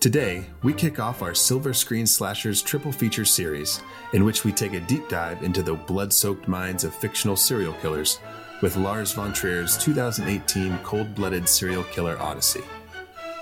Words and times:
Today, 0.00 0.46
we 0.62 0.72
kick 0.72 1.00
off 1.00 1.22
our 1.22 1.34
Silver 1.34 1.74
Screen 1.74 2.06
Slashers 2.06 2.62
triple 2.62 2.92
feature 2.92 3.24
series, 3.24 3.82
in 4.12 4.24
which 4.24 4.44
we 4.44 4.52
take 4.52 4.72
a 4.74 4.80
deep 4.80 5.08
dive 5.08 5.42
into 5.42 5.60
the 5.60 5.74
blood 5.74 6.12
soaked 6.12 6.46
minds 6.46 6.84
of 6.84 6.94
fictional 6.94 7.34
serial 7.36 7.72
killers 7.74 8.20
with 8.62 8.76
Lars 8.76 9.10
von 9.10 9.32
Trier's 9.32 9.76
2018 9.76 10.78
cold 10.84 11.12
blooded 11.16 11.48
serial 11.48 11.82
killer 11.82 12.16
odyssey. 12.20 12.62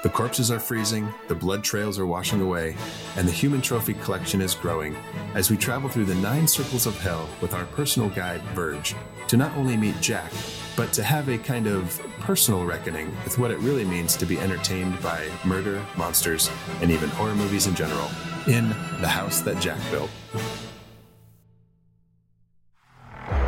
The 0.03 0.09
corpses 0.09 0.51
are 0.51 0.59
freezing, 0.59 1.13
the 1.29 1.35
blood 1.35 1.63
trails 1.63 1.99
are 1.99 2.07
washing 2.07 2.41
away, 2.41 2.75
and 3.19 3.29
the 3.29 3.33
human 3.33 3.61
trophy 3.61 3.93
collection 3.93 4.41
is 4.41 4.55
growing 4.55 4.97
as 5.35 5.51
we 5.51 5.59
travel 5.59 5.91
through 5.91 6.07
the 6.07 6.15
nine 6.15 6.49
circles 6.49 6.87
of 6.87 6.99
hell 7.01 7.29
with 7.43 7.53
our 7.53 7.67
personal 7.67 8.09
guide, 8.09 8.41
Verge, 8.55 8.95
to 9.29 9.37
not 9.37 9.55
only 9.59 9.77
meet 9.77 10.01
Jack, 10.01 10.33
but 10.77 10.93
to 10.93 11.03
have 11.03 11.29
a 11.29 11.39
kind 11.39 11.67
of 11.67 11.99
personal 12.21 12.65
reckoning 12.65 13.07
with 13.25 13.39
what 13.39 13.51
it 13.51 13.59
really 13.59 13.85
means 13.85 14.17
to 14.17 14.27
be 14.27 14.39
entertained 14.39 15.01
by 15.03 15.27
murder, 15.45 15.83
monsters, 15.97 16.51
and 16.83 16.91
even 16.91 17.09
horror 17.11 17.35
movies 17.35 17.67
in 17.67 17.75
general 17.75 18.09
in 18.47 18.69
The 19.01 19.09
House 19.09 19.41
That 19.41 19.59
Jack 19.61 19.79
Built. 19.91 20.11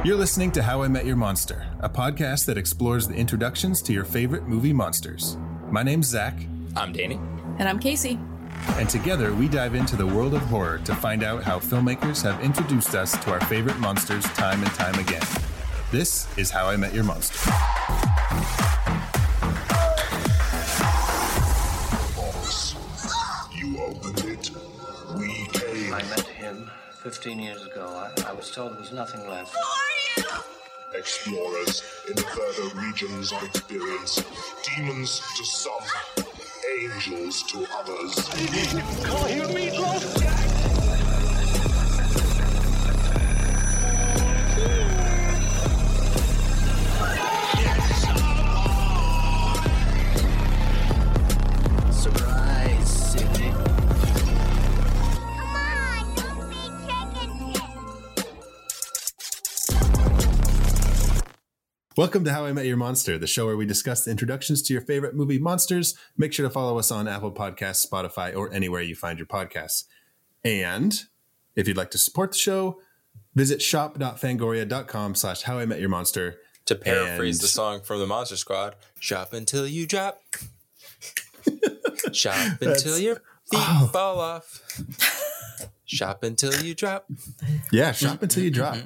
You're 0.05 0.17
listening 0.17 0.53
to 0.53 0.63
How 0.63 0.83
I 0.83 0.89
Met 0.89 1.07
Your 1.07 1.17
Monster, 1.17 1.67
a 1.81 1.89
podcast 1.89 2.47
that 2.47 2.57
explores 2.57 3.07
the 3.09 3.15
introductions 3.15 3.83
to 3.83 3.93
your 3.93 4.05
favorite 4.05 4.47
movie 4.49 4.73
monsters. 4.73 5.37
My 5.71 5.83
name's 5.83 6.07
Zach, 6.07 6.35
I'm 6.77 6.93
Danny. 6.93 7.21
And 7.59 7.69
I'm 7.69 7.79
Casey. 7.79 8.19
and 8.77 8.89
together 8.89 9.33
we 9.35 9.49
dive 9.49 9.75
into 9.75 9.97
the 9.97 10.07
world 10.07 10.35
of 10.35 10.41
horror 10.43 10.79
to 10.85 10.95
find 10.95 11.23
out 11.23 11.43
how 11.43 11.59
filmmakers 11.59 12.23
have 12.23 12.41
introduced 12.43 12.95
us 12.95 13.13
to 13.25 13.33
our 13.33 13.41
favorite 13.43 13.79
monsters 13.79 14.25
time 14.25 14.63
and 14.63 14.73
time 14.73 14.99
again. 14.99 15.23
This 15.91 16.29
is 16.37 16.51
How 16.51 16.67
I 16.67 16.77
Met 16.77 16.93
Your 16.93 17.03
Monster. 17.03 17.51
You 23.57 23.81
opened 23.81 24.23
it. 24.27 24.51
We 25.17 25.47
came. 25.47 25.95
I 25.95 26.03
met 26.11 26.27
him 26.27 26.71
15 26.91 27.41
years 27.41 27.65
ago. 27.65 27.87
I, 27.89 28.11
I 28.29 28.35
was 28.35 28.51
told 28.51 28.73
there 28.73 28.81
was 28.81 28.93
nothing 28.93 29.27
left. 29.31 29.55
Who 29.55 29.61
are 29.61 30.19
you? 30.19 30.25
Explorers 30.99 31.83
in 32.07 32.17
the 32.17 32.23
further 32.23 32.69
regions 32.83 33.33
of 33.33 33.43
experience. 33.45 34.23
Demons 34.77 35.23
to 35.39 35.45
some, 35.47 35.73
angels 36.83 37.45
to 37.45 37.67
others. 37.79 38.27
Surprise, 38.27 38.75
Welcome 61.99 62.23
to 62.27 62.33
How 62.33 62.45
I 62.47 62.53
Met 62.53 62.65
Your 62.65 62.77
Monster, 62.77 63.19
the 63.19 63.27
show 63.27 63.45
where 63.47 63.57
we 63.57 63.67
discuss 63.67 64.05
the 64.05 64.13
introductions 64.13 64.63
to 64.63 64.73
your 64.73 64.83
favorite 64.83 65.17
movie 65.17 65.41
monsters. 65.41 65.97
Make 66.17 66.33
sure 66.33 66.47
to 66.47 66.51
follow 66.51 66.79
us 66.79 66.93
on 66.93 67.09
Apple 67.09 67.33
Podcasts, 67.33 67.85
Spotify, 67.85 68.37
or 68.37 68.53
anywhere 68.53 68.83
you 68.83 68.95
find 68.95 69.19
your 69.19 69.27
podcasts. 69.27 69.83
And 70.45 71.03
if 71.57 71.67
you'd 71.67 71.77
like 71.77 71.91
to 71.91 71.99
support 71.99 72.31
the 72.31 72.39
show, 72.39 72.79
visit 73.35 73.61
shop.fangoria.com 73.61 75.17
slash 75.17 75.43
how 75.43 75.59
I 75.59 75.67
met 75.67 75.81
your 75.81 75.89
monster. 75.89 76.37
To 76.67 76.77
paraphrase 76.77 77.39
And- 77.39 77.43
the 77.43 77.49
song 77.49 77.81
from 77.81 77.99
the 77.99 78.07
Monster 78.07 78.37
Squad, 78.37 78.77
shop 79.01 79.33
until 79.33 79.67
you 79.67 79.85
drop. 79.85 80.23
shop 82.13 82.63
until 82.63 82.97
your 83.01 83.17
feet 83.17 83.55
Oh. 83.55 83.91
fall 83.93 84.21
off. 84.21 84.63
shop 85.85 86.23
until 86.23 86.55
you 86.65 86.77
drop. 86.77 87.11
Yeah, 87.73 87.91
shop 87.91 88.23
until 88.23 88.45
you 88.45 88.53
drop. 88.53 88.77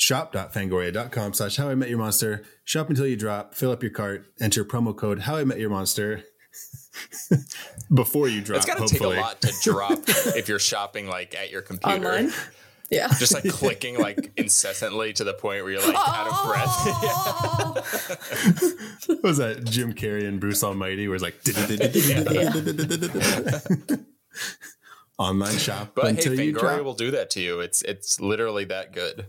Shop.fangoria.com 0.00 1.34
slash 1.34 1.56
how 1.56 1.68
I 1.68 1.74
met 1.74 1.90
your 1.90 1.98
monster. 1.98 2.42
Shop 2.64 2.88
until 2.88 3.06
you 3.06 3.16
drop, 3.16 3.54
fill 3.54 3.70
up 3.70 3.82
your 3.82 3.92
cart, 3.92 4.24
enter 4.40 4.64
promo 4.64 4.96
code 4.96 5.18
how 5.20 5.36
I 5.36 5.44
met 5.44 5.60
your 5.60 5.68
monster 5.68 6.24
before 7.94 8.26
you 8.26 8.40
drop. 8.40 8.56
It's 8.56 8.66
got 8.66 8.78
to 8.78 8.86
take 8.86 9.02
a 9.02 9.08
lot 9.08 9.42
to 9.42 9.52
drop 9.62 9.98
if 10.08 10.48
you're 10.48 10.58
shopping 10.58 11.06
like 11.06 11.34
at 11.34 11.50
your 11.50 11.60
computer. 11.60 11.96
Online. 11.96 12.32
Yeah. 12.90 13.08
Just 13.18 13.34
like 13.34 13.46
clicking 13.50 13.98
like 13.98 14.32
incessantly 14.38 15.12
to 15.12 15.22
the 15.22 15.34
point 15.34 15.64
where 15.64 15.72
you're 15.72 15.86
like 15.86 15.94
out 15.94 16.28
of 16.28 16.46
breath. 16.48 16.76
What 19.06 19.22
was 19.22 19.36
that 19.36 19.64
Jim 19.64 19.92
Carrey 19.92 20.26
and 20.26 20.40
Bruce 20.40 20.64
Almighty 20.64 21.08
where 21.08 21.16
it's 21.16 21.22
like 21.22 21.34
online 25.18 25.58
shop 25.58 25.92
But 25.94 26.04
hey, 26.04 26.10
until 26.10 26.40
you 26.40 26.54
Fangoria 26.54 26.58
drop. 26.60 26.84
will 26.84 26.94
do 26.94 27.10
that 27.10 27.28
to 27.30 27.40
you. 27.40 27.60
It's 27.60 27.82
it's 27.82 28.18
literally 28.18 28.64
that 28.64 28.92
good. 28.94 29.26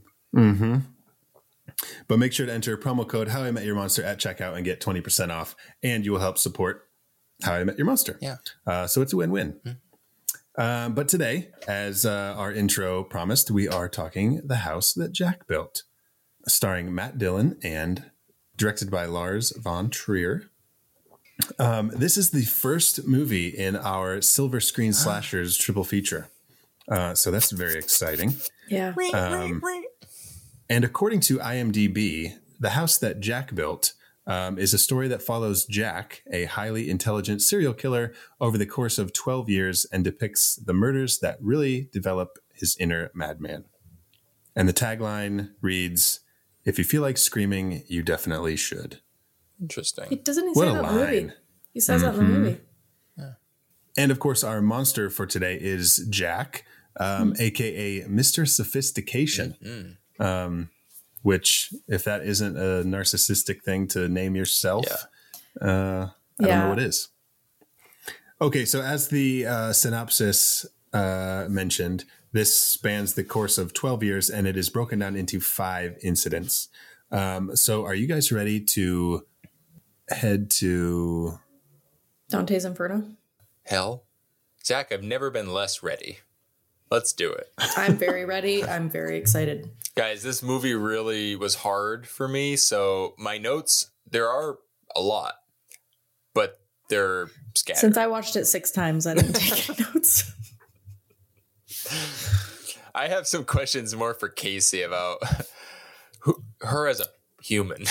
But 2.08 2.20
make 2.20 2.34
sure 2.34 2.46
to 2.46 2.54
enter 2.54 2.78
promo 2.78 3.08
code 3.08 3.30
How 3.30 3.44
I 3.44 3.52
Met 3.52 3.66
Your 3.66 3.76
Monster 3.76 4.04
at 4.04 4.20
checkout 4.20 4.56
and 4.56 4.66
get 4.66 4.82
20% 4.82 5.30
off, 5.30 5.56
and 5.82 6.06
you 6.06 6.12
will 6.12 6.20
help 6.20 6.38
support 6.38 6.88
How 7.44 7.54
I 7.54 7.64
Met 7.64 7.78
Your 7.78 7.86
Monster. 7.86 8.18
Yeah. 8.22 8.38
Uh, 8.66 8.88
so 8.88 9.02
it's 9.02 9.14
a 9.14 9.18
win 9.18 9.32
win. 9.32 9.60
Um, 10.58 10.94
but 10.94 11.08
today, 11.08 11.50
as 11.68 12.06
uh, 12.06 12.36
our 12.38 12.52
intro 12.52 13.04
promised, 13.04 13.50
we 13.50 13.68
are 13.68 13.88
talking 13.88 14.42
The 14.46 14.58
House 14.58 14.94
That 14.94 15.12
Jack 15.14 15.48
Built, 15.48 15.84
starring 16.48 16.94
Matt 16.94 17.18
Dillon 17.18 17.58
and 17.64 18.12
directed 18.58 18.92
by 18.92 19.06
Lars 19.06 19.52
von 19.58 19.90
Trier. 19.90 20.52
Um, 21.58 21.92
this 21.96 22.18
is 22.18 22.32
the 22.32 22.44
first 22.44 23.08
movie 23.08 23.48
in 23.48 23.76
our 23.76 24.22
Silver 24.22 24.60
Screen 24.60 24.94
Slashers 24.94 25.58
triple 25.58 25.84
feature. 25.84 26.30
Uh, 26.88 27.16
so 27.16 27.32
that's 27.32 27.52
very 27.52 27.76
exciting. 27.76 28.36
Yeah. 28.70 28.94
Um, 29.14 29.62
and 30.72 30.86
according 30.86 31.20
to 31.20 31.38
IMDb, 31.40 32.38
the 32.58 32.70
house 32.70 32.98
that 32.98 33.20
Jack 33.20 33.54
built 33.54 33.94
um, 34.26 34.58
is 34.58 34.74
a 34.74 34.78
story 34.78 35.10
that 35.10 35.22
follows 35.22 35.66
Jack, 35.66 36.24
a 36.32 36.46
highly 36.46 36.90
intelligent 36.90 37.42
serial 37.42 37.74
killer, 37.74 38.14
over 38.40 38.58
the 38.58 38.66
course 38.66 38.98
of 38.98 39.12
12 39.12 39.50
years 39.50 39.86
and 39.92 40.02
depicts 40.02 40.56
the 40.56 40.74
murders 40.74 41.20
that 41.20 41.38
really 41.42 41.90
develop 41.92 42.38
his 42.54 42.78
inner 42.80 43.12
madman. 43.14 43.66
And 44.56 44.70
the 44.70 44.74
tagline 44.74 45.50
reads 45.60 46.22
If 46.64 46.78
you 46.78 46.86
feel 46.86 47.02
like 47.02 47.18
screaming, 47.18 47.84
you 47.88 48.02
definitely 48.02 48.56
should. 48.56 49.02
Interesting. 49.60 50.06
It 50.10 50.24
doesn't 50.24 50.48
he 50.48 50.54
What 50.54 50.68
say 50.68 50.70
a 50.70 50.74
that 50.74 50.84
in 50.84 50.88
the 50.88 50.94
movie? 50.94 51.20
line. 51.20 51.28
Mm-hmm. 51.28 51.36
He 51.74 51.80
says 51.82 52.02
that 52.02 52.16
in 52.16 52.20
the 52.20 52.40
movie. 52.40 52.58
And 53.98 54.10
of 54.10 54.20
course, 54.20 54.42
our 54.42 54.62
monster 54.62 55.10
for 55.10 55.26
today 55.26 55.58
is 55.60 56.08
Jack, 56.10 56.64
um, 56.98 57.36
aka 57.38 58.04
Mr. 58.04 58.48
Sophistication. 58.48 59.98
Um, 60.22 60.70
which, 61.24 61.74
if 61.88 62.04
that 62.06 62.24
isn't 62.26 62.58
a 62.58 62.84
narcissistic 62.84 63.62
thing 63.62 63.88
to 63.90 64.08
name 64.10 64.36
yourself, 64.36 64.86
uh, 65.62 65.66
I 65.68 66.10
don't 66.40 66.48
Yeah. 66.48 66.64
know 66.64 66.70
what 66.70 66.80
is. 66.80 67.10
Okay, 68.40 68.66
so 68.66 68.82
as 68.82 69.10
the 69.10 69.46
uh, 69.46 69.74
synopsis 69.74 70.66
uh, 70.94 71.46
mentioned, 71.50 72.06
this 72.32 72.56
spans 72.58 73.14
the 73.14 73.24
course 73.24 73.58
of 73.58 73.74
12 73.74 74.04
years 74.04 74.30
and 74.30 74.48
it 74.48 74.58
is 74.58 74.70
broken 74.70 75.00
down 75.00 75.16
into 75.16 75.40
five 75.40 75.98
incidents. 76.02 76.70
Um, 77.12 77.56
so, 77.56 77.86
are 77.86 77.94
you 77.94 78.08
guys 78.08 78.32
ready 78.32 78.60
to 78.62 79.26
head 80.10 80.50
to 80.52 81.40
Dante's 82.30 82.66
Inferno. 82.66 83.04
Hell, 83.64 84.06
Zach, 84.66 84.92
I've 84.92 85.04
never 85.04 85.30
been 85.30 85.54
less 85.54 85.84
ready. 85.84 86.20
Let's 86.92 87.14
do 87.14 87.32
it. 87.32 87.48
I'm 87.78 87.96
very 87.98 88.26
ready. 88.26 88.64
I'm 88.64 88.90
very 88.90 89.18
excited. 89.18 89.72
Guys, 89.96 90.22
this 90.24 90.44
movie 90.44 90.74
really 90.76 91.36
was 91.36 91.56
hard 91.56 92.06
for 92.08 92.28
me. 92.28 92.56
So 92.58 93.16
my 93.18 93.38
notes, 93.38 93.90
there 94.10 94.30
are 94.30 94.60
a 94.96 95.02
lot, 95.02 95.36
but 96.34 96.60
they're 96.90 97.30
scattered. 97.56 97.80
Since 97.80 97.98
I 97.98 98.08
watched 98.08 98.36
it 98.36 98.46
six 98.46 98.72
times, 98.72 99.08
I 99.08 99.14
didn't 99.16 99.34
take 99.34 99.70
any 99.70 99.80
notes. 99.94 100.32
I 102.94 103.08
have 103.08 103.26
some 103.28 103.46
questions 103.46 103.96
more 103.96 104.14
for 104.14 104.28
Casey 104.28 104.82
about 104.82 105.20
who, 106.20 106.44
her 106.62 106.88
as 106.88 107.00
a 107.00 107.06
human. 107.42 107.84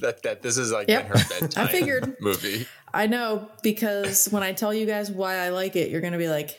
that 0.00 0.20
that 0.22 0.42
this 0.42 0.58
is 0.58 0.70
like 0.70 0.88
Yep. 0.88 1.04
in 1.06 1.08
her 1.18 1.24
bedtime 1.40 1.66
I 1.66 1.70
figured. 1.70 2.16
movie. 2.20 2.66
I 2.92 3.06
know 3.06 3.48
because 3.62 4.26
when 4.30 4.42
I 4.42 4.52
tell 4.52 4.72
you 4.72 4.86
guys 4.86 5.10
why 5.10 5.36
I 5.36 5.48
like 5.48 5.76
it, 5.76 5.90
you're 5.90 6.00
going 6.02 6.12
to 6.12 6.18
be 6.18 6.28
like, 6.28 6.50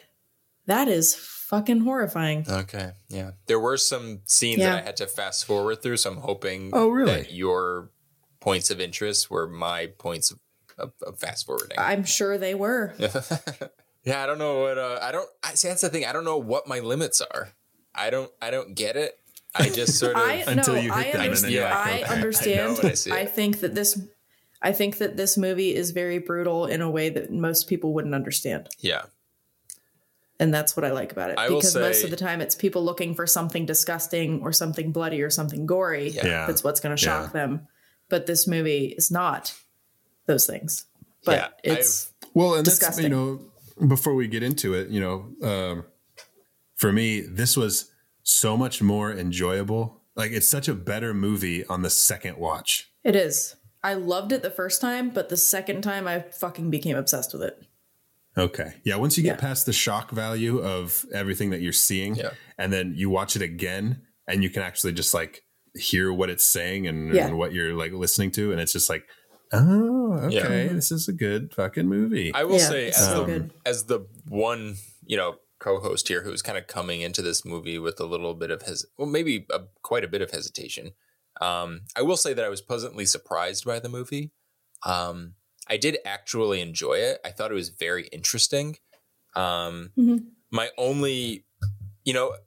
that 0.65 0.88
is 0.88 1.15
fucking 1.55 1.79
horrifying. 1.81 2.45
Okay, 2.49 2.91
yeah. 3.09 3.31
There 3.47 3.59
were 3.59 3.77
some 3.77 4.21
scenes 4.25 4.59
Yeah. 4.59 4.71
that 4.71 4.83
I 4.83 4.85
had 4.85 4.97
to 4.97 5.07
fast 5.07 5.45
forward 5.45 5.81
through, 5.81 5.97
so 5.97 6.11
I'm 6.11 6.17
hoping 6.17 6.69
Oh, 6.73 6.89
really? 6.89 7.11
that 7.11 7.33
your 7.33 7.89
points 8.39 8.69
of 8.69 8.79
interest 8.79 9.31
were 9.31 9.47
my 9.47 9.87
points 9.87 10.31
of, 10.31 10.39
of, 10.77 10.91
of 11.01 11.17
fast 11.19 11.45
forwarding. 11.45 11.77
I'm 11.79 12.03
sure 12.03 12.37
they 12.37 12.53
were. 12.55 12.93
yeah, 14.03 14.23
I 14.23 14.25
don't 14.25 14.37
know 14.37 14.61
what 14.61 14.77
uh, 14.77 14.99
I 15.01 15.11
don't. 15.11 15.29
I 15.43 15.53
see. 15.55 15.67
That's 15.69 15.81
the 15.81 15.89
thing. 15.89 16.05
I 16.05 16.13
don't 16.13 16.25
know 16.25 16.37
what 16.37 16.67
my 16.67 16.79
limits 16.79 17.21
are. 17.21 17.49
I 17.93 18.09
don't. 18.09 18.29
I 18.41 18.51
don't 18.51 18.75
get 18.75 18.95
it. 18.97 19.17
I 19.55 19.69
just 19.69 19.95
sort 19.99 20.15
of. 20.15 20.21
I 20.21 20.33
Until 20.47 20.75
no, 20.75 20.81
you 20.81 20.91
hit 20.93 20.97
I, 21.07 21.11
them, 21.11 21.21
and 21.21 21.23
understand. 21.23 21.53
then 21.53 21.71
I 21.71 22.01
okay. 22.01 22.03
Understand. 22.13 22.77
when 22.83 23.17
I 23.17 23.21
I 23.21 23.25
think 23.25 23.59
that 23.61 23.73
this, 23.73 23.99
I 24.61 24.71
think 24.73 24.97
that 24.97 25.15
this 25.17 25.37
movie 25.37 25.73
is 25.73 25.91
very 25.91 26.17
brutal 26.19 26.65
in 26.65 26.81
a 26.81 26.89
way 26.91 27.09
that 27.09 27.31
most 27.31 27.67
people 27.67 27.93
wouldn't 27.93 28.13
understand. 28.13 28.67
yeah, 28.79 29.03
And 30.39 30.53
that's 30.53 30.75
what 30.75 30.83
I 30.83 30.91
like 30.91 31.11
about 31.13 31.29
it. 31.29 31.37
I 31.37 31.47
will 31.49 31.57
because 31.59 31.75
most 31.75 32.03
of 32.03 32.09
the 32.09 32.17
time 32.17 32.41
it's 32.41 32.55
people 32.55 32.83
looking 32.83 33.15
for 33.15 33.25
something 33.25 33.65
disgusting 33.65 34.41
or 34.41 34.51
something 34.51 34.91
bloody 34.91 35.21
or 35.21 35.29
something 35.29 35.65
gory. 35.65 36.09
Yeah. 36.09 36.45
That's 36.45 36.63
what's 36.63 36.79
going 36.81 36.95
to 36.95 37.01
shock 37.01 37.27
Yeah. 37.33 37.41
them. 37.45 37.67
But 38.09 38.25
this 38.25 38.45
movie 38.45 38.87
is 38.97 39.09
not 39.09 39.53
those 40.25 40.45
things. 40.45 40.85
But 41.23 41.37
Yeah, 41.37 41.47
it's 41.73 42.11
Well, 42.33 42.55
and 42.55 42.65
that's 42.65 42.79
Disgusting. 42.79 43.03
you 43.05 43.09
know 43.09 43.87
before 43.87 44.13
we 44.15 44.27
get 44.27 44.43
into 44.43 44.73
it, 44.73 44.89
you 44.89 44.99
know, 45.01 45.35
um, 45.47 45.85
for 46.75 46.91
me, 46.93 47.21
this 47.21 47.55
was 47.57 47.91
so 48.23 48.55
much 48.57 48.81
more 48.81 49.11
enjoyable. 49.11 50.01
Like 50.15 50.31
it's 50.31 50.47
such 50.47 50.67
a 50.67 50.73
better 50.73 51.13
movie 51.13 51.65
on 51.65 51.81
the 51.81 51.89
second 51.89 52.38
watch. 52.38 52.89
it 53.03 53.15
is. 53.15 53.55
I 53.83 53.93
loved 53.93 54.31
it 54.31 54.41
the 54.41 54.49
first 54.49 54.81
time, 54.81 55.11
but 55.11 55.29
the 55.29 55.38
second 55.38 55.81
time 55.83 56.07
I 56.07 56.21
fucking 56.21 56.71
became 56.71 56.97
obsessed 56.97 57.33
with 57.33 57.43
it. 57.43 57.64
Okay. 58.37 58.73
Yeah. 58.83 58.95
Once 58.97 59.17
you 59.17 59.23
get 59.23 59.37
Yeah. 59.37 59.41
past 59.41 59.65
the 59.65 59.73
shock 59.73 60.11
value 60.11 60.59
of 60.59 61.05
everything 61.13 61.51
that 61.51 61.61
you're 61.61 61.71
seeing, 61.73 62.15
Yeah. 62.15 62.31
and 62.57 62.71
then 62.73 62.93
you 62.95 63.09
watch 63.09 63.35
it 63.35 63.41
again, 63.41 64.01
and 64.27 64.43
you 64.43 64.49
can 64.49 64.61
actually 64.61 64.93
just 64.93 65.13
like 65.13 65.43
hear 65.75 66.11
what 66.11 66.29
it's 66.29 66.43
saying 66.43 66.87
and, 66.87 67.13
Yeah. 67.13 67.27
and 67.27 67.37
what 67.37 67.53
you're 67.53 67.73
like 67.75 67.91
listening 67.93 68.31
to, 68.31 68.51
and 68.51 68.59
it's 68.59 68.73
just 68.73 68.89
like, 68.89 69.05
oh, 69.53 70.13
okay, 70.23 70.65
Yeah. 70.65 70.73
this 70.73 70.91
is 70.91 71.07
a 71.07 71.13
good 71.13 71.53
fucking 71.53 71.87
movie. 71.87 72.33
I 72.33 72.43
will 72.43 72.57
Yeah, 72.57 72.69
say, 72.69 72.87
as, 72.89 72.97
so 72.97 73.19
the, 73.25 73.25
good. 73.39 73.53
as 73.65 73.85
the 73.85 73.99
one, 74.27 74.75
you 75.05 75.15
know, 75.17 75.38
co-host 75.59 76.07
here 76.09 76.23
who's 76.23 76.41
kind 76.41 76.57
of 76.57 76.67
coming 76.67 77.01
into 77.01 77.21
this 77.21 77.45
movie 77.45 77.79
with 77.79 77.99
a 77.99 78.05
little 78.05 78.33
bit 78.33 78.51
of 78.51 78.63
his, 78.63 78.85
well, 78.97 79.07
maybe 79.07 79.45
a, 79.51 79.61
quite 79.81 80.03
a 80.03 80.07
bit 80.09 80.21
of 80.21 80.31
hesitation. 80.31 80.91
Um, 81.41 81.81
I 81.95 82.01
will 82.01 82.17
say 82.17 82.33
that 82.33 82.43
I 82.43 82.49
was 82.49 82.61
pleasantly 82.61 83.05
surprised 83.05 83.63
by 83.65 83.79
the 83.79 83.89
movie. 83.89 84.31
Um, 84.85 85.35
I 85.67 85.77
did 85.77 85.97
actually 86.06 86.62
enjoy 86.62 86.95
it. 86.95 87.19
I 87.25 87.31
thought 87.31 87.51
it 87.51 87.56
was 87.56 87.69
very 87.69 88.07
interesting. 88.07 88.77
Um, 89.35 89.91
Mhm. 89.97 90.31
My 90.51 90.69
only, 90.77 91.45
you 92.03 92.13
know, 92.13 92.38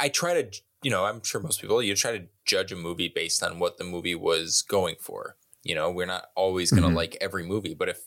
I 0.00 0.08
try 0.08 0.42
to, 0.42 0.60
you 0.82 0.90
know, 0.90 1.04
I'm 1.04 1.22
sure 1.22 1.40
most 1.40 1.60
people, 1.60 1.82
you 1.82 1.94
try 1.94 2.16
to 2.18 2.26
judge 2.44 2.72
a 2.72 2.76
movie 2.76 3.08
based 3.08 3.42
on 3.42 3.58
what 3.58 3.78
the 3.78 3.84
movie 3.84 4.14
was 4.14 4.62
going 4.62 4.96
for. 4.98 5.36
You 5.62 5.74
know, 5.76 5.90
we're 5.90 6.06
not 6.06 6.30
always 6.34 6.70
going 6.70 6.82
to 6.82 6.88
Mhm. 6.88 6.96
like 6.96 7.16
every 7.20 7.44
movie, 7.44 7.74
but 7.74 7.88
if 7.88 8.00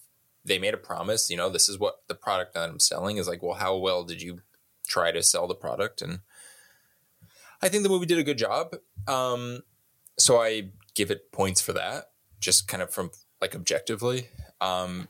they 0.44 0.60
made 0.60 0.74
a 0.74 0.78
promise, 0.78 1.30
you 1.30 1.38
know, 1.38 1.50
this 1.50 1.70
is 1.70 1.78
what 1.80 2.04
the 2.08 2.16
product 2.16 2.54
that 2.54 2.68
I'm 2.70 2.80
selling 2.80 3.18
is 3.18 3.28
like, 3.28 3.42
well, 3.42 3.54
how 3.56 3.78
well 3.78 4.04
did 4.04 4.22
you 4.22 4.42
try 4.86 5.12
to 5.12 5.24
sell 5.24 5.48
the 5.48 5.56
product? 5.56 6.02
And 6.02 6.20
I 7.62 7.70
think 7.70 7.84
the 7.84 7.90
movie 7.90 8.06
did 8.06 8.18
a 8.20 8.24
good 8.24 8.38
job. 8.38 8.76
Um, 9.08 9.64
so 10.20 10.42
I 10.42 10.72
give 10.96 11.12
it 11.12 11.32
points 11.32 11.62
for 11.62 11.74
that, 11.74 12.12
just 12.40 12.68
kind 12.68 12.84
of 12.84 12.94
from 12.94 13.12
like 13.42 13.56
objectively. 13.56 14.30
Um, 14.62 15.08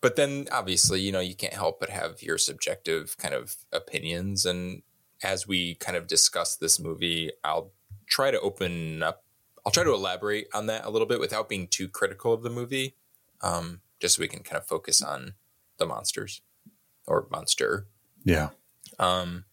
but 0.00 0.16
then 0.16 0.46
obviously, 0.52 1.00
you 1.00 1.12
know, 1.12 1.20
you 1.20 1.34
can't 1.34 1.54
help 1.54 1.80
but 1.80 1.90
have 1.90 2.22
your 2.22 2.38
subjective 2.38 3.16
kind 3.18 3.34
of 3.34 3.56
opinions. 3.72 4.46
And 4.46 4.82
as 5.22 5.46
we 5.46 5.74
kind 5.74 5.96
of 5.96 6.06
discuss 6.06 6.56
this 6.56 6.78
movie, 6.78 7.30
I'll 7.42 7.72
try 8.06 8.30
to 8.30 8.40
open 8.40 9.02
up, 9.02 9.24
I'll 9.66 9.72
try 9.72 9.84
to 9.84 9.92
elaborate 9.92 10.48
on 10.54 10.66
that 10.66 10.84
a 10.84 10.90
little 10.90 11.08
bit 11.08 11.20
without 11.20 11.48
being 11.48 11.66
too 11.66 11.88
critical 11.88 12.32
of 12.32 12.42
the 12.42 12.50
movie, 12.50 12.94
um, 13.42 13.80
just 14.00 14.16
so 14.16 14.20
we 14.20 14.28
can 14.28 14.42
kind 14.42 14.60
of 14.60 14.66
focus 14.66 15.02
on 15.02 15.34
the 15.78 15.86
monsters 15.86 16.42
or 17.06 17.26
monster. 17.30 17.86
yeah. 18.24 18.50
Um, 18.98 19.44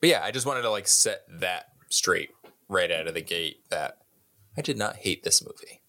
but 0.00 0.08
yeah, 0.08 0.22
I 0.22 0.30
just 0.30 0.46
wanted 0.46 0.62
to 0.62 0.70
like 0.70 0.88
set 0.88 1.24
that 1.28 1.68
straight 1.88 2.30
right 2.68 2.90
out 2.90 3.06
of 3.06 3.14
the 3.14 3.22
gate 3.22 3.60
that 3.70 3.98
I 4.56 4.62
did 4.62 4.76
not 4.76 4.96
hate 4.96 5.22
this 5.22 5.44
movie. 5.44 5.81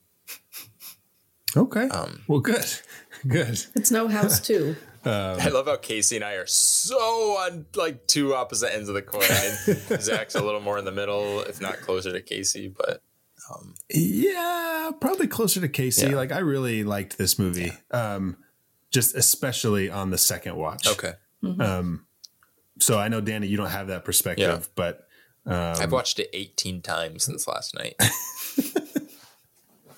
Okay. 1.55 1.87
Um, 1.89 2.23
well, 2.27 2.39
good. 2.39 2.65
Good. 3.27 3.63
It's 3.75 3.91
no 3.91 4.07
house 4.07 4.39
too. 4.39 4.75
Um, 5.05 5.37
I 5.41 5.49
love 5.49 5.65
how 5.65 5.75
Casey 5.75 6.15
and 6.15 6.23
I 6.23 6.35
are 6.35 6.45
so 6.45 6.95
on 6.95 7.65
like 7.75 8.07
two 8.07 8.33
opposite 8.33 8.73
ends 8.73 8.87
of 8.87 8.95
the 8.95 9.01
coin. 9.01 9.21
And 9.89 10.01
Zach's 10.01 10.33
a 10.33 10.41
little 10.41 10.61
more 10.61 10.77
in 10.77 10.85
the 10.85 10.93
middle, 10.93 11.41
if 11.41 11.59
not 11.59 11.81
closer 11.81 12.13
to 12.13 12.21
Casey. 12.21 12.69
But 12.69 13.01
um, 13.53 13.75
Yeah, 13.89 14.91
probably 15.01 15.27
closer 15.27 15.59
to 15.59 15.67
Casey. 15.67 16.07
Yeah. 16.07 16.15
Like 16.15 16.31
I 16.31 16.37
really 16.37 16.85
liked 16.85 17.17
this 17.17 17.37
movie. 17.37 17.73
Um 17.91 18.37
just 18.91 19.13
especially 19.13 19.89
on 19.89 20.09
the 20.09 20.17
second 20.17 20.55
watch. 20.55 20.87
okay, 20.87 21.15
mm-hmm. 21.43 21.59
um, 21.59 22.05
So 22.79 22.97
I 22.97 23.09
know 23.09 23.19
Danny 23.19 23.47
you 23.47 23.57
don't 23.57 23.71
have 23.71 23.87
that 23.87 24.05
perspective, 24.05 24.47
Yeah. 24.47 24.73
but 24.75 25.05
I've 25.45 25.91
watched 25.91 26.17
it 26.19 26.29
18 26.31 26.81
times 26.81 27.25
since 27.25 27.45
last 27.45 27.75
night. 27.75 27.95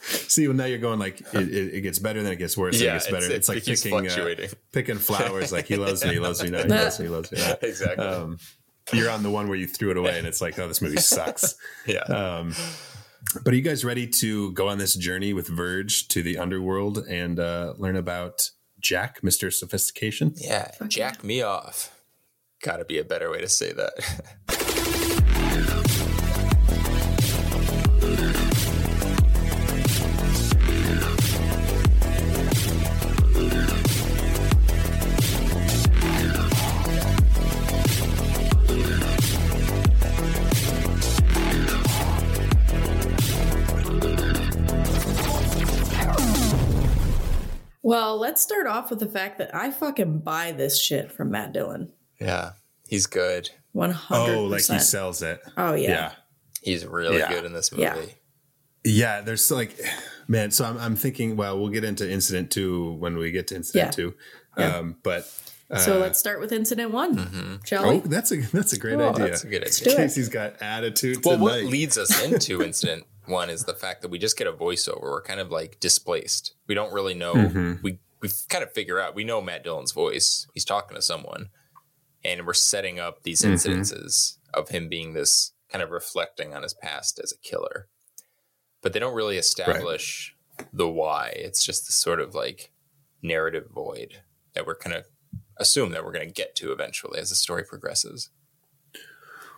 see 0.28 0.48
well, 0.48 0.56
now 0.56 0.66
you're 0.66 0.78
going 0.78 1.00
like 1.00 1.22
it, 1.22 1.34
it, 1.34 1.74
it 1.76 1.82
gets 1.82 2.00
better 2.00 2.22
then 2.22 2.34
it 2.34 2.38
gets 2.38 2.58
worse, 2.58 2.78
then 2.78 2.86
Yeah, 2.86 2.92
it 2.92 3.00
gets 3.00 3.12
better. 3.12 3.26
it 3.26 3.32
It's, 3.32 3.50
like 3.50 3.64
picking 3.64 4.08
uh, 4.10 4.48
picking 4.72 4.98
flowers 4.98 5.52
like 5.52 5.66
he 5.66 5.76
loves 5.76 6.04
me, 6.04 6.14
he 6.14 6.20
loves 6.20 6.44
me 6.44 6.50
not, 6.50 6.66
he 6.66 6.70
loves 6.70 7.00
me, 7.00 7.06
he 7.06 7.12
loves 7.12 7.32
me 7.32 7.40
not. 7.40 7.58
exactly. 7.64 8.06
Um 8.06 8.38
you're 8.94 9.10
on 9.10 9.24
the 9.24 9.32
one 9.32 9.48
where 9.48 9.58
you 9.58 9.68
threw 9.68 9.92
it 9.92 9.98
away 9.98 10.18
and 10.18 10.28
it's 10.28 10.42
like, 10.42 10.60
oh, 10.60 10.68
this 10.68 10.82
movie 10.82 10.98
sucks. 10.98 11.56
yeah. 11.88 12.02
Um, 12.02 12.54
but 13.44 13.54
are 13.54 13.56
you 13.56 13.62
guys 13.62 13.84
ready 13.84 14.08
to 14.08 14.52
go 14.52 14.68
on 14.68 14.78
this 14.78 14.94
journey 14.96 15.34
with 15.34 15.48
Verge 15.48 16.08
to 16.10 16.22
the 16.22 16.38
underworld 16.38 17.00
and 17.00 17.40
uh, 17.40 17.74
learn 17.78 17.96
about 17.96 18.52
Jack, 18.80 19.22
Mr. 19.22 19.52
Sophistication? 19.52 20.34
yeah. 20.36 20.72
Jack 20.88 21.24
me 21.24 21.42
off. 21.42 21.92
Gotta 22.62 22.86
be 22.86 23.00
a 23.00 23.04
better 23.04 23.32
way 23.32 23.42
to 23.42 23.50
say 23.50 23.74
that. 23.74 25.12
Well, 47.86 48.18
let's 48.18 48.42
start 48.42 48.66
off 48.66 48.90
with 48.90 48.98
the 49.00 49.06
fact 49.08 49.38
that 49.38 49.54
I 49.54 49.70
fucking 49.70 50.20
buy 50.22 50.52
this 50.54 50.82
shit 50.82 51.12
from 51.12 51.30
Matt 51.30 51.54
Dillon. 51.54 51.92
yeah. 52.20 52.54
He's 52.88 53.06
good. 53.06 53.52
One 53.74 53.92
hundred 53.92 54.36
Oh, 54.36 54.46
like 54.46 54.66
he 54.66 54.80
sells 54.80 55.22
it. 55.22 55.40
Oh 55.56 55.74
yeah. 55.76 55.90
Yeah. 55.90 56.12
He's 56.64 56.84
really 56.86 57.18
Yeah. 57.20 57.30
good 57.30 57.46
in 57.46 57.54
this 57.54 57.72
movie. 57.72 57.84
Yeah. 57.84 57.96
Yeah, 58.84 59.22
there's 59.22 59.50
like, 59.52 59.80
man. 60.28 60.50
So 60.52 60.66
I'm, 60.66 60.78
I'm 60.80 60.96
thinking. 60.96 61.36
Well, 61.36 61.60
we'll 61.60 61.70
get 61.70 61.84
into 61.84 62.10
incident 62.10 62.50
two 62.52 62.94
when 62.94 63.18
we 63.18 63.30
get 63.32 63.48
to 63.50 63.56
incident 63.56 63.88
Yeah. 63.88 63.92
two. 63.92 64.14
Yeah. 64.58 64.78
Um, 64.78 64.98
but 65.04 65.26
So 65.80 65.98
let's 66.00 66.18
start 66.20 66.40
with 66.40 66.52
incident 66.52 66.92
one, 66.92 67.60
shall 67.66 67.86
oh, 67.90 68.00
that's 68.02 68.32
a 68.32 68.38
that's 68.56 68.74
a 68.74 68.80
great 68.80 68.96
Oh, 69.00 69.10
idea. 69.10 69.26
That's 69.30 69.44
a 69.44 69.48
good 69.48 69.64
idea. 69.66 69.96
Casey's 69.96 70.30
got 70.30 70.62
attitude 70.62 71.26
Well, 71.26 71.38
what 71.40 71.64
leads 71.64 71.98
us 71.98 72.24
into 72.24 72.62
incident 72.64 73.06
one 73.28 73.50
is 73.50 73.64
the 73.66 73.74
fact 73.74 74.02
that 74.02 74.10
we 74.12 74.20
just 74.20 74.38
get 74.38 74.48
a 74.48 74.54
voiceover. 74.54 75.02
We're 75.02 75.22
kind 75.22 75.40
of 75.40 75.52
like 75.52 75.80
displaced. 75.80 76.54
We 76.68 76.76
don't 76.76 76.94
really 76.94 77.14
know. 77.14 77.34
Mm-hmm. 77.34 77.74
We 77.84 78.00
we 78.22 78.30
kind 78.50 78.64
of 78.64 78.72
figure 78.72 79.00
out. 79.00 79.16
We 79.16 79.24
know 79.24 79.42
Matt 79.42 79.64
Dillon's 79.64 79.92
voice. 79.92 80.48
He's 80.54 80.66
talking 80.66 80.96
to 80.96 81.02
someone, 81.02 81.50
and 82.24 82.46
we're 82.46 82.54
setting 82.54 83.00
up 83.00 83.24
these 83.24 83.42
Mm-hmm. 83.42 83.54
incidences 83.54 84.38
of 84.54 84.70
him 84.70 84.88
being 84.90 85.14
this 85.14 85.54
kind 85.72 85.84
of 85.84 85.92
reflecting 85.92 86.54
on 86.54 86.64
his 86.64 86.74
past 86.74 87.20
as 87.24 87.32
a 87.34 87.38
killer. 87.48 87.88
But 88.82 88.94
they 88.94 89.00
don't 89.00 89.16
really 89.16 89.38
establish 89.38 90.36
the 90.72 90.88
why. 90.88 91.34
It's 91.36 91.66
just 91.66 91.86
this 91.86 91.96
sort 91.96 92.20
of 92.20 92.34
like 92.34 92.72
narrative 93.22 93.66
void 93.74 94.22
that 94.54 94.66
we're 94.66 94.76
kind 94.78 94.96
of 94.96 95.06
assume 95.58 95.92
that 95.92 96.06
we're 96.06 96.12
going 96.14 96.28
to 96.28 96.34
get 96.34 96.56
to 96.56 96.72
eventually 96.72 97.20
as 97.20 97.30
the 97.30 97.36
story 97.36 97.64
progresses. 97.68 98.30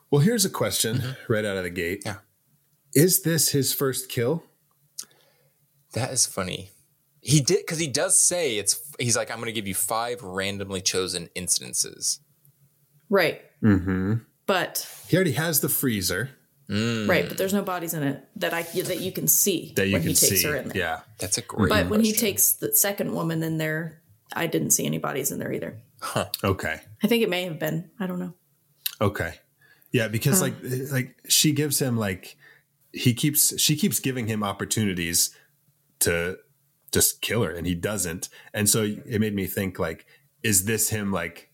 well, 0.09 0.21
here's 0.21 0.45
a 0.45 0.49
question 0.49 1.15
right 1.27 1.45
out 1.45 1.57
of 1.57 1.63
the 1.63 1.69
gate. 1.69 2.01
Yeah. 2.05 2.17
Is 2.93 3.21
this 3.21 3.49
his 3.49 3.73
first 3.73 4.09
kill? 4.09 4.43
That 5.93 6.11
is 6.11 6.25
funny. 6.25 6.71
He 7.21 7.41
did 7.41 7.59
because 7.59 7.79
he 7.79 7.87
does 7.87 8.17
say 8.17 8.57
it's. 8.57 8.79
He's 8.99 9.17
like, 9.17 9.29
I'm 9.29 9.37
going 9.37 9.47
to 9.47 9.51
give 9.53 9.67
you 9.67 9.75
five 9.75 10.23
randomly 10.23 10.81
chosen 10.81 11.29
instances. 11.35 12.19
Right. 13.09 13.41
Mm-hmm. 13.63 14.15
But 14.45 14.87
He 15.07 15.17
already 15.17 15.33
has 15.33 15.59
the 15.59 15.69
freezer 15.69 16.29
right, 16.69 17.27
but 17.27 17.37
there's 17.37 17.53
no 17.53 17.61
bodies 17.61 17.93
in 17.93 18.03
it 18.03 18.23
that 18.37 18.53
I 18.53 18.63
that 18.63 18.99
you 18.99 19.11
can 19.11 19.27
see 19.27 19.73
that 19.75 19.87
you 19.87 19.93
when 19.93 20.01
can 20.01 20.09
he 20.09 20.15
takes 20.15 20.41
see. 20.41 20.47
her 20.47 20.55
in 20.55 20.69
there. 20.69 20.77
Yeah. 20.77 20.99
That's 21.17 21.37
a 21.37 21.41
great. 21.41 21.69
But 21.69 21.89
when 21.89 22.01
he 22.01 22.13
takes 22.13 22.53
the 22.53 22.73
second 22.73 23.13
woman 23.13 23.43
in 23.43 23.57
there, 23.57 24.01
I 24.33 24.47
didn't 24.47 24.71
see 24.71 24.85
any 24.85 24.97
bodies 24.97 25.31
in 25.31 25.39
there 25.39 25.51
either. 25.51 25.77
Okay. 26.43 26.79
I 27.03 27.07
think 27.07 27.23
it 27.23 27.29
may 27.29 27.43
have 27.43 27.59
been. 27.59 27.89
I 27.99 28.07
don't 28.07 28.19
know. 28.19 28.33
Okay. 29.01 29.33
Yeah, 29.91 30.07
because 30.09 30.41
like 30.41 30.53
like 30.91 31.15
she 31.27 31.53
gives 31.53 31.79
him 31.81 31.97
like 31.97 32.36
he 32.97 33.13
keeps 33.13 33.59
she 33.59 33.75
keeps 33.75 33.99
giving 33.99 34.27
him 34.27 34.43
opportunities 34.43 35.35
to 35.99 36.37
just 36.91 37.21
kill 37.21 37.43
her 37.43 37.51
and 37.51 37.65
he 37.67 37.75
doesn't. 37.75 38.29
And 38.53 38.69
so 38.69 38.83
it 38.83 39.19
made 39.19 39.35
me 39.35 39.45
think 39.47 39.79
like 39.79 40.05
is 40.43 40.65
this 40.65 40.89
him 40.89 41.11
like 41.11 41.51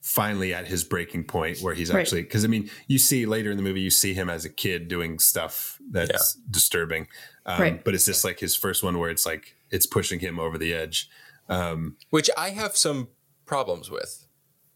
finally 0.00 0.52
at 0.52 0.66
his 0.66 0.84
breaking 0.84 1.24
point 1.24 1.58
where 1.60 1.74
he's 1.74 1.90
Right. 1.92 2.00
actually 2.00 2.22
because 2.22 2.44
I 2.44 2.48
mean 2.48 2.70
you 2.86 2.98
see 2.98 3.24
later 3.24 3.50
in 3.50 3.56
the 3.56 3.62
movie 3.62 3.80
you 3.80 3.90
see 3.90 4.12
him 4.14 4.28
as 4.28 4.44
a 4.44 4.50
kid 4.50 4.86
doing 4.88 5.18
stuff 5.18 5.78
that's 5.90 6.34
disturbing. 6.50 7.08
Um, 7.46 7.60
Right. 7.60 7.84
but 7.84 7.94
it's 7.94 8.04
just 8.04 8.24
like 8.24 8.38
his 8.40 8.54
first 8.54 8.82
one 8.82 8.98
where 8.98 9.10
it's 9.10 9.24
like 9.26 9.54
it's 9.70 9.86
pushing 9.86 10.20
him 10.20 10.38
over 10.38 10.58
the 10.58 10.74
edge. 10.74 11.08
Um 11.48 11.96
which 12.10 12.28
I 12.36 12.50
have 12.50 12.76
some 12.76 13.08
problems 13.46 13.90
with. 13.90 14.26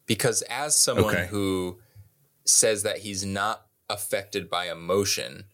because 0.07 0.41
as 0.49 0.75
someone 0.75 1.15
Okay. 1.15 1.27
who 1.27 1.81
says 2.47 2.83
that 2.83 2.99
he's 2.99 3.23
not 3.27 3.67
affected 3.91 4.49
by 4.49 4.71
emotion, 4.71 5.45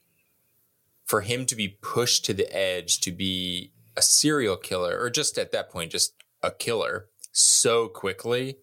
for 1.04 1.20
him 1.23 1.46
to 1.46 1.54
be 1.54 1.68
pushed 1.68 2.25
to 2.26 2.34
the 2.34 2.50
edge 2.54 3.00
to 3.00 3.12
be 3.12 3.73
a 3.96 4.02
serial 4.02 4.56
killer, 4.56 4.99
or 5.00 5.11
just 5.11 5.38
at 5.38 5.52
that 5.52 5.70
point, 5.70 5.92
just 5.92 6.14
a 6.42 6.50
killer 6.50 7.08
so 7.32 7.88
quickly 7.88 8.56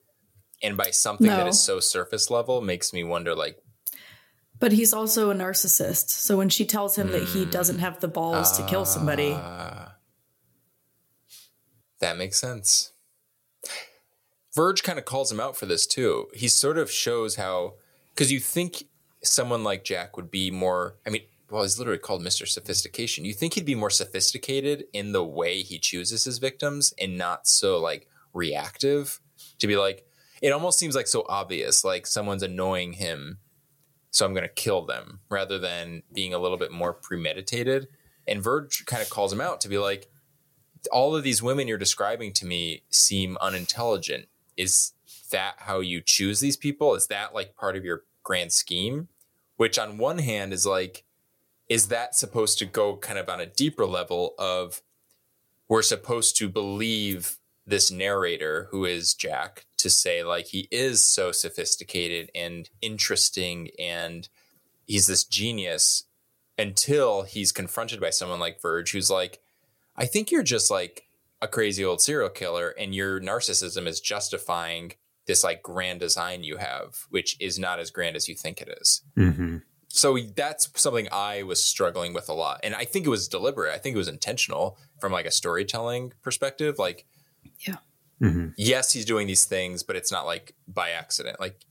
and 0.64 0.78
by 0.78 0.92
something 0.92 1.28
that 1.28 1.44
No. 1.44 1.48
is 1.48 1.60
so 1.60 1.80
surface 1.80 2.30
level 2.30 2.62
makes 2.62 2.94
me 2.94 3.04
wonder 3.04 3.34
like 3.36 3.58
But 4.60 4.72
he's 4.74 4.94
also 4.94 5.32
a 5.32 5.34
narcissist. 5.34 6.10
So 6.10 6.38
when 6.38 6.50
she 6.50 6.66
tells 6.66 6.96
him 6.96 7.12
that 7.12 7.30
he 7.30 7.46
doesn't 7.46 7.80
have 7.80 8.00
the 8.00 8.08
balls 8.08 8.56
to 8.58 8.66
kill 8.68 8.86
somebody, 8.86 9.32
Ah. 9.36 9.96
that 12.00 12.18
makes 12.18 12.40
sense. 12.40 12.92
Verge 14.54 14.84
kind 14.84 15.00
of 15.00 15.06
calls 15.06 15.32
him 15.32 15.40
out 15.40 15.56
for 15.58 15.66
this 15.66 15.88
too. 15.88 16.28
He 16.34 16.48
sort 16.48 16.78
of 16.78 16.92
shows 16.92 17.36
how, 17.38 17.76
because 18.14 18.32
you 18.32 18.40
think 18.40 18.84
someone 19.24 19.64
like 19.64 19.84
Jack 19.84 20.16
would 20.18 20.30
be 20.30 20.52
more, 20.52 20.98
I 21.06 21.10
mean, 21.10 21.24
well, 21.52 21.64
he's 21.64 21.78
literally 21.78 22.00
called 22.00 22.24
Mr. 22.24 22.48
Sophistication. 22.48 23.26
You 23.26 23.34
think 23.34 23.54
he'd 23.54 23.66
be 23.66 23.76
more 23.76 23.90
sophisticated 23.90 24.86
in 24.94 25.12
the 25.12 25.24
way 25.24 25.62
he 25.62 25.78
chooses 25.78 26.24
his 26.24 26.38
victims 26.38 26.94
and 27.00 27.18
not 27.18 27.48
so 27.48 27.80
like 27.80 28.08
reactive 28.34 29.20
to 29.60 29.68
be 29.68 29.76
like, 29.76 30.06
it 30.42 30.52
almost 30.52 30.80
seems 30.80 30.96
like 30.96 31.08
so 31.08 31.26
obvious, 31.28 31.84
like 31.84 32.08
someone's 32.08 32.42
annoying 32.42 32.94
him, 32.94 33.40
so 34.10 34.26
I'm 34.26 34.34
going 34.34 34.48
to 34.48 34.50
kill 34.50 34.86
them 34.86 35.20
rather 35.30 35.60
than 35.60 36.04
being 36.14 36.34
a 36.34 36.40
little 36.40 36.58
bit 36.58 36.72
more 36.72 36.94
premeditated. 36.94 37.88
And 38.28 38.42
Verge 38.42 38.86
kind 38.86 39.02
of 39.02 39.10
calls 39.10 39.32
him 39.32 39.42
out 39.42 39.62
to 39.62 39.70
be 39.70 39.78
like, 39.78 40.10
all 40.92 41.16
of 41.16 41.24
these 41.24 41.44
women 41.44 41.68
you're 41.68 41.78
describing 41.78 42.34
to 42.34 42.46
me 42.46 42.84
seem 42.90 43.38
unintelligent. 43.40 44.28
Is 44.58 44.94
that 45.32 45.56
how 45.58 45.80
you 45.80 46.02
choose 46.02 46.40
these 46.40 46.58
people? 46.58 46.96
Is 46.96 47.08
that 47.08 47.36
like 47.36 47.56
part 47.56 47.76
of 47.76 47.86
your 47.86 48.04
grand 48.24 48.52
scheme? 48.52 49.08
Which, 49.58 49.78
on 49.78 50.00
one 50.00 50.18
hand, 50.18 50.54
is 50.54 50.66
like, 50.66 51.04
is 51.72 51.88
that 51.88 52.14
supposed 52.14 52.60
to 52.60 52.66
go 52.66 52.98
kind 52.98 53.18
of 53.18 53.30
on 53.30 53.40
a 53.40 53.46
deeper 53.46 53.86
level 53.86 54.36
of 54.38 54.82
we're 55.70 55.82
supposed 55.82 56.36
to 56.36 56.50
believe 56.50 57.38
this 57.66 57.90
narrator 57.90 58.68
who 58.72 58.84
is 58.84 59.14
Jack 59.14 59.66
to 59.78 59.90
say 59.90 60.22
like 60.22 60.48
he 60.48 60.68
is 60.70 61.02
so 61.02 61.32
sophisticated 61.32 62.30
and 62.36 62.70
interesting 62.82 63.70
and 63.80 64.28
he's 64.86 65.08
this 65.08 65.24
genius 65.24 66.04
until 66.58 67.22
he's 67.22 67.54
confronted 67.54 68.02
by 68.02 68.10
someone 68.10 68.42
like 68.42 68.62
Verge 68.62 68.92
who's 68.92 69.10
like 69.10 69.40
I 69.96 70.08
think 70.08 70.30
you're 70.30 70.44
just 70.44 70.70
like 70.70 71.08
a 71.42 71.48
crazy 71.48 71.86
old 71.86 72.02
serial 72.02 72.30
killer 72.30 72.76
and 72.78 72.94
your 72.94 73.22
narcissism 73.22 73.88
is 73.88 74.02
justifying 74.02 74.92
this 75.26 75.42
like 75.42 75.64
grand 75.64 76.02
design 76.02 76.44
you 76.44 76.58
have 76.58 77.06
which 77.10 77.38
is 77.40 77.58
not 77.58 77.80
as 77.80 77.92
grand 77.92 78.18
as 78.18 78.28
you 78.28 78.36
think 78.36 78.60
it 78.62 78.78
is. 78.82 79.04
hmm 79.16 79.60
So 79.94 80.18
that's 80.36 80.70
something 80.82 81.08
I 81.12 81.44
was 81.44 81.64
struggling 81.64 82.14
with 82.14 82.30
a 82.30 82.34
lot 82.34 82.62
and 82.64 82.74
I 82.76 82.86
think 82.86 83.06
it 83.06 83.10
was 83.10 83.28
deliberate. 83.28 83.74
I 83.74 83.78
think 83.78 83.96
it 83.96 83.98
was 83.98 84.08
intentional 84.08 84.78
from 85.00 85.12
like 85.12 85.26
a 85.26 85.32
storytelling 85.32 86.14
perspective 86.22 86.76
like 86.80 87.06
hmm 88.20 88.50
yes, 88.56 88.94
he's 88.94 89.06
doing 89.06 89.26
these 89.28 89.46
things, 89.46 89.84
but 89.84 89.96
it's 89.96 90.12
not 90.12 90.26
like 90.26 90.54
by 90.68 90.92
accident. 90.92 91.40
Like 91.40 91.66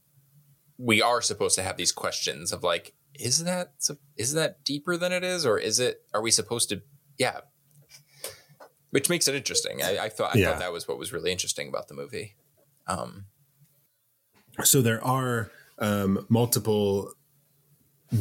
we 0.78 1.00
are 1.00 1.22
supposed 1.22 1.54
to 1.56 1.62
have 1.62 1.76
these 1.76 1.92
questions 1.92 2.52
of 2.52 2.62
like, 2.64 2.92
is 3.14 3.44
that 3.44 3.72
is 4.16 4.32
that 4.32 4.64
deeper 4.64 4.96
than 4.96 5.12
it 5.12 5.22
is, 5.22 5.46
or 5.46 5.58
is 5.58 5.78
it? 5.78 6.02
Are 6.12 6.20
we 6.22 6.30
supposed 6.30 6.68
to? 6.70 6.82
Yeah, 7.18 7.40
which 8.90 9.08
makes 9.08 9.28
it 9.28 9.34
interesting. 9.34 9.82
I, 9.82 10.06
I 10.06 10.08
thought 10.08 10.34
I 10.34 10.38
Yeah. 10.38 10.50
thought 10.50 10.58
that 10.58 10.72
was 10.72 10.88
what 10.88 10.98
was 10.98 11.12
really 11.12 11.30
interesting 11.30 11.68
about 11.68 11.88
the 11.88 11.94
movie. 11.94 12.34
Um, 12.86 13.26
So 14.64 14.82
there 14.82 15.02
are 15.04 15.50
um, 15.78 16.26
multiple 16.28 17.12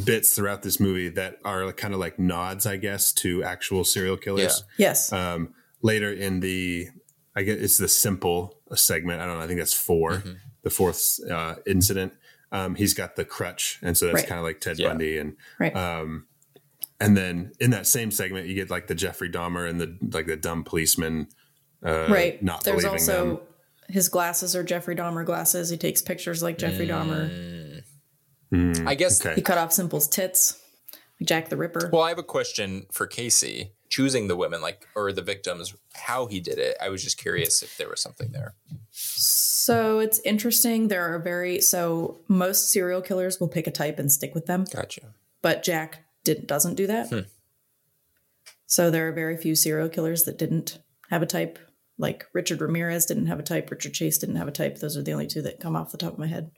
bits 0.04 0.34
throughout 0.34 0.62
this 0.62 0.78
movie 0.80 1.08
that 1.10 1.36
are 1.44 1.72
kind 1.72 1.94
of 1.94 2.00
like 2.00 2.18
nods, 2.18 2.66
I 2.66 2.76
guess, 2.76 3.12
to 3.14 3.42
actual 3.44 3.84
serial 3.84 4.16
killers. 4.16 4.64
yes. 4.78 5.12
Um, 5.12 5.54
later 5.82 6.12
in 6.12 6.40
the, 6.40 6.88
I 7.34 7.42
guess 7.42 7.58
it's 7.58 7.78
the 7.78 7.88
simple 7.88 8.56
segment. 8.74 9.20
I 9.20 9.26
don't 9.26 9.38
know. 9.38 9.44
I 9.44 9.46
think 9.46 9.58
that's 9.58 9.74
4 9.74 10.10
Mm-hmm. 10.12 10.32
the 10.62 10.70
fourth 10.70 11.18
uh, 11.30 11.56
incident. 11.66 12.12
Um, 12.52 12.74
he's 12.74 12.94
got 12.94 13.16
the 13.16 13.24
crutch, 13.24 13.78
and 13.82 13.96
so 13.96 14.06
that's 14.06 14.16
Right. 14.22 14.26
kind 14.26 14.38
of 14.40 14.44
like 14.44 14.60
Ted 14.60 14.78
Yeah. 14.78 14.88
Bundy, 14.88 15.18
and 15.18 15.36
right. 15.60 15.74
um, 15.76 16.26
and 17.00 17.16
then 17.16 17.52
in 17.60 17.70
that 17.70 17.86
same 17.86 18.10
segment, 18.10 18.48
you 18.48 18.54
get 18.56 18.70
like 18.70 18.88
the 18.88 18.94
Jeffrey 18.94 19.30
Dahmer 19.30 19.68
and 19.70 19.80
the 19.80 19.96
like 20.12 20.26
the 20.26 20.36
dumb 20.36 20.64
policeman, 20.64 21.28
uh, 21.86 22.06
right. 22.08 22.42
not 22.42 22.64
There's 22.64 22.82
believing 22.82 22.90
also 22.92 23.26
them. 23.36 23.38
his 23.88 24.08
glasses 24.08 24.54
are 24.56 24.64
Jeffrey 24.64 24.96
Dahmer 24.96 25.24
glasses. 25.24 25.70
He 25.70 25.76
takes 25.76 26.02
pictures 26.02 26.42
like 26.42 26.58
Jeffrey 26.58 26.86
Dahmer. 26.88 27.30
Mm, 28.52 28.86
I 28.86 28.94
guess. 28.94 29.24
okay. 29.24 29.34
He 29.34 29.42
cut 29.42 29.58
off 29.58 29.72
Simple's 29.72 30.08
tits, 30.08 30.60
like 31.20 31.28
Jack 31.28 31.48
the 31.48 31.56
Ripper. 31.56 31.90
Well, 31.92 32.02
I 32.02 32.08
have 32.08 32.18
a 32.18 32.22
question 32.24 32.86
for 32.90 33.06
Casey. 33.06 33.72
Choosing 33.88 34.28
the 34.28 34.36
women, 34.36 34.62
like 34.62 34.86
or 34.94 35.10
the 35.12 35.20
victims, 35.20 35.74
how 35.94 36.26
he 36.26 36.38
did 36.38 36.58
it. 36.58 36.76
I 36.80 36.90
was 36.90 37.02
just 37.02 37.18
curious 37.18 37.60
if 37.60 37.76
there 37.76 37.88
was 37.88 38.00
something 38.00 38.30
there. 38.30 38.54
So 38.92 39.98
it's 39.98 40.20
interesting. 40.20 40.86
There 40.86 41.12
are 41.12 41.18
very 41.18 41.60
so 41.60 42.20
most 42.28 42.70
serial 42.70 43.02
killers 43.02 43.40
will 43.40 43.48
pick 43.48 43.66
a 43.66 43.72
type 43.72 43.98
and 43.98 44.10
stick 44.10 44.32
with 44.32 44.46
them, 44.46 44.64
Gotcha. 44.72 45.12
but 45.42 45.64
Jack 45.64 46.04
did, 46.22 46.46
doesn't 46.46 46.76
do 46.76 46.86
that. 46.86 47.08
Hmm. 47.08 47.20
So 48.66 48.92
there 48.92 49.08
are 49.08 49.12
very 49.12 49.36
few 49.36 49.56
serial 49.56 49.88
killers 49.88 50.22
that 50.22 50.38
didn't 50.38 50.78
have 51.10 51.22
a 51.22 51.26
type. 51.26 51.58
Like 51.98 52.26
Richard 52.32 52.60
Ramirez 52.60 53.06
didn't 53.06 53.26
have 53.26 53.40
a 53.40 53.42
type. 53.42 53.70
Richard 53.72 53.92
Chase 53.94 54.18
didn't 54.18 54.36
have 54.36 54.46
a 54.48 54.52
type. 54.52 54.78
Those 54.78 54.96
are 54.96 55.02
the 55.02 55.12
only 55.12 55.26
two 55.26 55.42
that 55.42 55.58
come 55.58 55.74
off 55.74 55.90
the 55.90 55.98
top 55.98 56.12
of 56.12 56.18
my 56.20 56.28
head. 56.28 56.52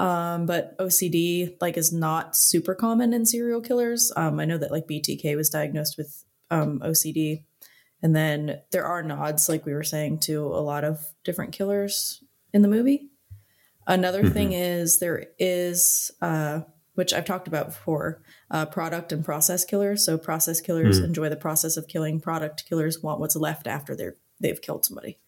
Um, 0.00 0.46
but 0.46 0.78
OCD 0.78 1.56
like 1.60 1.76
is 1.76 1.92
not 1.92 2.34
super 2.34 2.74
common 2.74 3.12
in 3.12 3.26
serial 3.26 3.60
killers. 3.60 4.10
Um, 4.16 4.40
I 4.40 4.46
know 4.46 4.56
that 4.56 4.70
like 4.70 4.86
BTK 4.88 5.36
was 5.36 5.50
diagnosed 5.50 5.98
with 5.98 6.24
um, 6.50 6.80
OCD, 6.80 7.44
and 8.02 8.16
then 8.16 8.60
there 8.72 8.86
are 8.86 9.02
nods, 9.02 9.46
like 9.48 9.66
we 9.66 9.74
were 9.74 9.84
saying, 9.84 10.20
to 10.20 10.46
a 10.46 10.64
lot 10.64 10.84
of 10.84 11.04
different 11.22 11.52
killers 11.52 12.24
in 12.54 12.62
the 12.62 12.68
movie. 12.68 13.10
Another 13.86 14.28
thing 14.30 14.52
is 14.52 15.00
there 15.00 15.26
is, 15.38 16.10
uh, 16.22 16.60
which 16.94 17.12
I've 17.12 17.26
talked 17.26 17.48
about 17.48 17.66
before, 17.66 18.22
uh, 18.50 18.64
product 18.66 19.12
and 19.12 19.22
process 19.22 19.64
killers. 19.66 20.04
So 20.04 20.16
process 20.16 20.60
killers 20.62 20.98
enjoy 20.98 21.28
the 21.28 21.36
process 21.36 21.76
of 21.76 21.88
killing. 21.88 22.20
Product 22.20 22.64
killers 22.66 23.02
want 23.02 23.20
what's 23.20 23.36
left 23.36 23.66
after 23.66 23.94
they're 23.94 24.16
they've 24.40 24.62
killed 24.62 24.86
somebody. 24.86 25.18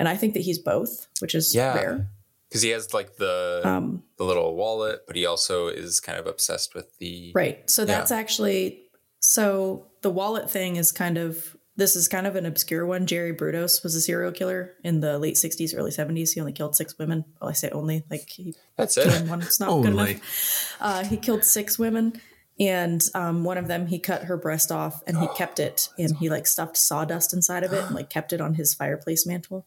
And 0.00 0.08
I 0.08 0.16
think 0.16 0.34
that 0.34 0.40
he's 0.42 0.58
both, 0.58 1.06
which 1.20 1.34
is 1.36 1.54
Yeah. 1.54 1.74
rare. 1.74 2.10
Because 2.48 2.62
he 2.62 2.70
has 2.70 2.94
like 2.94 3.16
the 3.16 3.62
Um, 3.64 4.02
the 4.16 4.24
little 4.24 4.54
wallet, 4.56 5.00
but 5.06 5.16
he 5.16 5.26
also 5.26 5.68
is 5.68 6.00
kind 6.00 6.18
of 6.18 6.26
obsessed 6.26 6.74
with 6.74 6.96
the 6.98 7.32
Right. 7.34 7.68
So 7.70 7.84
that's 7.84 8.10
actually 8.10 8.82
so 9.20 9.86
the 10.02 10.10
wallet 10.10 10.50
thing 10.50 10.76
is 10.76 10.92
kind 10.92 11.18
of 11.18 11.56
this 11.78 11.94
is 11.94 12.08
kind 12.08 12.26
of 12.26 12.34
an 12.34 12.44
obscure 12.44 12.84
one. 12.84 13.06
Jerry 13.06 13.32
Brudos 13.32 13.84
was 13.84 13.94
a 13.94 14.00
serial 14.00 14.32
killer 14.32 14.74
in 14.82 14.98
the 14.98 15.16
late 15.16 15.36
60s, 15.36 15.78
early 15.78 15.92
70s. 15.92 16.34
He 16.34 16.40
only 16.40 16.52
killed 16.52 16.74
six 16.74 16.98
women. 16.98 17.24
Well, 17.40 17.50
I 17.50 17.52
say 17.52 17.70
only, 17.70 18.02
like 18.10 18.28
he 18.28 18.56
That's 18.76 18.96
killing 18.96 19.26
it. 19.26 19.28
one. 19.28 19.42
It's 19.42 19.60
not 19.60 19.82
good 19.82 19.92
enough. 19.92 20.76
Uh, 20.80 21.04
he 21.04 21.16
killed 21.16 21.44
six 21.44 21.78
women, 21.78 22.20
and 22.58 23.08
um, 23.14 23.44
one 23.44 23.58
of 23.58 23.68
them 23.68 23.86
he 23.86 24.00
cut 24.00 24.24
her 24.24 24.36
breast 24.36 24.72
off 24.72 25.04
and 25.06 25.16
he 25.18 25.28
kept 25.36 25.60
it, 25.60 25.88
and 25.96 26.16
he 26.16 26.28
like 26.28 26.48
stuffed 26.48 26.76
sawdust 26.76 27.32
inside 27.32 27.62
of 27.62 27.72
it 27.72 27.84
and 27.84 27.94
like 27.94 28.10
kept 28.10 28.32
it 28.32 28.40
on 28.40 28.54
his 28.54 28.74
fireplace 28.74 29.24
mantle. 29.24 29.64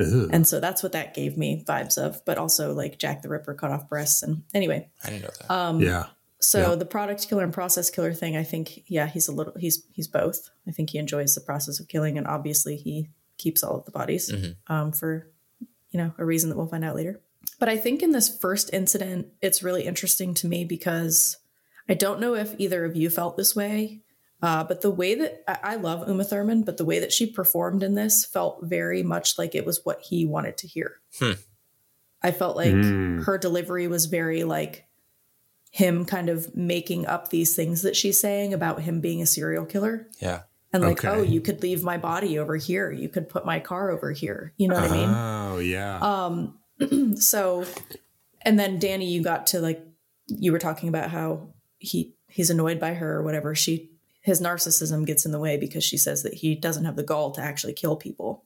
Ugh. 0.00 0.30
And 0.32 0.46
so 0.46 0.60
that's 0.60 0.82
what 0.82 0.92
that 0.92 1.14
gave 1.14 1.36
me 1.36 1.64
vibes 1.66 1.98
of, 1.98 2.24
but 2.24 2.38
also 2.38 2.72
like 2.74 2.98
Jack 2.98 3.22
the 3.22 3.28
Ripper 3.28 3.54
cut 3.54 3.70
off 3.70 3.88
breasts. 3.88 4.22
And 4.22 4.42
anyway, 4.54 4.88
I 5.04 5.10
didn't 5.10 5.22
know 5.22 5.30
that. 5.40 5.50
um, 5.52 5.80
yeah. 5.80 6.06
so 6.40 6.70
Yeah. 6.70 6.74
the 6.76 6.86
product 6.86 7.28
killer 7.28 7.44
and 7.44 7.52
process 7.52 7.90
killer 7.90 8.12
thing, 8.12 8.36
I 8.36 8.42
think, 8.44 8.84
yeah, 8.88 9.06
he's 9.06 9.28
a 9.28 9.32
little, 9.32 9.54
he's 9.58 9.84
he's 9.92 10.08
both. 10.08 10.50
I 10.66 10.70
think 10.72 10.90
he 10.90 10.98
enjoys 10.98 11.34
the 11.34 11.40
process 11.40 11.80
of 11.80 11.88
killing, 11.88 12.18
and 12.18 12.26
obviously 12.26 12.76
he 12.76 13.08
keeps 13.38 13.62
all 13.62 13.76
of 13.76 13.84
the 13.86 13.90
bodies 13.90 14.32
um, 14.66 14.92
for, 14.92 15.26
you 15.90 15.98
know, 15.98 16.12
a 16.18 16.24
reason 16.24 16.50
that 16.50 16.56
we'll 16.56 16.66
find 16.66 16.84
out 16.84 16.94
later. 16.96 17.20
But 17.58 17.68
I 17.68 17.76
think 17.78 18.02
in 18.02 18.12
this 18.12 18.28
first 18.38 18.72
incident, 18.72 19.28
it's 19.40 19.62
really 19.62 19.84
interesting 19.86 20.34
to 20.34 20.46
me 20.46 20.64
because 20.64 21.36
I 21.88 21.94
don't 21.94 22.20
know 22.20 22.34
if 22.34 22.54
either 22.58 22.84
of 22.84 22.96
you 22.96 23.08
felt 23.10 23.36
this 23.36 23.56
way, 23.56 24.00
uh, 24.42 24.64
but 24.64 24.80
the 24.80 24.90
way 24.90 25.14
that 25.14 25.42
I, 25.46 25.72
I 25.72 25.76
love 25.76 26.08
Uma 26.08 26.24
Thurman, 26.24 26.62
but 26.62 26.76
the 26.76 26.84
way 26.84 26.98
that 27.00 27.12
she 27.12 27.26
performed 27.26 27.82
in 27.82 27.94
this 27.94 28.24
felt 28.24 28.60
very 28.62 29.02
much 29.02 29.38
like 29.38 29.54
it 29.54 29.66
was 29.66 29.84
what 29.84 30.00
he 30.02 30.24
wanted 30.26 30.56
to 30.58 30.66
hear. 30.66 30.96
Hmm. 31.18 31.32
I 32.22 32.30
felt 32.32 32.56
like 32.56 32.72
Mm. 32.72 33.24
her 33.24 33.38
delivery 33.38 33.86
was 33.88 34.06
very 34.06 34.44
like 34.44 34.86
him 35.70 36.04
kind 36.04 36.28
of 36.28 36.54
making 36.56 37.06
up 37.06 37.30
these 37.30 37.54
things 37.56 37.82
that 37.82 37.96
she's 37.96 38.18
saying 38.20 38.52
about 38.52 38.82
him 38.82 39.00
being 39.00 39.22
a 39.22 39.26
serial 39.26 39.64
killer 39.64 40.08
yeah. 40.20 40.40
and 40.72 40.82
like 40.82 40.98
Okay. 41.04 41.08
oh 41.08 41.22
you 41.22 41.40
could 41.40 41.62
leave 41.62 41.84
my 41.84 41.96
body 41.96 42.38
over 42.40 42.56
here 42.56 42.90
you 42.90 43.08
could 43.08 43.28
put 43.28 43.46
my 43.46 43.60
car 43.60 43.90
over 43.90 44.10
here 44.10 44.52
you 44.56 44.66
know 44.66 44.74
what 44.74 44.90
i 44.90 44.92
mean 44.92 45.08
Oh 45.08 45.58
yeah. 45.60 45.98
um 46.02 46.58
so 47.16 47.64
and 48.42 48.58
then 48.58 48.80
danny 48.80 49.06
you 49.12 49.22
got 49.22 49.46
to 49.48 49.60
like 49.60 49.80
you 50.26 50.50
were 50.50 50.58
talking 50.58 50.88
about 50.88 51.08
how 51.10 51.50
he 51.78 52.16
he's 52.28 52.50
annoyed 52.50 52.80
by 52.80 52.94
her 52.94 53.18
or 53.18 53.22
whatever 53.22 53.54
she 53.54 53.89
his 54.20 54.40
narcissism 54.40 55.06
gets 55.06 55.24
in 55.24 55.32
the 55.32 55.38
way 55.38 55.56
because 55.56 55.82
she 55.84 55.96
says 55.96 56.22
that 56.22 56.34
he 56.34 56.54
doesn't 56.54 56.84
have 56.84 56.96
the 56.96 57.02
gall 57.02 57.30
to 57.32 57.40
actually 57.40 57.72
kill 57.72 57.96
people 57.96 58.44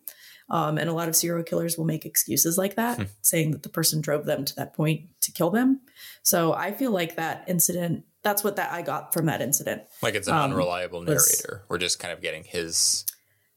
Um, 0.51 0.77
and 0.77 0.91
a 0.91 0.93
lot 0.93 1.09
of 1.09 1.17
serial 1.17 1.43
killers 1.43 1.79
will 1.79 1.87
make 1.87 2.05
excuses 2.05 2.59
like 2.59 2.75
that, 2.77 3.09
saying 3.23 3.53
that 3.53 3.63
the 3.63 3.71
person 3.71 4.03
drove 4.03 4.27
them 4.27 4.45
to 4.45 4.55
that 4.57 4.75
point 4.75 5.09
to 5.23 5.33
kill 5.33 5.49
them. 5.51 5.81
So 6.23 6.53
I 6.53 6.73
feel 6.73 6.91
like 6.91 7.17
that 7.17 7.45
incident, 7.49 8.05
that's 8.23 8.45
what 8.45 8.57
that 8.57 8.71
I 8.71 8.83
got 8.83 9.15
from 9.15 9.25
that 9.27 9.41
incident. 9.41 9.83
Like 10.03 10.15
it's 10.15 10.29
an 10.29 10.35
Um, 10.35 10.51
unreliable 10.53 11.01
narrator. 11.03 11.65
We're 11.71 11.79
just 11.79 11.99
kind 11.99 12.13
of 12.13 12.21
getting 12.21 12.45
his 12.45 13.07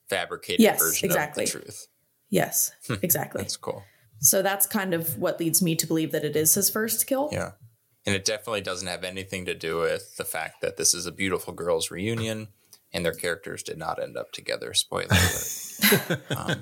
fabricated 0.09 0.61
Yes, 0.61 0.79
version 0.79 1.05
exactly. 1.07 1.43
of 1.43 1.51
the 1.51 1.59
truth. 1.59 1.87
Yes, 2.29 2.71
exactly. 3.01 3.41
That's 3.41 3.57
cool. 3.57 3.83
so 4.19 4.41
that's 4.41 4.65
kind 4.65 4.93
of 4.93 5.17
what 5.17 5.39
leads 5.41 5.61
me 5.61 5.75
to 5.75 5.85
believe 5.87 6.11
that 6.13 6.23
it 6.23 6.35
is 6.37 6.53
his 6.53 6.69
first 6.69 7.05
kill. 7.05 7.29
Yeah. 7.33 7.51
And 8.07 8.15
it 8.15 8.25
definitely 8.25 8.61
doesn't 8.61 8.87
have 8.87 9.03
anything 9.03 9.45
to 9.45 9.53
do 9.53 9.77
with 9.79 10.15
the 10.17 10.23
fact 10.25 10.61
that 10.61 10.77
this 10.77 10.93
is 10.93 11.05
a 11.05 11.11
beautiful 11.11 11.53
girls' 11.53 11.91
reunion 11.91 12.47
and 12.93 13.03
their 13.05 13.13
characters 13.13 13.61
did 13.61 13.77
not 13.77 14.01
end 14.01 14.15
up 14.17 14.31
together. 14.31 14.73
Spoiler 14.73 15.07
alert. 15.11 16.19
um, 16.35 16.61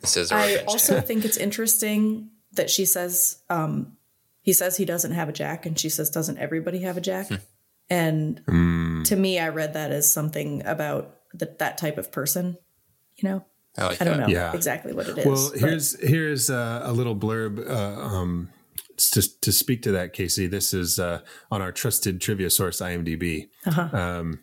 this 0.00 0.16
is 0.16 0.32
a 0.32 0.34
I 0.34 0.46
revenge 0.46 0.68
also 0.68 0.94
tale. 0.94 1.02
think 1.02 1.24
it's 1.26 1.36
interesting 1.36 2.30
that 2.54 2.70
she 2.70 2.86
says 2.86 3.42
um, 3.50 3.98
he 4.40 4.52
says 4.54 4.76
he 4.78 4.84
doesn't 4.86 5.12
have 5.12 5.28
a 5.28 5.32
jack, 5.32 5.66
and 5.66 5.78
she 5.78 5.88
says, 5.90 6.08
"Doesn't 6.10 6.38
everybody 6.38 6.80
have 6.80 6.96
a 6.96 7.00
jack?" 7.02 7.28
Hmm. 7.28 7.34
and 7.90 9.04
to 9.06 9.14
me, 9.16 9.38
I 9.38 9.48
read 9.50 9.74
that 9.74 9.90
as 9.92 10.10
something 10.10 10.64
about 10.66 11.16
the, 11.34 11.54
that 11.58 11.76
type 11.78 11.98
of 11.98 12.10
person. 12.10 12.56
You 13.16 13.28
know, 13.28 13.44
I, 13.76 13.86
like 13.88 14.00
I 14.00 14.04
don't 14.06 14.16
that. 14.18 14.28
know 14.28 14.32
Yeah. 14.32 14.54
exactly 14.54 14.92
what 14.94 15.06
it 15.08 15.18
is. 15.18 15.26
Well, 15.26 15.50
but- 15.52 15.60
here's 15.60 16.00
here's 16.00 16.48
uh, 16.50 16.80
a 16.82 16.92
little 16.92 17.14
blurb 17.14 17.68
uh, 17.68 18.00
um, 18.00 18.48
to 19.10 19.40
to 19.40 19.52
speak 19.52 19.82
to 19.82 19.92
that, 19.92 20.12
Casey. 20.12 20.46
This 20.46 20.72
is 20.74 20.98
uh, 20.98 21.20
on 21.50 21.62
our 21.62 21.72
trusted 21.72 22.20
trivia 22.20 22.50
source, 22.50 22.80
IMDb. 22.80 23.48
Um, 23.94 24.40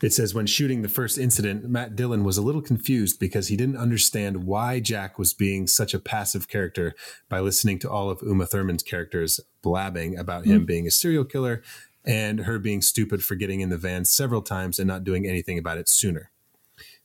it 0.00 0.14
says 0.14 0.34
when 0.34 0.46
shooting 0.46 0.80
the 0.80 0.88
first 0.88 1.18
incident, 1.18 1.68
Matt 1.68 1.94
Dillon 1.94 2.24
was 2.24 2.38
a 2.38 2.42
little 2.42 2.62
confused 2.62 3.20
because 3.20 3.48
he 3.48 3.56
didn't 3.56 3.76
understand 3.76 4.44
why 4.44 4.80
Jack 4.80 5.18
was 5.18 5.34
being 5.34 5.66
such 5.66 5.92
a 5.92 5.98
passive 5.98 6.48
character 6.48 6.94
by 7.28 7.40
listening 7.40 7.78
to 7.80 7.90
all 7.90 8.08
of 8.08 8.22
Uma 8.22 8.46
Thurman's 8.46 8.82
characters 8.82 9.40
blabbing 9.60 10.16
about 10.16 10.46
him 10.46 10.64
being 10.64 10.86
a 10.86 10.90
serial 10.90 11.24
killer 11.24 11.62
and 12.04 12.40
her 12.40 12.58
being 12.58 12.80
stupid 12.80 13.22
for 13.22 13.34
getting 13.34 13.60
in 13.60 13.68
the 13.68 13.76
van 13.76 14.06
several 14.06 14.40
times 14.40 14.78
and 14.78 14.88
not 14.88 15.04
doing 15.04 15.26
anything 15.26 15.58
about 15.58 15.76
it 15.76 15.88
sooner. 15.88 16.30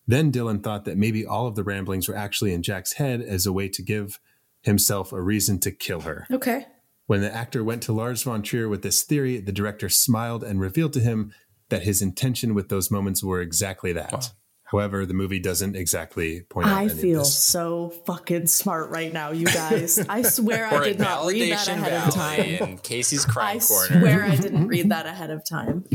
Then 0.07 0.31
Dillon 0.31 0.59
thought 0.59 0.85
that 0.85 0.97
maybe 0.97 1.25
all 1.25 1.47
of 1.47 1.55
the 1.55 1.63
ramblings 1.63 2.07
were 2.07 2.15
actually 2.15 2.53
in 2.53 2.63
Jack's 2.63 2.93
head 2.93 3.21
as 3.21 3.45
a 3.45 3.53
way 3.53 3.67
to 3.69 3.81
give 3.81 4.19
himself 4.63 5.13
a 5.13 5.22
reason 5.22 5.60
to 5.60 5.72
kill 5.72 6.01
her. 6.01 6.25
okay. 6.32 6.65
When 7.05 7.20
the 7.22 7.34
actor 7.34 7.63
went 7.63 7.84
to 7.84 7.93
Lars 7.93 8.24
von 8.24 8.41
Trier 8.41 8.70
with 8.70 8.82
this 8.82 9.01
theory, 9.03 9.38
the 9.39 9.51
director 9.51 9.89
smiled 9.89 10.41
and 10.43 10.60
revealed 10.62 10.93
to 10.93 11.01
him 11.01 11.34
that 11.70 11.84
his 11.84 12.01
intention 12.01 12.53
with 12.53 12.70
those 12.70 12.89
moments 12.89 13.22
were 13.24 13.41
exactly 13.41 13.91
that. 13.93 14.32
However, 14.63 15.05
the 15.05 15.13
movie 15.13 15.39
doesn't 15.39 15.75
exactly 15.75 16.41
point 16.50 16.67
out 16.67 16.77
I 16.77 16.84
any 16.86 16.91
of 16.93 17.00
feel 17.00 17.20
this. 17.20 17.38
so 17.38 17.89
fucking 18.08 18.48
smart 18.48 18.89
right 18.89 19.12
now, 19.13 19.32
you 19.32 19.46
guys. 19.46 20.00
I 20.00 20.22
swear 20.24 20.65
I 20.65 20.84
did 20.84 20.98
not 20.98 21.27
read 21.27 21.51
that 21.51 21.67
Validation 21.67 21.74
ahead 21.74 22.08
of 22.08 22.13
time. 22.15 22.39
in 22.70 22.77
Casey's 22.79 23.25
I 23.29 23.32
corner. 23.34 23.50
I 23.50 23.58
swear 23.60 24.24
I 24.24 24.36
didn't 24.38 24.67
read 24.67 24.89
that 24.89 25.05
ahead 25.05 25.29
of 25.29 25.43
time. 25.46 25.84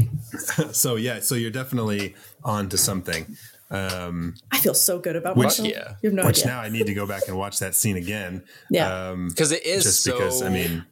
So 0.73 0.97
yeah, 0.97 1.21
so 1.21 1.35
you're 1.35 1.51
definitely 1.51 2.15
on 2.45 2.69
to 2.69 2.77
something. 2.79 3.35
Um, 3.71 4.35
I 4.51 4.59
feel 4.61 4.75
so 4.75 4.99
good 4.99 5.17
about 5.17 5.37
Which- 5.37 5.45
myself. 5.47 5.69
yeah. 5.69 5.95
You 6.03 6.09
have 6.11 6.15
no 6.15 6.27
which 6.27 6.39
idea. 6.41 6.53
now 6.53 6.61
I 6.61 6.69
need 6.71 6.87
to 6.87 6.95
go 6.95 7.07
back 7.07 7.29
and 7.29 7.37
watch 7.37 7.59
that 7.59 7.75
scene 7.75 7.97
again. 7.97 8.45
Yeah. 8.71 9.11
Um, 9.11 9.29
Because 9.29 9.53
it 9.53 9.65
is 9.67 9.85
just 9.85 10.03
so, 10.03 10.13
because 10.15 10.43
I 10.43 10.49
mean, 10.49 10.87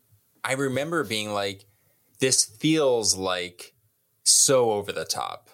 I 0.44 0.52
remember 0.52 1.02
being 1.04 1.32
like, 1.32 1.64
this 2.20 2.44
feels 2.44 3.14
like 3.16 3.74
so 4.24 4.72
over 4.72 4.92
the 4.92 5.04
top. 5.04 5.48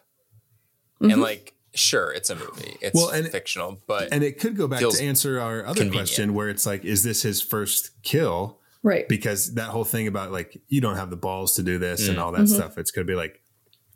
Mm-hmm. 1.01 1.11
And 1.13 1.21
like, 1.23 1.55
sure, 1.75 2.13
it's 2.13 2.31
a 2.31 2.35
movie, 2.37 2.77
it's 2.81 2.95
Well, 2.97 3.11
and- 3.11 3.29
fictional, 3.29 3.81
but 3.87 4.09
and 4.13 4.23
it 4.25 4.39
could 4.41 4.57
go 4.57 4.67
back 4.69 4.81
to 4.81 4.93
answer 5.01 5.41
our 5.41 5.65
other 5.65 5.81
convenient. 5.81 5.95
question 5.95 6.35
where 6.35 6.49
it's 6.49 6.67
like, 6.67 6.85
is 6.85 7.03
this 7.05 7.23
his 7.23 7.41
first 7.43 7.91
kill? 8.03 8.59
right. 8.85 9.09
because 9.09 9.55
that 9.55 9.69
whole 9.69 9.85
thing 9.85 10.09
about 10.09 10.33
like 10.33 10.61
you 10.69 10.81
don't 10.81 10.97
have 10.97 11.09
the 11.09 11.17
balls 11.17 11.55
to 11.55 11.63
do 11.63 11.79
this 11.79 12.09
and 12.09 12.19
all 12.19 12.33
that 12.33 12.49
stuff 12.49 12.77
it's 12.79 12.91
going 12.91 13.07
to 13.07 13.09
be 13.09 13.15
like 13.15 13.41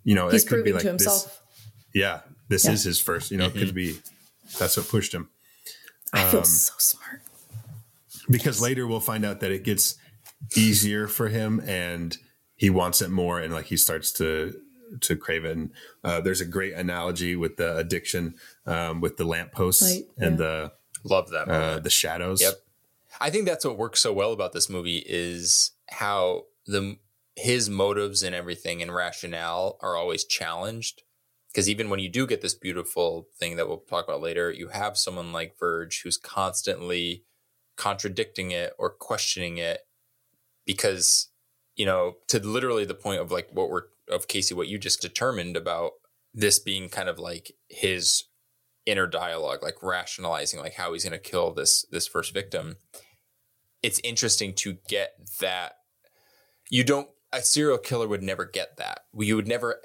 you 0.04 0.14
know 0.14 0.26
Mm-hmm. 0.26 0.32
He's 0.32 0.44
it 0.44 0.48
could 0.48 0.64
be 0.64 0.70
proving 0.70 0.74
like 0.74 0.82
to 0.82 0.92
this 0.92 1.12
himself. 1.12 1.42
yeah 1.92 2.20
this 2.48 2.64
Yeah. 2.64 2.72
is 2.72 2.84
his 2.84 3.00
first 3.00 3.30
you 3.30 3.36
know 3.38 3.46
it 3.46 3.54
could 3.54 3.74
be 3.74 3.98
that's 4.58 4.76
what 4.76 4.88
pushed 4.88 5.12
him 5.14 5.28
I 6.12 6.22
um, 6.24 6.30
feel 6.30 6.44
so 6.44 6.74
smart. 6.78 7.22
because 8.30 8.60
later 8.60 8.86
we'll 8.86 9.00
find 9.00 9.24
out 9.24 9.40
that 9.40 9.50
it 9.50 9.64
gets 9.64 9.96
easier 10.56 11.06
for 11.08 11.28
him 11.28 11.60
and 11.66 12.16
he 12.56 12.70
wants 12.70 13.02
it 13.02 13.10
more 13.10 13.40
and 13.40 13.52
like 13.52 13.66
he 13.66 13.76
starts 13.76 14.12
to 14.12 14.60
to 15.00 15.16
crave 15.16 15.44
it 15.44 15.56
and 15.56 15.70
uh, 16.04 16.20
there's 16.20 16.40
a 16.40 16.44
great 16.44 16.72
analogy 16.74 17.34
with 17.34 17.56
the 17.56 17.76
addiction 17.76 18.34
um, 18.66 19.00
with 19.00 19.16
the 19.16 19.24
lampposts 19.24 19.82
Right, 19.82 20.04
and 20.16 20.38
yeah. 20.38 20.46
the 20.46 20.72
love 21.04 21.30
that. 21.30 21.48
uh, 21.48 21.78
the 21.80 21.90
shadows 21.90 22.40
Yep. 22.40 22.54
I 23.20 23.30
think 23.30 23.46
that's 23.46 23.64
what 23.64 23.78
works 23.78 24.00
so 24.00 24.12
well 24.12 24.32
about 24.32 24.52
this 24.52 24.68
movie 24.70 25.02
is 25.06 25.72
how 25.90 26.44
the 26.66 26.98
his 27.34 27.68
motives 27.68 28.22
and 28.22 28.34
everything 28.34 28.80
and 28.82 28.94
rationale 28.94 29.78
are 29.82 29.96
always 29.96 30.24
challenged. 30.24 31.02
Because 31.56 31.70
even 31.70 31.88
when 31.88 32.00
you 32.00 32.10
do 32.10 32.26
get 32.26 32.42
this 32.42 32.52
beautiful 32.52 33.28
thing 33.38 33.56
that 33.56 33.66
we'll 33.66 33.78
talk 33.78 34.04
about 34.06 34.20
later, 34.20 34.50
you 34.50 34.68
have 34.68 34.98
someone 34.98 35.32
like 35.32 35.58
Verge 35.58 36.02
who's 36.02 36.18
constantly 36.18 37.24
contradicting 37.78 38.50
it 38.50 38.74
or 38.78 38.90
questioning 38.90 39.56
it 39.56 39.80
because 40.66 41.30
you 41.74 41.86
know 41.86 42.16
to 42.28 42.38
literally 42.40 42.84
the 42.84 42.92
point 42.92 43.22
of 43.22 43.32
like 43.32 43.48
what 43.52 43.70
we're 43.70 43.84
of 44.10 44.28
Casey 44.28 44.54
what 44.54 44.68
you 44.68 44.76
just 44.76 45.00
determined 45.00 45.56
about 45.56 45.92
this 46.34 46.58
being 46.58 46.90
kind 46.90 47.08
of 47.08 47.18
like 47.18 47.52
his 47.70 48.24
inner 48.84 49.06
dialogue 49.06 49.62
like 49.62 49.82
rationalizing 49.82 50.60
like 50.60 50.74
how 50.74 50.92
he's 50.92 51.04
going 51.04 51.18
to 51.18 51.18
kill 51.18 51.54
this 51.54 51.86
this 51.90 52.06
first 52.06 52.34
victim. 52.34 52.76
It's 53.82 54.00
interesting 54.04 54.52
to 54.56 54.76
get 54.90 55.14
that. 55.40 55.72
You 56.68 56.84
don't 56.84 57.08
a 57.32 57.42
serial 57.42 57.78
killer 57.78 58.08
would 58.08 58.22
never 58.22 58.44
get 58.44 58.76
that. 58.76 59.04
We 59.12 59.32
would 59.32 59.48
never 59.48 59.80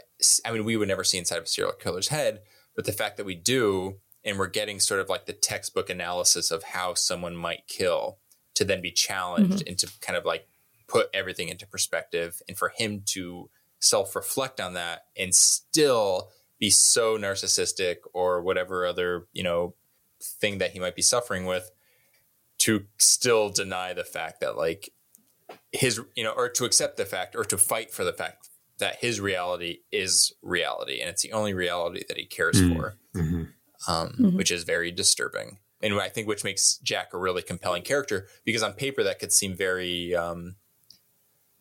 i 0.46 0.52
mean 0.52 0.66
we 0.66 0.78
would 0.78 0.88
never 0.88 1.04
see 1.04 1.18
inside 1.18 1.38
of 1.38 1.44
a 1.44 1.48
serial 1.48 1.74
killer's 1.74 2.10
head 2.10 2.42
but 2.76 2.86
the 2.86 2.92
fact 2.92 3.18
that 3.18 3.26
we 3.26 3.36
do 3.36 3.98
and 4.24 4.38
we're 4.38 4.48
getting 4.48 4.80
sort 4.80 5.00
of 5.00 5.10
like 5.10 5.26
the 5.26 5.34
textbook 5.34 5.90
analysis 5.90 6.52
of 6.52 6.64
how 6.64 6.94
someone 6.94 7.36
might 7.36 7.68
kill 7.68 8.20
to 8.54 8.64
then 8.64 8.82
be 8.82 8.92
challenged 8.92 9.60
mm-hmm. 9.60 9.68
and 9.70 9.78
to 9.80 9.90
kind 10.02 10.18
of 10.18 10.26
like 10.26 10.48
put 10.88 11.08
everything 11.14 11.50
into 11.50 11.66
perspective 11.66 12.42
and 12.48 12.58
for 12.58 12.70
him 12.70 13.02
to 13.06 13.50
self-reflect 13.80 14.60
on 14.60 14.74
that 14.74 15.06
and 15.18 15.34
still 15.34 16.30
be 16.60 16.70
so 16.70 17.18
narcissistic 17.18 17.98
or 18.14 18.42
whatever 18.42 18.86
other 18.86 19.26
you 19.34 19.44
know 19.44 19.74
thing 20.22 20.60
that 20.60 20.72
he 20.72 20.80
might 20.80 20.96
be 20.96 21.02
suffering 21.02 21.46
with 21.46 21.72
to 22.60 22.86
still 23.00 23.50
deny 23.50 23.92
the 23.94 24.04
fact 24.04 24.42
that 24.42 24.56
like 24.56 24.92
his 25.72 26.02
you 26.16 26.24
know 26.24 26.32
or 26.32 26.50
to 26.50 26.66
accept 26.66 26.98
the 26.98 27.06
fact 27.06 27.36
or 27.36 27.44
to 27.46 27.58
fight 27.58 27.92
for 27.92 28.04
the 28.04 28.14
fact 28.14 28.50
that 28.80 28.98
his 28.98 29.22
reality 29.22 29.80
is 29.92 30.34
reality 30.42 31.00
and 31.00 31.10
it's 31.10 31.22
the 31.22 31.32
only 31.32 31.54
reality 31.54 32.04
that 32.08 32.18
he 32.18 32.26
cares 32.26 32.60
for 32.60 32.96
um, 33.88 34.34
which 34.36 34.52
is 34.52 34.64
very 34.64 34.92
disturbing. 34.92 35.60
And 35.82 36.00
i 36.00 36.10
think 36.10 36.28
which 36.28 36.44
makes 36.44 36.78
jack 36.78 37.14
a 37.14 37.18
really 37.18 37.42
compelling 37.42 37.84
character 37.84 38.28
because 38.46 38.64
on 38.64 38.74
paper 38.74 39.04
that 39.04 39.20
could 39.20 39.32
seem 39.32 39.56
very 39.56 40.14
um, 40.16 40.56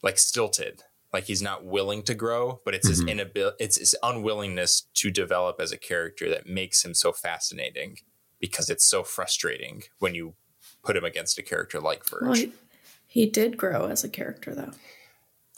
like 0.02 0.18
stilted. 0.18 0.82
Like 1.12 1.24
he's 1.24 1.42
not 1.42 1.64
willing 1.64 2.02
to 2.04 2.14
grow 2.14 2.60
but 2.64 2.74
it's 2.74 2.88
his 2.88 3.00
inability 3.02 3.56
it's 3.58 3.78
his 3.78 3.96
unwillingness 4.02 4.82
to 4.94 5.10
develop 5.10 5.60
as 5.60 5.72
a 5.72 5.78
character 5.78 6.28
that 6.30 6.46
makes 6.46 6.84
him 6.84 6.94
so 6.94 7.12
fascinating 7.12 7.96
because 8.40 8.70
it's 8.70 8.84
so 8.84 9.02
frustrating 9.02 9.82
when 9.98 10.14
you 10.14 10.34
put 10.82 10.96
him 10.96 11.04
against 11.04 11.38
a 11.38 11.42
character 11.42 11.80
like 11.80 12.08
Verge. 12.08 12.22
Well, 12.22 12.52
he, 13.10 13.26
did 13.26 13.56
grow 13.56 13.86
as 13.86 14.04
a 14.04 14.08
character, 14.08 14.54
though. 14.54 14.70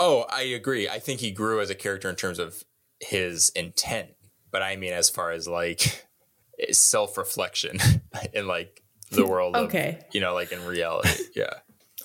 Oh, 0.01 0.27
I 0.31 0.43
agree. 0.43 0.89
I 0.89 0.99
think 0.99 1.21
he 1.21 1.31
grew 1.31 1.61
as 1.61 1.71
a 1.71 1.75
character 1.75 2.09
in 2.09 2.17
terms 2.17 2.39
of 2.39 2.65
his 3.01 3.51
intent, 3.51 4.11
but 4.51 4.63
I 4.63 4.77
mean 4.77 4.93
as 4.93 5.11
far 5.11 5.31
as 5.33 5.47
like 5.47 6.07
self 6.71 7.17
reflection 7.19 7.79
in 8.33 8.47
like 8.47 8.83
the 9.11 9.27
world 9.27 9.55
Okay. 9.57 9.99
of 10.01 10.05
you 10.15 10.21
know, 10.21 10.35
like 10.35 10.51
in 10.53 10.65
reality. 10.65 11.11
Yeah. 11.37 11.55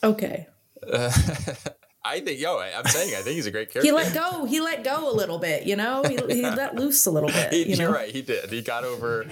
Okay. 0.04 0.48
I 2.08 2.20
think 2.22 2.40
yo, 2.40 2.58
I, 2.58 2.72
I'm 2.78 2.86
saying 2.86 3.14
I 3.16 3.22
think 3.22 3.36
he's 3.36 3.46
a 3.46 3.52
great 3.52 3.72
character. 3.72 3.82
He 3.88 3.92
let 3.92 4.14
go. 4.14 4.46
He 4.46 4.62
let 4.62 4.84
go 4.84 5.12
a 5.12 5.14
little 5.16 5.40
bit, 5.40 5.66
you 5.68 5.76
know? 5.76 6.04
He, 6.04 6.16
he 6.34 6.42
let 6.44 6.76
loose 6.76 7.06
a 7.06 7.12
little 7.12 7.30
bit. 7.30 7.52
He- 7.54 7.70
You 7.72 7.76
know? 7.78 7.84
You're 7.86 7.94
right. 7.94 8.10
He 8.10 8.22
did. 8.22 8.50
He 8.50 8.62
got 8.62 8.84
over. 8.84 9.26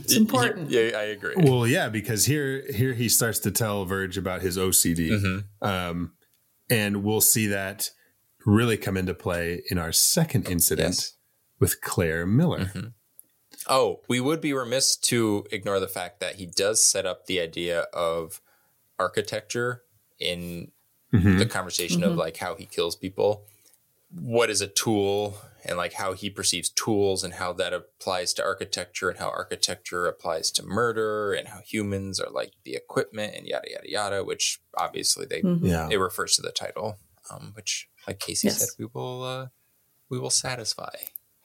It's 0.00 0.16
important. 0.16 0.70
yeah, 0.70 0.90
I 0.96 1.02
agree. 1.04 1.34
Well, 1.36 1.66
yeah, 1.66 1.88
because 1.88 2.24
here 2.26 2.64
here 2.72 2.92
he 2.94 3.08
starts 3.08 3.38
to 3.40 3.50
tell 3.50 3.84
Verge 3.84 4.16
about 4.18 4.40
his 4.42 4.56
OCD, 4.56 5.10
Mm-hmm. 5.10 5.66
um, 5.68 6.12
and 6.68 7.02
we'll 7.04 7.20
see 7.20 7.46
that 7.48 7.90
really 8.46 8.76
come 8.76 8.96
into 8.96 9.12
play 9.14 9.62
in 9.70 9.76
our 9.78 9.92
second 9.92 10.48
incident 10.48 10.94
Yes. 10.96 11.12
with 11.58 11.80
Claire 11.80 12.26
Miller. 12.26 12.60
Mm-hmm. 12.66 12.86
Oh, 13.68 14.00
we 14.08 14.20
would 14.20 14.40
be 14.40 14.52
remiss 14.54 14.96
to 14.96 15.44
ignore 15.52 15.78
the 15.80 15.88
fact 15.88 16.20
that 16.20 16.36
he 16.36 16.46
does 16.46 16.82
set 16.82 17.04
up 17.06 17.26
the 17.26 17.38
idea 17.40 17.82
of 17.92 18.40
architecture 18.98 19.82
in 20.18 20.70
Mm-hmm. 21.12 21.38
the 21.38 21.46
conversation 21.46 22.04
of 22.04 22.14
like 22.14 22.36
how 22.36 22.54
he 22.54 22.66
kills 22.66 22.94
people. 22.96 23.44
what 24.12 24.48
is 24.50 24.60
a 24.60 24.66
tool 24.68 25.36
and 25.64 25.76
like 25.76 25.92
how 25.94 26.12
he 26.14 26.28
perceives 26.30 26.68
tools 26.70 27.22
and 27.24 27.34
how 27.34 27.52
that 27.52 27.72
applies 27.72 28.32
to 28.34 28.42
architecture 28.42 29.08
and 29.10 29.18
how 29.18 29.28
architecture 29.28 30.06
applies 30.06 30.50
to 30.52 30.62
murder 30.64 31.32
and 31.32 31.46
how 31.48 31.60
humans 31.64 32.18
are 32.18 32.30
like 32.30 32.52
the 32.64 32.74
equipment 32.74 33.34
and 33.36 33.46
yada 33.46 33.68
yada 33.70 33.88
yada 33.90 34.24
which 34.24 34.60
obviously 34.78 35.26
they 35.26 35.42
Mhm. 35.42 35.60
Yeah. 35.62 35.88
it 35.90 35.96
refers 35.96 36.34
to 36.36 36.42
the 36.42 36.50
title 36.52 36.98
um, 37.30 37.52
which 37.54 37.88
like 38.06 38.18
casey 38.18 38.48
Yes. 38.48 38.58
said 38.58 38.68
we 38.78 38.86
will 38.92 39.22
uh, 39.22 39.46
we 40.08 40.18
will 40.18 40.30
satisfy 40.30 40.94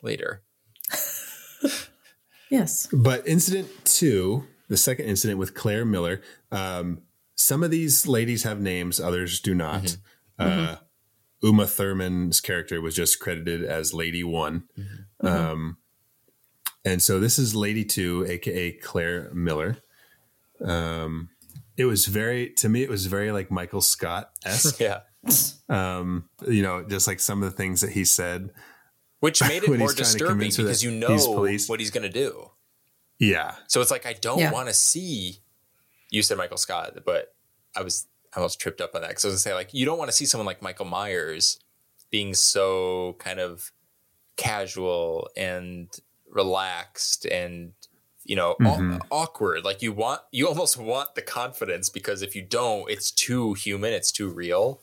later 0.01 0.41
Yes. 2.49 2.87
But 2.93 3.27
incident 3.27 3.69
two, 3.85 4.45
the 4.69 4.77
second 4.77 5.05
incident 5.05 5.39
with 5.39 5.53
Claire 5.55 5.83
Miller, 5.85 6.21
um, 6.51 7.01
some 7.45 7.63
of 7.63 7.71
these 7.71 8.07
ladies 8.07 8.43
have 8.43 8.59
names, 8.59 8.99
others 8.99 9.39
do 9.39 9.53
not. 9.53 9.97
Uh, 10.39 10.75
Uma 11.41 11.65
Thurman's 11.67 12.41
character 12.41 12.81
was 12.81 12.95
just 12.95 13.19
credited 13.19 13.63
as 13.63 13.93
Lady 13.93 14.23
One. 14.23 14.63
Um, 15.21 15.77
and 16.83 17.01
so 17.01 17.19
this 17.19 17.37
is 17.39 17.55
Lady 17.55 17.85
Two, 17.85 18.25
aka 18.27 18.71
Claire 18.73 19.31
Miller. 19.33 19.77
Um, 20.63 21.29
it 21.77 21.85
was 21.85 22.05
very, 22.05 22.49
to 22.57 22.69
me, 22.69 22.83
it 22.83 22.89
was 22.89 23.05
very 23.05 23.31
like 23.31 23.51
Michael 23.51 23.81
Scott 23.81 24.31
esque. 24.45 24.79
yeah 24.79 25.01
um, 25.69 26.29
you 26.47 26.61
know, 26.61 26.83
just 26.83 27.07
like 27.07 27.19
some 27.19 27.41
of 27.41 27.49
the 27.49 27.55
things 27.57 27.81
that 27.81 27.91
he 27.91 28.05
said. 28.05 28.51
which 29.19 29.41
made 29.41 29.63
it 29.63 29.67
more 29.77 29.77
he's 29.77 29.95
trying 29.95 29.95
to 29.95 30.03
disturbing 30.03 30.49
because 30.49 30.83
you 30.83 30.91
know 30.91 31.07
police. 31.33 31.67
what 31.67 31.79
he's 31.79 31.91
going 31.91 32.03
to 32.03 32.09
do 32.09 32.51
Yeah. 33.19 33.55
So 33.67 33.81
it's 33.81 33.91
like 33.91 34.05
I 34.05 34.13
don't 34.13 34.39
Yeah. 34.39 34.51
want 34.51 34.67
to 34.67 34.73
see. 34.73 35.37
You 36.11 36.21
said 36.21 36.37
Michael 36.37 36.57
Scott, 36.57 36.93
but 37.05 37.33
I 37.75 37.81
was 37.83 38.07
I 38.33 38.37
almost 38.37 38.59
tripped 38.59 38.81
up 38.81 38.95
on 38.95 39.01
that 39.01 39.09
because 39.09 39.25
I 39.25 39.27
was 39.29 39.33
gonna 39.43 39.51
say 39.51 39.53
like 39.53 39.73
you 39.73 39.85
don't 39.85 39.97
want 39.97 40.09
to 40.09 40.15
see 40.15 40.25
someone 40.25 40.45
like 40.45 40.61
Michael 40.61 40.85
Myers 40.85 41.59
being 42.11 42.33
so 42.33 43.15
kind 43.19 43.39
of 43.39 43.71
casual 44.35 45.29
and 45.37 45.87
relaxed 46.29 47.25
and 47.25 47.71
you 48.25 48.35
know 48.35 48.51
aw- 48.61 48.77
Mhm. 48.77 49.01
awkward. 49.11 49.63
Like 49.63 49.81
you 49.81 49.91
want 49.93 50.21
you 50.31 50.47
almost 50.47 50.77
want 50.77 51.15
the 51.15 51.21
confidence 51.21 51.89
because 51.89 52.21
if 52.21 52.35
you 52.35 52.41
don't, 52.41 52.89
it's 52.89 53.11
too 53.11 53.53
human, 53.53 53.93
it's 53.93 54.11
too 54.11 54.29
real, 54.29 54.81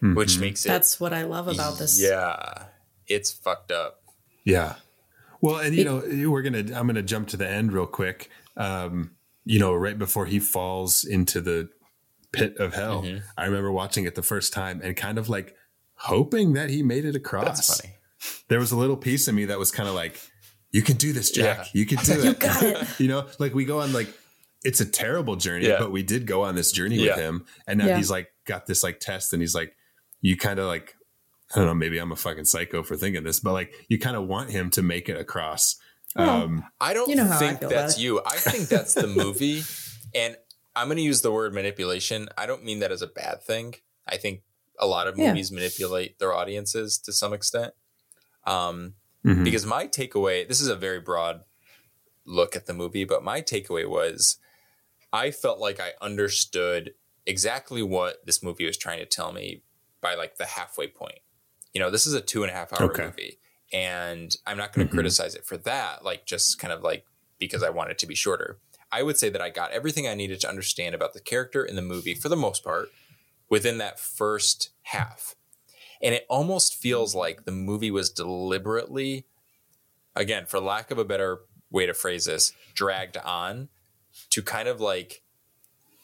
which 0.00 0.36
Mhm. 0.36 0.40
makes 0.40 0.64
it 0.64 0.68
That's 0.68 0.98
what 1.00 1.12
I 1.12 1.22
love 1.22 1.48
about 1.48 1.78
this. 1.78 2.00
Yeah, 2.00 2.66
it's 3.06 3.30
fucked 3.30 3.70
up. 3.72 4.02
Yeah. 4.44 4.76
Well, 5.40 5.56
and 5.58 5.74
you 5.76 5.84
know, 5.84 6.30
we're 6.30 6.42
gonna. 6.42 6.58
I'm 6.74 6.86
gonna 6.86 7.02
jump 7.02 7.28
to 7.28 7.36
the 7.36 7.48
end 7.48 7.72
real 7.72 7.86
quick. 7.86 8.30
Um, 8.56 9.16
you 9.44 9.58
know, 9.58 9.74
right 9.74 9.98
before 9.98 10.26
he 10.26 10.38
falls 10.40 11.04
into 11.04 11.40
the 11.40 11.68
pit 12.32 12.56
of 12.58 12.74
hell, 12.74 13.02
Mhm. 13.02 13.22
I 13.36 13.44
remember 13.46 13.70
watching 13.72 14.04
it 14.04 14.14
the 14.14 14.22
first 14.22 14.52
time 14.52 14.80
and 14.82 14.96
kind 14.96 15.18
of 15.18 15.28
like 15.28 15.54
hoping 15.94 16.52
that 16.54 16.70
he 16.70 16.82
made 16.82 17.04
it 17.04 17.16
across. 17.16 17.44
That's 17.68 17.80
funny. 17.80 17.94
There 18.48 18.58
was 18.58 18.72
a 18.72 18.76
little 18.76 18.96
piece 18.96 19.28
of 19.28 19.34
me 19.34 19.44
that 19.46 19.58
was 19.58 19.70
kind 19.70 19.88
of 19.88 19.94
like, 19.94 20.18
"You 20.72 20.82
can 20.82 20.96
do 20.96 21.12
this, 21.12 21.30
Jack. 21.30 21.58
Yeah. 21.58 21.64
You 21.72 21.86
can 21.86 21.98
do 22.04 22.12
it. 22.12 22.24
You 22.24 22.34
got 22.34 22.62
it. 22.62 22.86
you 23.00 23.08
know, 23.08 23.26
like 23.38 23.54
we 23.54 23.64
go 23.64 23.80
on 23.80 23.92
like 23.92 24.08
it's 24.64 24.80
a 24.80 24.86
terrible 24.86 25.36
journey, 25.36 25.66
Yeah. 25.68 25.78
but 25.78 25.92
we 25.92 26.02
did 26.02 26.26
go 26.26 26.42
on 26.42 26.56
this 26.56 26.72
journey 26.72 26.96
Yeah. 26.96 27.14
with 27.14 27.20
him, 27.24 27.46
and 27.66 27.78
now 27.78 27.86
Yeah. 27.86 27.96
he's 27.98 28.10
like 28.10 28.32
got 28.46 28.66
this 28.66 28.82
like 28.82 28.98
test, 29.00 29.32
and 29.32 29.40
he's 29.42 29.54
like, 29.54 29.76
you 30.20 30.36
kind 30.36 30.58
of 30.58 30.66
like, 30.66 30.96
I 31.54 31.58
don't 31.58 31.66
know, 31.66 31.74
maybe 31.74 31.98
I'm 31.98 32.10
a 32.10 32.16
fucking 32.16 32.46
psycho 32.46 32.82
for 32.82 32.96
thinking 32.96 33.22
this, 33.22 33.38
but 33.40 33.52
like 33.52 33.72
you 33.88 33.98
kind 33.98 34.16
of 34.16 34.26
want 34.26 34.50
him 34.50 34.70
to 34.70 34.82
make 34.82 35.08
it 35.08 35.16
across. 35.16 35.76
Well, 36.16 36.28
Um, 36.44 36.64
I 36.80 36.94
don't 36.94 37.08
You 37.08 37.16
know 37.16 37.30
I 37.30 37.36
think 37.36 37.60
that's 37.60 37.98
you. 37.98 38.20
I 38.26 38.36
think 38.38 38.68
that's 38.68 38.94
the 38.94 39.06
movie. 39.06 39.62
and 40.14 40.36
I'm 40.76 40.86
going 40.88 40.98
to 40.98 41.02
use 41.02 41.22
the 41.22 41.32
word 41.32 41.54
manipulation. 41.54 42.28
I 42.36 42.46
don't 42.46 42.62
mean 42.64 42.78
that 42.80 42.92
as 42.92 43.02
a 43.02 43.06
bad 43.06 43.42
thing. 43.42 43.74
I 44.06 44.16
think 44.18 44.42
a 44.78 44.86
lot 44.86 45.08
of 45.08 45.16
Yeah. 45.18 45.28
movies 45.30 45.50
manipulate 45.50 46.18
their 46.18 46.32
audiences 46.34 46.98
to 46.98 47.12
some 47.12 47.32
extent. 47.32 47.74
Um, 48.44 48.94
mhm. 49.24 49.42
because 49.42 49.66
my 49.66 49.88
takeaway, 49.88 50.46
this 50.46 50.60
is 50.60 50.68
a 50.68 50.76
very 50.76 51.00
broad 51.00 51.42
look 52.24 52.54
at 52.54 52.66
the 52.66 52.74
movie, 52.74 53.04
but 53.04 53.24
my 53.24 53.40
takeaway 53.42 53.88
was 53.88 54.38
I 55.12 55.30
felt 55.30 55.58
like 55.58 55.80
I 55.80 55.94
understood 56.02 56.94
exactly 57.24 57.82
what 57.82 58.24
this 58.26 58.42
movie 58.42 58.66
was 58.66 58.76
trying 58.76 58.98
to 58.98 59.06
tell 59.06 59.32
me 59.32 59.62
by 60.02 60.14
like 60.14 60.36
the 60.36 60.44
halfway 60.44 60.88
point. 60.88 61.20
You 61.72 61.80
know, 61.80 61.90
this 61.90 62.06
is 62.06 62.12
a 62.14 62.20
two 62.20 62.42
and 62.42 62.50
a 62.50 62.54
half 62.54 62.72
hour 62.72 62.90
Okay. 62.90 63.06
movie, 63.06 63.40
and 63.72 64.34
I'm 64.46 64.56
not 64.58 64.72
going 64.72 64.86
to 64.86 64.90
Mhm. 64.92 64.96
criticize 64.96 65.34
it 65.34 65.44
for 65.46 65.56
that, 65.58 66.04
like 66.04 66.26
just 66.26 66.58
kind 66.58 66.72
of 66.72 66.82
like 66.82 67.06
because 67.38 67.62
I 67.62 67.70
want 67.70 67.90
it 67.90 67.98
to 67.98 68.06
be 68.06 68.14
shorter. 68.14 68.60
I 68.96 69.02
would 69.02 69.18
say 69.18 69.28
that 69.28 69.42
I 69.42 69.50
got 69.50 69.72
everything 69.72 70.08
I 70.08 70.14
needed 70.14 70.40
to 70.40 70.48
understand 70.48 70.94
about 70.94 71.12
the 71.12 71.20
character 71.20 71.62
in 71.62 71.76
the 71.76 71.82
movie 71.82 72.14
for 72.14 72.30
the 72.30 72.36
most 72.36 72.64
part 72.64 72.88
within 73.50 73.76
that 73.76 74.00
first 74.00 74.70
half. 74.84 75.34
And 76.00 76.14
it 76.14 76.24
almost 76.30 76.74
feels 76.74 77.14
like 77.14 77.44
the 77.44 77.52
movie 77.52 77.90
was 77.90 78.08
deliberately, 78.08 79.26
again, 80.14 80.46
for 80.46 80.60
lack 80.60 80.90
of 80.90 80.96
a 80.96 81.04
better 81.04 81.40
way 81.70 81.84
to 81.84 81.92
phrase 81.92 82.24
this, 82.24 82.54
dragged 82.72 83.18
on 83.18 83.68
to 84.30 84.40
kind 84.40 84.66
of 84.66 84.80
like 84.80 85.20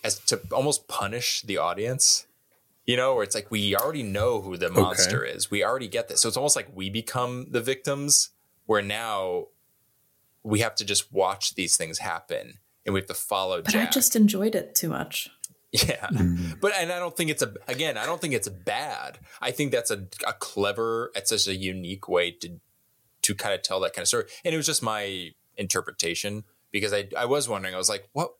as 0.04 0.18
to 0.26 0.42
almost 0.52 0.86
punish 0.86 1.40
the 1.40 1.56
audience. 1.56 2.26
You 2.84 2.98
know, 2.98 3.14
where 3.14 3.24
it's 3.24 3.34
like 3.34 3.50
we 3.50 3.74
already 3.74 4.02
know 4.02 4.42
who 4.42 4.58
the 4.58 4.68
monster 4.68 5.24
is. 5.24 5.50
We 5.50 5.64
already 5.64 5.88
get 5.88 6.08
this. 6.08 6.20
So 6.20 6.28
it's 6.28 6.36
almost 6.36 6.56
like 6.56 6.68
we 6.74 6.90
become 6.90 7.46
the 7.48 7.62
victims 7.62 8.30
where 8.66 8.82
now 8.82 9.46
we 10.42 10.60
have 10.60 10.74
to 10.74 10.84
just 10.84 11.10
watch 11.10 11.54
these 11.54 11.78
things 11.78 12.00
happen 12.00 12.58
and 12.84 12.94
we 12.94 13.00
have 13.00 13.06
to 13.08 13.14
follow 13.14 13.62
But 13.62 13.72
Jack. 13.72 13.88
I 13.88 13.90
just 13.90 14.16
enjoyed 14.16 14.54
it 14.54 14.74
too 14.74 14.88
much. 14.88 15.28
Yeah. 15.72 16.06
Mm-hmm. 16.08 16.52
But 16.60 16.72
and 16.76 16.92
I 16.92 16.98
don't 16.98 17.16
think 17.16 17.30
it's 17.30 17.40
a 17.42 17.54
again, 17.66 17.96
I 17.96 18.04
don't 18.04 18.20
think 18.20 18.34
it's 18.34 18.48
bad. 18.48 19.18
I 19.40 19.52
think 19.52 19.72
that's 19.72 19.90
a, 19.90 20.06
a 20.26 20.34
clever, 20.34 21.10
it's 21.14 21.30
such 21.30 21.46
a 21.48 21.54
unique 21.56 22.08
way 22.08 22.30
to 22.32 22.60
to 23.22 23.34
kind 23.34 23.54
of 23.54 23.62
tell 23.62 23.80
that 23.80 23.94
kind 23.94 24.02
of 24.02 24.08
story. 24.08 24.24
And 24.44 24.52
it 24.52 24.56
was 24.56 24.66
just 24.66 24.82
my 24.82 25.30
interpretation 25.56 26.44
because 26.72 26.92
I 26.92 27.08
I 27.16 27.24
was 27.24 27.48
wondering, 27.48 27.74
I 27.74 27.78
was 27.78 27.88
like, 27.88 28.08
what 28.12 28.32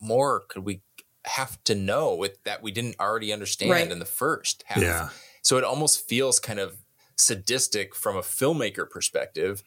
more 0.00 0.40
could 0.48 0.64
we 0.64 0.80
have 1.26 1.62
to 1.64 1.74
know 1.74 2.14
with 2.14 2.42
that 2.44 2.62
we 2.62 2.70
didn't 2.72 2.96
already 2.98 3.30
understand 3.30 3.70
Right. 3.72 3.90
in 3.90 3.98
the 3.98 4.06
first 4.06 4.64
half? 4.66 4.80
yeah, 4.82 5.10
So 5.42 5.58
it 5.58 5.64
almost 5.64 6.08
feels 6.08 6.40
kind 6.40 6.58
of 6.58 6.78
sadistic 7.16 7.94
from 7.94 8.16
a 8.16 8.22
filmmaker 8.22 8.88
perspective 8.88 9.62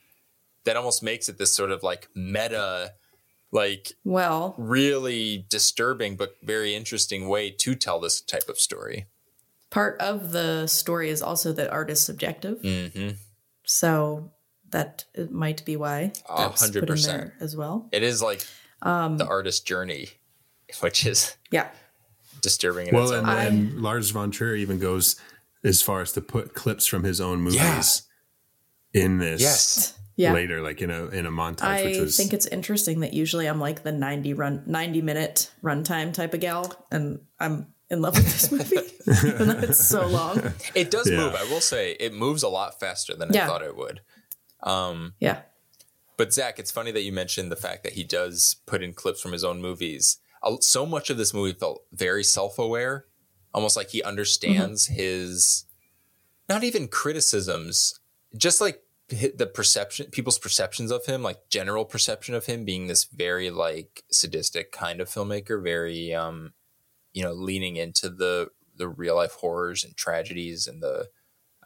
that 0.66 0.76
almost 0.76 1.04
makes 1.04 1.30
it 1.30 1.38
this 1.38 1.54
sort 1.54 1.70
of 1.70 1.84
like 1.84 2.10
meta 2.16 2.94
like 3.54 3.94
Well, 4.04 4.56
really 4.58 5.46
disturbing 5.48 6.18
but 6.18 6.36
very 6.44 6.76
interesting 6.76 7.30
way 7.30 7.50
to 7.52 7.76
tell 7.76 8.00
this 8.02 8.20
type 8.20 8.50
of 8.50 8.60
story. 8.60 9.06
part 9.70 10.00
of 10.02 10.32
the 10.34 10.68
story 10.68 11.10
is 11.10 11.22
also 11.22 11.54
that 11.54 11.70
art 11.72 11.90
is 11.90 12.02
subjective. 12.02 12.62
Mm-hmm. 12.62 13.10
So 13.66 14.32
that 14.72 15.06
it 15.14 15.32
might 15.32 15.64
be 15.66 15.78
why 15.78 16.12
A 16.28 16.36
that's 16.38 16.62
hundred 16.62 16.82
put 16.82 16.90
in 16.90 16.94
percent. 16.96 17.18
there 17.22 17.34
as 17.40 17.56
well. 17.56 17.88
It 17.92 18.04
is 18.04 18.22
like 18.22 18.46
Um, 18.82 19.18
the 19.18 19.26
artist's 19.28 19.62
journey, 19.62 20.10
which 20.82 21.06
is 21.06 21.36
yeah. 21.52 21.70
disturbing 22.42 22.88
in 22.88 22.96
well, 22.96 23.04
its 23.06 23.12
own 23.14 23.20
and, 23.20 23.28
way. 23.28 23.48
and 23.48 23.82
Lars 23.82 24.10
von 24.10 24.32
Trier 24.32 24.56
even 24.56 24.80
goes 24.80 25.16
as 25.64 25.82
far 25.82 26.02
as 26.02 26.12
to 26.14 26.22
put 26.22 26.54
clips 26.56 26.86
from 26.88 27.04
his 27.04 27.22
own 27.22 27.40
movies 27.42 28.02
in 28.94 29.20
this 29.20 29.42
Yes. 29.42 29.98
Yeah. 30.16 30.34
later, 30.34 30.62
like 30.62 30.82
in 30.82 30.92
a 30.92 31.08
in 31.08 31.26
a 31.26 31.32
montage, 31.32 31.86
which 31.86 31.98
I 31.98 32.02
was 32.02 32.16
think 32.18 32.34
it's 32.34 32.46
interesting 32.48 33.00
that 33.00 33.14
usually 33.14 33.48
I'm 33.48 33.60
like 33.60 33.84
the 33.84 33.92
90 33.92 34.34
run 34.34 34.64
90 34.68 35.02
minute 35.02 35.52
runtime 35.64 36.14
type 36.14 36.34
of 36.34 36.40
gal 36.40 36.72
and 36.92 37.20
I'm 37.40 37.68
in 37.90 38.02
love 38.02 38.16
with 38.16 38.26
this 38.26 38.52
movie 38.52 38.78
even 39.28 39.50
it's 39.64 39.84
so 39.86 40.06
long. 40.08 40.54
It 40.76 40.92
does 40.92 41.10
Yeah. 41.10 41.18
move. 41.18 41.36
I 41.36 41.44
will 41.46 41.62
say 41.62 41.94
it 42.00 42.14
moves 42.14 42.44
a 42.44 42.48
lot 42.50 42.80
faster 42.80 43.16
than 43.16 43.36
I 43.36 43.46
thought 43.48 43.62
it 43.64 43.76
would. 43.76 44.02
Um, 44.62 45.14
Yeah. 45.20 45.42
But 46.16 46.32
Zach, 46.32 46.60
it's 46.60 46.72
funny 46.72 46.92
that 46.92 47.02
you 47.02 47.12
mentioned 47.12 47.52
the 47.52 47.56
fact 47.56 47.84
that 47.84 47.94
he 47.94 48.04
does 48.04 48.58
put 48.68 48.84
in 48.84 48.94
clips 48.94 49.20
from 49.20 49.32
his 49.32 49.44
own 49.44 49.62
movies. 49.62 50.18
So 50.62 50.86
much 50.86 51.10
of 51.10 51.18
this 51.18 51.34
movie 51.34 51.54
felt 51.58 51.86
very 51.92 52.24
self-aware, 52.24 53.06
almost 53.54 53.76
like 53.76 53.90
he 53.90 54.04
understands 54.04 54.86
his 54.88 55.66
not 56.48 56.64
even 56.64 56.88
criticisms, 56.88 58.00
just 58.38 58.62
like 58.62 58.76
hi- 58.76 58.83
the 59.10 59.50
perception, 59.54 60.08
people's 60.12 60.40
perceptions 60.40 60.90
of 60.92 61.06
him, 61.06 61.22
like 61.22 61.50
general 61.50 61.86
perception 61.86 62.34
of 62.36 62.46
him 62.46 62.66
being 62.66 62.88
this 62.88 63.04
very 63.04 63.52
like 63.52 64.04
sadistic 64.12 64.72
kind 64.72 65.02
of 65.02 65.10
filmmaker, 65.10 65.62
very 65.62 66.14
um, 66.14 66.54
you 67.14 67.22
know, 67.24 67.34
leaning 67.34 67.76
into 67.76 68.10
the 68.10 68.50
the 68.76 68.88
real 68.88 69.16
life 69.16 69.34
horrors 69.34 69.84
and 69.84 69.96
tragedies 69.96 70.66
and 70.68 70.82
the 70.82 71.10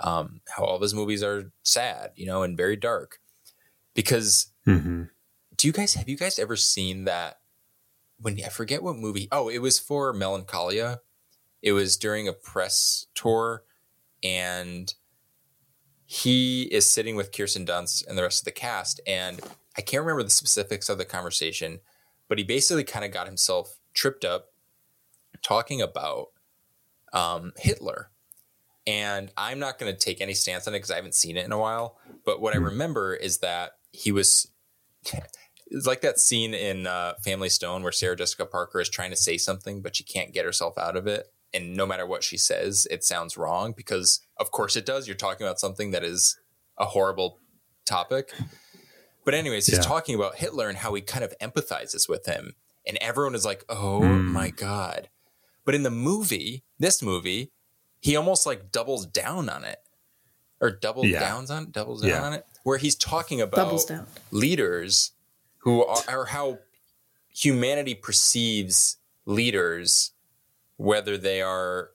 um, 0.01 0.41
how 0.49 0.63
all 0.63 0.75
of 0.75 0.81
his 0.81 0.93
movies 0.93 1.23
are 1.23 1.51
sad, 1.63 2.11
you 2.15 2.25
know, 2.25 2.43
and 2.43 2.57
very 2.57 2.75
dark. 2.75 3.19
Because 3.93 4.47
Mhm. 4.67 5.09
do 5.55 5.67
you 5.67 5.73
guys 5.73 5.93
have 5.93 6.09
you 6.09 6.17
guys 6.17 6.37
ever 6.37 6.55
seen 6.55 7.05
that 7.05 7.39
when 8.19 8.39
I 8.43 8.49
forget 8.49 8.83
what 8.83 8.95
movie? 8.97 9.27
Oh, 9.31 9.47
it 9.47 9.59
was 9.59 9.79
for 9.79 10.11
Melancholia. 10.13 11.01
It 11.61 11.71
was 11.71 11.97
during 11.97 12.27
a 12.27 12.33
press 12.33 13.07
tour 13.15 13.63
and 14.23 14.93
he 16.09 16.63
is 16.63 16.87
sitting 16.87 17.15
with 17.15 17.35
Kirsten 17.35 17.65
Dunst 17.65 18.07
and 18.07 18.17
the 18.17 18.23
rest 18.23 18.41
of 18.41 18.45
the 18.45 18.51
cast 18.51 19.01
and 19.05 19.41
I 19.77 19.81
can't 19.81 20.01
remember 20.01 20.23
the 20.23 20.29
specifics 20.29 20.89
of 20.89 20.97
the 20.97 21.05
conversation, 21.05 21.79
but 22.27 22.39
he 22.39 22.43
basically 22.43 22.83
kind 22.83 23.05
of 23.05 23.11
got 23.11 23.27
himself 23.27 23.77
tripped 23.93 24.25
up 24.25 24.47
talking 25.43 25.81
about 25.81 26.29
um, 27.13 27.53
Hitler 27.57 28.09
And 28.85 29.31
I'm 29.37 29.59
not 29.59 29.77
going 29.77 29.93
to 29.93 29.99
take 29.99 30.21
any 30.21 30.33
stance 30.33 30.67
on 30.67 30.73
it 30.73 30.77
because 30.77 30.91
I 30.91 30.95
haven't 30.95 31.13
seen 31.13 31.37
it 31.37 31.45
in 31.45 31.51
a 31.51 31.59
while. 31.59 31.97
But 32.25 32.41
what 32.41 32.53
I 32.53 32.57
remember 32.57 33.13
is 33.13 33.39
that 33.39 33.73
he 33.91 34.11
was. 34.11 34.47
It's 35.69 35.85
like 35.85 35.99
that 35.99 36.17
scene 36.17 36.53
in 36.53 36.87
uh, 36.87 37.15
Family 37.25 37.49
Stone 37.49 37.83
where 37.83 37.91
Sarah 37.91 38.15
Jessica 38.15 38.45
Parker 38.45 38.79
is 38.79 38.87
trying 38.87 39.09
to 39.09 39.17
say 39.17 39.37
something, 39.37 39.81
but 39.81 39.97
she 39.97 40.05
can't 40.05 40.33
get 40.33 40.45
herself 40.45 40.77
out 40.77 40.95
of 40.95 41.07
it. 41.07 41.27
And 41.57 41.75
no 41.75 41.85
matter 41.87 42.05
what 42.05 42.23
she 42.23 42.37
says, 42.37 42.87
it 42.91 43.03
sounds 43.03 43.35
wrong 43.35 43.73
because, 43.75 44.19
of 44.37 44.51
course, 44.51 44.75
it 44.75 44.85
does. 44.85 45.07
You're 45.07 45.15
talking 45.17 45.45
about 45.47 45.59
something 45.59 45.89
that 45.91 46.03
is 46.03 46.37
a 46.77 46.85
horrible 46.85 47.39
topic. 47.83 48.31
But, 49.25 49.33
anyways, 49.33 49.65
he's 49.65 49.77
Yeah. 49.77 49.81
talking 49.83 50.13
about 50.13 50.35
Hitler 50.35 50.69
and 50.69 50.77
how 50.77 50.93
he 50.93 51.01
kind 51.01 51.25
of 51.25 51.33
empathizes 51.41 52.07
with 52.07 52.27
him. 52.27 52.55
And 52.85 52.97
everyone 53.01 53.33
is 53.33 53.43
like, 53.43 53.65
oh 53.69 54.01
Hmm. 54.01 54.31
my 54.31 54.51
God. 54.51 55.09
But 55.65 55.73
in 55.75 55.81
the 55.83 55.89
movie, 55.91 56.63
this 56.79 57.01
movie, 57.01 57.51
he 57.99 58.15
almost 58.15 58.45
like 58.45 58.71
doubles 58.71 59.05
down 59.07 59.49
on 59.49 59.63
it 59.65 59.79
or 60.61 60.69
double 60.69 61.05
Yeah. 61.05 61.19
downs 61.19 61.49
on 61.49 61.71
doubles 61.71 62.01
down 62.01 62.09
Yeah. 62.11 62.21
on 62.23 62.33
it, 62.33 62.45
where 62.63 62.77
he's 62.77 62.95
talking 62.95 63.41
about 63.41 63.83
leaders 64.31 65.11
who 65.59 65.83
are, 65.83 66.03
or 66.07 66.25
how 66.27 66.59
humanity 67.35 67.95
perceives 67.95 68.97
leaders, 69.25 70.11
whether 70.77 71.17
they 71.17 71.41
are, 71.41 71.89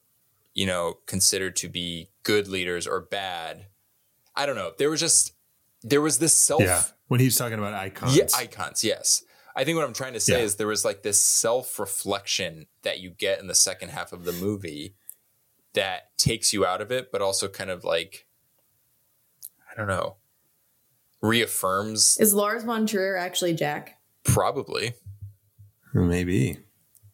you 0.55 0.67
know, 0.67 0.99
considered 1.07 1.57
to 1.57 1.69
be 1.69 2.11
good 2.23 2.47
leaders 2.49 2.87
or 2.87 3.01
bad. 3.01 3.67
I 4.37 4.47
don't 4.47 4.57
know. 4.57 4.73
There 4.79 4.91
was 4.91 5.01
just 5.01 5.33
there 5.83 6.01
was 6.01 6.19
this 6.19 6.33
self 6.35 6.63
Yeah. 6.63 6.83
When 7.09 7.19
he's 7.21 7.37
talking 7.37 7.59
about 7.59 7.75
icons. 7.75 8.17
yeah, 8.17 8.27
icons, 8.37 8.85
yes. 8.85 9.23
I 9.55 9.65
think 9.65 9.77
what 9.77 9.85
I'm 9.87 9.93
trying 9.93 10.15
to 10.15 10.21
say 10.21 10.39
Yeah. 10.39 10.45
is 10.45 10.57
there 10.57 10.67
was 10.67 10.85
like 10.85 11.03
this 11.03 11.19
self 11.21 11.79
reflection 11.79 12.67
that 12.83 13.01
you 13.01 13.11
get 13.11 13.41
in 13.41 13.47
the 13.49 13.55
second 13.55 13.91
half 13.91 14.13
of 14.13 14.25
the 14.25 14.33
movie 14.33 14.95
that 15.75 16.17
takes 16.19 16.53
you 16.53 16.65
out 16.65 16.81
of 16.81 16.91
it, 16.93 17.11
but 17.13 17.21
also 17.23 17.49
kind 17.49 17.71
of 17.71 17.83
like, 17.85 18.27
I 19.71 19.75
don't 19.77 19.89
know, 19.89 20.17
reaffirms 21.21 22.17
Is 22.19 22.35
Lars 22.35 22.63
von 22.65 22.87
Trier 22.87 23.17
actually 23.17 23.55
Jack? 23.55 23.99
probably, 24.25 24.95
Maybe. 25.95 26.59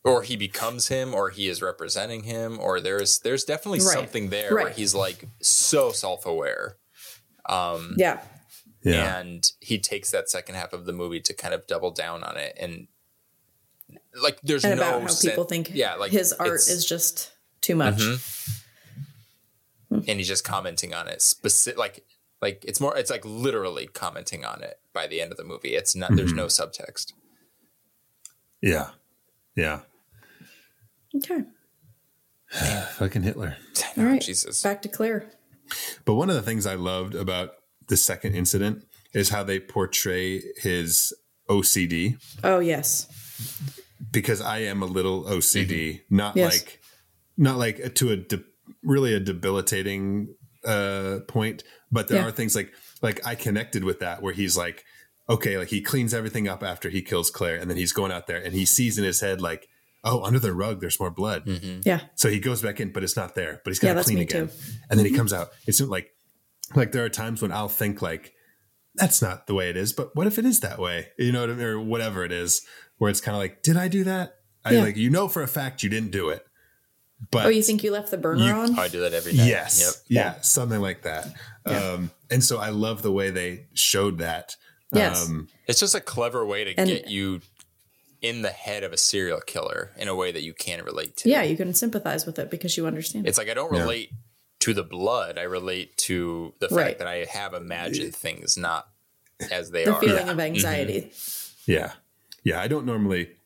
Or 0.09 0.23
he 0.23 0.37
becomes 0.37 0.88
him, 0.88 1.14
or 1.14 1.31
he 1.31 1.49
is 1.49 1.61
representing 1.62 2.25
him, 2.25 2.59
or 2.61 2.81
there's 2.81 3.18
there's 3.21 3.44
definitely 3.44 3.81
Right. 3.81 3.94
something 3.94 4.31
there 4.31 4.55
where 4.55 4.71
he's 4.71 4.94
like 4.94 5.25
so 5.40 5.92
self 5.92 6.27
aware. 6.27 6.77
Um, 7.49 7.94
Yeah. 7.97 8.21
Yeah. 8.83 9.18
and 9.18 9.51
he 9.61 9.79
takes 9.79 10.11
that 10.12 10.31
second 10.31 10.55
half 10.55 10.73
of 10.73 10.85
the 10.87 10.92
movie 10.92 11.21
to 11.21 11.35
kind 11.35 11.53
of 11.53 11.66
double 11.66 11.90
down 11.90 12.23
on 12.23 12.37
it 12.37 12.57
and 12.61 12.87
like 14.23 14.38
there's 14.42 14.64
And 14.64 14.79
no 14.79 14.88
about 14.88 15.01
how 15.03 15.07
sen- 15.09 15.31
people 15.31 15.44
think 15.44 15.71
yeah 15.75 15.94
like 15.97 16.12
his 16.12 16.33
art 16.35 16.61
is 16.68 16.85
just 16.87 17.33
too 17.61 17.75
much. 17.75 17.97
Mhm. 17.97 18.21
and 19.90 20.18
he's 20.21 20.29
just 20.29 20.44
commenting 20.44 20.94
on 20.94 21.09
it 21.09 21.21
specific 21.23 21.79
like 21.79 22.05
like 22.40 22.64
it's 22.66 22.81
more 22.81 22.97
it's 22.97 23.11
like 23.11 23.25
literally 23.25 23.87
commenting 23.88 24.44
on 24.44 24.62
it 24.62 24.79
by 24.92 25.07
the 25.07 25.21
end 25.21 25.33
of 25.33 25.37
the 25.38 25.44
movie 25.44 25.75
it's 25.75 25.97
not 25.97 26.14
there's 26.14 26.33
no 26.33 26.47
subtext 26.47 27.12
Yeah. 28.61 28.90
Yeah. 29.57 29.81
Okay. 31.18 31.42
Fucking 32.96 33.22
Hitler. 33.22 33.57
All 33.96 34.04
right. 34.04 34.20
jesus 34.20 34.62
Back 34.62 34.83
to 34.83 34.88
Claire. 34.88 35.31
But 36.04 36.14
one 36.14 36.31
of 36.31 36.37
the 36.37 36.42
things 36.42 36.66
I 36.66 36.74
loved 36.74 37.14
about 37.14 37.50
the 37.88 37.96
second 37.96 38.35
incident 38.35 38.85
is 39.14 39.28
how 39.31 39.42
they 39.44 39.61
portray 39.61 40.42
his 40.57 41.12
OCD 41.48 42.16
Oh 42.44 42.59
yes. 42.59 43.07
because 44.11 44.40
I 44.40 44.59
am 44.61 44.83
a 44.83 44.87
little 44.87 45.24
OCD, 45.24 46.02
not 46.11 46.37
Yes. 46.37 46.52
like 46.52 46.81
not 47.37 47.59
like 47.59 47.94
to 47.96 48.11
a 48.11 48.16
de- 48.16 48.44
really 48.83 49.14
a 49.14 49.20
debilitating 49.20 50.35
uh 50.64 51.20
point, 51.28 51.64
but 51.92 52.09
there 52.09 52.20
Yeah. 52.20 52.28
are 52.28 52.33
things 52.33 52.54
like 52.57 52.72
like 53.02 53.24
I 53.26 53.35
connected 53.35 53.85
with 53.85 54.00
that 54.00 54.22
where 54.22 54.33
he's 54.35 54.57
like 54.57 54.85
okay, 55.31 55.59
like 55.59 55.68
he 55.68 55.83
cleans 55.83 56.14
everything 56.14 56.48
up 56.48 56.62
after 56.62 56.88
he 56.88 57.02
kills 57.02 57.31
Claire 57.31 57.57
and 57.57 57.68
then 57.70 57.76
he's 57.76 57.92
going 57.92 58.11
out 58.11 58.26
there 58.26 58.38
and 58.42 58.54
he 58.54 58.64
sees 58.64 58.96
in 58.96 59.04
his 59.04 59.20
head 59.20 59.42
like 59.42 59.68
oh, 60.09 60.23
under 60.23 60.38
the 60.38 60.53
rug 60.53 60.81
there's 60.81 60.99
more 60.99 61.11
blood. 61.11 61.47
Yeah. 61.85 62.01
So 62.16 62.29
he 62.29 62.40
goes 62.40 62.62
back 62.62 62.81
in, 62.81 62.92
but 62.92 63.03
it's 63.05 63.16
not 63.16 63.35
there. 63.35 63.61
But 63.64 63.71
he's 63.71 63.79
got 63.79 63.88
Yeah, 63.88 63.92
to 63.92 63.97
that's 63.97 64.09
clean 64.09 64.18
again. 64.21 64.49
too. 64.49 64.55
And 64.90 64.99
then 64.99 65.07
he 65.07 65.12
comes 65.14 65.33
out. 65.33 65.51
It's 65.66 65.81
like 65.81 66.11
like 66.75 66.92
there 66.92 67.05
are 67.05 67.09
times 67.09 67.40
when 67.42 67.53
I'll 67.53 67.68
think 67.68 68.03
like 68.03 68.33
that's 68.94 69.23
not 69.23 69.47
the 69.47 69.55
way 69.55 69.71
it 69.71 69.77
is, 69.77 69.92
but 69.92 70.14
what 70.16 70.27
if 70.27 70.38
it 70.38 70.44
is 70.44 70.61
that 70.61 70.79
way? 70.79 71.09
You 71.18 71.31
know 71.33 71.40
what 71.42 71.51
I 71.51 71.55
mean? 71.55 71.64
Or 71.66 71.81
whatever 71.81 72.25
it 72.25 72.33
is, 72.33 72.62
where 72.99 73.11
it's 73.11 73.21
kind 73.21 73.35
of 73.37 73.38
like, 73.40 73.62
did 73.62 73.77
I 73.77 73.88
do 73.88 74.05
that? 74.05 74.35
I 74.64 74.73
Yeah. 74.73 74.83
like 74.83 74.97
you 74.97 75.09
know 75.11 75.29
for 75.29 75.42
a 75.42 75.47
fact 75.49 75.83
you 75.83 75.88
didn't 75.88 76.11
do 76.11 76.31
it. 76.31 76.44
But 77.31 77.47
Oh, 77.47 77.49
you 77.49 77.62
think 77.62 77.83
you 77.83 77.90
left 77.90 78.11
the 78.11 78.18
burner 78.18 78.44
You- 78.44 78.53
on? 78.53 78.79
I 78.79 78.88
do 78.88 79.01
that 79.01 79.12
every 79.12 79.33
day 79.33 79.47
yes. 79.49 79.81
yep 79.81 79.94
Yeah, 80.09 80.40
something 80.42 80.81
like 80.81 81.03
that. 81.03 81.27
Um 81.64 82.11
and 82.31 82.42
so 82.44 82.59
I 82.59 82.68
love 82.71 83.03
the 83.03 83.11
way 83.12 83.31
they 83.31 83.66
showed 83.75 84.18
that. 84.18 84.57
Yes. 84.92 85.27
Um 85.27 85.49
it's 85.66 85.81
just 85.81 85.94
a 85.94 86.01
clever 86.01 86.44
way 86.47 86.64
to 86.64 86.75
And- 86.79 86.88
get 86.88 87.09
you 87.09 87.40
in 88.20 88.42
the 88.42 88.50
head 88.50 88.83
of 88.83 88.92
a 88.92 88.96
serial 88.96 89.40
killer 89.40 89.92
in 89.96 90.09
a 90.09 90.14
way 90.14 90.33
that 90.33 90.42
you 90.42 90.52
can 90.54 90.85
relate 90.85 91.16
to 91.18 91.28
yeah, 91.28 91.42
you 91.42 91.57
can 91.57 91.72
sympathize 91.74 92.26
with 92.26 92.38
it 92.38 92.50
because 92.50 92.76
you 92.76 92.87
understand. 92.87 93.26
It's 93.28 93.38
like 93.38 93.48
I 93.48 93.54
don't 93.54 93.72
Yeah. 93.72 93.81
relate 93.83 94.11
to 94.61 94.74
the 94.74 94.83
blood. 94.83 95.38
I 95.38 95.42
relate 95.42 95.96
to 95.98 96.52
the 96.59 96.68
fact 96.68 96.76
Right. 96.76 96.98
that 96.98 97.07
I 97.07 97.24
have 97.26 97.54
imagined 97.54 98.14
things 98.14 98.57
not 98.57 98.88
as 99.52 99.70
they 99.70 99.85
the 99.85 99.92
are. 99.94 100.00
feeling 100.00 100.28
of 100.28 100.40
anxiety. 100.40 101.12
yeah. 101.66 101.92
Yeah, 102.44 102.61
I 102.61 102.66
don't 102.68 102.87
normally 102.87 103.37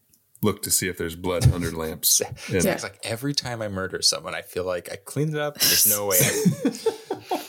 look 0.42 0.62
to 0.62 0.70
see 0.70 0.88
if 0.88 0.96
there's 0.96 1.16
blood 1.16 1.52
under 1.52 1.70
lamps. 1.70 2.20
And- 2.48 2.64
It's 2.64 2.82
like 2.82 2.98
every 3.04 3.34
time 3.34 3.60
I 3.62 3.68
murder 3.68 4.00
someone, 4.02 4.34
I 4.34 4.42
feel 4.42 4.64
like 4.64 4.90
I 4.90 4.96
cleaned 4.96 5.34
it 5.34 5.40
up. 5.40 5.58
There's 5.58 5.86
no 5.86 6.06
way. 6.06 6.18
I, 6.20 7.42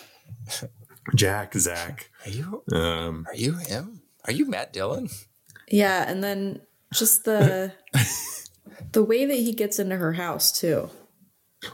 Jack, 1.15 1.53
Zach. 1.55 2.09
are 2.25 2.29
you? 2.31 2.63
Um 2.71 3.25
Are 3.27 3.35
you 3.35 3.53
him? 3.53 4.01
Are 4.25 4.31
you 4.33 4.45
Matt 4.45 4.73
Dillon? 4.73 5.09
Yeah, 5.69 6.09
and 6.09 6.23
then 6.23 6.61
just 6.93 7.25
the 7.25 7.73
the 8.91 9.03
way 9.03 9.25
that 9.25 9.35
he 9.35 9.53
gets 9.53 9.79
into 9.79 9.95
her 9.97 10.13
house 10.13 10.51
too. 10.51 10.89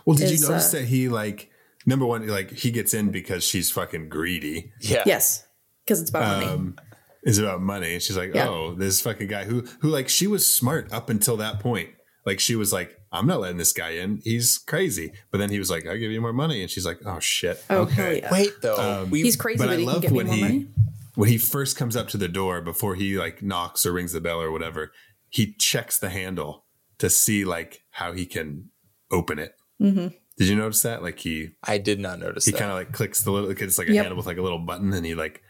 Well, 0.05 0.15
did 0.17 0.32
is, 0.32 0.41
you 0.41 0.47
notice 0.47 0.73
uh, 0.73 0.79
that 0.79 0.86
he 0.86 1.10
like 1.10 1.49
number 1.86 2.05
one, 2.05 2.27
like 2.27 2.51
he 2.51 2.71
gets 2.71 2.93
in 2.93 3.10
because 3.10 3.43
she's 3.43 3.71
fucking 3.71 4.10
greedy. 4.10 4.71
Yeah. 4.82 5.03
Yes, 5.05 5.45
because 5.86 6.01
it's 6.01 6.10
about 6.10 6.39
money. 6.39 6.51
Um, 6.51 6.75
is 7.23 7.38
about 7.39 7.62
money. 7.62 7.93
And 7.93 8.01
she's 8.01 8.17
like, 8.17 8.34
Yeah. 8.34 8.47
oh, 8.49 8.75
this 8.75 9.01
fucking 9.01 9.27
guy 9.27 9.43
who 9.43 9.65
who 9.82 9.89
like 9.89 10.10
she 10.10 10.27
was 10.27 10.45
smart 10.45 10.91
up 10.93 11.10
until 11.10 11.38
that 11.38 11.60
point. 11.60 11.89
Like 12.25 12.39
she 12.39 12.55
was 12.55 12.71
like, 12.71 12.95
I'm 13.12 13.25
not 13.25 13.39
letting 13.39 13.58
this 13.58 13.73
guy 13.73 13.91
in. 13.91 14.21
He's 14.23 14.58
crazy. 14.60 15.13
But 15.32 15.39
then 15.39 15.49
he 15.49 15.58
was 15.58 15.69
like, 15.69 15.88
I'll 15.88 15.97
give 15.97 16.12
you 16.12 16.21
more 16.21 16.34
money. 16.34 16.62
And 16.62 16.69
she's 16.69 16.86
like, 16.86 16.99
oh 17.05 17.19
shit. 17.19 17.63
Oh 17.69 17.79
okay. 17.84 18.19
yeah! 18.19 18.32
Wait 18.32 18.51
though. 18.62 19.08
we 19.10 19.23
He's 19.23 19.36
crazy, 19.36 19.58
But 19.58 19.65
but, 19.67 19.73
I 19.73 19.77
he 19.77 19.84
can 19.84 19.93
loved 19.93 20.01
get 20.03 20.12
me 20.12 20.17
when 20.17 20.27
more 20.27 20.36
he 20.36 20.41
money. 20.41 20.67
when 21.15 21.29
he 21.29 21.38
first 21.38 21.75
comes 21.75 21.95
up 21.95 22.08
to 22.10 22.17
the 22.17 22.27
door 22.27 22.62
before 22.62 22.95
he 22.95 23.17
like 23.17 23.41
knocks 23.41 23.86
or 23.86 23.93
rings 23.93 24.13
the 24.13 24.21
bell 24.21 24.39
or 24.41 24.51
whatever, 24.51 24.91
he 25.30 25.54
checks 25.54 25.98
the 25.98 26.10
handle 26.10 26.65
to 26.98 27.10
see 27.10 27.46
like 27.46 27.84
how 27.92 28.13
he 28.13 28.26
can 28.26 28.70
open 29.12 29.39
it. 29.39 29.56
Mm-hmm. 29.82 30.08
Did 30.38 30.48
you 30.48 30.56
notice 30.56 30.82
that? 30.84 31.04
Like 31.04 31.20
he 31.20 31.52
I 31.63 31.78
did 31.78 32.00
not 32.00 32.20
notice 32.20 32.46
he 32.46 32.52
kind 32.52 32.72
of 32.72 32.78
like 32.78 32.92
clicks 32.92 33.22
the 33.22 33.32
little 33.32 33.50
it's 33.52 33.78
like 33.78 33.89
a 33.89 33.94
Yep. 33.94 34.04
handle 34.04 34.18
with 34.18 34.26
like 34.26 34.38
a 34.38 34.42
little 34.42 34.60
button 34.60 34.94
and 34.94 35.06
he 35.06 35.15
like 35.15 35.42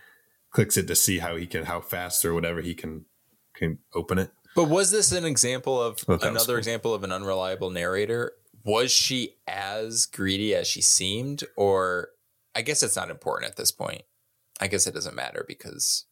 clicks 0.52 0.78
it 0.78 0.88
to 0.88 0.96
see 0.96 1.20
how 1.20 1.36
he 1.36 1.46
can 1.46 1.66
how 1.66 1.80
fast 1.82 2.26
or 2.26 2.34
whatever 2.34 2.62
he 2.62 2.74
can 2.74 3.06
can 3.56 3.78
open 3.94 4.18
it 4.18 4.32
but 4.56 4.64
was 4.66 4.90
this 4.90 5.12
an 5.12 5.26
example 5.26 5.80
of 5.82 6.04
Well, 6.08 6.18
that 6.18 6.32
was 6.34 6.42
another 6.44 6.54
cool. 6.54 6.58
example 6.58 6.94
of 6.96 7.04
an 7.04 7.12
unreliable 7.12 7.70
narrator? 7.70 8.34
Was 8.66 8.92
she 8.92 9.36
as 9.48 10.06
greedy 10.08 10.56
as 10.56 10.68
she 10.68 10.82
seemed, 10.82 11.44
or 11.56 12.10
I 12.56 12.62
guess 12.64 12.82
it's 12.84 12.96
not 12.96 13.12
important 13.12 13.50
at 13.52 13.58
this 13.58 13.72
point. 13.72 14.02
I 14.60 14.68
guess 14.68 14.88
it 14.88 14.94
doesn't 14.96 15.16
matter 15.16 15.46
because 15.48 16.06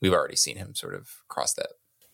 we've 0.00 0.12
already 0.14 0.36
seen 0.36 0.56
him 0.56 0.74
sort 0.74 0.94
of 0.94 1.10
cross 1.28 1.52
that 1.54 1.68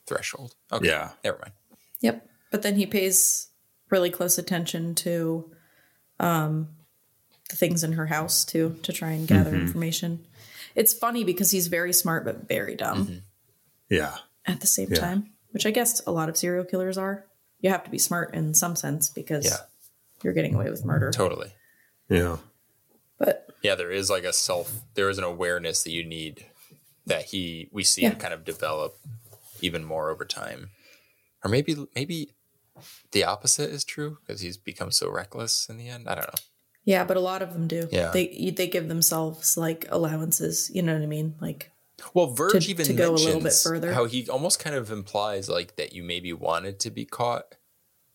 threshold. 0.08 0.54
Okay, 0.72 0.88
Yeah. 0.88 1.10
never 1.22 1.38
mind. 1.38 1.52
Yep. 2.00 2.26
But 2.50 2.62
then 2.62 2.76
he 2.76 2.86
pays 2.86 3.48
really 3.90 4.10
close 4.10 4.38
attention 4.38 4.94
to 4.96 5.50
um, 6.20 6.68
the 7.50 7.56
things 7.56 7.84
in 7.84 7.92
her 7.92 8.06
house 8.06 8.44
too 8.44 8.76
to 8.82 8.92
try 8.92 9.10
and 9.12 9.26
gather 9.28 9.50
Mm-hmm. 9.52 9.60
information. 9.66 10.26
It's 10.74 10.92
funny 10.92 11.24
because 11.24 11.50
he's 11.50 11.66
very 11.68 11.92
smart 11.92 12.24
but 12.24 12.46
very 12.48 12.74
dumb 12.76 13.22
yeah 13.88 14.16
at 14.46 14.60
the 14.60 14.66
same 14.66 14.88
Yeah. 14.90 14.98
time, 15.00 15.30
which 15.50 15.64
I 15.66 15.70
guess 15.70 16.00
a 16.06 16.12
lot 16.12 16.28
of 16.28 16.36
serial 16.36 16.64
killers 16.64 16.98
are. 16.98 17.24
You 17.60 17.70
have 17.70 17.84
to 17.84 17.90
be 17.90 17.98
smart 17.98 18.34
in 18.34 18.54
some 18.54 18.76
sense 18.76 19.08
because 19.08 19.44
Yeah. 19.46 19.56
you're 20.22 20.32
getting 20.34 20.54
away 20.54 20.70
with 20.70 20.84
murder. 20.84 21.10
Totally. 21.10 21.52
yeah 22.08 22.36
But 23.18 23.46
Yeah, 23.62 23.74
there 23.74 23.90
is 23.90 24.08
like 24.10 24.24
a 24.24 24.32
self. 24.32 24.72
There 24.94 25.08
is 25.10 25.18
an 25.18 25.24
awareness 25.24 25.82
that 25.84 25.90
you 25.92 26.04
need 26.04 26.46
that 27.06 27.24
he 27.26 27.68
we 27.72 27.82
see 27.84 28.02
Yeah. 28.02 28.10
him 28.10 28.18
kind 28.18 28.34
of 28.34 28.44
develop 28.44 28.96
even 29.60 29.84
more 29.84 30.10
over 30.10 30.24
time, 30.24 30.70
or 31.44 31.50
maybe 31.50 31.76
maybe 31.94 32.30
the 33.12 33.24
opposite 33.24 33.70
is 33.70 33.84
true 33.84 34.18
because 34.24 34.40
he's 34.40 34.56
become 34.56 34.90
so 34.90 35.10
reckless 35.10 35.68
in 35.68 35.76
the 35.78 35.88
end. 35.88 36.08
I 36.08 36.14
don't 36.14 36.26
know. 36.26 36.42
yeah, 36.84 37.04
but 37.04 37.16
a 37.16 37.20
lot 37.20 37.42
of 37.42 37.52
them 37.52 37.66
do. 37.68 37.88
Yeah. 37.90 38.10
They 38.12 38.52
they 38.56 38.68
give 38.68 38.88
themselves 38.88 39.56
like 39.56 39.86
allowances, 39.90 40.70
you 40.72 40.82
know 40.82 40.94
what 40.94 41.02
I 41.02 41.06
mean? 41.06 41.34
Like 41.40 41.70
Well, 42.14 42.28
Verge 42.28 42.64
To- 42.64 42.70
even 42.70 42.86
to 42.86 42.92
go 42.92 43.10
a 43.12 43.16
little 43.16 43.40
bit 43.40 43.52
further. 43.52 43.92
how 43.92 44.04
he 44.06 44.28
almost 44.28 44.60
kind 44.60 44.76
of 44.76 44.90
implies 44.92 45.48
like 45.48 45.76
that 45.76 45.92
you 45.92 46.02
maybe 46.02 46.32
wanted 46.32 46.78
to 46.80 46.90
be 46.90 47.04
caught 47.04 47.56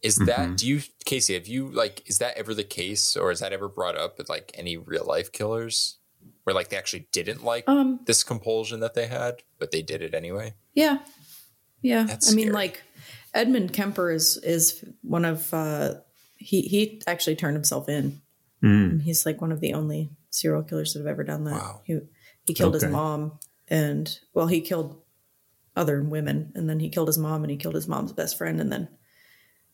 Is 0.01 0.15
that 0.17 0.57
do 0.57 0.65
you 0.67 0.81
Casey? 1.05 1.33
Have 1.33 1.47
you 1.47 1.69
like 1.69 2.01
is 2.09 2.17
that 2.19 2.37
ever 2.37 2.53
the 2.53 2.63
case, 2.63 3.17
or 3.17 3.31
is 3.31 3.39
that 3.41 3.51
ever 3.53 3.67
brought 3.69 3.97
up 3.97 4.17
with 4.17 4.29
like 4.29 4.51
any 4.53 4.75
real 4.77 5.05
life 5.05 5.31
killers, 5.31 5.97
where 6.43 6.53
like 6.53 6.69
they 6.69 6.77
actually 6.77 7.07
didn't 7.11 7.43
like 7.43 7.65
Um, 7.67 7.99
this 8.05 8.23
compulsion 8.23 8.79
that 8.79 8.93
they 8.95 9.07
had, 9.07 9.43
but 9.59 9.71
they 9.71 9.81
did 9.81 10.01
it 10.01 10.13
anyway? 10.13 10.53
Yeah. 10.73 10.99
Yeah. 11.83 12.03
That's 12.03 12.31
I 12.31 12.35
mean, 12.35 12.45
scary. 12.47 12.53
like 12.55 12.83
Edmund 13.35 13.73
Kemper 13.73 14.09
is 14.11 14.37
is 14.37 14.83
one 15.03 15.25
of 15.25 15.53
uh 15.53 15.95
he 16.37 16.61
he 16.63 17.01
actually 17.07 17.35
turned 17.35 17.55
himself 17.55 17.87
in. 17.89 18.21
And 18.61 19.01
he's 19.01 19.25
like 19.25 19.41
one 19.41 19.51
of 19.51 19.59
the 19.59 19.73
only 19.73 20.09
serial 20.29 20.63
killers 20.63 20.93
that 20.93 20.99
have 20.99 21.07
ever 21.07 21.23
done 21.25 21.43
that. 21.43 21.53
Wow. 21.53 21.81
He 21.83 21.99
he 22.45 22.53
killed 22.53 22.75
Okay. 22.75 22.85
his 22.85 22.93
mom 22.93 23.37
and 23.67 24.17
well, 24.33 24.47
he 24.47 24.61
killed 24.61 25.01
other 25.75 26.01
women 26.01 26.51
and 26.55 26.69
then 26.69 26.79
he 26.79 26.87
killed 26.89 27.07
his 27.09 27.17
mom 27.17 27.43
and 27.43 27.51
he 27.51 27.57
killed 27.57 27.75
his 27.75 27.87
mom's 27.89 28.13
best 28.13 28.37
friend 28.37 28.61
and 28.61 28.71
then 28.71 28.87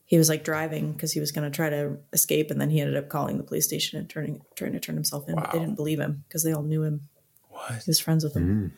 he 0.06 0.18
was 0.18 0.28
like 0.30 0.44
driving 0.44 0.92
because 0.94 1.12
he 1.12 1.20
was 1.20 1.32
going 1.32 1.44
to 1.50 1.56
try 1.56 1.70
to 1.70 1.98
escape 2.14 2.50
and 2.50 2.60
then 2.60 2.70
he 2.72 2.80
ended 2.82 2.98
up 2.98 3.10
calling 3.10 3.38
the 3.38 3.44
police 3.44 3.66
station 3.66 4.00
and 4.00 4.10
turning 4.10 4.42
trying 4.56 4.72
to 4.72 4.80
turn 4.80 4.96
himself 4.96 5.28
in 5.30 5.36
but 5.36 5.52
they 5.52 5.60
didn't 5.60 5.76
believe 5.76 6.00
him 6.00 6.24
because 6.28 6.42
they 6.44 6.54
all 6.54 6.64
knew 6.64 6.82
him 6.84 7.02
What? 7.50 7.74
he 7.74 7.84
was 7.86 8.00
friends 8.00 8.24
with 8.24 8.34
him 8.34 8.74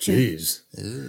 Jeez. 0.00 0.62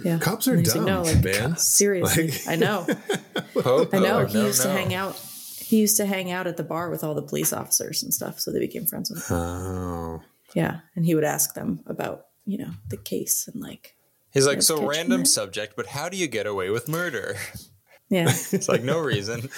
yeah 0.04 0.18
Cops 0.18 0.48
are 0.48 0.56
dumb, 0.56 0.64
he's 0.64 0.74
dumb, 0.74 1.04
like, 1.04 1.24
man. 1.24 1.56
seriously 1.56 2.28
Like- 2.32 2.48
i 2.48 2.56
know 2.56 2.86
Oh, 3.56 3.88
I 3.92 3.98
know 3.98 4.20
oh, 4.20 4.26
he 4.26 4.34
no, 4.34 4.46
used 4.46 4.62
to 4.62 4.70
hang 4.70 4.94
out. 4.94 5.14
He 5.58 5.78
used 5.80 5.96
to 5.98 6.06
hang 6.06 6.30
out 6.32 6.46
at 6.46 6.56
the 6.56 6.62
bar 6.64 6.88
with 6.90 7.04
all 7.04 7.14
the 7.14 7.22
police 7.22 7.52
officers 7.52 8.02
and 8.02 8.12
stuff, 8.14 8.40
so 8.40 8.50
they 8.50 8.58
became 8.58 8.86
friends 8.86 9.10
with 9.10 9.28
him. 9.28 9.36
Oh. 9.36 10.22
Yeah, 10.54 10.80
and 10.96 11.04
he 11.04 11.14
would 11.14 11.24
ask 11.24 11.54
them 11.54 11.80
about 11.86 12.26
you 12.46 12.58
know 12.58 12.70
the 12.88 12.96
case 12.96 13.48
and 13.52 13.60
like 13.62 13.96
He's 14.32 14.46
like, 14.46 14.62
so 14.62 14.86
random 14.86 15.20
him. 15.20 15.24
subject, 15.26 15.74
but 15.76 15.86
how 15.88 16.08
do 16.08 16.16
you 16.16 16.26
get 16.26 16.46
away 16.46 16.70
with 16.70 16.88
murder? 16.88 17.36
yeah. 18.08 18.28
It's 18.52 18.68
like 18.68 18.82
no 18.82 18.98
reason. 19.00 19.48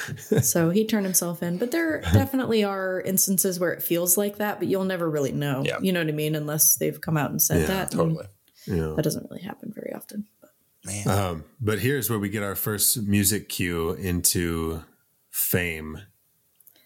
so 0.43 0.71
he 0.71 0.85
turned 0.87 1.05
himself 1.07 1.43
in, 1.43 1.59
but 1.59 1.71
there 1.71 2.01
definitely 2.13 2.65
are 2.65 3.01
instances 3.03 3.61
where 3.61 3.73
it 3.73 3.83
feels 3.83 4.17
like 4.19 4.37
that, 4.39 4.59
but 4.59 4.69
you'll 4.69 4.85
never 4.85 5.09
really 5.09 5.33
know. 5.33 5.63
Yeah. 5.65 5.79
You 5.81 5.93
know 5.93 6.01
what 6.01 6.09
I 6.09 6.13
mean? 6.13 6.35
Unless 6.35 6.77
they've 6.77 7.01
come 7.01 7.17
out 7.17 7.31
and 7.31 7.41
said 7.41 7.61
Yeah, 7.63 7.67
that. 7.69 7.93
and 7.95 8.01
Totally. 8.01 8.27
Yeah. 8.67 8.95
That 8.97 9.03
doesn't 9.03 9.29
really 9.31 9.43
happen 9.43 9.73
very 9.75 9.93
often. 9.95 10.27
But 10.41 10.51
Man. 10.85 11.09
Um, 11.09 11.45
but 11.61 11.79
here's 11.81 12.09
where 12.11 12.19
we 12.19 12.29
get 12.29 12.43
our 12.43 12.55
first 12.57 13.03
music 13.03 13.49
cue 13.49 13.91
into 13.93 14.83
fame, 15.31 15.99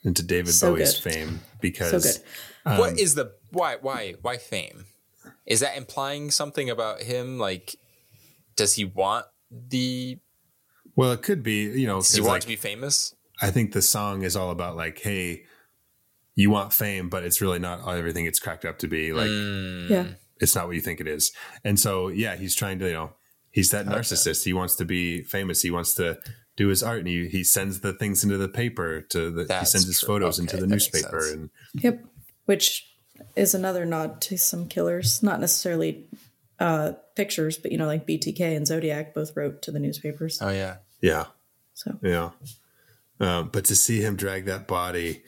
into 0.04 0.22
David 0.22 0.52
So 0.54 0.72
Bowie's 0.74 0.94
good. 1.00 1.12
fame, 1.12 1.28
so 1.38 1.56
because 1.60 2.18
good. 2.64 2.78
what 2.78 2.98
is 2.98 3.14
the 3.14 3.32
why 3.50 3.76
why 3.80 4.14
why 4.22 4.36
fame? 4.36 4.84
Is 5.46 5.60
that 5.60 5.76
implying 5.76 6.30
something 6.30 6.68
about 6.70 7.02
him? 7.02 7.38
Like, 7.38 7.76
does 8.56 8.74
he 8.74 8.84
want 8.84 9.26
the? 9.50 10.18
well, 10.94 11.12
it 11.12 11.22
could 11.22 11.42
be, 11.42 11.64
you 11.78 11.86
know, 11.86 11.96
Does 12.00 12.12
he 12.12 12.18
'cause, 12.20 12.26
want 12.26 12.34
like, 12.36 12.42
to 12.42 12.48
be 12.48 12.56
famous? 12.56 13.14
I 13.42 13.50
think 13.50 13.72
the 13.72 13.82
song 13.82 14.22
is 14.22 14.34
all 14.36 14.50
about 14.50 14.76
like, 14.76 14.98
hey, 14.98 15.44
you 16.34 16.50
want 16.50 16.72
fame, 16.72 17.08
but 17.10 17.22
it's 17.24 17.40
really 17.40 17.58
not 17.58 17.86
everything 17.88 18.24
it's 18.26 18.38
cracked 18.38 18.64
up 18.64 18.78
to 18.80 18.88
be. 18.88 19.12
Like, 19.12 19.28
Mm. 19.28 19.90
Yeah. 19.90 20.06
It's 20.40 20.54
not 20.54 20.66
what 20.66 20.76
you 20.76 20.82
think 20.82 21.00
it 21.00 21.08
is. 21.08 21.32
And 21.64 21.78
so, 21.78 22.08
yeah, 22.08 22.36
he's 22.36 22.54
trying 22.54 22.78
to, 22.80 22.86
you 22.86 22.92
know, 22.92 23.12
he's 23.50 23.70
that 23.70 23.86
narcissist. 23.86 24.44
He 24.44 24.52
wants 24.52 24.76
to 24.76 24.84
be 24.84 25.22
famous. 25.22 25.62
He 25.62 25.70
wants 25.70 25.94
to 25.94 26.18
do 26.56 26.68
his 26.68 26.82
art, 26.82 27.00
and 27.00 27.08
he 27.08 27.28
he 27.28 27.44
sends 27.44 27.80
the 27.80 27.92
things 27.92 28.24
into 28.24 28.38
the 28.38 28.48
paper 28.48 29.00
to 29.00 29.30
the. 29.30 29.44
That's 29.44 29.72
he 29.72 29.78
sends 29.78 29.86
his 29.86 30.00
true. 30.00 30.06
photos 30.06 30.38
Okay, 30.38 30.44
into 30.44 30.56
the 30.56 30.66
newspaper, 30.66 31.32
and 31.32 31.50
Yep. 31.74 32.04
Which 32.46 32.86
is 33.34 33.54
another 33.54 33.84
nod 33.84 34.20
to 34.22 34.36
some 34.36 34.68
killers, 34.68 35.22
not 35.22 35.40
necessarily 35.40 36.06
uh, 36.60 36.92
pictures, 37.14 37.58
but 37.58 37.72
you 37.72 37.78
know, 37.78 37.86
like 37.86 38.06
BTK 38.06 38.56
and 38.56 38.66
Zodiac 38.66 39.14
both 39.14 39.36
wrote 39.36 39.62
to 39.62 39.72
the 39.72 39.78
newspapers. 39.78 40.40
Oh 40.40 40.50
yeah. 40.50 40.76
yeah, 41.00 41.26
So 41.74 41.98
Yeah. 42.02 42.30
Um, 43.18 43.48
but 43.50 43.64
to 43.66 43.76
see 43.76 44.00
him 44.00 44.16
drag 44.16 44.44
that 44.44 44.66
body 44.66 45.22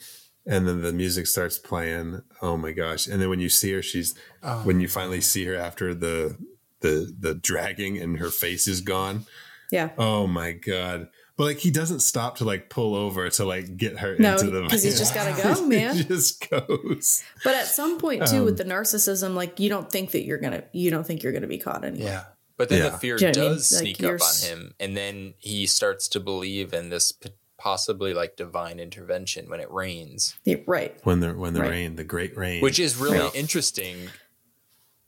and 0.45 0.67
then 0.67 0.81
the 0.81 0.93
music 0.93 1.27
starts 1.27 1.57
playing, 1.57 2.21
oh 2.41 2.57
my 2.57 2.71
gosh. 2.71 3.07
And 3.07 3.21
then 3.21 3.29
when 3.29 3.39
you 3.39 3.49
see 3.49 3.71
her, 3.73 3.81
she's 3.81 4.15
oh. 4.43 4.61
when 4.63 4.79
you 4.79 4.87
finally 4.87 5.21
see 5.21 5.45
her 5.45 5.55
after 5.55 5.93
the 5.93 6.37
the 6.81 7.13
the 7.19 7.33
dragging 7.35 7.97
and 7.97 8.17
her 8.19 8.29
face 8.29 8.67
is 8.67 8.81
gone. 8.81 9.25
yeah. 9.71 9.89
Oh 9.97 10.27
my 10.27 10.53
god. 10.53 11.09
But 11.37 11.43
like 11.45 11.57
he 11.59 11.71
doesn't 11.71 12.01
stop 12.01 12.37
to 12.37 12.43
like 12.45 12.69
pull 12.69 12.95
over 12.95 13.29
to 13.29 13.45
like 13.45 13.77
get 13.77 13.99
her 13.99 14.17
No, 14.19 14.33
into 14.33 14.49
the 14.51 14.67
'cause 14.67 14.83
he's 14.83 14.99
just 14.99 15.13
gotta 15.13 15.41
go, 15.41 15.65
man. 15.67 15.95
he 15.95 16.03
just 16.03 16.49
goes. 16.49 17.23
But 17.45 17.55
at 17.55 17.65
some 17.67 17.97
point 17.97 18.27
too, 18.27 18.43
with 18.43 18.59
um, 18.59 18.67
the 18.67 18.73
narcissism, 18.73 19.35
like 19.35 19.57
you 19.59 19.69
don't 19.69 19.89
think 19.89 20.11
that 20.11 20.25
you're 20.25 20.37
gonna, 20.37 20.63
you 20.73 20.91
don't 20.91 21.05
think 21.07 21.23
you're 21.23 21.31
gonna 21.31 21.47
be 21.47 21.57
caught 21.57 21.85
anymore. 21.85 22.09
Yeah. 22.09 22.23
But 22.57 22.67
then 22.67 22.79
Yeah. 22.83 22.89
the 22.89 22.97
fear 22.97 23.17
Do 23.17 23.27
you 23.27 23.31
know 23.31 23.39
what 23.39 23.45
I 23.45 23.47
mean? 23.49 23.55
does 23.57 23.71
Like, 23.71 23.79
sneak 23.79 24.03
up 24.03 24.21
on 24.21 24.49
him, 24.49 24.73
and 24.81 24.97
then 24.97 25.33
he 25.37 25.65
starts 25.65 26.09
to 26.09 26.19
believe 26.19 26.73
in 26.73 26.89
this 26.89 27.13
p- 27.13 27.29
possibly 27.59 28.13
like 28.13 28.35
divine 28.35 28.79
intervention 28.79 29.49
when 29.49 29.59
it 29.59 29.69
rains, 29.71 30.35
Yeah, 30.45 30.57
right. 30.65 30.97
When 31.03 31.19
the 31.19 31.33
when 31.33 31.53
the 31.53 31.61
Right. 31.61 31.69
rain, 31.69 31.95
the 31.95 32.03
great 32.03 32.35
rain. 32.35 32.61
which 32.61 32.79
is 32.79 32.97
really 32.97 33.17
Yeah. 33.17 33.31
interesting. 33.35 34.09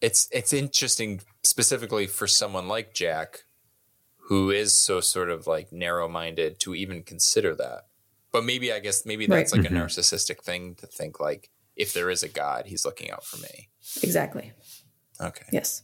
It's 0.01 0.27
it's 0.31 0.53
interesting 0.53 1.21
specifically 1.43 2.07
for 2.07 2.27
someone 2.27 2.67
like 2.67 2.93
Jack, 2.93 3.45
who 4.27 4.51
is 4.51 4.73
so 4.73 4.99
sort 5.01 5.29
of 5.29 5.47
like 5.47 5.71
narrow 5.71 6.07
minded 6.07 6.59
to 6.59 6.75
even 6.75 7.03
consider 7.03 7.55
that. 7.55 7.87
But 8.31 8.43
maybe 8.45 8.71
I 8.71 8.79
guess 8.79 9.05
maybe 9.05 9.25
that's 9.25 9.53
Right. 9.53 9.61
like 9.63 9.71
a 9.71 9.73
narcissistic 9.73 10.41
thing 10.43 10.75
to 10.75 10.87
think 10.87 11.19
like 11.19 11.49
if 11.75 11.93
there 11.93 12.09
is 12.09 12.21
a 12.23 12.29
God, 12.29 12.65
he's 12.67 12.85
looking 12.85 13.09
out 13.11 13.25
for 13.25 13.37
me. 13.37 13.69
Exactly. 14.03 14.51
Okay. 15.19 15.45
Yes. 15.51 15.83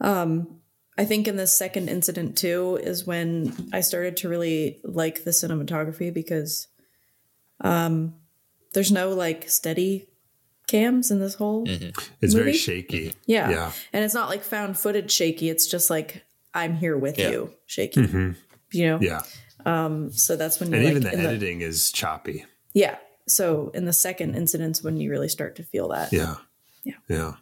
Um, 0.00 0.60
I 0.98 1.04
think 1.04 1.28
in 1.28 1.36
the 1.36 1.46
second 1.46 1.88
incident 1.88 2.36
too 2.38 2.78
is 2.82 3.06
when 3.06 3.54
I 3.72 3.80
started 3.82 4.16
to 4.18 4.28
really 4.28 4.80
like 4.82 5.24
the 5.24 5.30
cinematography 5.30 6.12
because 6.12 6.68
um, 7.60 8.14
there's 8.72 8.90
no 8.92 9.10
like 9.10 9.48
steady 9.50 10.06
cams 10.66 11.10
in 11.10 11.20
this 11.20 11.34
whole 11.34 11.64
it's 12.20 12.34
very 12.34 12.52
shaky. 12.52 13.14
Yeah. 13.26 13.50
Yeah. 13.50 13.72
And 13.92 14.04
it's 14.04 14.14
not 14.14 14.28
like 14.28 14.42
found 14.42 14.76
footage 14.78 15.12
shaky. 15.12 15.48
It's 15.48 15.66
just 15.66 15.90
like 15.90 16.24
I'm 16.54 16.74
here 16.74 16.96
with 16.98 17.18
Yeah. 17.18 17.30
you 17.30 17.50
shaky. 17.66 18.00
You 18.72 18.86
know? 18.86 18.98
Yeah. 19.00 19.22
Um 19.64 20.10
So 20.10 20.34
that's 20.34 20.58
when 20.58 20.70
you 20.70 20.76
And 20.76 20.84
like 20.84 20.90
even 20.90 21.02
the 21.04 21.12
in 21.12 21.20
editing 21.20 21.60
is 21.60 21.92
choppy. 21.92 22.44
yeah. 22.74 22.96
So 23.28 23.70
in 23.74 23.84
the 23.84 23.92
second 23.92 24.34
incident's 24.34 24.82
when 24.82 24.96
you 24.96 25.10
really 25.10 25.28
start 25.28 25.54
to 25.56 25.62
feel 25.62 25.88
that. 25.88 26.12
Yeah. 26.12 26.36
Yeah. 26.84 26.94
Yeah. 27.08 27.34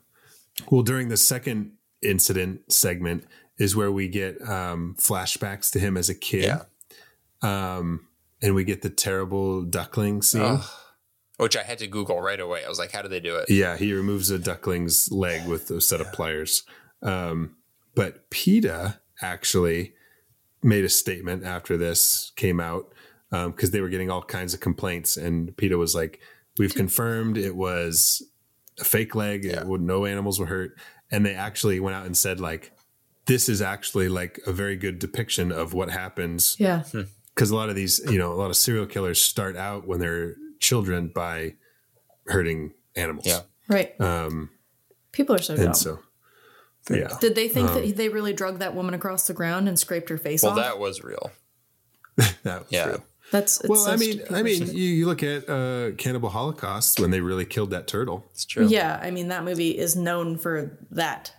Well, 0.70 0.82
during 0.82 1.08
the 1.08 1.16
second 1.16 1.72
incident 2.02 2.70
segment 2.72 3.24
is 3.58 3.76
where 3.76 3.92
we 3.92 4.08
get 4.08 4.40
um, 4.48 4.96
flashbacks 4.98 5.70
to 5.72 5.78
him 5.78 5.96
as 5.96 6.08
a 6.08 6.14
kid. 6.14 6.44
Yeah. 6.44 6.62
Um, 7.42 8.08
and 8.42 8.54
we 8.54 8.64
get 8.64 8.82
the 8.82 8.90
terrible 8.90 9.62
duckling 9.62 10.22
scene. 10.22 10.60
Which 11.36 11.56
I 11.56 11.62
had 11.62 11.78
to 11.78 11.86
Google 11.86 12.20
right 12.20 12.38
away. 12.38 12.64
I 12.64 12.68
was 12.68 12.78
like, 12.78 12.92
how 12.92 13.02
do 13.02 13.08
they 13.08 13.20
do 13.20 13.36
it? 13.36 13.50
Yeah, 13.50 13.76
he 13.76 13.92
removes 13.92 14.30
a 14.30 14.38
duckling's 14.38 15.10
leg 15.10 15.48
with 15.48 15.70
a 15.70 15.80
set 15.80 16.00
of 16.00 16.12
pliers. 16.12 16.62
Um, 17.02 17.56
but 17.94 18.30
PETA 18.30 19.00
actually 19.20 19.94
made 20.62 20.84
a 20.84 20.88
statement 20.88 21.44
after 21.44 21.76
this 21.76 22.32
came 22.36 22.60
out 22.60 22.92
because 23.30 23.72
they 23.72 23.80
were 23.80 23.88
getting 23.88 24.10
all 24.10 24.22
kinds 24.22 24.54
of 24.54 24.60
complaints, 24.60 25.16
and 25.16 25.56
PETA 25.56 25.76
was 25.76 25.94
like, 25.94 26.20
"We've 26.56 26.74
confirmed 26.74 27.36
it 27.36 27.56
was 27.56 28.22
a 28.78 28.84
fake 28.84 29.14
leg. 29.14 29.44
Yeah. 29.44 29.60
It 29.60 29.66
would, 29.66 29.80
no 29.80 30.06
animals 30.06 30.38
were 30.38 30.46
hurt." 30.46 30.78
And 31.10 31.26
they 31.26 31.34
actually 31.34 31.80
went 31.80 31.96
out 31.96 32.06
and 32.06 32.16
said, 32.16 32.38
"Like, 32.38 32.72
this 33.26 33.48
is 33.48 33.62
actually 33.62 34.08
like 34.08 34.40
a 34.46 34.52
very 34.52 34.76
good 34.76 34.98
depiction 34.98 35.50
of 35.52 35.72
what 35.74 35.90
happens." 35.90 36.56
Yeah. 36.58 36.82
Because 37.34 37.50
a 37.50 37.56
lot 37.56 37.68
of 37.68 37.74
these, 37.74 38.00
you 38.10 38.18
know, 38.18 38.32
a 38.32 38.34
lot 38.34 38.50
of 38.50 38.56
serial 38.56 38.86
killers 38.86 39.20
start 39.20 39.56
out 39.56 39.86
when 39.86 39.98
they're 40.00 40.36
children 40.60 41.08
by 41.14 41.54
hurting 42.26 42.72
animals. 42.96 43.26
Yeah. 43.26 43.40
Right. 43.68 44.00
Um, 44.00 44.50
People 45.12 45.34
are 45.36 45.42
so 45.42 45.56
dumb. 45.56 45.66
and 45.66 45.76
so, 45.76 45.98
yeah, 46.90 47.08
Did 47.20 47.34
they 47.34 47.48
think 47.48 47.68
that 47.72 47.96
they 47.96 48.08
really 48.08 48.32
drug 48.32 48.58
that 48.60 48.74
woman 48.74 48.94
across 48.94 49.26
the 49.26 49.32
ground 49.34 49.68
and 49.68 49.78
scraped 49.78 50.08
her 50.10 50.18
face 50.18 50.42
Well, 50.42 50.52
off? 50.52 50.56
Well, 50.58 50.64
that 50.66 50.78
was 50.78 51.02
real. 51.02 51.30
that 52.44 52.60
was 52.62 52.66
Yeah. 52.70 52.84
true. 52.84 53.02
That's 53.30 53.60
it's 53.60 53.68
Well, 53.68 53.78
so 53.84 53.90
I 53.92 53.96
mean. 53.96 54.20
I 54.30 54.42
mean, 54.42 54.66
you, 54.68 54.84
you 54.84 55.06
look 55.06 55.22
at 55.22 55.48
uh, 55.48 55.92
Cannibal 55.96 56.28
Holocaust 56.28 57.00
when 57.00 57.10
they 57.10 57.20
really 57.20 57.46
killed 57.46 57.70
that 57.70 57.86
turtle. 57.88 58.26
It's 58.32 58.44
true. 58.44 58.66
yeah. 58.68 59.00
I 59.02 59.10
mean, 59.10 59.28
that 59.28 59.44
movie 59.44 59.76
is 59.76 59.96
known 59.96 60.36
for 60.36 60.78
that. 60.90 61.32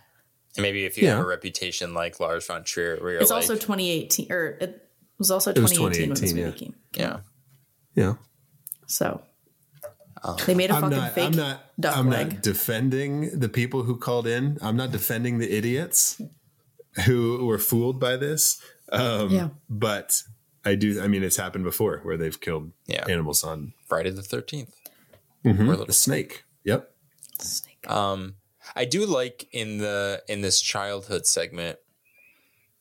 And 0.56 0.62
maybe 0.62 0.84
if 0.84 0.96
you 0.98 1.04
Yeah. 1.04 1.16
have 1.16 1.24
a 1.24 1.28
reputation 1.28 1.94
like 1.94 2.18
Lars 2.20 2.46
von 2.46 2.64
Trier, 2.64 2.96
where 3.00 3.12
you're 3.12 3.20
It's 3.22 3.30
like, 3.30 3.42
also 3.42 3.54
2018, 3.54 4.30
or 4.32 4.58
it 4.60 4.88
was 5.18 5.30
also 5.30 5.50
was 5.52 5.70
2018, 5.72 6.08
when 6.08 6.20
this 6.20 6.30
2018, 6.32 6.44
movie 6.44 6.76
yeah. 6.92 7.10
came. 7.12 7.20
yeah. 7.94 8.04
Yeah, 8.04 8.14
So 8.86 9.22
they 10.46 10.54
made 10.54 10.70
a 10.70 10.74
I'm 10.74 10.82
fucking 10.82 10.98
not. 10.98 11.12
fake 11.12 11.24
I'm 11.24 11.36
not. 11.36 11.60
duck 11.80 11.96
I'm 11.96 12.10
leg. 12.10 12.32
not 12.34 12.42
defending 12.42 13.38
the 13.38 13.48
people 13.48 13.84
who 13.84 13.96
called 13.96 14.26
in. 14.26 14.58
I'm 14.60 14.76
not 14.76 14.90
defending 14.92 15.38
the 15.38 15.50
idiots 15.50 16.20
who 17.06 17.44
were 17.46 17.58
fooled 17.58 17.98
by 18.00 18.16
this. 18.16 18.60
Um, 18.92 19.30
yeah. 19.30 19.48
But 19.70 20.22
I 20.64 20.74
do. 20.74 21.00
I 21.02 21.08
mean, 21.08 21.22
it's 21.22 21.36
happened 21.36 21.64
before 21.64 21.98
where 22.00 22.16
they've 22.16 22.38
killed 22.40 22.72
Yeah. 22.86 23.04
animals 23.08 23.42
on 23.44 23.72
Friday 23.86 24.10
the 24.10 24.22
13th. 24.22 24.72
a 25.44 25.92
snake. 25.92 26.44
Yep. 26.64 26.90
Snake. 27.38 27.88
Um, 27.90 28.34
I 28.74 28.84
do 28.84 29.06
like 29.06 29.48
in 29.52 29.78
the 29.78 30.22
in 30.28 30.40
this 30.40 30.60
childhood 30.60 31.26
segment, 31.26 31.78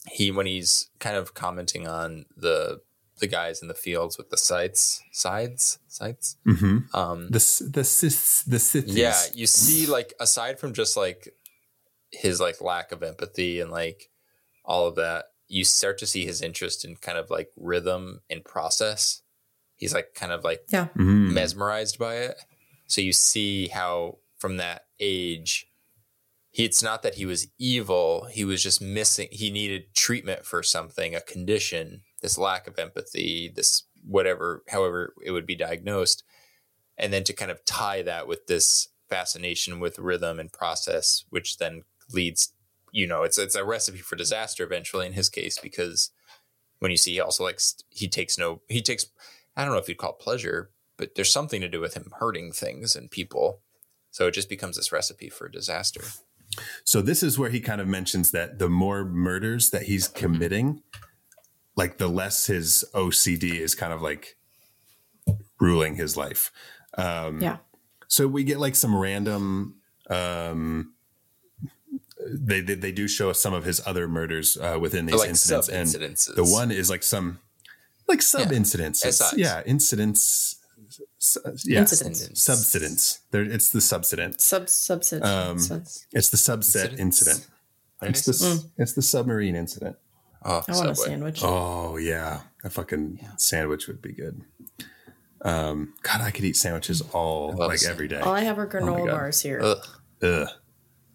he 0.10 0.32
when 0.32 0.46
he's 0.46 0.90
kind 1.00 1.16
of 1.16 1.34
commenting 1.34 1.88
on 1.88 2.26
the 2.36 2.82
the 3.20 3.28
guys 3.28 3.62
in 3.62 3.68
the 3.70 3.74
fields 3.74 4.18
with 4.18 4.30
the 4.30 4.38
sights, 4.38 5.02
sides, 5.12 5.80
sights. 5.88 6.36
hmm 6.46 6.80
Um, 6.94 7.28
The 7.30 7.70
the 7.72 7.84
cis 7.84 8.44
the 8.44 8.58
Sithies. 8.58 8.96
yeah, 8.98 9.22
you 9.34 9.48
see, 9.48 9.86
like 9.86 10.14
aside 10.20 10.60
from 10.60 10.74
just 10.74 10.98
like 10.98 11.34
his 12.12 12.40
like 12.40 12.62
lack 12.62 12.92
of 12.92 13.04
empathy 13.04 13.60
and 13.62 13.72
like 13.72 14.10
all 14.66 14.88
of 14.88 14.96
that, 14.96 15.26
you 15.48 15.64
start 15.64 15.98
to 16.00 16.08
see 16.08 16.26
his 16.26 16.42
interest 16.42 16.84
in 16.86 16.96
kind 16.98 17.18
of 17.18 17.30
like 17.30 17.52
rhythm 17.56 18.22
and 18.30 18.44
process. 18.44 19.22
He's 19.78 19.94
like 19.94 20.14
kind 20.14 20.32
of 20.32 20.44
like 20.44 20.64
Yeah. 20.72 20.88
Mhm. 20.96 21.32
mesmerized 21.34 21.98
by 22.00 22.16
it. 22.18 22.38
So 22.88 23.02
you 23.02 23.14
see 23.14 23.68
how 23.70 24.18
from 24.38 24.58
that 24.58 24.86
age, 25.00 25.68
he, 26.56 26.64
it's 26.64 26.82
not 26.82 27.04
that 27.04 27.16
he 27.16 27.26
was 27.26 27.48
evil. 27.60 28.30
He 28.32 28.46
was 28.46 28.64
just 28.64 28.82
missing. 28.82 29.28
He 29.30 29.52
needed 29.52 29.94
treatment 29.94 30.46
for 30.46 30.64
something, 30.64 31.14
a 31.14 31.20
condition, 31.20 32.04
this 32.22 32.38
lack 32.38 32.66
of 32.66 32.80
empathy, 32.80 33.52
this 33.54 33.84
whatever, 34.08 34.64
however 34.70 35.14
it 35.22 35.32
would 35.32 35.46
be 35.46 35.58
diagnosed. 35.58 36.24
And 36.98 37.12
then 37.12 37.26
to 37.26 37.34
kind 37.34 37.52
of 37.52 37.66
tie 37.66 38.04
that 38.04 38.26
with 38.26 38.48
this 38.48 38.88
fascination 39.10 39.82
with 39.82 40.00
rhythm 40.00 40.40
and 40.40 40.50
process, 40.50 41.26
which 41.30 41.58
then 41.58 41.84
leads, 42.14 42.54
you 42.94 43.06
know, 43.06 43.24
it's 43.24 43.38
it's 43.38 43.56
a 43.56 43.66
recipe 43.66 43.98
for 43.98 44.16
disaster 44.16 44.64
eventually 44.64 45.06
in 45.06 45.12
his 45.12 45.28
case 45.28 45.60
because 45.60 46.12
when 46.80 46.90
you 46.90 46.96
see 46.96 47.12
he 47.12 47.20
also 47.20 47.44
likes, 47.44 47.84
he 47.90 48.08
takes 48.08 48.38
no 48.38 48.62
he 48.70 48.82
takes 48.82 49.08
I 49.58 49.66
don't 49.66 49.74
know 49.74 49.80
if 49.80 49.90
you'd 49.90 49.98
call 49.98 50.14
pleasure, 50.14 50.72
but 50.96 51.16
there's 51.16 51.34
something 51.34 51.60
to 51.60 51.68
do 51.68 51.82
with 51.82 51.96
him 51.96 52.14
hurting 52.18 52.54
things 52.54 52.96
and 52.96 53.12
people. 53.12 53.60
So 54.10 54.28
it 54.28 54.34
just 54.34 54.48
becomes 54.48 54.78
this 54.78 54.94
recipe 54.94 55.28
for 55.28 55.50
disaster. 55.50 56.06
So 56.84 57.02
this 57.02 57.24
is 57.24 57.38
where 57.40 57.50
he 57.50 57.60
kind 57.60 57.82
of 57.82 57.88
mentions 57.88 58.32
that 58.32 58.60
the 58.60 58.70
more 58.70 59.06
murders 59.06 59.70
that 59.72 59.84
he's 59.84 60.08
committing, 60.08 60.82
like 61.76 61.98
the 61.98 62.08
less 62.08 62.48
his 62.48 62.86
OCD 62.94 63.56
is 63.60 63.76
kind 63.76 63.94
of 63.94 64.02
like 64.02 64.38
ruling 65.60 65.96
his 65.96 66.16
life. 66.18 66.52
Um, 66.98 67.42
Yeah. 67.42 67.58
So 68.08 68.28
we 68.28 68.44
get 68.44 68.60
like 68.60 68.76
some 68.76 68.96
random. 68.96 69.76
Um, 70.10 70.94
they, 72.28 72.62
they 72.62 72.76
they 72.76 72.92
do 72.92 73.08
show 73.08 73.30
us 73.30 73.40
some 73.40 73.54
of 73.54 73.66
his 73.66 73.82
other 73.86 74.08
murders 74.08 74.58
uh, 74.58 74.78
within 74.80 75.06
these 75.06 75.16
like 75.20 75.30
incidents, 75.30 75.70
and 75.70 76.36
the 76.36 76.46
one 76.46 76.72
is 76.72 76.90
like 76.90 77.04
some 77.04 77.40
like 78.08 78.22
sub 78.22 78.52
incidents. 78.52 79.02
SIs. 79.02 79.34
Yeah, 79.36 79.64
incidents. 79.66 80.58
S- 81.46 81.66
Yeah, 81.66 81.80
Incidents. 81.80 82.30
subsidence. 82.42 83.20
There, 83.32 83.44
it's 83.44 83.70
the 83.70 83.82
subsidence. 83.82 84.44
Sub 84.44 84.66
subset. 84.68 85.24
Um, 85.24 85.60
subs- 85.60 86.06
It's 86.12 86.30
the 86.30 86.38
subset 86.38 86.98
Incidents? 87.00 87.00
incident. 87.00 87.48
It's 88.02 88.28
I 88.28 88.32
the? 88.32 88.38
Mm. 88.38 88.72
it's 88.78 88.94
the 88.94 89.02
submarine 89.02 89.56
incident. 89.56 89.96
oh, 90.44 90.64
I 90.68 90.72
want 90.76 90.90
a 90.90 90.96
sandwich. 90.96 91.40
Oh 91.44 91.98
yeah, 91.98 92.42
a 92.64 92.70
fucking 92.70 93.26
sandwich 93.38 93.88
would 93.88 94.02
be 94.02 94.14
good. 94.14 94.42
Um, 95.42 95.94
God, 96.02 96.22
I 96.22 96.32
could 96.32 96.44
eat 96.46 96.58
sandwiches 96.58 97.02
all 97.14 97.54
like 97.56 97.82
a 97.84 97.90
every 97.90 98.08
day. 98.08 98.20
All 98.20 98.34
I 98.34 98.42
have 98.42 98.58
are 98.58 98.68
granola 98.68 99.06
God. 99.06 99.12
bars 99.12 99.42
here. 99.42 99.62
Ugh, 99.62 99.78
Ugh. 100.24 100.48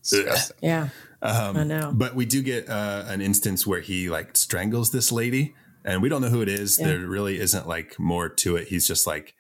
disgusting. 0.03 0.57
Yeah. 0.63 0.89
Um, 1.23 1.57
I 1.57 1.65
know. 1.65 1.93
But 1.95 2.15
we 2.15 2.25
do 2.27 2.41
get 2.43 2.69
uh, 2.69 3.05
an 3.09 3.21
instance 3.21 3.67
where 3.67 3.81
he 3.81 4.09
like 4.09 4.37
strangles 4.37 4.91
this 4.91 5.11
lady, 5.13 5.55
and 5.85 6.01
we 6.01 6.09
don't 6.09 6.23
know 6.23 6.29
who 6.31 6.43
it 6.43 6.49
is. 6.49 6.79
Yeah. 6.79 6.87
There 6.89 6.99
really 7.01 7.41
isn't 7.41 7.67
like 7.69 7.99
more 7.99 8.29
to 8.29 8.57
it. 8.57 8.69
He's 8.69 8.87
just 8.87 9.07
like 9.07 9.35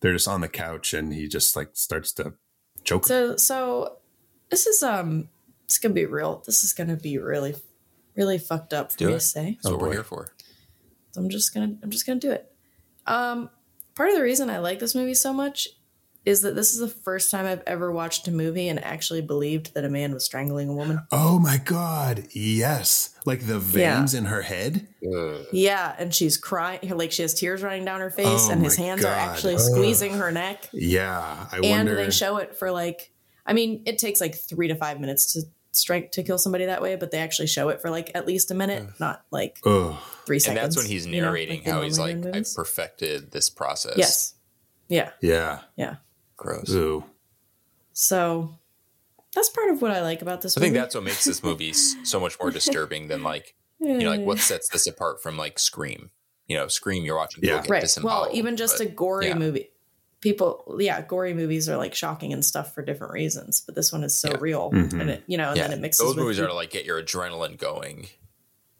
they're 0.00 0.12
just 0.12 0.28
on 0.28 0.40
the 0.40 0.48
couch, 0.48 0.94
and 0.94 1.12
he 1.12 1.28
just 1.28 1.56
like 1.56 1.70
starts 1.74 2.12
to 2.14 2.34
choke. 2.84 3.06
So 3.06 3.36
so 3.36 3.96
this 4.50 4.66
is 4.66 4.82
um 4.82 5.28
it's 5.64 5.78
gonna 5.78 5.94
be 5.94 6.06
real. 6.06 6.42
This 6.46 6.64
is 6.64 6.72
gonna 6.72 6.96
be 6.96 7.18
really 7.18 7.54
really 8.16 8.38
fucked 8.38 8.72
up 8.72 8.92
for 8.92 8.98
Do 8.98 9.06
me 9.08 9.12
it. 9.12 9.16
to 9.16 9.20
say. 9.20 9.50
That's 9.62 9.70
what 9.70 9.78
boy. 9.80 9.86
we're 9.86 9.92
here 9.92 10.04
for. 10.04 10.28
So 11.12 11.20
I'm 11.20 11.28
just 11.28 11.52
gonna 11.54 11.74
I'm 11.82 11.90
just 11.90 12.06
gonna 12.06 12.20
do 12.20 12.30
it. 12.30 12.50
Um 13.06 13.50
part 13.94 14.10
of 14.10 14.16
the 14.16 14.22
reason 14.22 14.48
I 14.50 14.58
like 14.58 14.78
this 14.78 14.94
movie 14.94 15.14
so 15.14 15.32
much 15.32 15.68
is 16.24 16.42
that 16.42 16.54
this 16.54 16.72
is 16.74 16.80
the 16.80 16.88
first 16.88 17.30
time 17.30 17.46
I've 17.46 17.62
ever 17.66 17.90
watched 17.90 18.28
a 18.28 18.30
movie 18.30 18.68
and 18.68 18.82
actually 18.84 19.22
believed 19.22 19.72
that 19.74 19.84
a 19.84 19.88
man 19.88 20.12
was 20.12 20.24
strangling 20.24 20.68
a 20.68 20.74
woman. 20.74 21.00
Oh 21.10 21.38
my 21.38 21.56
god, 21.56 22.24
yes! 22.32 23.14
Like 23.24 23.46
the 23.46 23.58
veins 23.58 24.12
in 24.14 24.26
her 24.26 24.42
head. 24.42 24.88
Ugh. 25.02 25.46
Yeah, 25.52 25.94
and 25.98 26.14
she's 26.14 26.36
crying 26.36 26.80
like 26.96 27.12
she 27.12 27.22
has 27.22 27.32
tears 27.34 27.62
running 27.62 27.84
down 27.84 28.00
her 28.00 28.10
face 28.10 28.48
Oh 28.48 28.50
and 28.52 28.62
his 28.62 28.78
my 28.78 28.84
hands 28.84 29.04
are 29.04 29.14
actually 29.14 29.54
Ugh. 29.54 29.60
squeezing 29.60 30.14
her 30.14 30.30
neck. 30.30 30.68
Yeah, 30.72 31.46
I 31.52 31.56
and 31.56 31.66
wonder. 31.70 31.94
they 31.94 32.10
show 32.10 32.36
it 32.38 32.54
for 32.56 32.70
like 32.70 33.12
i 33.46 33.54
mean 33.54 33.82
it 33.86 33.96
takes 33.98 34.20
like 34.20 34.34
three 34.34 34.68
to 34.68 34.74
five 34.74 35.00
minutes 35.00 35.32
to 35.32 35.40
strike 35.72 36.12
to 36.12 36.22
kill 36.22 36.36
somebody 36.36 36.66
that 36.66 36.82
way 36.82 36.96
but 36.96 37.10
they 37.10 37.18
actually 37.18 37.46
show 37.46 37.70
it 37.70 37.80
for 37.80 37.88
like 37.88 38.10
at 38.14 38.26
least 38.26 38.50
a 38.50 38.54
minute 38.54 38.86
not 39.00 39.22
like 39.30 39.58
Ugh. 39.64 39.96
three 40.26 40.38
And 40.46 40.54
that's 40.56 40.76
when 40.76 40.84
he's 40.84 41.06
you 41.06 41.22
know, 41.22 41.28
narrating 41.28 41.60
like 41.60 41.66
how 41.72 41.80
he's 41.80 41.98
like, 41.98 42.16
I've 42.26 42.46
perfected 42.54 43.30
this 43.30 43.48
process. 43.48 43.94
yes 43.96 44.34
yeah 44.88 45.10
Yeah. 45.22 45.60
yeah 45.76 45.96
Gross. 46.38 46.70
Ooh. 46.70 47.04
so 47.92 48.54
that's 49.34 49.50
part 49.50 49.68
of 49.70 49.82
what 49.82 49.90
i 49.90 50.00
like 50.00 50.22
about 50.22 50.40
this 50.40 50.56
I 50.56 50.60
think 50.60 50.72
that's 50.74 50.94
what 50.94 51.04
makes 51.04 51.24
this 51.24 51.42
movie 51.42 51.72
so 51.74 52.18
much 52.18 52.38
more 52.40 52.50
disturbing 52.50 53.08
than 53.08 53.22
like, 53.22 53.54
you 53.78 53.98
know, 53.98 54.10
like 54.10 54.20
what 54.22 54.38
sets 54.38 54.68
this 54.70 54.86
apart 54.86 55.22
from 55.22 55.36
like 55.36 55.58
Scream. 55.58 56.10
You 56.46 56.56
know, 56.56 56.66
Scream, 56.68 57.04
you're 57.04 57.16
watching 57.16 57.42
people 57.42 57.56
Yeah. 57.56 57.62
get 57.62 57.70
right 57.70 57.80
disemboweled. 57.82 58.28
well 58.28 58.36
even 58.36 58.56
just 58.56 58.78
but- 58.78 58.86
a 58.86 58.90
gory 58.90 59.28
yeah. 59.28 59.34
movie 59.34 59.68
people 60.20 60.76
yeah 60.80 61.00
gory 61.02 61.32
movies 61.34 61.68
are 61.68 61.76
like 61.76 61.94
shocking 61.94 62.32
and 62.32 62.44
stuff 62.44 62.74
for 62.74 62.82
different 62.82 63.12
reasons 63.12 63.60
but 63.64 63.74
this 63.76 63.92
one 63.92 64.02
is 64.02 64.18
so 64.18 64.30
Yeah. 64.30 64.36
real 64.40 64.70
Mhm. 64.72 65.00
and 65.00 65.10
it 65.10 65.22
you 65.28 65.36
know 65.36 65.48
and 65.50 65.56
yeah, 65.56 65.68
then 65.68 65.78
it 65.78 65.80
mixes 65.82 66.00
those 66.04 66.16
with 66.16 66.24
movies 66.24 66.38
the- 66.38 66.48
are 66.48 66.52
like 66.52 66.70
get 66.70 66.84
your 66.84 67.00
adrenaline 67.00 67.56
going. 67.58 68.08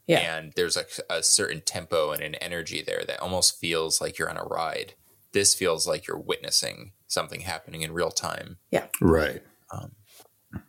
yeah 0.07 0.35
and 0.37 0.51
there's 0.57 0.75
like 0.75 0.89
a 1.09 1.21
certain 1.23 1.61
tempo 1.61 2.11
and 2.11 2.21
an 2.23 2.35
energy 2.35 2.81
there 2.81 3.03
that 3.07 3.21
almost 3.21 3.57
feels 3.59 4.01
like 4.01 4.17
you're 4.17 4.29
on 4.29 4.35
a 4.37 4.43
ride. 4.43 4.95
This 5.31 5.53
feels 5.53 5.87
like 5.87 6.07
you're 6.07 6.19
witnessing 6.19 6.93
something 7.07 7.41
happening 7.41 7.81
in 7.81 7.91
real 7.91 8.11
time. 8.11 8.57
Yeah. 8.71 8.87
Right. 9.01 9.41
Um, 9.71 9.91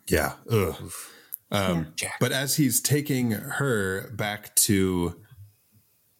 yeah. 0.08 0.34
Ugh. 0.50 0.90
Um, 1.50 1.92
Jack. 1.96 2.14
But 2.20 2.32
as 2.32 2.56
he's 2.56 2.80
taking 2.80 3.30
her 3.32 4.10
back 4.12 4.54
to 4.56 5.20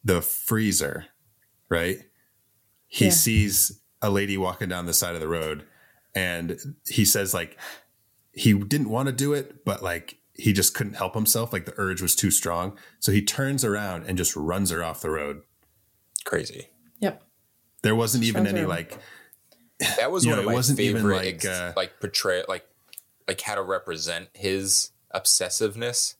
the 0.02 0.22
freezer, 0.22 1.06
right? 1.68 1.98
He 2.88 3.06
Yeah. 3.06 3.10
sees 3.12 3.80
a 4.02 4.10
lady 4.10 4.36
walking 4.36 4.68
down 4.68 4.86
the 4.86 4.94
side 4.94 5.14
of 5.14 5.20
the 5.20 5.28
road 5.28 5.64
and 6.14 6.58
he 6.86 7.04
says 7.04 7.32
like 7.34 7.58
he 8.32 8.54
didn't 8.54 8.88
want 8.88 9.06
to 9.08 9.12
do 9.12 9.32
it, 9.34 9.64
but 9.64 9.82
like 9.82 10.16
he 10.34 10.52
just 10.54 10.74
couldn't 10.74 10.94
help 10.94 11.14
himself. 11.14 11.52
Like 11.52 11.66
the 11.66 11.74
urge 11.76 12.00
was 12.00 12.16
too 12.16 12.30
strong. 12.30 12.78
So 12.98 13.12
he 13.12 13.22
turns 13.22 13.64
around 13.64 14.06
and 14.06 14.16
just 14.16 14.34
runs 14.34 14.70
her 14.70 14.82
off 14.82 15.02
the 15.02 15.10
road. 15.10 15.42
Crazy. 16.24 16.68
yep 16.98 17.22
There 17.82 17.94
wasn't 17.94 18.24
even 18.24 18.44
Runs 18.44 18.54
any 18.54 18.60
over. 18.60 18.68
like 18.68 18.98
That 19.96 20.10
was 20.12 20.24
You 20.24 20.30
one 20.30 20.36
know, 20.38 20.40
of 20.42 20.46
it 20.46 20.48
my 20.50 20.54
wasn't 20.54 20.80
even 20.80 20.96
favorite 21.02 21.16
like, 21.16 21.26
ex- 21.26 21.46
uh, 21.46 21.72
like 21.76 22.00
portray 22.00 22.42
like 22.48 22.66
like 23.28 23.40
how 23.40 23.54
to 23.54 23.62
represent 23.62 24.28
his 24.34 24.90
obsessiveness 25.14 26.14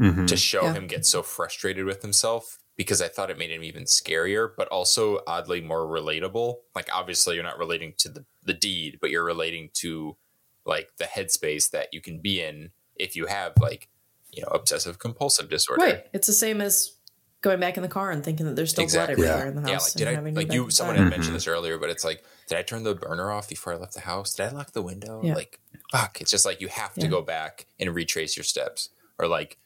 mhm. 0.00 0.26
to 0.26 0.36
show 0.36 0.62
Yeah. 0.64 0.74
him 0.74 0.86
get 0.86 1.06
so 1.06 1.22
frustrated 1.22 1.84
with 1.84 2.02
himself 2.02 2.58
because 2.76 3.02
I 3.02 3.08
thought 3.08 3.30
it 3.30 3.38
made 3.38 3.50
him 3.50 3.64
even 3.64 3.84
scarier, 3.84 4.50
but 4.56 4.68
also 4.68 5.20
oddly 5.26 5.60
more 5.60 5.84
relatable. 5.86 6.58
Like 6.76 6.88
obviously 6.94 7.34
you're 7.34 7.42
not 7.44 7.58
relating 7.58 7.94
to 7.98 8.08
the, 8.08 8.24
the 8.44 8.54
deed, 8.54 8.98
but 9.00 9.10
you're 9.10 9.24
relating 9.24 9.70
to 9.74 10.16
like 10.64 10.90
the 10.98 11.04
headspace 11.04 11.70
that 11.70 11.88
you 11.92 12.00
can 12.00 12.20
be 12.20 12.40
in 12.40 12.70
if 12.94 13.16
you 13.16 13.26
have 13.26 13.54
like, 13.60 13.88
you 14.30 14.42
know, 14.42 14.48
obsessive 14.48 14.98
compulsive 15.00 15.48
disorder. 15.48 15.82
Right. 15.82 16.04
It's 16.12 16.26
the 16.28 16.32
same 16.32 16.60
as 16.60 16.92
going 17.40 17.60
back 17.60 17.76
in 17.76 17.82
the 17.82 17.88
car 17.88 18.10
and 18.10 18.24
thinking 18.24 18.46
that 18.46 18.56
there's 18.56 18.70
still 18.70 18.82
Exactly. 18.84 19.14
blood 19.16 19.26
everywhere 19.26 19.44
Yeah. 19.52 19.56
in 19.58 19.62
the 19.62 19.70
house. 19.70 19.70
Yeah, 19.70 19.76
like 19.76 19.90
and 19.92 19.98
did 19.98 20.08
I 20.08 20.12
having 20.14 20.34
like 20.34 20.52
you 20.52 20.62
back 20.64 20.72
someone 20.72 20.96
inside. 20.96 21.04
had 21.04 21.10
mentioned 21.10 21.36
this 21.36 21.46
earlier, 21.46 21.78
but 21.78 21.90
it's 21.90 22.04
like, 22.04 22.24
did 22.48 22.58
I 22.58 22.62
turn 22.62 22.82
the 22.82 22.94
burner 22.94 23.30
off 23.30 23.48
before 23.48 23.72
I 23.72 23.76
left 23.76 23.94
the 23.94 24.00
house? 24.00 24.34
Did 24.34 24.46
I 24.46 24.50
lock 24.50 24.72
the 24.72 24.82
window? 24.82 25.20
Yeah. 25.22 25.34
Like 25.34 25.60
fuck. 25.92 26.20
It's 26.20 26.30
just 26.30 26.44
like 26.44 26.60
you 26.60 26.68
have 26.68 26.94
to 26.94 27.02
Yeah. 27.02 27.06
go 27.08 27.22
back 27.22 27.66
and 27.78 27.94
retrace 27.94 28.36
your 28.36 28.44
steps 28.44 28.90
or 29.18 29.28
like 29.28 29.58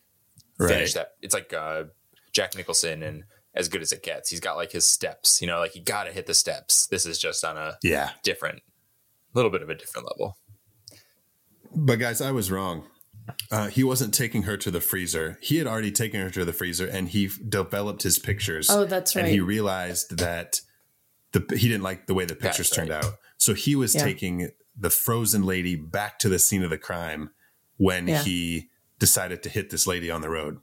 Right. 0.59 0.69
finish 0.69 0.93
that. 0.95 1.15
It's 1.23 1.35
like 1.35 1.53
uh, 1.53 1.85
Jack 2.33 2.55
Nicholson 2.57 3.03
and 3.03 3.25
as 3.55 3.69
good 3.69 3.83
as 3.83 3.93
it 3.93 4.03
gets. 4.03 4.31
He's 4.31 4.41
got 4.41 4.57
like 4.57 4.73
his 4.73 4.87
steps, 4.87 5.41
you 5.41 5.47
know, 5.47 5.59
like 5.59 5.75
you 5.75 5.83
got 5.83 6.05
to 6.05 6.13
hit 6.13 6.27
the 6.27 6.35
steps. 6.35 6.87
This 6.87 7.05
is 7.07 7.19
just 7.19 7.45
on 7.45 7.57
a 7.57 7.79
Yeah. 7.83 8.11
different, 8.23 8.63
little 9.35 9.51
bit 9.51 9.63
of 9.63 9.69
a 9.71 9.75
different 9.75 10.07
level. 10.09 10.37
But 11.75 11.97
guys, 11.99 12.21
I 12.21 12.33
was 12.33 12.51
wrong. 12.51 12.87
Uh, 13.51 13.69
he 13.69 13.83
wasn't 13.85 14.13
taking 14.15 14.43
her 14.45 14.57
to 14.57 14.71
the 14.71 14.81
freezer. 14.81 15.39
He 15.41 15.59
had 15.59 15.67
already 15.67 15.93
taken 15.93 16.21
her 16.21 16.31
to 16.31 16.45
the 16.45 16.53
freezer, 16.53 16.87
and 16.87 17.09
he 17.09 17.27
f- 17.27 17.39
developed 17.49 18.03
his 18.03 18.19
pictures. 18.19 18.69
Oh, 18.71 18.85
that's 18.85 19.15
right. 19.17 19.25
And 19.25 19.33
he 19.33 19.41
realized 19.41 20.17
that 20.19 20.61
the 21.33 21.41
he 21.57 21.69
didn't 21.69 21.83
like 21.83 22.07
the 22.07 22.15
way 22.15 22.25
the 22.25 22.35
pictures 22.35 22.69
That's 22.71 22.77
turned 22.77 22.91
right. 22.91 23.05
out. 23.05 23.15
So 23.39 23.55
he 23.55 23.75
was 23.77 23.95
Yeah. 23.95 24.05
taking 24.05 24.51
the 24.79 24.91
frozen 24.91 25.43
lady 25.45 25.77
back 25.77 26.19
to 26.21 26.29
the 26.29 26.39
scene 26.39 26.63
of 26.63 26.71
the 26.71 26.79
crime 26.79 27.31
when 27.77 28.09
Yeah. 28.09 28.23
he 28.23 28.71
decided 28.99 29.43
to 29.43 29.49
hit 29.49 29.71
this 29.71 29.87
lady 29.87 30.11
on 30.11 30.21
the 30.21 30.31
road. 30.31 30.59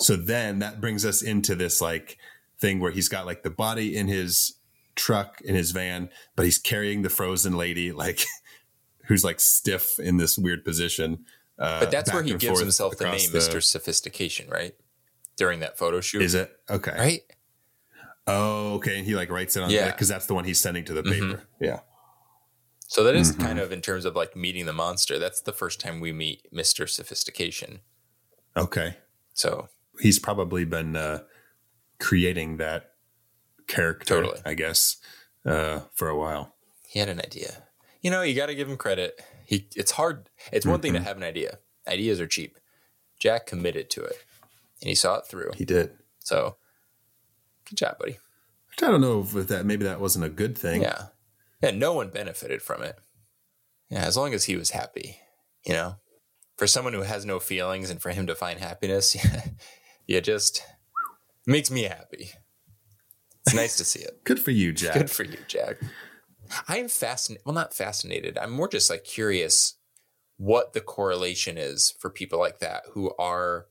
So 0.00 0.16
then 0.16 0.58
that 0.60 0.80
brings 0.80 1.04
us 1.04 1.22
into 1.22 1.54
this 1.54 1.80
like 1.80 2.18
thing 2.58 2.80
where 2.80 2.90
he's 2.90 3.08
got 3.08 3.26
like 3.26 3.42
the 3.44 3.50
body 3.50 3.96
in 3.96 4.08
his 4.08 4.54
truck 4.94 5.40
in 5.42 5.54
his 5.54 5.70
van, 5.72 6.08
but 6.34 6.44
he's 6.44 6.58
carrying 6.58 7.02
the 7.02 7.10
frozen 7.10 7.56
lady 7.56 7.92
like 7.92 8.24
who's 9.06 9.22
like 9.22 9.38
stiff 9.38 9.98
in 10.00 10.16
this 10.16 10.36
weird 10.38 10.64
position. 10.64 11.24
Uh, 11.58 11.80
But 11.80 11.90
that's 11.90 12.12
where 12.12 12.22
he 12.22 12.34
gives 12.34 12.60
himself 12.60 12.96
the 12.98 13.04
name 13.04 13.30
Mr. 13.30 13.62
Sophistication, 13.62 14.48
right? 14.50 14.74
During 15.36 15.60
that 15.60 15.76
photo 15.78 16.00
shoot. 16.00 16.22
Is 16.22 16.34
it 16.34 16.50
okay? 16.68 16.94
Right? 16.96 17.20
Oh, 18.26 18.74
okay. 18.74 18.98
And 18.98 19.06
he 19.06 19.14
like 19.14 19.30
writes 19.30 19.56
it 19.56 19.62
on 19.62 19.70
Yeah. 19.70 19.90
because 19.90 20.08
that's 20.08 20.26
the 20.26 20.34
one 20.34 20.44
he's 20.44 20.58
sending 20.60 20.84
to 20.86 20.92
the 20.94 21.02
paper. 21.02 21.44
Yeah. 21.60 21.80
So 22.88 23.02
that 23.04 23.14
is 23.16 23.32
kind 23.32 23.58
of 23.58 23.72
in 23.72 23.80
terms 23.82 24.04
of 24.04 24.14
like 24.16 24.36
meeting 24.36 24.66
the 24.66 24.72
monster. 24.72 25.18
That's 25.18 25.40
the 25.40 25.52
first 25.52 25.80
time 25.80 26.00
we 26.00 26.12
meet 26.12 26.46
Mister 26.52 26.86
Sophistication. 26.86 27.80
Okay. 28.56 28.96
So 29.34 29.68
He's 30.00 30.18
probably 30.18 30.64
been 30.64 30.94
uh, 30.94 31.20
creating 31.98 32.58
that 32.58 32.92
character, 33.66 34.04
Totally. 34.22 34.40
I 34.44 34.54
guess, 34.54 34.96
uh, 35.46 35.80
for 35.94 36.08
a 36.08 36.16
while. 36.16 36.54
he 36.86 36.98
had 36.98 37.08
an 37.08 37.18
idea. 37.20 37.64
You 38.02 38.10
know, 38.10 38.22
you 38.22 38.34
got 38.34 38.46
to 38.46 38.54
give 38.54 38.68
him 38.68 38.76
credit. 38.76 39.20
He 39.46 39.68
it's 39.76 39.92
hard. 39.92 40.28
It's 40.52 40.66
one 40.66 40.80
thing 40.80 40.92
to 40.92 40.98
mm-hmm. 40.98 41.06
have 41.06 41.16
an 41.16 41.22
idea. 41.22 41.58
Ideas 41.88 42.20
are 42.20 42.26
cheap. 42.26 42.58
Jack 43.18 43.46
committed 43.46 43.88
to 43.90 44.02
it, 44.02 44.16
and 44.80 44.88
he 44.88 44.94
saw 44.94 45.16
it 45.18 45.26
through. 45.26 45.52
He 45.54 45.64
did. 45.64 45.92
So 46.18 46.56
good 47.68 47.76
job, 47.76 47.98
buddy. 47.98 48.18
I 48.72 48.90
don't 48.90 49.00
know 49.00 49.20
if 49.20 49.48
that 49.48 49.64
maybe 49.64 49.84
that 49.84 50.00
wasn't 50.00 50.24
a 50.24 50.30
good 50.30 50.58
thing. 50.58 50.82
Yeah. 50.82 51.06
Yeah, 51.62 51.70
no 51.70 51.94
one 51.94 52.10
benefited 52.10 52.60
from 52.60 52.82
it. 52.82 52.98
Yeah, 53.88 54.04
as 54.04 54.16
long 54.16 54.34
as 54.34 54.44
he 54.44 54.56
was 54.56 54.70
happy, 54.70 55.18
you 55.64 55.72
know. 55.72 55.96
For 56.56 56.66
someone 56.66 56.92
who 56.92 57.02
has 57.02 57.24
no 57.24 57.38
feelings 57.38 57.90
and 57.90 58.00
for 58.00 58.10
him 58.10 58.26
to 58.26 58.34
find 58.34 58.58
happiness, 58.58 59.14
yeah, 59.24 59.42
yeah 60.06 60.20
just 60.20 60.62
makes 61.46 61.70
me 61.70 61.84
happy. 61.84 62.30
It's 63.46 63.54
nice 63.54 63.76
to 63.76 63.84
see 63.84 64.00
it. 64.00 64.24
Good 64.24 64.40
for 64.40 64.50
you, 64.50 64.72
Jack. 64.72 64.94
Good 64.94 65.10
for 65.10 65.22
you, 65.22 65.38
Jack. 65.46 65.76
I 66.68 66.78
am 66.78 66.88
fascinated. 66.88 67.44
Well, 67.46 67.54
not 67.54 67.74
fascinated. 67.74 68.38
I'm 68.38 68.50
more 68.50 68.68
just 68.68 68.90
like 68.90 69.04
curious 69.04 69.74
what 70.36 70.72
the 70.72 70.80
correlation 70.80 71.56
is 71.58 71.94
for 71.98 72.10
people 72.10 72.38
like 72.38 72.58
that 72.60 72.82
who 72.92 73.12
are, 73.18 73.66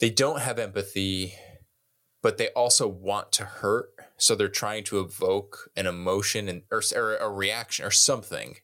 they 0.00 0.10
don't 0.10 0.40
have 0.40 0.58
empathy, 0.58 1.34
but 2.22 2.38
they 2.38 2.48
also 2.50 2.88
want 2.88 3.32
to 3.32 3.44
hurt. 3.44 3.90
So 4.18 4.34
they're 4.34 4.48
trying 4.48 4.84
to 4.84 5.00
evoke 5.00 5.70
an 5.76 5.86
emotion 5.86 6.48
and 6.48 6.62
or, 6.70 6.82
or 6.94 7.16
a 7.16 7.30
reaction 7.30 7.84
or 7.84 7.90
something, 7.90 8.56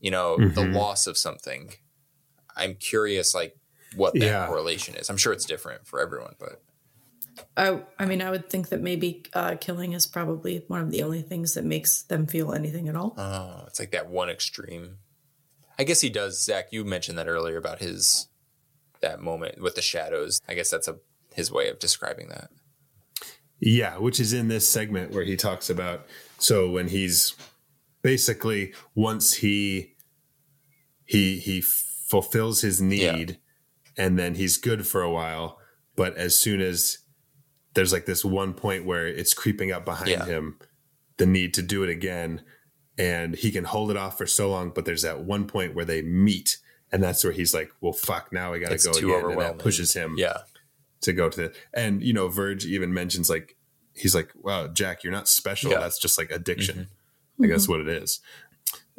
you 0.00 0.10
know, 0.10 0.38
the 0.38 0.62
Mhm. 0.62 0.72
loss 0.74 1.06
of 1.06 1.18
something. 1.18 1.74
I'm 2.56 2.76
curious, 2.76 3.34
like 3.34 3.56
what 3.96 4.18
that 4.20 4.26
Yeah. 4.26 4.46
correlation 4.46 4.94
is. 4.96 5.10
I'm 5.10 5.16
sure 5.16 5.32
it's 5.32 5.44
different 5.44 5.86
for 5.86 6.00
everyone, 6.00 6.34
but 6.38 6.62
I, 7.56 7.80
I 7.98 8.06
mean, 8.06 8.22
I 8.22 8.30
would 8.30 8.48
think 8.48 8.68
that 8.68 8.80
maybe 8.80 9.24
uh, 9.32 9.56
killing 9.60 9.92
is 9.92 10.06
probably 10.06 10.64
one 10.68 10.80
of 10.80 10.90
the 10.90 11.02
only 11.02 11.22
things 11.22 11.54
that 11.54 11.64
makes 11.64 12.02
them 12.02 12.26
feel 12.26 12.52
anything 12.52 12.88
at 12.88 12.96
all. 12.96 13.14
Oh, 13.16 13.64
it's 13.66 13.80
like 13.80 13.90
that 13.92 14.08
one 14.08 14.28
extreme. 14.28 14.98
I 15.78 15.84
guess 15.84 16.00
he 16.00 16.10
does. 16.10 16.42
Zach, 16.42 16.66
you 16.70 16.84
mentioned 16.84 17.18
that 17.18 17.28
earlier 17.28 17.56
about 17.56 17.80
his 17.80 18.28
that 19.00 19.20
moment 19.20 19.60
with 19.60 19.74
the 19.74 19.82
shadows. 19.82 20.40
I 20.48 20.54
guess 20.54 20.70
that's 20.70 20.88
a 20.88 20.96
his 21.34 21.50
way 21.50 21.68
of 21.68 21.78
describing 21.78 22.28
that. 22.28 22.50
Yeah, 23.60 23.98
which 23.98 24.20
is 24.20 24.32
in 24.32 24.48
this 24.48 24.68
segment 24.68 25.12
where 25.12 25.24
he 25.24 25.36
talks 25.36 25.68
about 25.68 26.06
so 26.38 26.70
when 26.70 26.88
he's 26.88 27.34
basically 28.02 28.72
once 28.94 29.34
he 29.34 29.94
he 31.04 31.38
he 31.38 31.60
fulfills 31.60 32.60
his 32.60 32.80
need 32.80 33.38
and 33.96 34.18
then 34.18 34.34
he's 34.34 34.56
good 34.56 34.86
for 34.86 35.02
a 35.02 35.10
while, 35.10 35.58
but 35.96 36.16
as 36.16 36.36
soon 36.36 36.60
as 36.60 36.98
there's 37.74 37.92
like 37.92 38.06
this 38.06 38.24
one 38.24 38.54
point 38.54 38.84
where 38.84 39.06
it's 39.06 39.34
creeping 39.34 39.72
up 39.72 39.84
behind 39.84 40.08
Yeah. 40.10 40.24
him 40.24 40.58
the 41.16 41.26
need 41.26 41.54
to 41.54 41.62
do 41.62 41.82
it 41.84 41.90
again 41.90 42.42
and 42.98 43.34
he 43.34 43.50
can 43.50 43.64
hold 43.64 43.90
it 43.90 43.96
off 43.96 44.16
for 44.18 44.26
so 44.26 44.50
long 44.50 44.70
but 44.74 44.84
there's 44.84 45.02
that 45.02 45.20
one 45.24 45.46
point 45.46 45.74
where 45.74 45.84
they 45.84 46.02
meet 46.02 46.58
and 46.92 47.02
that's 47.02 47.22
where 47.24 47.32
he's 47.32 47.52
like 47.54 47.70
well 47.80 47.92
fuck 47.92 48.32
now 48.32 48.52
I 48.52 48.58
got 48.58 48.68
to 48.68 48.74
It's 48.74 48.86
go 48.86 48.92
too 48.92 49.06
again 49.08 49.16
and 49.16 49.24
overwhelming. 49.26 49.56
that 49.58 49.62
pushes 49.62 49.92
him 49.94 50.14
Yeah, 50.16 50.38
to 51.02 51.12
go 51.12 51.28
to 51.28 51.36
the 51.40 51.54
and 51.72 52.02
you 52.02 52.12
know 52.12 52.28
Verge 52.28 52.64
even 52.66 52.92
mentions 52.94 53.28
like 53.30 53.56
he's 53.94 54.14
like 54.14 54.30
wow 54.40 54.68
Jack 54.68 55.02
you're 55.04 55.12
not 55.12 55.28
special 55.28 55.70
Yeah. 55.70 55.76
Mm-hmm. 55.76 55.82
that's 55.84 55.98
just 55.98 56.18
like 56.18 56.30
addiction 56.30 56.88
I 57.42 57.46
guess 57.48 57.68
what 57.68 57.80
it 57.80 57.88
is 57.88 58.20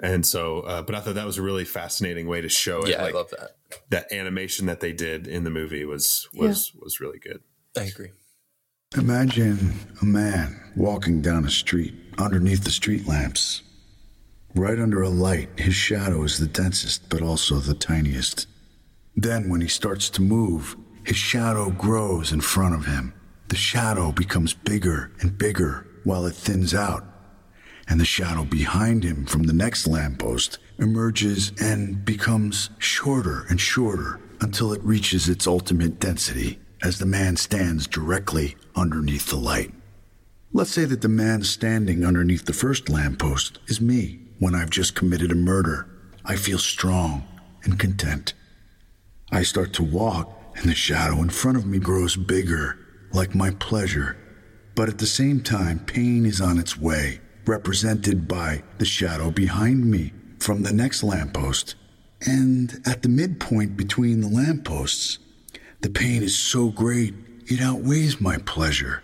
and 0.01 0.25
so 0.25 0.59
uh, 0.61 0.81
but 0.81 0.93
I 0.95 0.99
thought 0.99 1.15
that 1.15 1.25
was 1.25 1.37
a 1.37 1.41
really 1.41 1.63
fascinating 1.65 2.27
way 2.27 2.41
to 2.41 2.49
show 2.49 2.81
it 2.83 2.89
yeah, 2.89 3.01
like 3.01 3.13
I 3.13 3.17
love 3.17 3.29
that. 3.31 3.51
that 3.89 4.11
animation 4.11 4.65
that 4.65 4.81
they 4.81 4.91
did 4.91 5.25
in 5.27 5.43
the 5.45 5.49
movie 5.49 5.85
was 5.85 6.27
was 6.33 6.73
was 6.75 6.99
really 6.99 7.19
good 7.19 7.41
I 7.77 7.83
agree. 7.83 8.11
Imagine 8.97 9.73
a 10.01 10.05
man 10.05 10.57
walking 10.77 11.21
down 11.21 11.43
a 11.45 11.49
street 11.49 11.93
underneath 12.17 12.63
the 12.63 12.71
street 12.71 13.05
lamps. 13.05 13.61
Right 14.55 14.79
under 14.79 15.01
a 15.01 15.09
light, 15.09 15.49
his 15.59 15.75
shadow 15.75 16.23
is 16.23 16.37
the 16.37 16.47
densest, 16.47 17.09
but 17.09 17.21
also 17.21 17.55
the 17.55 17.73
tiniest. 17.73 18.47
Then, 19.13 19.49
when 19.49 19.59
he 19.59 19.67
starts 19.67 20.09
to 20.11 20.21
move, 20.21 20.77
his 21.03 21.17
shadow 21.17 21.71
grows 21.71 22.31
in 22.31 22.39
front 22.39 22.73
of 22.73 22.85
him. 22.85 23.13
The 23.49 23.57
shadow 23.57 24.13
becomes 24.13 24.53
bigger 24.53 25.11
and 25.19 25.37
bigger 25.37 25.85
while 26.05 26.25
it 26.25 26.35
thins 26.35 26.73
out. 26.73 27.03
And 27.89 27.99
the 27.99 28.05
shadow 28.05 28.45
behind 28.45 29.03
him 29.03 29.25
from 29.25 29.43
the 29.43 29.53
next 29.53 29.87
lamppost 29.87 30.57
emerges 30.79 31.51
and 31.59 32.05
becomes 32.05 32.69
shorter 32.79 33.45
and 33.49 33.59
shorter 33.59 34.21
until 34.39 34.71
it 34.71 34.83
reaches 34.83 35.27
its 35.27 35.47
ultimate 35.47 35.99
density 35.99 36.59
as 36.85 36.99
the 36.99 37.05
man 37.07 37.35
stands 37.35 37.87
directly 37.87 38.55
underneath 38.75 39.31
the 39.31 39.35
light. 39.35 39.73
Let's 40.53 40.69
say 40.69 40.85
that 40.85 41.01
the 41.01 41.09
man 41.09 41.41
standing 41.41 42.05
underneath 42.05 42.45
the 42.45 42.53
first 42.53 42.89
lamppost 42.89 43.57
is 43.65 43.81
me 43.81 44.19
when 44.37 44.53
I've 44.53 44.69
just 44.69 44.93
committed 44.93 45.31
a 45.31 45.35
murder. 45.35 45.89
I 46.23 46.35
feel 46.35 46.59
strong 46.59 47.27
and 47.63 47.79
content. 47.79 48.35
I 49.31 49.41
start 49.41 49.73
to 49.73 49.83
walk, 49.83 50.31
and 50.57 50.69
the 50.69 50.75
shadow 50.75 51.23
in 51.23 51.29
front 51.31 51.57
of 51.57 51.65
me 51.65 51.79
grows 51.79 52.15
bigger, 52.15 52.77
like 53.11 53.33
my 53.33 53.49
pleasure. 53.49 54.15
But 54.75 54.87
at 54.87 54.99
the 54.99 55.07
same 55.07 55.41
time, 55.41 55.79
pain 55.79 56.23
is 56.23 56.39
on 56.39 56.59
its 56.59 56.77
way, 56.77 57.19
represented 57.47 58.27
by 58.27 58.61
the 58.77 58.85
shadow 58.85 59.31
behind 59.31 59.89
me 59.89 60.13
from 60.37 60.61
the 60.61 60.73
next 60.73 61.01
lamppost. 61.01 61.73
And 62.21 62.79
at 62.85 63.01
the 63.01 63.09
midpoint 63.09 63.75
between 63.75 64.21
the 64.21 64.27
lampposts, 64.27 65.17
the 65.81 65.89
pain 65.89 66.23
is 66.23 66.37
so 66.37 66.69
great, 66.69 67.13
it 67.47 67.61
outweighs 67.61 68.19
my 68.19 68.37
pleasure. 68.37 69.03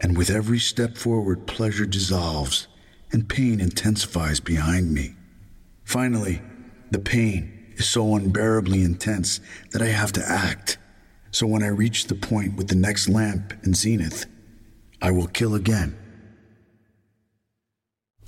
And 0.00 0.16
with 0.16 0.30
every 0.30 0.58
step 0.58 0.96
forward, 0.96 1.46
pleasure 1.46 1.86
dissolves 1.86 2.68
and 3.12 3.28
pain 3.28 3.60
intensifies 3.60 4.40
behind 4.40 4.92
me. 4.92 5.14
Finally, 5.84 6.40
the 6.90 6.98
pain 6.98 7.72
is 7.76 7.88
so 7.88 8.14
unbearably 8.14 8.82
intense 8.82 9.40
that 9.72 9.82
I 9.82 9.88
have 9.88 10.12
to 10.12 10.28
act. 10.28 10.78
So 11.32 11.46
when 11.46 11.62
I 11.62 11.68
reach 11.68 12.06
the 12.06 12.14
point 12.14 12.56
with 12.56 12.68
the 12.68 12.74
next 12.74 13.08
lamp 13.08 13.52
in 13.64 13.74
zenith, 13.74 14.26
I 15.02 15.10
will 15.10 15.26
kill 15.28 15.54
again. 15.54 15.96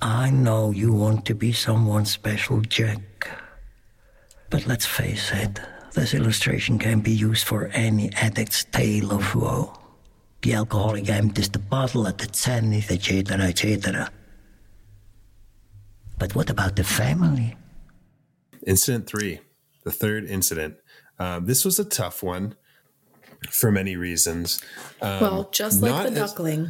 I 0.00 0.30
know 0.30 0.72
you 0.72 0.92
want 0.92 1.24
to 1.26 1.34
be 1.34 1.52
someone 1.52 2.06
special, 2.06 2.60
Jack. 2.60 3.28
But 4.50 4.66
let's 4.66 4.86
face 4.86 5.30
it, 5.32 5.60
this 5.94 6.14
illustration 6.14 6.78
can 6.78 7.00
be 7.00 7.12
used 7.12 7.46
for 7.46 7.66
any 7.68 8.10
addict's 8.14 8.64
tale 8.64 9.12
of 9.12 9.34
woe. 9.34 9.72
The 10.42 10.54
alcoholic 10.54 11.08
empties 11.08 11.48
the 11.50 11.58
bottle 11.60 12.06
at 12.08 12.18
the 12.18 12.28
zenith, 12.34 12.90
etc., 12.90 13.38
etc. 13.44 14.10
But 16.18 16.34
what 16.34 16.50
about 16.50 16.76
the 16.76 16.84
family? 16.84 17.56
incident 18.64 19.08
three 19.08 19.40
the 19.82 19.90
third 19.90 20.24
incident 20.24 20.76
um, 21.18 21.46
this 21.46 21.64
was 21.64 21.80
a 21.80 21.84
tough 21.84 22.22
one 22.22 22.54
for 23.50 23.72
many 23.72 23.96
reasons 23.96 24.60
um, 25.00 25.20
well, 25.20 25.48
just 25.50 25.82
like 25.82 25.90
not 25.90 26.02
the 26.04 26.12
as- 26.12 26.30
duckling, 26.30 26.68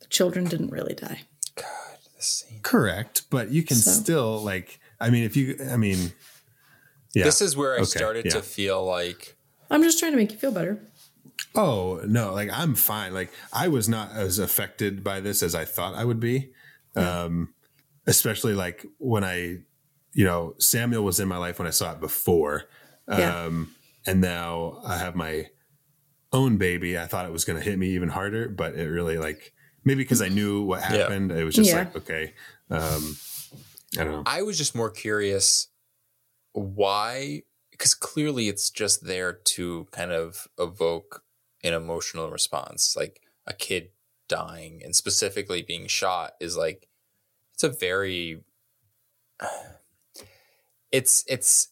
the 0.00 0.06
children 0.10 0.44
didn't 0.44 0.68
really 0.70 0.92
die. 0.92 1.22
God, 1.54 1.96
this 2.16 2.44
scene. 2.46 2.60
correct 2.62 3.22
but 3.30 3.48
you 3.50 3.62
can 3.62 3.78
So- 3.78 3.92
still 3.92 4.42
like 4.42 4.78
I 5.00 5.08
mean 5.08 5.24
if 5.24 5.36
you 5.38 5.56
I 5.72 5.78
mean 5.78 6.12
yeah 7.14 7.24
This 7.24 7.40
is 7.40 7.56
where 7.56 7.72
I 7.74 7.76
Okay, 7.78 7.84
started 7.84 8.24
yeah. 8.26 8.32
to 8.32 8.42
feel 8.42 8.84
like 8.84 9.36
I'm 9.70 9.82
just 9.82 9.98
trying 9.98 10.12
to 10.12 10.16
make 10.18 10.30
you 10.32 10.38
feel 10.38 10.52
better. 10.52 10.78
Oh 11.54 12.00
no, 12.06 12.32
like 12.32 12.50
I'm 12.52 12.74
fine. 12.74 13.14
Like 13.14 13.30
I 13.52 13.68
was 13.68 13.88
not 13.88 14.12
as 14.12 14.38
affected 14.38 15.02
by 15.04 15.20
this 15.20 15.42
as 15.42 15.54
I 15.54 15.64
thought 15.64 15.94
I 15.94 16.04
would 16.04 16.20
be. 16.20 16.52
Um, 16.96 17.54
especially 18.06 18.54
like 18.54 18.84
when 18.98 19.24
I, 19.24 19.58
you 20.12 20.24
know, 20.24 20.54
Samuel 20.58 21.02
was 21.04 21.18
in 21.20 21.26
my 21.28 21.38
life 21.38 21.58
when 21.58 21.66
I 21.66 21.70
saw 21.72 21.92
it 21.92 22.00
before. 22.00 22.64
Yeah. 23.08 23.44
Um, 23.46 23.74
and 24.06 24.20
now 24.20 24.80
I 24.86 24.98
have 24.98 25.14
my 25.16 25.46
own 26.32 26.56
baby. 26.56 26.98
I 26.98 27.06
thought 27.06 27.26
it 27.26 27.32
was 27.32 27.44
going 27.44 27.58
to 27.58 27.64
hit 27.64 27.78
me 27.78 27.88
even 27.90 28.08
harder, 28.10 28.48
but 28.48 28.74
it 28.74 28.88
really 28.88 29.18
like 29.18 29.52
maybe 29.84 30.02
because 30.04 30.22
I 30.22 30.28
knew 30.28 30.62
what 30.62 30.80
Yeah. 30.80 30.98
happened. 30.98 31.32
It 31.32 31.44
was 31.44 31.54
just 31.54 31.70
Yeah. 31.70 31.78
like 31.78 31.96
okay. 31.96 32.34
Um, 32.70 33.16
I 33.98 34.04
don't 34.04 34.12
know. 34.12 34.22
I 34.26 34.42
was 34.42 34.58
just 34.58 34.74
more 34.74 34.90
curious 34.90 35.68
why, 36.54 37.42
because 37.70 37.94
clearly 37.94 38.48
it's 38.48 38.70
just 38.70 39.04
there 39.04 39.32
to 39.32 39.86
kind 39.90 40.12
of 40.12 40.48
evoke 40.58 41.24
an 41.62 41.74
emotional 41.74 42.30
response. 42.30 42.96
Like 42.96 43.20
a 43.46 43.52
kid 43.52 43.90
dying 44.28 44.80
and 44.82 44.96
specifically 44.96 45.62
being 45.62 45.86
shot 45.86 46.32
is 46.40 46.56
like, 46.56 46.88
it's 47.52 47.64
a 47.64 47.68
very, 47.68 48.44
it's, 50.92 51.24
it's, 51.28 51.68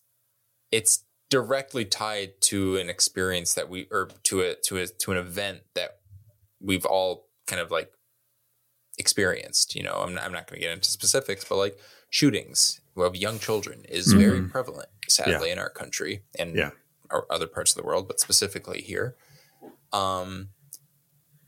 it's 0.70 1.04
directly 1.30 1.84
tied 1.84 2.40
to 2.40 2.76
an 2.76 2.90
experience 2.90 3.54
that 3.54 3.70
we, 3.70 3.86
or 3.90 4.08
to 4.24 4.42
a, 4.42 4.54
to 4.64 4.78
a, 4.78 4.86
to 4.86 5.12
an 5.12 5.18
event 5.18 5.60
that 5.74 5.98
we've 6.60 6.84
all 6.84 7.28
kind 7.46 7.60
of 7.60 7.70
like 7.70 7.92
experienced. 8.98 9.76
You 9.76 9.84
know, 9.84 9.94
I'm 9.94 10.14
not, 10.14 10.24
I'm 10.24 10.32
not 10.32 10.48
going 10.48 10.60
to 10.60 10.66
get 10.66 10.74
into 10.74 10.90
specifics, 10.90 11.44
but 11.44 11.56
like 11.56 11.78
shootings 12.10 12.81
of 12.96 13.16
young 13.16 13.38
children 13.38 13.84
is 13.88 14.12
very 14.12 14.42
prevalent, 14.42 14.88
sadly, 15.08 15.50
in 15.50 15.58
our 15.58 15.70
country 15.70 16.22
and 16.38 16.54
Yeah. 16.54 16.70
or 17.10 17.26
other 17.30 17.46
parts 17.46 17.72
of 17.72 17.76
the 17.76 17.86
world, 17.86 18.06
but 18.08 18.20
specifically 18.20 18.82
here. 18.82 19.16
Um, 19.92 20.50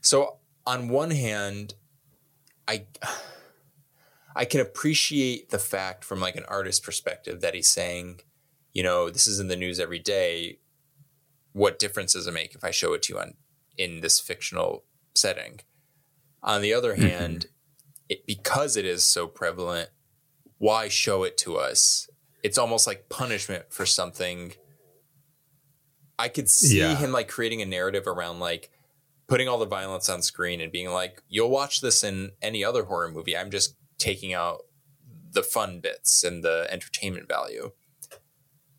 so 0.01 0.37
on 0.65 0.89
one 0.89 1.11
hand, 1.11 1.75
I 2.67 2.85
I 4.37 4.43
can 4.45 4.59
appreciate 4.59 5.49
the 5.49 5.59
fact 5.59 6.03
from 6.03 6.19
like 6.19 6.35
an 6.35 6.43
artist 6.49 6.83
perspective 6.83 7.39
that 7.41 7.53
he's 7.53 7.69
saying, 7.69 8.19
you 8.73 8.83
know, 8.83 9.09
this 9.09 9.27
is 9.27 9.39
in 9.39 9.47
the 9.47 9.55
news 9.55 9.79
every 9.79 9.99
day. 9.99 10.59
What 11.53 11.79
difference 11.79 12.13
does 12.13 12.27
it 12.27 12.33
make 12.33 12.53
if 12.53 12.63
I 12.63 12.71
show 12.71 12.91
it 12.93 13.03
to 13.03 13.13
you 13.13 13.19
on 13.19 13.35
in 13.77 14.01
this 14.01 14.19
fictional 14.19 14.83
setting? 15.13 15.61
On 16.43 16.61
the 16.61 16.73
other 16.73 16.95
hand, 16.95 17.45
it, 18.09 18.25
because 18.27 18.75
it 18.75 18.83
is 18.85 19.05
so 19.05 19.25
prevalent, 19.25 19.89
why 20.57 20.87
show 20.87 21.23
it 21.23 21.37
to 21.39 21.57
us? 21.57 22.09
It's 22.43 22.57
almost 22.57 22.87
like 22.87 23.09
punishment 23.09 23.65
for 23.69 23.85
something. 23.85 24.53
I 26.17 26.29
could 26.29 26.49
see 26.49 26.79
Yeah. 26.79 26.95
him 26.95 27.11
like 27.11 27.27
creating 27.27 27.61
a 27.61 27.65
narrative 27.65 28.07
around 28.07 28.39
like 28.39 28.71
putting 29.27 29.47
all 29.47 29.57
the 29.57 29.65
violence 29.65 30.07
on 30.09 30.21
screen 30.21 30.61
and 30.61 30.71
being 30.71 30.89
like, 30.91 31.21
you'll 31.27 31.49
watch 31.49 31.81
this 31.81 32.03
in 32.03 32.31
any 32.41 32.63
other 32.63 32.83
horror 32.85 33.09
movie. 33.11 33.35
I'm 33.35 33.51
just 33.51 33.75
taking 33.97 34.33
out 34.33 34.61
the 35.31 35.43
fun 35.43 35.79
bits 35.81 36.23
and 36.23 36.43
the 36.43 36.67
entertainment 36.69 37.27
value. 37.27 37.71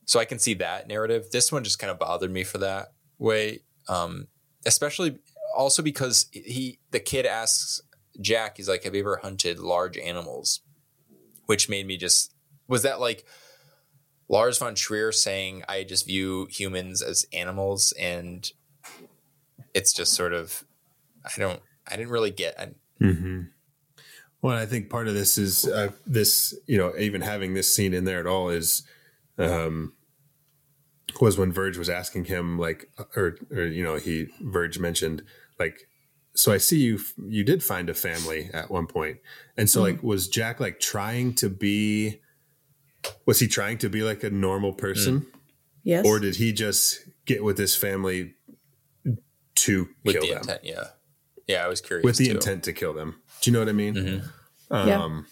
So 0.06 0.20
I 0.20 0.24
can 0.24 0.38
see 0.38 0.54
that 0.54 0.86
narrative. 0.86 1.30
This 1.32 1.50
one 1.50 1.64
just 1.64 1.78
kind 1.80 1.90
of 1.90 1.98
bothered 1.98 2.30
me 2.30 2.44
for 2.44 2.58
that 2.58 2.92
way. 3.18 3.60
Um, 3.88 4.28
especially 4.64 5.18
also 5.54 5.82
because 5.82 6.26
he 6.32 6.78
the 6.92 7.00
kid 7.00 7.26
asks 7.26 7.80
Jack, 8.20 8.56
he's 8.56 8.68
like, 8.68 8.84
Have 8.84 8.94
you 8.94 9.00
ever 9.00 9.18
hunted 9.22 9.58
large 9.58 9.98
animals? 9.98 10.60
Which 11.46 11.68
made 11.68 11.86
me 11.86 11.96
just 11.96 12.34
was 12.68 12.82
that 12.82 13.00
like 13.00 13.24
Lars 14.28 14.58
von 14.58 14.74
Trier 14.74 15.12
saying 15.12 15.62
I 15.68 15.84
just 15.84 16.06
view 16.06 16.48
humans 16.50 17.02
as 17.02 17.26
animals 17.32 17.92
and 17.98 18.50
it's 19.74 19.92
just 19.92 20.12
sort 20.12 20.32
of 20.32 20.64
I 21.24 21.38
don't 21.38 21.60
I 21.86 21.96
didn't 21.96 22.10
really 22.10 22.30
get 22.30 22.58
I, 22.58 22.70
Mm-hmm. 23.00 23.42
Well, 24.42 24.56
I 24.56 24.66
think 24.66 24.90
part 24.90 25.08
of 25.08 25.14
this 25.14 25.38
is 25.38 25.66
uh, 25.66 25.90
this, 26.06 26.54
you 26.66 26.78
know, 26.78 26.92
even 26.98 27.20
having 27.20 27.54
this 27.54 27.72
scene 27.72 27.94
in 27.94 28.04
there 28.04 28.20
at 28.20 28.26
all 28.26 28.48
is, 28.48 28.82
um, 29.38 29.94
was 31.20 31.38
when 31.38 31.52
Verge 31.52 31.78
was 31.78 31.88
asking 31.88 32.26
him, 32.26 32.58
like, 32.58 32.90
or, 33.16 33.36
or, 33.50 33.64
you 33.64 33.82
know, 33.82 33.96
he, 33.96 34.28
Verge 34.40 34.78
mentioned, 34.78 35.22
like, 35.58 35.88
so 36.36 36.52
I 36.52 36.58
see 36.58 36.78
you, 36.80 37.00
you 37.28 37.44
did 37.44 37.64
find 37.64 37.88
a 37.88 37.94
family 37.94 38.50
at 38.52 38.70
one 38.70 38.86
point. 38.86 39.18
And 39.56 39.68
so, 39.68 39.82
like, 39.82 40.02
was 40.02 40.28
Jack 40.28 40.60
like 40.60 40.78
trying 40.80 41.34
to 41.36 41.48
be, 41.48 42.20
was 43.24 43.40
he 43.40 43.48
trying 43.48 43.78
to 43.78 43.88
be 43.88 44.02
like 44.02 44.22
a 44.22 44.30
normal 44.30 44.72
person? 44.72 45.26
Yes. 45.82 46.04
Or 46.06 46.18
did 46.18 46.36
he 46.36 46.52
just 46.52 47.08
get 47.24 47.42
with 47.42 47.56
this 47.56 47.74
family 47.74 48.34
to 49.56 49.88
with 50.04 50.14
kill 50.14 50.22
the 50.22 50.28
them? 50.28 50.38
intent, 50.38 50.60
yeah. 50.64 50.84
Yeah, 51.46 51.64
I 51.64 51.68
was 51.68 51.80
curious. 51.80 52.04
With 52.04 52.16
the 52.16 52.26
too. 52.26 52.32
intent 52.32 52.64
to 52.64 52.72
kill 52.72 52.92
them. 52.92 53.20
Do 53.40 53.50
you 53.50 53.52
know 53.52 53.60
what 53.60 53.68
I 53.68 53.72
mean? 53.72 54.22
yeah. 54.70 55.02
Um, 55.02 55.26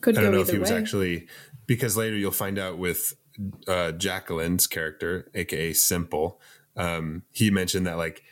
Could 0.00 0.18
I 0.18 0.22
don't 0.22 0.32
know 0.32 0.40
if 0.40 0.50
he 0.50 0.58
was 0.58 0.70
way. 0.70 0.76
actually 0.76 1.28
because 1.66 1.96
later 1.96 2.16
you'll 2.16 2.32
find 2.32 2.58
out 2.58 2.78
with 2.78 3.14
uh, 3.68 3.92
Jacqueline's 3.92 4.66
character, 4.66 5.30
aka 5.34 5.72
Simple. 5.72 6.40
Um, 6.76 7.22
he 7.30 7.50
mentioned 7.50 7.86
that 7.86 7.96
like 7.96 8.24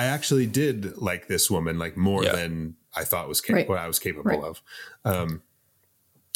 I 0.00 0.04
actually 0.06 0.46
did 0.46 0.96
like 0.96 1.26
this 1.28 1.50
woman 1.50 1.78
like 1.78 1.96
more 1.96 2.24
Yeah. 2.24 2.34
than 2.36 2.76
I 2.94 3.04
thought 3.04 3.28
was 3.28 3.40
cap- 3.40 3.56
Right. 3.56 3.68
what 3.68 3.78
I 3.78 3.86
was 3.86 3.98
capable 3.98 4.30
Right. 4.30 4.42
of. 4.42 4.62
Um, 5.04 5.42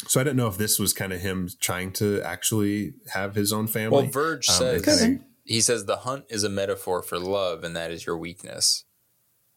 so 0.07 0.21
I 0.21 0.23
don't 0.23 0.35
know 0.35 0.47
if 0.47 0.57
this 0.57 0.77
was 0.77 0.93
kind 0.93 1.11
of 1.13 1.21
him 1.21 1.49
trying 1.59 1.91
to 1.93 2.21
actually 2.21 2.93
have 3.13 3.33
his 3.35 3.51
own 3.51 3.67
family. 3.67 4.03
Well, 4.03 4.11
Verge 4.11 4.47
Um, 4.49 4.55
says 4.55 4.87
and 4.87 4.99
kinda- 4.99 5.25
he 5.43 5.61
says 5.61 5.85
the 5.85 5.97
hunt 5.97 6.25
is 6.29 6.43
a 6.43 6.49
metaphor 6.49 7.01
for 7.01 7.17
love, 7.17 7.63
and 7.63 7.75
that 7.75 7.89
is 7.91 8.05
your 8.05 8.17
weakness. 8.17 8.83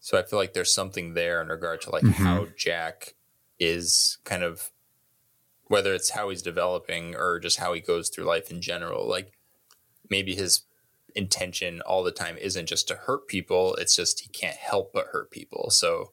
So 0.01 0.17
I 0.19 0.23
feel 0.23 0.39
like 0.39 0.55
there's 0.55 0.73
something 0.73 1.13
there 1.15 1.43
in 1.43 1.49
regard 1.49 1.81
to 1.83 1.91
like 1.91 2.03
Mm-hmm. 2.03 2.25
how 2.25 2.47
Jack 2.57 3.15
is 3.59 4.19
kind 4.25 4.43
of 4.43 4.71
whether 5.67 5.93
it's 5.93 6.11
how 6.11 6.31
he's 6.31 6.41
developing 6.41 7.15
or 7.15 7.39
just 7.39 7.59
how 7.59 7.75
he 7.75 7.81
goes 7.81 8.09
through 8.09 8.25
life 8.25 8.51
in 8.51 8.63
general. 8.63 9.07
Like 9.07 9.33
maybe 10.09 10.35
his 10.35 10.63
intention 11.15 11.81
all 11.83 12.03
the 12.05 12.13
time 12.13 12.37
isn't 12.37 12.67
just 12.67 12.89
to 12.89 12.95
hurt 12.95 13.27
people; 13.29 13.75
it's 13.77 13.97
just 13.97 14.21
he 14.21 14.29
can't 14.29 14.57
help 14.57 14.93
but 14.93 15.07
hurt 15.13 15.31
people. 15.31 15.71
So 15.71 16.13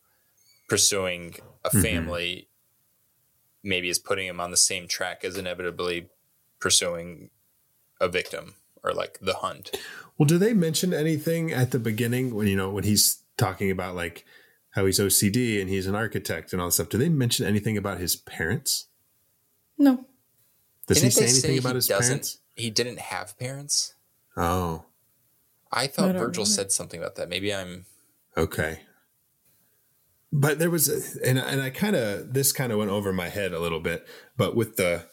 pursuing 0.67 1.35
a 1.63 1.69
Mm-hmm. 1.69 1.81
family 1.81 2.49
maybe 3.63 3.89
is 3.89 3.97
putting 3.99 4.27
him 4.27 4.39
on 4.39 4.51
the 4.51 4.57
same 4.57 4.87
track 4.87 5.23
as 5.25 5.35
inevitably 5.37 6.07
pursuing 6.59 7.29
a 7.99 8.07
victim 8.07 8.53
or 8.83 8.93
like 8.93 9.17
the 9.21 9.33
hunt. 9.35 9.71
Well, 10.17 10.27
do 10.27 10.37
they 10.37 10.53
mention 10.53 10.93
anything 10.93 11.51
at 11.51 11.71
the 11.71 11.79
beginning 11.79 12.35
when 12.35 12.47
you 12.47 12.55
know 12.55 12.69
when 12.69 12.83
he's 12.83 13.23
talking 13.37 13.71
about 13.71 13.95
like 13.95 14.25
how 14.71 14.85
he's 14.85 14.99
OCD 14.99 15.59
and 15.59 15.69
he's 15.69 15.87
an 15.87 15.95
architect 15.95 16.53
and 16.53 16.61
all 16.61 16.67
this 16.67 16.75
stuff? 16.75 16.89
Do 16.89 16.97
they 16.99 17.09
mention 17.09 17.45
anything 17.47 17.77
about 17.77 17.97
his 17.99 18.15
parents? 18.15 18.87
No. 19.77 20.05
Does 20.87 20.97
he 20.97 21.09
Didn't 21.09 21.13
say 21.13 21.23
anything 21.25 21.51
he 21.53 21.57
about 21.57 21.75
his 21.75 21.87
doesn't- 21.87 22.07
parents? 22.07 22.37
He 22.55 22.69
didn't 22.69 22.99
have 22.99 23.37
parents. 23.39 23.94
Oh, 24.37 24.85
I 25.71 25.87
thought 25.87 26.09
I 26.09 26.13
Virgil 26.13 26.43
remember. 26.43 26.45
said 26.45 26.71
something 26.71 26.99
about 26.99 27.15
that. 27.15 27.29
Maybe 27.29 27.53
I'm. 27.53 27.85
okay. 28.37 28.81
But 30.31 30.59
there 30.59 30.69
was, 30.69 30.89
a, 30.89 31.27
and 31.27 31.39
and 31.39 31.61
I 31.61 31.69
kind 31.69 31.95
of 31.95 32.33
this 32.33 32.51
kind 32.51 32.71
of 32.73 32.77
went 32.77 32.91
over 32.91 33.13
my 33.13 33.29
head 33.29 33.53
a 33.53 33.59
little 33.59 33.79
bit. 33.79 34.05
But 34.35 34.55
with 34.55 34.75
the 34.75 35.05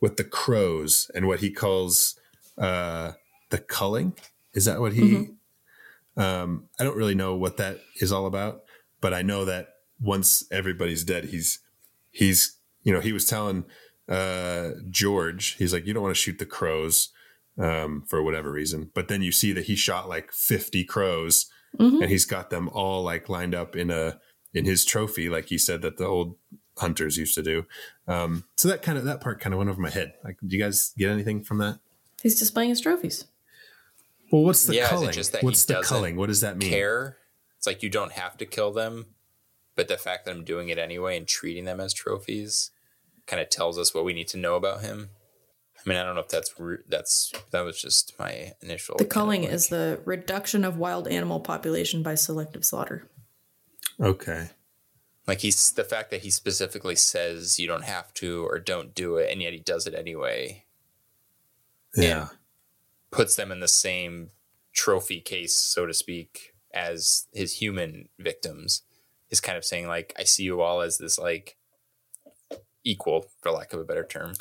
with 0.00 0.16
the 0.16 0.24
crows 0.24 1.10
and 1.14 1.26
what 1.26 1.40
he 1.40 1.50
calls 1.50 2.18
uh, 2.56 3.12
the 3.48 3.58
culling, 3.58 4.14
is 4.54 4.64
that 4.66 4.80
what 4.80 4.92
he? 4.92 5.30
Um, 6.16 6.68
I 6.78 6.84
don't 6.84 6.96
really 6.96 7.14
know 7.14 7.34
what 7.34 7.56
that 7.56 7.78
is 7.96 8.12
all 8.12 8.26
about, 8.26 8.62
but 9.00 9.14
I 9.14 9.22
know 9.22 9.44
that 9.44 9.68
once 10.00 10.44
everybody's 10.50 11.02
dead, 11.04 11.26
he's 11.26 11.60
he's 12.10 12.56
you 12.82 12.92
know 12.92 13.00
he 13.00 13.12
was 13.12 13.24
telling 13.24 13.64
uh, 14.08 14.70
George, 14.90 15.54
he's 15.54 15.72
like, 15.72 15.86
you 15.86 15.94
don't 15.94 16.02
want 16.02 16.14
to 16.14 16.20
shoot 16.20 16.38
the 16.38 16.46
crows 16.46 17.10
um, 17.60 18.02
for 18.08 18.22
whatever 18.22 18.50
reason, 18.50 18.90
but 18.94 19.08
then 19.08 19.22
you 19.22 19.30
see 19.32 19.52
that 19.52 19.66
he 19.66 19.76
shot 19.76 20.08
like 20.08 20.32
fifty 20.32 20.84
crows, 20.84 21.46
and 21.78 22.04
he's 22.04 22.24
got 22.24 22.50
them 22.50 22.68
all 22.70 23.02
like 23.02 23.28
lined 23.28 23.54
up 23.54 23.76
in 23.76 23.90
a 23.90 24.18
in 24.54 24.64
his 24.64 24.84
trophy, 24.84 25.28
like 25.28 25.46
he 25.50 25.58
said 25.58 25.82
that 25.82 25.96
the 25.96 26.06
old 26.06 26.36
hunters 26.78 27.16
used 27.16 27.34
to 27.34 27.42
do. 27.42 27.66
Um, 28.08 28.44
so 28.56 28.68
that 28.68 28.82
kind 28.82 28.96
of 28.98 29.04
that 29.04 29.20
part 29.20 29.40
kind 29.40 29.52
of 29.54 29.58
went 29.58 29.70
over 29.70 29.80
my 29.80 29.90
head. 29.90 30.14
Like, 30.24 30.38
do 30.44 30.56
you 30.56 30.62
guys 30.62 30.92
get 30.98 31.10
anything 31.10 31.42
from 31.44 31.58
that? 31.58 31.78
He's 32.22 32.38
displaying 32.38 32.70
his 32.70 32.80
trophies. 32.80 33.26
Well, 34.32 34.42
what's 34.42 34.64
the 34.64 34.74
Yeah, 34.76 34.88
culling? 34.88 35.12
just 35.12 35.32
that 35.32 35.42
What's 35.42 35.64
the 35.64 35.82
culling? 35.82 36.16
What 36.16 36.26
does 36.28 36.40
that 36.40 36.56
mean? 36.56 36.70
care. 36.70 37.16
It's 37.58 37.66
like 37.66 37.82
you 37.82 37.90
don't 37.90 38.12
have 38.12 38.36
to 38.38 38.46
kill 38.46 38.72
them, 38.72 39.06
but 39.76 39.88
the 39.88 39.98
fact 39.98 40.24
that 40.24 40.30
I'm 40.32 40.44
doing 40.44 40.68
it 40.70 40.78
anyway 40.78 41.16
and 41.16 41.26
treating 41.28 41.64
them 41.66 41.78
as 41.80 41.92
trophies 41.92 42.70
kind 43.26 43.40
of 43.42 43.50
tells 43.50 43.78
us 43.78 43.94
what 43.94 44.04
we 44.04 44.12
need 44.14 44.28
to 44.28 44.36
know 44.38 44.54
about 44.56 44.80
him. 44.82 45.10
I 45.84 45.88
mean, 45.88 45.98
I 45.98 46.02
don't 46.04 46.14
know 46.14 46.20
if 46.20 46.28
that's 46.28 46.58
ru- 46.60 46.82
that's 46.88 47.32
that 47.52 47.60
was 47.62 47.80
just 47.80 48.18
my 48.18 48.52
initial. 48.60 48.96
The 48.98 49.04
kind 49.04 49.10
of 49.10 49.12
culling 49.14 49.42
like- 49.42 49.50
is 49.52 49.68
the 49.68 50.00
reduction 50.04 50.64
of 50.64 50.76
wild 50.76 51.08
animal 51.08 51.40
population 51.40 52.02
by 52.02 52.14
selective 52.14 52.64
slaughter. 52.64 53.08
Okay. 53.98 54.50
like 55.26 55.40
he's 55.40 55.72
the 55.72 55.84
fact 55.84 56.10
that 56.10 56.22
he 56.22 56.30
specifically 56.30 56.96
says 56.96 57.58
you 57.60 57.66
don't 57.68 57.84
have 57.84 58.12
to 58.14 58.44
or 58.46 58.58
don't 58.58 58.94
do 58.94 59.16
it, 59.16 59.30
and 59.30 59.40
yet 59.42 59.52
he 59.52 59.60
does 59.60 59.86
it 59.86 59.94
anyway. 59.94 60.64
Yeah. 61.96 62.28
puts 63.10 63.36
them 63.36 63.50
in 63.52 63.60
the 63.60 63.68
same 63.68 64.30
trophy 64.72 65.20
case, 65.20 65.54
so 65.54 65.86
to 65.86 65.92
speak, 65.94 66.54
as 66.72 67.26
his 67.32 67.54
human 67.54 68.08
victims, 68.18 68.82
is 69.28 69.40
kind 69.40 69.58
of 69.58 69.64
saying 69.64 69.86
like, 69.88 70.14
I 70.18 70.24
see 70.24 70.44
you 70.44 70.60
all 70.60 70.80
as 70.80 70.98
this 70.98 71.18
like 71.18 71.56
equal, 72.84 73.26
for 73.42 73.50
lack 73.50 73.72
of 73.72 73.80
a 73.80 73.84
better 73.84 74.04
term. 74.04 74.34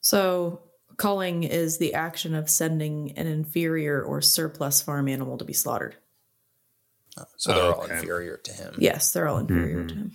So, 0.00 0.60
culling 0.98 1.44
is 1.44 1.78
the 1.78 1.94
action 1.94 2.34
of 2.34 2.50
sending 2.50 3.12
an 3.16 3.26
inferior 3.26 4.02
or 4.02 4.20
surplus 4.20 4.82
farm 4.82 5.08
animal 5.08 5.38
to 5.38 5.44
be 5.44 5.52
slaughtered. 5.54 5.96
So 7.36 7.52
they're 7.52 7.62
Oh, 7.62 7.72
all 7.72 7.84
okay. 7.84 7.98
inferior 7.98 8.36
to 8.36 8.52
him. 8.52 8.74
Yes, 8.78 9.12
they're 9.12 9.26
all 9.28 9.38
inferior 9.38 9.78
Mm-hmm. 9.78 9.88
to 9.88 9.94
him. 9.94 10.12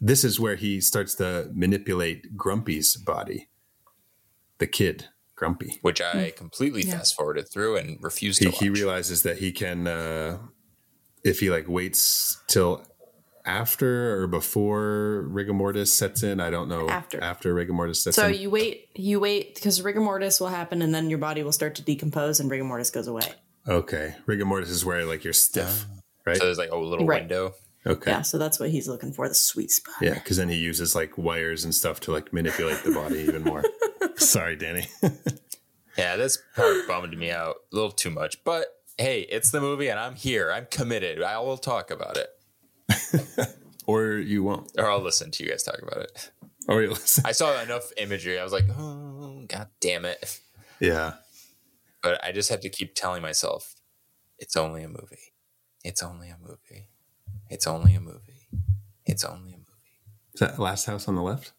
This 0.00 0.22
is 0.24 0.38
where 0.38 0.54
he 0.56 0.80
starts 0.80 1.14
to 1.16 1.48
manipulate 1.54 2.36
Grumpy's 2.36 2.96
body. 2.96 3.48
The 4.58 4.66
kid, 4.66 5.08
Grumpy. 5.34 5.78
Which 5.82 6.00
I 6.00 6.30
completely 6.36 6.82
Yeah. 6.82 6.98
fast 6.98 7.16
forwarded 7.16 7.48
through 7.48 7.76
and 7.76 7.98
refused 8.02 8.38
He, 8.40 8.44
to 8.46 8.50
watch. 8.52 8.60
he 8.60 8.70
realizes 8.70 9.22
that 9.22 9.38
he 9.38 9.50
can, 9.50 9.86
uh, 9.86 10.38
if 11.24 11.40
he 11.40 11.50
like 11.50 11.66
waits 11.68 12.38
till 12.48 12.84
after 13.44 14.20
or 14.22 14.26
before 14.26 15.22
rigor 15.28 15.52
mortis 15.52 15.92
sets 15.92 16.22
in. 16.22 16.40
I 16.40 16.50
don't 16.50 16.68
know. 16.68 16.88
After. 16.88 17.22
after 17.22 17.52
rigor 17.54 17.72
mortis 17.72 18.02
sets 18.02 18.16
So 18.16 18.26
in. 18.26 18.34
So 18.34 18.40
you 18.40 18.50
wait, 18.50 18.88
you 18.94 19.20
wait 19.20 19.54
because 19.54 19.82
rigor 19.82 20.00
mortis 20.00 20.40
will 20.40 20.48
happen, 20.48 20.82
and 20.82 20.94
then 20.94 21.10
your 21.10 21.18
body 21.18 21.42
will 21.42 21.52
start 21.52 21.74
to 21.76 21.82
decompose, 21.82 22.40
and 22.40 22.50
rigor 22.50 22.64
mortis 22.64 22.90
goes 22.90 23.06
away. 23.06 23.32
okay, 23.68 24.14
rigor 24.26 24.44
mortis 24.44 24.70
is 24.70 24.84
where 24.84 25.04
like 25.04 25.24
you're 25.24 25.32
stiff, 25.32 25.86
ah. 25.90 26.00
right? 26.26 26.36
so 26.36 26.44
there's 26.44 26.58
like 26.58 26.70
a 26.70 26.76
little 26.76 27.06
Right. 27.06 27.22
window. 27.22 27.54
Okay. 27.86 28.12
Yeah, 28.12 28.22
so 28.22 28.38
that's 28.38 28.58
what 28.58 28.70
he's 28.70 28.88
looking 28.88 29.12
for 29.12 29.28
the 29.28 29.34
sweet 29.34 29.70
spot. 29.70 29.96
Yeah, 30.00 30.14
because 30.14 30.38
then 30.38 30.48
he 30.48 30.56
uses 30.56 30.94
like 30.94 31.18
wires 31.18 31.64
and 31.64 31.74
stuff 31.74 32.00
to 32.00 32.12
like 32.12 32.32
manipulate 32.32 32.82
the 32.82 32.92
body 32.92 33.18
even 33.18 33.42
more. 33.42 33.62
Sorry, 34.16 34.56
Danny. 34.56 34.86
Yeah, 35.96 36.16
this 36.16 36.38
part 36.56 36.88
bummed 36.88 37.16
me 37.16 37.30
out 37.30 37.56
a 37.72 37.76
little 37.76 37.90
too 37.92 38.10
much. 38.10 38.42
But 38.44 38.66
hey, 38.98 39.20
it's 39.20 39.50
the 39.50 39.60
movie 39.60 39.88
and 39.88 39.98
I'm 39.98 40.14
here. 40.14 40.50
I'm 40.50 40.66
committed. 40.70 41.22
I 41.22 41.38
will 41.38 41.56
talk 41.56 41.90
about 41.90 42.16
it. 42.16 42.30
or 43.86 44.12
you 44.14 44.42
won't. 44.42 44.70
Or 44.78 44.90
I'll 44.90 45.02
listen 45.02 45.30
to 45.32 45.44
you 45.44 45.50
guys 45.50 45.62
talk 45.62 45.80
about 45.82 46.02
it. 46.02 46.30
Or 46.68 46.82
you 46.82 46.90
listen. 46.90 47.24
I 47.26 47.32
saw 47.32 47.60
enough 47.62 47.92
imagery. 47.96 48.38
I 48.38 48.44
was 48.44 48.52
like, 48.52 48.64
oh, 48.78 49.44
god 49.48 49.68
damn 49.80 50.04
it. 50.04 50.40
Yeah. 50.80 51.14
But 52.02 52.22
I 52.22 52.32
just 52.32 52.50
had 52.50 52.62
to 52.62 52.68
keep 52.68 52.94
telling 52.94 53.22
myself, 53.22 53.74
it's 54.38 54.56
only 54.56 54.82
a 54.82 54.88
movie. 54.88 55.32
It's 55.82 56.02
only 56.02 56.28
a 56.28 56.36
movie. 56.40 56.88
It's 57.48 57.66
only 57.66 57.94
a 57.94 58.00
movie. 58.00 58.48
It's 59.06 59.24
only 59.24 59.52
a 59.52 59.58
movie. 59.58 59.70
Is 60.34 60.40
that 60.40 60.56
the 60.56 60.62
last 60.62 60.86
house 60.86 61.06
on 61.08 61.14
the 61.14 61.22
left? 61.22 61.52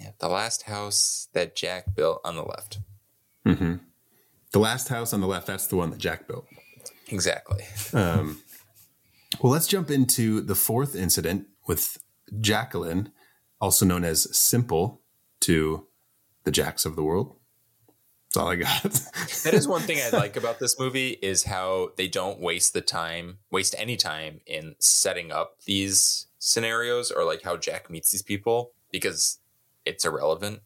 Yeah, 0.00 0.10
the 0.18 0.28
last 0.28 0.62
house 0.62 1.28
that 1.32 1.54
Jack 1.54 1.94
built 1.94 2.20
on 2.24 2.36
the 2.36 2.42
left. 2.42 2.78
Mm-hmm. 3.46 3.76
The 4.52 4.58
last 4.58 4.88
house 4.88 5.12
on 5.12 5.20
the 5.20 5.26
left, 5.26 5.46
that's 5.46 5.66
the 5.66 5.76
one 5.76 5.90
that 5.90 5.98
Jack 5.98 6.26
built. 6.26 6.46
Exactly. 7.08 7.64
Um, 7.92 8.42
well, 9.40 9.52
let's 9.52 9.66
jump 9.66 9.90
into 9.90 10.40
the 10.40 10.54
fourth 10.54 10.94
incident 10.94 11.46
with 11.66 11.98
Jacqueline, 12.40 13.12
also 13.60 13.84
known 13.84 14.04
as 14.04 14.34
Simple 14.36 15.00
to 15.40 15.86
the 16.44 16.50
Jacks 16.50 16.84
of 16.84 16.96
the 16.96 17.02
world. 17.02 17.36
That's 18.34 18.36
all 18.42 18.48
I 18.50 18.56
got. 18.56 18.82
that 19.44 19.54
is 19.54 19.68
one 19.68 19.82
thing 19.82 19.98
I 19.98 20.16
like 20.16 20.36
about 20.36 20.58
this 20.58 20.78
movie 20.78 21.10
is 21.10 21.44
how 21.44 21.90
they 21.96 22.08
don't 22.08 22.40
waste 22.40 22.72
the 22.72 22.80
time, 22.80 23.38
waste 23.50 23.74
any 23.78 23.96
time 23.96 24.40
in 24.46 24.74
setting 24.78 25.30
up 25.30 25.60
these 25.66 26.26
scenarios 26.38 27.10
or 27.10 27.24
like 27.24 27.42
how 27.42 27.56
Jack 27.56 27.88
meets 27.88 28.10
these 28.10 28.22
people 28.22 28.72
because 28.90 29.38
it's 29.84 30.04
irrelevant. 30.04 30.60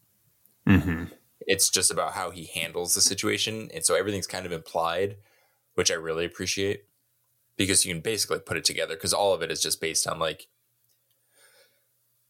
mm-hmm. 0.66 1.04
It's 1.40 1.70
just 1.70 1.90
about 1.90 2.12
how 2.12 2.30
he 2.30 2.44
handles 2.44 2.94
the 2.94 3.00
situation. 3.00 3.70
And 3.72 3.84
so 3.84 3.94
everything's 3.94 4.26
kind 4.26 4.44
of 4.44 4.52
implied, 4.52 5.16
which 5.74 5.90
I 5.90 5.94
really 5.94 6.26
appreciate 6.26 6.87
because 7.58 7.84
you 7.84 7.92
can 7.92 8.00
basically 8.00 8.38
put 8.38 8.56
it 8.56 8.64
together 8.64 8.94
because 8.94 9.12
all 9.12 9.34
of 9.34 9.42
it 9.42 9.50
is 9.50 9.60
just 9.60 9.80
based 9.82 10.06
on 10.06 10.18
like 10.18 10.46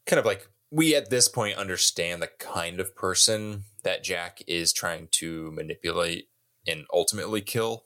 kind 0.06 0.18
of 0.18 0.26
like 0.26 0.48
we 0.70 0.94
at 0.96 1.10
this 1.10 1.28
point 1.28 1.56
understand 1.56 2.20
the 2.20 2.30
kind 2.38 2.80
of 2.80 2.96
person 2.96 3.64
that 3.84 4.02
Jack 4.02 4.42
is 4.48 4.72
trying 4.72 5.06
to 5.12 5.50
manipulate 5.52 6.28
and 6.66 6.84
ultimately 6.92 7.40
kill. 7.40 7.84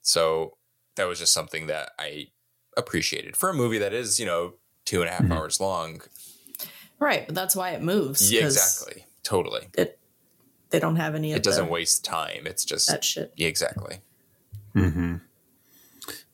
So 0.00 0.56
that 0.96 1.04
was 1.06 1.18
just 1.18 1.32
something 1.34 1.66
that 1.66 1.90
I 1.98 2.28
appreciated 2.76 3.36
for 3.36 3.50
a 3.50 3.54
movie 3.54 3.78
that 3.78 3.92
is, 3.92 4.18
you 4.18 4.26
know, 4.26 4.54
two 4.84 5.00
and 5.02 5.08
a 5.08 5.12
half 5.12 5.22
Mhm. 5.22 5.32
hours 5.36 5.60
long. 5.60 6.02
Right, 6.98 7.26
but 7.26 7.34
that's 7.34 7.54
why 7.54 7.70
it 7.70 7.82
moves. 7.82 8.30
Yeah, 8.32 8.42
'cause 8.42 8.56
exactly. 8.56 9.06
Totally. 9.22 9.68
It 9.76 9.98
they 10.70 10.78
don't 10.80 10.96
have 10.96 11.14
any 11.14 11.32
of 11.32 11.36
It 11.36 11.42
doesn't 11.42 11.66
the, 11.66 11.70
waste 11.70 12.02
time. 12.02 12.46
It's 12.46 12.64
just 12.64 12.88
that 12.88 13.04
shit. 13.04 13.32
Yeah, 13.36 13.46
exactly. 13.48 14.00
Mm-hmm. 14.74 15.16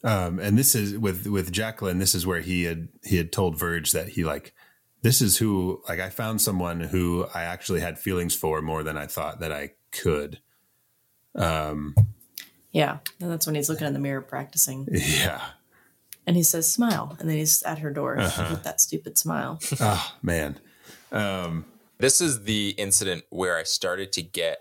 Um, 0.05 0.39
and 0.39 0.57
this 0.59 0.75
is 0.75 0.97
with 0.97 1.27
with 1.27 1.51
Jacqueline. 1.53 1.99
This 1.99 2.15
is 2.15 2.27
where 2.27 2.41
he 2.41 2.65
had 2.65 2.89
he 3.05 3.17
had 3.17 3.33
told 3.33 3.59
Verge 3.59 3.93
that 3.93 4.11
he 4.11 4.25
like 4.25 4.55
this 5.03 5.21
is 5.21 5.39
who 5.39 5.83
like 5.89 5.99
I 6.01 6.09
found 6.11 6.41
someone 6.41 6.81
who 6.81 7.27
I 7.35 7.43
actually 7.43 7.81
had 7.81 7.99
feelings 7.99 8.35
for 8.35 8.63
more 8.63 8.83
than 8.83 8.97
I 8.97 9.07
thought 9.07 9.41
that 9.41 9.53
I 9.53 9.73
could. 9.91 10.41
Um, 11.35 11.95
Yeah, 12.73 12.99
and 13.21 13.31
that's 13.31 13.47
when 13.47 13.55
he's 13.57 13.69
looking 13.69 13.87
in 13.87 13.93
the 13.93 13.99
mirror 13.99 14.21
practicing, 14.21 14.87
yeah. 14.91 15.41
and 16.27 16.37
he 16.37 16.43
says, 16.43 16.71
"Smile," 16.73 17.17
and 17.19 17.29
then 17.29 17.37
he's 17.37 17.63
at 17.65 17.79
her 17.79 17.91
door 17.91 18.19
Uh-huh. 18.21 18.49
with 18.51 18.63
that 18.65 18.81
stupid 18.81 19.19
smile. 19.19 19.59
Oh 19.81 20.15
man. 20.23 20.59
Um, 21.11 21.65
This 21.99 22.21
is 22.21 22.45
the 22.45 22.71
incident 22.79 23.25
where 23.31 23.57
I 23.57 23.65
started 23.65 24.13
to 24.13 24.23
get 24.23 24.59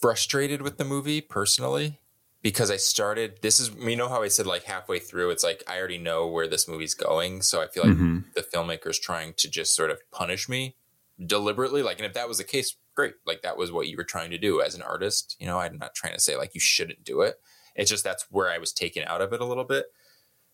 frustrated 0.00 0.62
with 0.62 0.78
the 0.78 0.84
movie 0.84 1.20
personally 1.20 1.98
because 2.42 2.70
I 2.70 2.76
started 2.76 3.38
this 3.42 3.60
is 3.60 3.70
you 3.78 3.96
know 3.96 4.08
how 4.08 4.22
I 4.22 4.28
said 4.28 4.46
like 4.46 4.64
halfway 4.64 4.98
through 4.98 5.30
it's 5.30 5.44
like 5.44 5.62
I 5.66 5.78
already 5.78 5.98
know 5.98 6.26
where 6.26 6.48
this 6.48 6.66
movie's 6.68 6.94
going 6.94 7.42
so 7.42 7.60
I 7.60 7.66
feel 7.68 7.84
like 7.84 7.96
Mhm. 7.96 8.32
the 8.34 8.42
filmmaker's 8.42 8.98
trying 8.98 9.34
to 9.34 9.48
just 9.50 9.74
sort 9.74 9.90
of 9.90 10.00
punish 10.10 10.48
me 10.48 10.76
deliberately 11.24 11.82
like 11.82 11.98
and 11.98 12.06
if 12.06 12.14
that 12.14 12.28
was 12.28 12.38
the 12.38 12.44
case 12.44 12.76
great 12.94 13.14
like 13.26 13.42
that 13.42 13.56
was 13.56 13.70
what 13.70 13.88
you 13.88 13.96
were 13.96 14.04
trying 14.04 14.30
to 14.30 14.38
do 14.38 14.62
as 14.62 14.74
an 14.74 14.82
artist 14.82 15.36
you 15.38 15.46
know 15.46 15.58
I'm 15.58 15.76
not 15.78 15.94
trying 15.94 16.14
to 16.14 16.20
say 16.20 16.36
like 16.36 16.54
you 16.54 16.60
shouldn't 16.60 17.04
do 17.04 17.20
it 17.20 17.36
it's 17.76 17.90
just 17.90 18.04
that's 18.04 18.26
where 18.30 18.50
I 18.50 18.58
was 18.58 18.72
taken 18.72 19.04
out 19.04 19.20
of 19.20 19.32
it 19.32 19.40
a 19.40 19.44
little 19.44 19.64
bit 19.64 19.86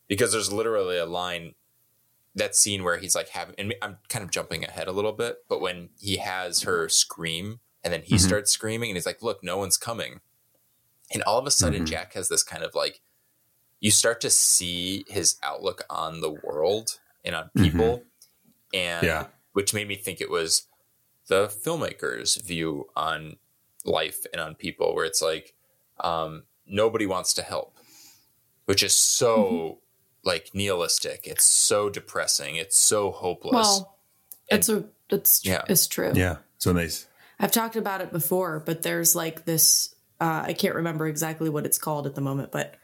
because 0.08 0.32
there's 0.32 0.52
literally 0.52 0.98
a 0.98 1.06
line 1.06 1.54
that 2.34 2.54
scene 2.54 2.82
where 2.84 2.98
he's 2.98 3.14
like 3.14 3.28
having 3.30 3.54
and 3.58 3.74
I'm 3.80 3.98
kind 4.08 4.22
of 4.24 4.30
jumping 4.30 4.62
ahead 4.64 4.88
a 4.88 4.92
little 4.92 5.12
bit, 5.12 5.38
but 5.48 5.60
when 5.62 5.88
he 5.98 6.18
has 6.18 6.62
her 6.62 6.86
scream 6.88 7.60
and 7.82 7.90
then 7.92 8.02
he 8.02 8.16
Mhm. 8.16 8.20
starts 8.26 8.50
screaming 8.50 8.90
and 8.90 8.96
he's 8.96 9.06
like, 9.06 9.22
"Look, 9.22 9.42
no 9.42 9.56
one's 9.56 9.78
coming." 9.78 10.20
And 11.12 11.22
all 11.22 11.38
of 11.38 11.46
a 11.46 11.50
sudden 11.50 11.82
Mhm. 11.84 11.88
Jack 11.88 12.14
has 12.14 12.28
this 12.28 12.42
kind 12.42 12.62
of 12.64 12.74
like 12.74 13.00
you 13.80 13.90
start 13.90 14.20
to 14.22 14.30
see 14.30 15.04
his 15.08 15.36
outlook 15.42 15.84
on 15.90 16.20
the 16.20 16.30
world 16.30 16.98
and 17.24 17.34
on 17.34 17.50
people 17.56 18.02
and 18.74 19.06
Yeah. 19.06 19.26
which 19.52 19.72
made 19.74 19.86
me 19.86 19.96
think 19.96 20.20
it 20.20 20.30
was 20.30 20.66
the 21.28 21.46
filmmaker's 21.48 22.36
view 22.36 22.88
on 22.96 23.36
life 23.84 24.26
and 24.32 24.40
on 24.40 24.54
people 24.54 24.94
where 24.94 25.04
it's 25.04 25.20
like 25.22 25.54
um, 26.00 26.44
nobody 26.66 27.06
wants 27.06 27.32
to 27.34 27.42
help 27.42 27.76
which 28.64 28.82
is 28.82 28.94
so 28.94 29.80
like 30.24 30.50
nihilistic 30.54 31.26
it's 31.26 31.44
so 31.44 31.88
depressing 31.88 32.56
it's 32.56 32.76
so 32.76 33.12
hopeless 33.12 33.52
Well, 33.52 33.98
And- 34.50 34.58
it's 34.58 34.68
a 34.68 34.84
it's 35.08 35.40
tr- 35.40 35.48
Yeah. 35.50 35.64
it's 35.68 35.86
true. 35.86 36.12
yeah. 36.14 36.38
So 36.58 36.72
nice. 36.72 37.06
I've 37.38 37.52
talked 37.52 37.76
about 37.76 38.00
it 38.00 38.10
before, 38.10 38.58
but 38.60 38.82
there's 38.82 39.14
like 39.14 39.44
this. 39.44 39.94
Uh, 40.20 40.44
I 40.46 40.52
can't 40.54 40.74
remember 40.74 41.06
exactly 41.06 41.48
what 41.48 41.66
it's 41.66 41.78
called 41.78 42.06
at 42.06 42.14
the 42.14 42.20
moment, 42.20 42.50
but 42.52 42.74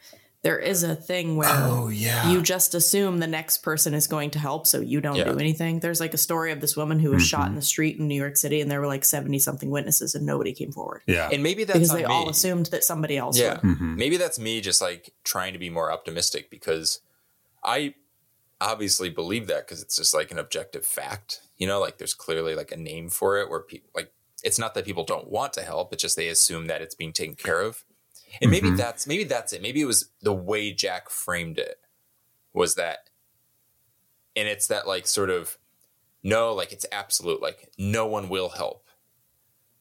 there 0.43 0.59
is 0.59 0.83
a 0.83 0.97
thing 0.97 1.37
where 1.37 1.49
Oh 1.49 1.89
yeah. 1.89 2.29
you 2.31 2.43
just 2.43 2.75
assume 2.75 3.19
the 3.21 3.29
next 3.29 3.59
person 3.59 3.95
is 3.95 4.09
going 4.09 4.31
to 4.31 4.41
help, 4.41 4.67
so 4.67 4.81
you 4.81 5.01
don't 5.01 5.15
Yeah. 5.15 5.25
do 5.33 5.39
anything. 5.39 5.79
There's 5.79 6.01
like 6.01 6.15
a 6.15 6.19
story 6.19 6.51
of 6.51 6.61
this 6.61 6.77
woman 6.77 6.99
who 6.99 7.11
was 7.13 7.25
shot 7.25 7.45
Mhm. 7.45 7.51
in 7.51 7.55
the 7.55 7.63
street 7.63 7.99
in 7.99 8.09
New 8.09 8.17
York 8.21 8.37
City, 8.37 8.61
and 8.61 8.69
there 8.69 8.81
were 8.81 8.89
like 8.89 9.05
seventy 9.05 9.39
something 9.39 9.71
witnesses, 9.71 10.15
and 10.17 10.27
nobody 10.27 10.53
came 10.53 10.73
forward 10.73 11.03
yeah. 11.07 11.29
and 11.33 11.43
maybe 11.45 11.63
that's 11.65 11.79
because 11.79 11.93
they 11.93 11.99
me. 12.01 12.05
all 12.13 12.29
assumed 12.29 12.67
that 12.67 12.83
somebody 12.83 13.17
else 13.17 13.39
yeah 13.39 13.61
would. 13.63 13.79
Mhm. 13.79 13.97
maybe 13.97 14.17
that's 14.17 14.39
me 14.39 14.61
just 14.61 14.83
like 14.83 15.15
trying 15.23 15.53
to 15.53 15.59
be 15.61 15.71
more 15.71 15.93
optimistic 15.93 16.51
because 16.51 17.01
i 17.63 17.95
obviously 18.61 19.09
believe 19.11 19.47
that 19.47 19.67
because 19.67 19.81
it's 19.83 19.97
just 19.97 20.13
like 20.15 20.31
an 20.33 20.39
objective 20.39 20.85
fact 20.87 21.41
you 21.57 21.67
know 21.69 21.81
like 21.81 21.99
there's 21.99 22.15
clearly 22.15 22.55
like 22.57 22.73
a 22.73 22.77
name 22.77 23.09
for 23.09 23.39
it 23.39 23.49
where 23.49 23.61
people 23.61 23.91
like 23.95 24.13
it's 24.43 24.59
not 24.59 24.75
that 24.75 24.85
people 24.85 25.05
don't 25.05 25.31
want 25.31 25.53
to 25.53 25.63
help 25.63 25.93
it's 25.93 26.03
just 26.03 26.17
they 26.17 26.29
assume 26.29 26.67
that 26.67 26.83
it's 26.83 26.95
being 26.95 27.13
taken 27.13 27.35
care 27.35 27.61
of 27.61 27.85
and 28.41 28.51
maybe 28.51 28.71
Mhm. 28.71 28.77
that's 28.77 29.07
maybe 29.07 29.25
that's 29.25 29.53
it 29.53 29.63
maybe 29.63 29.81
it 29.81 29.87
was 29.87 30.11
the 30.23 30.33
way 30.33 30.73
jack 30.73 31.11
framed 31.11 31.59
it 31.59 31.79
was 32.53 32.75
that 32.77 33.11
and 34.37 34.49
it's 34.49 34.67
that 34.69 34.87
like 34.87 35.07
sort 35.07 35.31
of 35.31 35.59
no 36.23 36.53
like 36.55 36.73
it's 36.73 36.87
absolute 36.93 37.43
like 37.43 37.69
no 37.79 38.07
one 38.07 38.29
will 38.29 38.51
help 38.51 38.89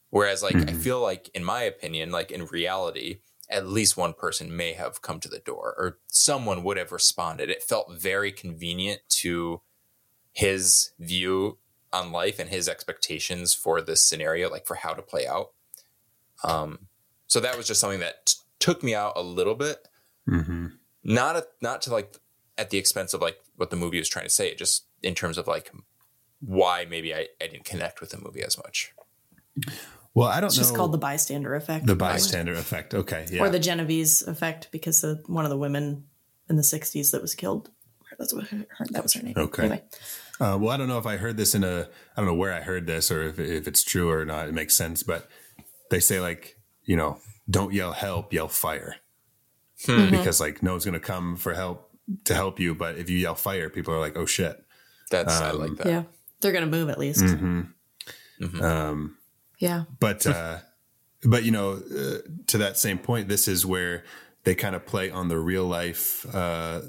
whereas 0.10 0.44
like 0.44 0.56
i 0.56 0.60
Mhm. 0.74 0.82
feel 0.84 1.00
like 1.02 1.30
in 1.34 1.44
my 1.44 1.64
opinion 1.64 2.12
like 2.12 2.32
in 2.32 2.46
reality 2.48 3.22
at 3.50 3.68
least 3.68 3.98
one 3.98 4.14
person 4.14 4.56
may 4.56 4.74
have 4.74 5.02
come 5.02 5.20
to 5.20 5.28
the 5.28 5.40
door 5.40 5.76
or 5.78 6.00
someone 6.08 6.64
would 6.64 6.78
have 6.78 6.92
responded 6.92 7.50
it 7.50 7.64
felt 7.64 7.92
very 7.94 8.32
convenient 8.32 9.02
to 9.10 9.62
his 10.34 10.92
view 11.00 11.58
on 11.94 12.12
life 12.12 12.40
and 12.40 12.50
his 12.50 12.68
expectations 12.70 13.54
for 13.54 13.82
this 13.82 14.02
scenario 14.04 14.50
like 14.50 14.66
for 14.66 14.76
how 14.76 14.94
to 14.94 15.02
play 15.02 15.28
out 15.28 15.52
um 16.44 16.88
so 17.28 17.40
that 17.40 17.56
was 17.58 17.68
just 17.68 17.80
something 17.80 18.00
that 18.00 18.26
t- 18.26 18.36
took 18.60 18.84
me 18.84 18.94
out 18.96 19.14
a 19.16 19.22
little 19.22 19.56
bit 19.56 19.88
hmm 20.26 20.68
not 21.04 21.36
a, 21.36 21.46
not 21.62 21.82
to 21.82 21.92
like 21.92 22.18
at 22.58 22.70
the 22.70 22.78
expense 22.78 23.14
of 23.14 23.22
like 23.22 23.38
what 23.56 23.70
the 23.72 23.76
movie 23.76 23.98
was 23.98 24.08
trying 24.10 24.26
to 24.26 24.30
say 24.30 24.54
just 24.56 24.86
in 25.02 25.16
terms 25.16 25.38
of 25.38 25.48
like 25.48 25.72
why 26.40 26.86
maybe 26.90 27.14
I, 27.14 27.28
I 27.42 27.48
didn't 27.48 27.66
connect 27.66 28.02
with 28.02 28.12
the 28.12 28.20
movie 28.20 28.44
as 28.44 28.58
much 28.58 28.94
Well, 30.14 30.28
I 30.28 30.40
don't 30.42 30.48
It's 30.48 30.58
know. 30.58 30.64
just 30.64 30.76
called 30.76 30.92
the 30.92 30.98
bystander 30.98 31.56
effect, 31.56 31.86
the 31.86 31.96
bystander 31.96 32.54
effect. 32.54 32.94
Okay. 32.94 33.26
Yeah. 33.32 33.42
or 33.44 33.50
the 33.50 33.60
Genovese 33.60 34.22
effect, 34.24 34.68
because 34.72 35.04
of 35.04 35.22
one 35.28 35.46
of 35.46 35.50
the 35.52 35.58
women 35.58 36.06
in 36.50 36.56
the 36.58 36.62
'60s 36.64 37.12
that 37.12 37.22
was 37.22 37.34
killed. 37.36 37.70
That's 38.20 38.34
what 38.34 38.48
her, 38.48 38.66
that 38.92 39.04
was 39.04 39.14
her 39.14 39.24
name. 39.24 39.36
Okay. 39.38 39.64
Anyway, 39.64 39.84
Uh, 40.42 40.58
well, 40.60 40.70
I 40.74 40.78
don't 40.78 40.88
know 40.88 40.98
if 40.98 41.06
I 41.06 41.18
heard 41.18 41.38
this 41.38 41.54
in 41.54 41.64
a, 41.64 41.88
I 42.16 42.18
don't 42.18 42.26
know 42.26 42.34
where 42.34 42.52
I 42.52 42.62
heard 42.62 42.88
this 42.88 43.12
or 43.12 43.22
if, 43.22 43.38
if 43.40 43.68
it's 43.68 43.84
true 43.84 44.10
or 44.10 44.26
not. 44.26 44.48
It 44.48 44.54
makes 44.56 44.74
sense, 44.76 45.04
but 45.04 45.30
they 45.92 46.00
say 46.00 46.20
like, 46.20 46.58
you 46.84 46.96
know, 46.98 47.20
don't 47.50 47.74
yell 47.74 47.92
help, 47.92 48.34
yell 48.34 48.48
fire, 48.48 48.96
Mhm. 49.86 50.10
because 50.12 50.40
like 50.42 50.64
no 50.64 50.72
one's 50.72 50.84
gonna 50.86 51.00
come 51.00 51.36
for 51.38 51.54
help 51.54 51.92
to 52.26 52.34
help 52.34 52.60
you. 52.60 52.74
But 52.74 52.98
if 52.98 53.08
you 53.10 53.18
yell 53.20 53.36
fire, 53.36 53.70
people 53.70 53.94
are 53.94 54.00
like, 54.00 54.18
oh 54.18 54.26
shit. 54.26 54.58
that's 55.12 55.40
i 55.42 55.50
Um, 55.52 55.60
like 55.60 55.76
that 55.78 55.88
yeah, 55.88 56.04
they're 56.40 56.54
gonna 56.54 56.66
move 56.78 56.90
at 56.90 56.98
least. 56.98 57.22
hmm 57.22 57.62
Mhm. 58.42 58.62
Um, 58.64 59.18
Yeah, 59.60 59.84
but 60.00 60.26
uh, 60.26 60.60
but 61.24 61.44
you 61.44 61.52
know, 61.52 61.74
uh, 61.74 62.18
to 62.48 62.58
that 62.58 62.78
same 62.78 62.98
point, 62.98 63.28
this 63.28 63.48
is 63.48 63.64
where 63.66 64.04
they 64.44 64.56
kind 64.56 64.74
of 64.76 64.88
play 64.88 65.12
on 65.12 65.28
the 65.28 65.38
real 65.38 65.66
life 65.68 66.26
uh, 66.34 66.82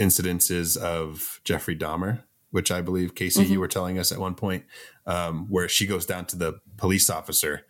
incidences 0.00 0.76
of 0.76 1.40
Jeffrey 1.44 1.76
Dahmer, 1.76 2.22
which 2.54 2.70
I 2.70 2.80
believe 2.80 3.14
Casey 3.16 3.42
Mm-hmm. 3.42 3.52
you 3.52 3.58
were 3.60 3.66
telling 3.68 3.98
us 3.98 4.12
at 4.12 4.18
one 4.18 4.34
point, 4.36 4.64
um, 5.06 5.46
where 5.50 5.68
she 5.68 5.86
goes 5.86 6.06
down 6.06 6.24
to 6.26 6.36
the 6.36 6.60
police 6.76 7.10
officer 7.10 7.66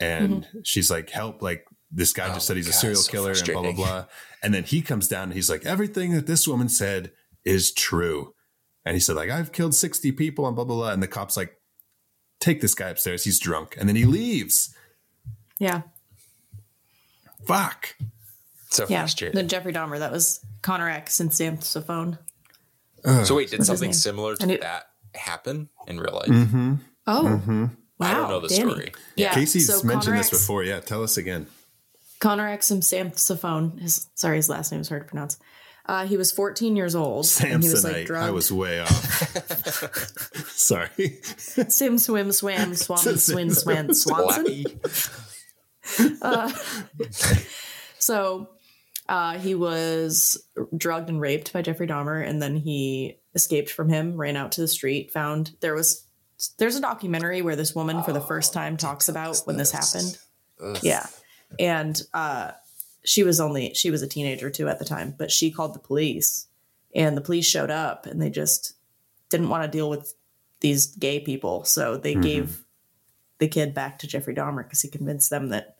and 0.00 0.42
Mm-hmm. 0.44 0.58
she's 0.64 0.90
like, 0.90 1.10
"Help! 1.10 1.42
Like 1.42 1.64
this 1.92 2.12
guy 2.12 2.28
Oh 2.28 2.34
just 2.34 2.46
said 2.46 2.56
he's 2.56 2.68
a 2.68 2.72
serial 2.72 3.00
so 3.00 3.10
killer 3.10 3.32
and 3.32 3.44
blah 3.46 3.62
blah 3.62 3.72
blah." 3.72 4.04
And 4.42 4.52
then 4.52 4.64
he 4.64 4.82
comes 4.82 5.06
down 5.08 5.24
and 5.24 5.34
he's 5.34 5.48
like, 5.48 5.64
"Everything 5.64 6.12
that 6.14 6.26
this 6.26 6.48
woman 6.48 6.68
said 6.68 7.12
is 7.44 7.72
true." 7.72 8.34
And 8.84 8.94
he 8.96 9.00
said, 9.00 9.14
"Like 9.14 9.30
I've 9.30 9.52
killed 9.52 9.74
sixty 9.74 10.10
people 10.10 10.46
and 10.46 10.56
blah 10.56 10.64
blah 10.64 10.76
blah." 10.76 10.90
And 10.92 11.02
the 11.02 11.06
cop's 11.08 11.36
like, 11.36 11.52
"Take 12.40 12.60
this 12.60 12.74
guy 12.74 12.88
upstairs. 12.88 13.22
He's 13.24 13.38
drunk." 13.38 13.76
And 13.78 13.88
then 13.88 13.96
he 13.96 14.04
leaves. 14.06 14.74
Yeah. 15.58 15.82
Fuck. 17.46 17.96
So 18.70 18.86
Yeah. 18.88 19.00
frustrating. 19.00 19.36
The 19.36 19.42
Jeffrey 19.42 19.72
Dahmer, 19.72 19.98
that 19.98 20.12
was 20.12 20.40
Konerak 20.62 21.18
and 21.20 21.32
Sam 21.32 21.60
Saphone. 23.04 23.24
so 23.26 23.34
wait, 23.36 23.50
did 23.50 23.58
his 23.58 23.66
something 23.66 23.92
similar 23.92 24.36
to 24.36 24.50
it- 24.50 24.60
that 24.62 24.84
happen 25.14 25.68
in 25.86 25.98
real 26.00 26.14
life? 26.14 26.28
Mm-hmm. 26.28 26.74
Oh. 27.06 27.22
Wow. 27.98 28.06
I 28.08 28.14
don't 28.14 28.28
know 28.30 28.40
the 28.40 28.48
Danny. 28.48 28.70
story. 28.70 28.92
Yeah. 29.16 29.34
Casey's 29.34 29.66
so 29.66 29.82
mentioned 29.82 30.04
Connor 30.04 30.16
this 30.18 30.32
X- 30.32 30.38
before. 30.42 30.64
Yeah, 30.64 30.80
tell 30.80 31.02
us 31.02 31.16
again. 31.18 31.46
Konerak 32.20 32.70
and 32.70 32.82
His 33.78 34.06
sorry, 34.14 34.36
his 34.36 34.48
last 34.48 34.72
name 34.72 34.80
is 34.80 34.88
hard 34.88 35.02
to 35.02 35.08
pronounce. 35.08 35.38
Uh, 35.86 36.06
he 36.06 36.16
was 36.16 36.30
14 36.30 36.76
years 36.76 36.94
old. 36.94 37.26
and 37.44 37.62
he 37.62 37.68
was 37.68 37.82
like 37.84 37.96
Samsonite. 37.96 38.06
drugged. 38.06 38.28
I 38.28 38.30
was 38.30 38.52
way 38.52 38.80
off. 38.82 40.48
Sorry. 40.50 40.88
Sim, 41.36 41.98
swim, 41.98 42.30
swam, 42.32 42.74
swam, 42.76 43.16
swin, 43.16 43.50
swan, 43.50 43.92
swanson. 43.94 44.64
Flappy. 45.84 46.54
So 47.98 48.48
uh, 49.10 49.36
he 49.40 49.56
was 49.56 50.40
drugged 50.76 51.08
and 51.08 51.20
raped 51.20 51.52
by 51.52 51.62
Jeffrey 51.62 51.88
Dahmer, 51.88 52.24
and 52.24 52.40
then 52.40 52.54
he 52.54 53.18
escaped 53.34 53.68
from 53.68 53.88
him, 53.88 54.16
ran 54.16 54.36
out 54.36 54.52
to 54.52 54.60
the 54.60 54.68
street, 54.68 55.10
found 55.10 55.50
there 55.60 55.74
was 55.74 56.06
there's 56.58 56.76
a 56.76 56.80
documentary 56.80 57.42
where 57.42 57.56
this 57.56 57.74
woman 57.74 58.04
for 58.04 58.12
the 58.12 58.20
first 58.20 58.52
time 58.54 58.76
talks 58.76 59.08
about 59.08 59.38
when 59.46 59.56
this 59.56 59.72
happened. 59.72 60.16
Yeah, 60.80 61.06
and 61.58 62.00
uh, 62.14 62.52
she 63.02 63.24
was 63.24 63.40
only 63.40 63.74
she 63.74 63.90
was 63.90 64.02
a 64.02 64.06
teenager 64.06 64.48
too 64.48 64.68
at 64.68 64.78
the 64.78 64.84
time, 64.84 65.12
but 65.18 65.32
she 65.32 65.50
called 65.50 65.74
the 65.74 65.80
police, 65.80 66.46
and 66.94 67.16
the 67.16 67.20
police 67.20 67.46
showed 67.46 67.70
up, 67.70 68.06
and 68.06 68.22
they 68.22 68.30
just 68.30 68.74
didn't 69.28 69.48
want 69.48 69.64
to 69.64 69.76
deal 69.76 69.90
with 69.90 70.14
these 70.60 70.86
gay 70.86 71.18
people, 71.18 71.64
so 71.64 71.96
they 71.96 72.14
gave 72.14 72.64
the 73.38 73.48
kid 73.48 73.74
back 73.74 73.98
to 73.98 74.06
Jeffrey 74.06 74.36
Dahmer 74.36 74.62
because 74.62 74.82
he 74.82 74.88
convinced 74.88 75.30
them 75.30 75.48
that 75.48 75.78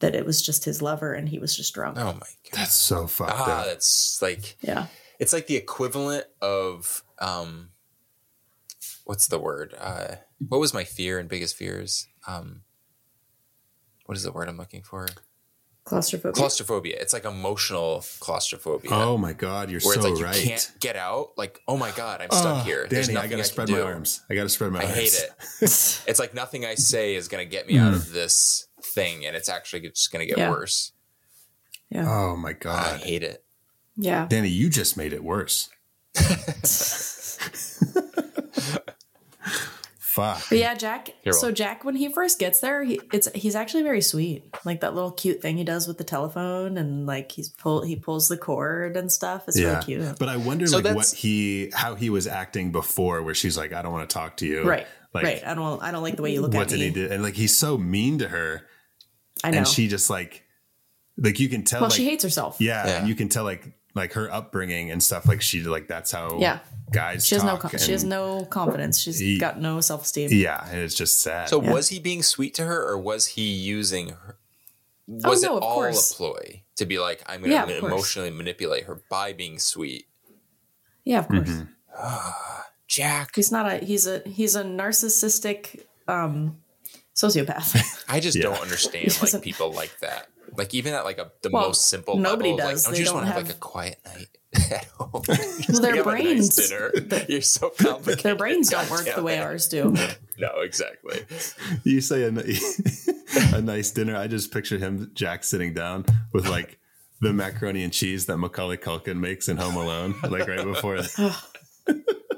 that 0.00 0.14
it 0.14 0.24
was 0.24 0.40
just 0.42 0.64
his 0.64 0.80
lover 0.80 1.12
and 1.12 1.28
he 1.28 1.38
was 1.38 1.56
just 1.56 1.74
drunk. 1.74 1.98
Oh 1.98 2.04
my 2.04 2.12
god. 2.12 2.52
That's 2.52 2.74
so 2.74 3.06
fucked 3.06 3.32
Ah, 3.34 3.60
up. 3.60 3.66
that's 3.66 4.20
like 4.22 4.56
Yeah. 4.60 4.86
it's 5.18 5.32
like 5.32 5.46
the 5.46 5.56
equivalent 5.56 6.24
of 6.40 7.02
um 7.18 7.70
what's 9.04 9.26
the 9.26 9.38
word? 9.38 9.74
Uh 9.78 10.16
what 10.46 10.60
was 10.60 10.72
my 10.74 10.84
fear 10.84 11.18
and 11.18 11.28
biggest 11.28 11.56
fears? 11.56 12.06
Um 12.26 12.62
what 14.06 14.16
is 14.16 14.22
the 14.22 14.32
word 14.32 14.48
I'm 14.48 14.56
looking 14.56 14.82
for? 14.82 15.08
Claustrophobia. 15.84 16.32
Claustrophobia. 16.34 16.96
It's 17.00 17.14
like 17.14 17.24
emotional 17.24 18.04
claustrophobia. 18.20 18.90
Oh 18.92 19.16
my 19.16 19.32
god, 19.32 19.70
you're 19.70 19.80
where 19.80 19.94
so 20.00 20.06
it's 20.06 20.20
like 20.20 20.36
you 20.36 20.48
can't 20.48 20.70
get 20.80 20.96
out. 20.96 21.30
Like, 21.38 21.62
oh 21.66 21.78
my 21.78 21.90
god, 21.92 22.20
I'm 22.20 22.30
stuck 22.30 22.58
Oh, 22.58 22.60
here. 22.60 22.86
There's 22.90 23.06
Danny, 23.08 23.18
I 23.18 23.26
gotta 23.26 23.40
I, 23.40 23.46
spread 23.46 23.68
can 23.68 23.76
my 23.78 23.82
do. 23.82 23.86
arms. 23.86 24.20
I 24.28 24.34
gotta 24.34 24.50
spread 24.50 24.70
my 24.70 24.80
I 24.80 24.82
arms. 24.84 24.92
I 24.92 25.00
hate 25.00 25.14
it. 25.14 25.30
it's 26.06 26.18
like 26.18 26.34
nothing 26.34 26.66
I 26.66 26.74
say 26.74 27.14
is 27.14 27.28
going 27.28 27.42
to 27.42 27.50
get 27.50 27.66
me 27.66 27.78
out 27.78 27.94
of 27.94 28.12
this 28.12 28.67
thing, 28.82 29.24
and 29.26 29.34
it's 29.36 29.48
actually 29.48 29.80
just 29.88 30.10
going 30.12 30.20
to 30.20 30.26
get 30.26 30.38
Yeah. 30.38 30.50
worse. 30.50 30.92
Yeah. 31.90 32.06
Oh 32.08 32.36
my 32.36 32.52
god. 32.52 32.94
I 32.94 32.98
hate 32.98 33.22
it. 33.22 33.44
yeah. 33.96 34.26
Danny, 34.28 34.48
you 34.48 34.68
just 34.70 34.96
made 34.96 35.12
it 35.12 35.24
worse. 35.24 35.70
Fuck. 39.98 40.42
But 40.48 40.58
yeah, 40.58 40.74
Jack. 40.74 41.10
You're 41.24 41.32
so 41.32 41.42
welcome. 41.42 41.54
Jack, 41.54 41.84
when 41.84 41.94
he 41.94 42.08
first 42.08 42.38
gets 42.40 42.58
there, 42.60 42.82
he, 42.82 43.00
it's 43.12 43.28
he's 43.34 43.54
actually 43.54 43.84
very 43.84 44.00
sweet. 44.00 44.42
Like 44.64 44.80
that 44.80 44.94
little 44.94 45.12
cute 45.12 45.40
thing 45.40 45.56
he 45.56 45.64
does 45.64 45.86
with 45.86 45.96
the 45.98 46.02
telephone, 46.04 46.76
and 46.76 47.06
like 47.06 47.30
he's 47.30 47.48
pull 47.48 47.82
he 47.82 47.94
pulls 47.94 48.26
the 48.28 48.36
cord 48.36 48.96
and 48.96 49.12
stuff. 49.12 49.44
It's 49.46 49.58
Yeah. 49.58 49.74
really 49.74 49.84
cute. 49.84 50.18
But 50.18 50.28
I 50.28 50.36
wonder 50.36 50.66
So 50.66 50.76
like 50.78 50.84
what 50.86 50.90
that's- 50.92 51.12
he 51.12 51.70
how 51.72 51.94
he 51.94 52.10
was 52.10 52.26
acting 52.26 52.72
before 52.72 53.22
where 53.22 53.34
she's 53.34 53.56
like, 53.56 53.72
I 53.72 53.80
don't 53.82 53.92
want 53.92 54.08
to 54.10 54.12
talk 54.14 54.36
to 54.38 54.46
you. 54.46 54.64
right. 54.64 54.86
Like 55.14 55.24
right. 55.24 55.46
I 55.46 55.54
don't. 55.54 55.82
I 55.82 55.90
don't 55.90 56.02
like 56.02 56.16
the 56.16 56.22
way 56.22 56.32
you 56.32 56.40
look 56.42 56.52
what 56.52 56.62
at 56.62 56.68
did 56.68 56.80
me. 56.80 56.86
he 56.86 56.90
do? 56.92 57.08
And 57.10 57.22
like 57.22 57.34
he's 57.34 57.56
so 57.56 57.78
mean 57.78 58.18
to 58.18 58.28
her. 58.28 58.66
I 59.42 59.50
know. 59.50 59.58
And 59.58 59.68
she 59.68 59.88
just 59.88 60.10
like 60.10 60.44
like 61.16 61.40
you 61.40 61.48
can 61.48 61.64
tell 61.64 61.80
well, 61.80 61.88
like 61.90 61.96
she 61.96 62.04
hates 62.04 62.22
herself. 62.24 62.56
yeah, 62.60 62.86
Yeah. 62.86 63.04
you 63.06 63.14
can 63.14 63.28
tell 63.28 63.44
like 63.44 63.72
like 63.94 64.12
her 64.12 64.30
upbringing 64.32 64.90
and 64.90 65.02
stuff 65.02 65.26
like 65.26 65.40
she 65.42 65.62
like 65.62 65.88
that's 65.88 66.12
how 66.12 66.38
Yeah. 66.38 66.58
guys 66.92 67.26
She 67.26 67.34
has 67.34 67.42
no. 67.42 67.56
talk 67.56 67.76
She 67.78 67.90
has 67.92 68.04
no 68.04 68.44
confidence. 68.44 68.98
She's 69.00 69.18
He- 69.18 69.38
got 69.38 69.58
no 69.60 69.80
self 69.80 70.02
esteem. 70.04 70.28
yeah 70.30 70.64
and 70.70 70.78
it's 70.80 70.94
just 70.94 71.20
sad 71.22 71.48
So 71.48 71.60
Yeah. 71.62 71.72
was 71.72 71.88
he 71.88 71.98
being 71.98 72.22
sweet 72.22 72.54
to 72.54 72.64
her, 72.64 72.86
or 72.86 72.98
was 72.98 73.26
he 73.28 73.42
using 73.42 74.10
her? 74.10 74.36
Oh, 75.24 75.30
Was 75.30 75.42
no, 75.42 75.56
it 75.56 75.62
all 75.62 75.74
course. 75.74 76.12
a 76.12 76.14
ploy 76.16 76.62
to 76.76 76.84
be 76.86 76.98
like, 76.98 77.22
I'm 77.26 77.40
going 77.40 77.50
Yeah, 77.52 77.64
to 77.64 77.74
of 77.74 77.80
course. 77.80 77.92
emotionally 77.92 78.30
manipulate 78.30 78.84
her 78.84 79.00
by 79.10 79.32
being 79.32 79.58
sweet? 79.58 80.06
Yeah, 81.04 81.20
of 81.20 81.28
course. 81.28 81.48
Mm-hmm. 81.48 81.64
Jack, 82.88 83.36
He's 83.36 83.52
not 83.52 83.70
a. 83.70 83.76
He's 83.84 84.06
a. 84.06 84.20
He's 84.26 84.56
a 84.56 84.64
narcissistic 84.64 85.84
um, 86.08 86.56
sociopath. 87.14 88.04
I 88.08 88.18
just 88.20 88.36
Yeah. 88.36 88.44
don't 88.44 88.60
understand 88.60 89.16
like 89.32 89.42
people 89.42 89.72
like 89.72 89.96
that. 90.00 90.28
Like 90.56 90.72
even 90.74 90.94
at 90.94 91.04
like 91.04 91.18
a 91.18 91.30
the 91.42 91.50
Well, 91.50 91.66
most 91.68 91.88
simple 91.90 92.16
nobody 92.16 92.52
level, 92.52 92.70
does. 92.70 92.86
Like, 92.86 92.86
don't 92.86 92.92
They 92.94 92.98
you 93.00 93.04
just 93.04 93.14
want 93.14 93.26
to 93.26 93.32
have 93.32 93.42
have- 93.42 93.46
like 93.48 93.56
a 93.56 93.58
quiet 93.60 93.98
night 94.06 94.28
at 94.72 94.84
home? 94.86 95.10
Well, 95.12 95.80
their 95.82 95.96
have 95.96 96.06
a 96.06 96.10
nice 96.12 96.22
brains- 96.22 96.68
dinner. 96.68 96.92
You're 97.28 97.42
so 97.42 97.68
complicated. 97.78 98.24
Their 98.24 98.34
brains 98.36 98.70
don't 98.70 98.90
work 98.90 99.06
the 99.14 99.22
way 99.22 99.36
it. 99.36 99.40
ours 99.42 99.68
do. 99.68 99.94
No, 100.38 100.60
exactly. 100.62 101.20
you 101.84 102.00
say 102.00 102.22
a, 102.22 102.28
a 103.54 103.60
nice 103.60 103.90
dinner 103.90 104.16
i 104.16 104.26
just 104.26 104.50
picture 104.52 104.78
him 104.78 105.10
jack 105.12 105.44
sitting 105.44 105.74
down 105.74 106.06
with 106.32 106.48
like 106.48 106.78
the 107.20 107.32
macaroni 107.32 107.82
and 107.84 107.92
cheese 107.92 108.24
that 108.26 108.38
macaulay 108.38 108.76
culkin 108.78 109.18
makes 109.18 109.48
in 109.48 109.56
home 109.58 109.76
alone 109.76 110.14
like 110.30 110.46
right 110.48 110.64
before 110.64 110.98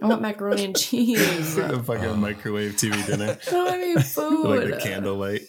I 0.03 0.07
want 0.07 0.23
macaroni 0.23 0.65
and 0.65 0.77
cheese. 0.77 1.59
I 1.59 1.63
a 1.73 1.83
fucking 1.83 2.19
microwave 2.21 2.73
tv 2.77 3.07
dinner 3.07 3.39
don't 3.51 3.97
have 3.97 4.07
food. 4.07 4.45
like 4.47 4.71
the 4.71 4.81
candlelight 4.83 5.43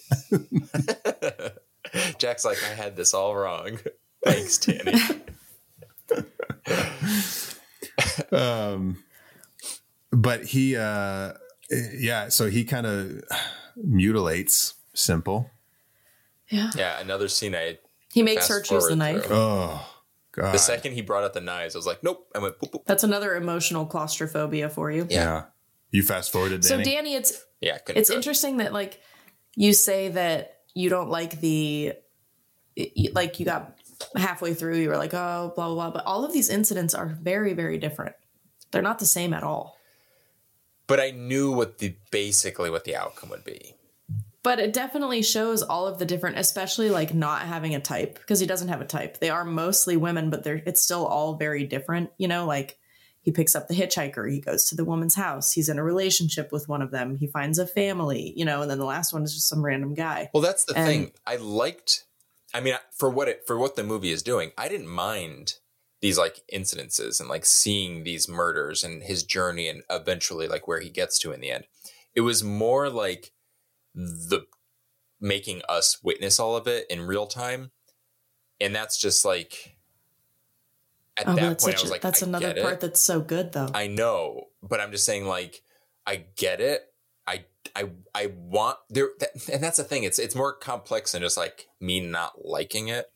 Jack's 2.19 2.45
like, 2.45 2.57
I 2.63 2.73
had 2.73 2.95
this 2.95 3.13
all 3.13 3.35
wrong. 3.35 3.77
Thanks, 4.23 4.57
Tanny. 4.59 4.93
um 8.31 9.03
but 10.11 10.43
he 10.45 10.75
uh 10.75 11.33
yeah 11.93 12.29
so 12.29 12.49
he 12.49 12.63
kind 12.63 12.85
of 12.85 13.21
mutilates 13.75 14.75
simple 14.93 15.49
Yeah. 16.49 16.71
yeah, 16.75 16.99
another 16.99 17.27
scene 17.29 17.55
I 17.55 17.77
He 18.11 18.21
makes 18.23 18.47
her 18.49 18.61
choose 18.61 18.87
the 18.87 18.95
knife. 18.95 19.25
through. 19.25 19.35
oh 19.35 19.90
god 20.31 20.53
the 20.53 20.57
second 20.59 20.93
he 20.93 21.01
brought 21.01 21.23
out 21.23 21.33
the 21.33 21.41
knives, 21.41 21.75
I 21.75 21.77
was 21.79 21.85
like, 21.87 22.03
nope. 22.03 22.27
I 22.35 22.39
went 22.39 22.57
boop, 22.59 22.71
boop. 22.71 22.85
That's 22.85 23.03
another 23.03 23.35
emotional 23.35 23.85
claustrophobia 23.85 24.69
for 24.69 24.91
you. 24.91 25.07
yeah 25.09 25.45
you 25.91 26.03
fast 26.03 26.31
forwarded 26.31 26.63
So 26.63 26.77
Danny? 26.77 26.91
Danny, 26.91 27.15
it's 27.15 27.43
Yeah, 27.59 27.77
it's 27.89 28.09
interesting 28.09 28.57
that 28.57 28.71
like 28.73 29.01
you 29.55 29.73
say 29.73 30.07
that 30.09 30.59
you 30.73 30.89
don't 30.89 31.09
like 31.09 31.39
the 31.41 31.93
like 33.13 33.39
you 33.39 33.45
got 33.45 33.77
halfway 34.15 34.53
through 34.53 34.77
you 34.77 34.87
were 34.89 34.97
like 34.97 35.13
oh 35.13 35.51
blah 35.55 35.67
blah 35.67 35.75
blah 35.75 35.91
but 35.91 36.05
all 36.05 36.23
of 36.25 36.31
these 36.33 36.49
incidents 36.49 36.95
are 36.95 37.05
very 37.07 37.53
very 37.53 37.77
different 37.77 38.15
they're 38.71 38.81
not 38.81 38.97
the 38.99 39.05
same 39.05 39.33
at 39.33 39.43
all 39.43 39.75
But 40.87 40.99
I 40.99 41.11
knew 41.11 41.51
what 41.51 41.77
the 41.79 41.95
basically 42.09 42.69
what 42.69 42.83
the 42.85 42.95
outcome 42.95 43.29
would 43.29 43.43
be. 43.43 43.75
But 44.43 44.59
it 44.59 44.73
definitely 44.73 45.21
shows 45.21 45.61
all 45.61 45.87
of 45.87 45.99
the 45.99 46.05
different 46.05 46.37
especially 46.37 46.89
like 46.89 47.13
not 47.13 47.41
having 47.43 47.75
a 47.75 47.79
type 47.79 48.15
because 48.19 48.39
he 48.39 48.45
doesn't 48.47 48.67
have 48.69 48.81
a 48.81 48.85
type 48.85 49.19
they 49.19 49.29
are 49.29 49.45
mostly 49.45 49.97
women 49.97 50.29
but 50.29 50.43
they're 50.43 50.61
it's 50.65 50.81
still 50.81 51.05
all 51.05 51.35
very 51.35 51.63
different 51.65 52.09
you 52.17 52.27
know 52.27 52.45
like 52.45 52.77
he 53.23 53.31
picks 53.31 53.55
up 53.55 53.67
the 53.67 53.75
hitchhiker 53.75 54.31
he 54.31 54.39
goes 54.41 54.65
to 54.65 54.75
the 54.75 54.85
woman's 54.85 55.15
house 55.15 55.51
he's 55.51 55.69
in 55.69 55.77
a 55.77 55.83
relationship 55.83 56.51
with 56.51 56.67
one 56.67 56.81
of 56.81 56.91
them 56.91 57.15
he 57.17 57.27
finds 57.27 57.59
a 57.59 57.67
family 57.67 58.33
you 58.35 58.43
know 58.45 58.61
and 58.63 58.71
then 58.71 58.79
the 58.79 58.85
last 58.85 59.13
one 59.13 59.23
is 59.23 59.33
just 59.33 59.47
some 59.47 59.63
random 59.63 59.93
guy 59.93 60.29
Well, 60.33 60.41
that's 60.41 60.65
the 60.65 60.75
And- 60.75 60.87
thing. 60.87 61.11
I 61.25 61.35
liked. 61.37 62.05
I 62.53 62.59
mean, 62.59 62.75
for 62.97 63.09
what 63.09 63.29
it 63.29 63.43
for 63.47 63.57
what 63.57 63.77
the 63.77 63.83
movie 63.83 64.11
is 64.11 64.21
doing, 64.23 64.51
I 64.57 64.67
didn't 64.67 64.87
mind 64.89 65.53
these 66.01 66.17
like 66.17 66.41
incidences 66.53 67.19
and 67.21 67.29
like 67.29 67.45
seeing 67.45 68.03
these 68.03 68.27
murders 68.27 68.83
and 68.83 69.03
his 69.03 69.23
journey 69.23 69.69
and 69.69 69.83
eventually 69.89 70.47
like 70.49 70.67
where 70.67 70.81
he 70.81 70.89
gets 70.89 71.17
to 71.19 71.31
in 71.31 71.39
the 71.39 71.49
end. 71.51 71.63
It 72.13 72.21
was 72.21 72.43
more 72.43 72.89
like 72.89 73.31
the 73.93 74.45
making 75.19 75.61
us 75.69 75.99
witness 76.03 76.39
all 76.39 76.55
of 76.55 76.67
it 76.67 76.85
in 76.89 77.01
real 77.05 77.27
time, 77.27 77.71
and 78.59 78.73
that's 78.73 78.97
just 78.97 79.23
like 79.25 79.75
at 81.17 81.27
oh, 81.27 81.35
that 81.35 81.59
point 81.59 81.77
I 81.77 81.81
was 81.81 81.89
a, 81.89 81.93
like, 81.93 82.01
that's 82.01 82.23
I 82.23 82.27
another 82.27 82.53
part 82.61 82.75
it. 82.75 82.79
that's 82.79 83.01
so 83.01 83.19
good 83.19 83.51
though 83.51 83.69
I 83.73 83.87
know, 83.87 84.45
but 84.63 84.79
I'm 84.79 84.91
just 84.91 85.05
saying, 85.05 85.25
like, 85.25 85.61
I 86.07 86.25
get 86.35 86.61
it. 86.61 86.81
I 87.27 87.45
I 87.75 87.89
I 88.15 88.27
want 88.35 88.77
there, 88.89 89.09
that, 89.19 89.29
and 89.51 89.63
that's 89.63 89.77
the 89.77 89.83
thing. 89.83 90.03
It's 90.03 90.19
it's 90.19 90.35
more 90.35 90.53
complex 90.53 91.11
than 91.11 91.21
just 91.21 91.37
like 91.37 91.67
me 91.79 91.99
not 91.99 92.45
liking 92.45 92.87
it. 92.87 93.11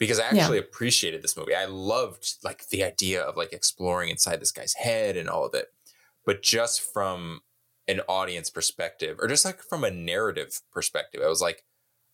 because 0.00 0.18
I 0.18 0.24
actually 0.24 0.58
appreciated 0.58 1.22
this 1.22 1.36
movie. 1.36 1.54
I 1.54 1.66
loved 1.66 2.36
like 2.42 2.66
the 2.68 2.82
idea 2.82 3.22
of 3.22 3.36
like 3.36 3.52
exploring 3.52 4.08
inside 4.08 4.40
this 4.40 4.50
guy's 4.50 4.72
head 4.72 5.16
and 5.16 5.28
all 5.28 5.44
of 5.44 5.54
it. 5.54 5.66
But 6.24 6.42
just 6.42 6.80
from 6.80 7.42
an 7.90 8.00
audience 8.08 8.50
perspective 8.50 9.18
or 9.20 9.28
just 9.28 9.44
like 9.44 9.62
from 9.62 9.84
a 9.84 9.90
narrative 9.90 10.60
perspective, 10.72 11.20
I 11.24 11.28
was 11.28 11.40
like, 11.42 11.64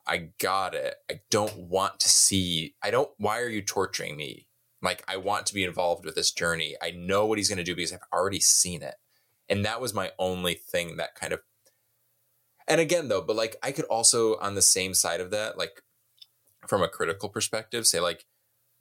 I 0.07 0.31
got 0.39 0.75
it. 0.75 0.95
I 1.11 1.21
don't 1.31 1.57
want 1.57 2.01
to 2.01 2.09
see 2.09 2.75
I 2.83 2.91
don't 2.91 3.11
why 3.19 3.41
are 3.41 3.49
you 3.49 3.63
torturing 3.63 4.17
me? 4.17 4.47
Like 4.83 5.03
I 5.09 5.17
want 5.17 5.47
to 5.47 5.55
be 5.55 5.65
involved 5.65 6.05
with 6.05 6.15
this 6.15 6.31
journey. 6.33 6.77
I 6.83 6.91
know 6.93 7.27
what 7.27 7.39
he's 7.39 7.49
going 7.49 7.59
to 7.59 7.65
do 7.65 7.75
because 7.75 7.93
I've 7.93 8.01
already 8.13 8.41
seen 8.41 8.83
it. 8.83 8.95
And 9.49 9.65
that 9.65 9.81
was 9.81 9.95
my 9.95 10.13
only 10.19 10.55
thing 10.55 10.97
that 10.97 11.15
kind 11.15 11.33
of 11.33 11.41
and 12.69 12.81
again 12.81 13.09
though, 13.09 13.23
but 13.23 13.37
like 13.37 13.57
I 13.63 13.73
could 13.73 13.85
also 13.87 14.37
on 14.39 14.55
the 14.55 14.63
same 14.63 14.95
side 14.95 15.21
of 15.21 15.31
that, 15.31 15.57
like 15.59 15.83
from 16.67 16.83
a 16.83 16.89
critical 16.89 17.29
perspective, 17.29 17.87
say 17.87 18.01
like 18.01 18.27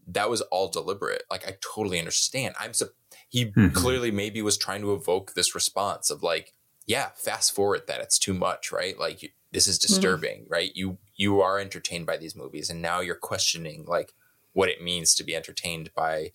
that 0.07 0.29
was 0.29 0.41
all 0.41 0.69
deliberate. 0.69 1.23
Like 1.31 1.47
I 1.47 1.57
totally 1.73 1.99
understand. 1.99 2.55
I'm 2.59 2.73
so 2.73 2.87
he 3.29 3.45
Mhm. 3.47 3.73
clearly 3.73 4.11
maybe 4.11 4.41
was 4.41 4.57
trying 4.57 4.81
to 4.81 4.93
evoke 4.93 5.33
this 5.33 5.55
response 5.55 6.09
of 6.09 6.21
like, 6.23 6.53
yeah, 6.85 7.09
fast 7.15 7.53
forward 7.53 7.83
that 7.87 8.01
it's 8.01 8.19
too 8.19 8.33
much, 8.33 8.71
right? 8.71 8.97
Like 8.99 9.23
you, 9.23 9.29
this 9.51 9.67
is 9.67 9.79
disturbing, 9.79 10.45
right? 10.49 10.71
You 10.75 10.97
you 11.15 11.41
are 11.41 11.59
entertained 11.59 12.05
by 12.05 12.17
these 12.17 12.35
movies, 12.35 12.69
and 12.69 12.81
now 12.81 12.99
you're 12.99 13.15
questioning 13.15 13.85
like 13.85 14.13
what 14.53 14.69
it 14.69 14.83
means 14.83 15.15
to 15.15 15.23
be 15.23 15.35
entertained 15.35 15.91
by 15.95 16.31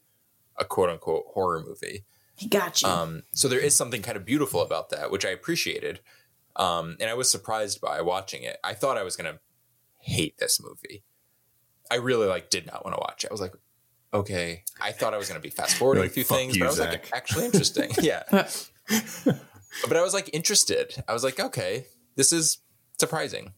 a 0.58 0.64
quote 0.64 0.90
unquote 0.90 1.24
horror 1.32 1.62
movie. 1.64 2.04
He 2.34 2.48
got 2.48 2.82
you. 2.82 2.88
Um, 2.88 3.22
so 3.32 3.48
there 3.48 3.60
is 3.60 3.76
something 3.76 4.02
kind 4.02 4.16
of 4.16 4.24
beautiful 4.24 4.62
about 4.62 4.90
that, 4.90 5.10
which 5.10 5.24
I 5.24 5.30
appreciated. 5.30 6.00
Um, 6.56 6.96
and 6.98 7.08
I 7.08 7.14
was 7.14 7.30
surprised 7.30 7.80
by 7.80 8.00
watching 8.00 8.42
it. 8.42 8.58
I 8.64 8.74
thought 8.74 8.98
I 8.98 9.02
was 9.02 9.16
gonna 9.16 9.38
hate 9.98 10.38
this 10.38 10.60
movie. 10.60 11.04
I 11.90 11.96
really 11.96 12.26
like 12.26 12.50
did 12.50 12.66
not 12.66 12.84
want 12.84 12.96
to 12.96 13.00
watch 13.00 13.24
it. 13.24 13.30
I 13.30 13.34
was 13.34 13.40
like, 13.40 13.54
okay. 14.12 14.64
I 14.80 14.92
thought 14.92 15.14
I 15.14 15.18
was 15.18 15.28
gonna 15.28 15.40
be 15.40 15.50
fast 15.50 15.76
forwarding 15.76 16.00
You're 16.00 16.06
like, 16.06 16.12
a 16.12 16.14
few 16.14 16.24
things, 16.24 16.56
you, 16.56 16.60
but 16.60 16.66
I 16.66 16.68
was 16.68 16.76
Zach." 16.78 16.90
like, 16.90 17.10
actually 17.14 17.44
interesting. 17.44 17.90
yeah. 18.00 18.24
but 19.88 19.96
I 19.96 20.02
was 20.02 20.14
like 20.14 20.30
interested. 20.32 21.02
I 21.08 21.12
was 21.12 21.24
like, 21.24 21.38
okay, 21.40 21.86
this 22.16 22.32
is 22.32 22.58
surprising. 22.98 23.52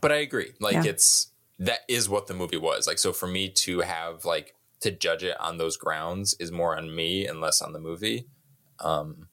But 0.00 0.12
I 0.12 0.16
agree. 0.16 0.52
Like 0.60 0.74
Yeah. 0.74 0.84
it's 0.84 1.28
that 1.58 1.80
is 1.88 2.08
what 2.08 2.26
the 2.26 2.34
movie 2.34 2.56
was. 2.56 2.86
Like 2.86 2.98
so 2.98 3.12
for 3.12 3.26
me 3.26 3.48
to 3.50 3.80
have 3.80 4.24
like 4.24 4.54
to 4.80 4.90
judge 4.90 5.22
it 5.22 5.38
on 5.40 5.58
those 5.58 5.76
grounds 5.76 6.34
is 6.40 6.50
more 6.50 6.76
on 6.76 6.94
me 6.94 7.26
and 7.26 7.40
less 7.40 7.60
on 7.60 7.72
the 7.72 7.80
movie. 7.80 8.26
Um 8.78 9.28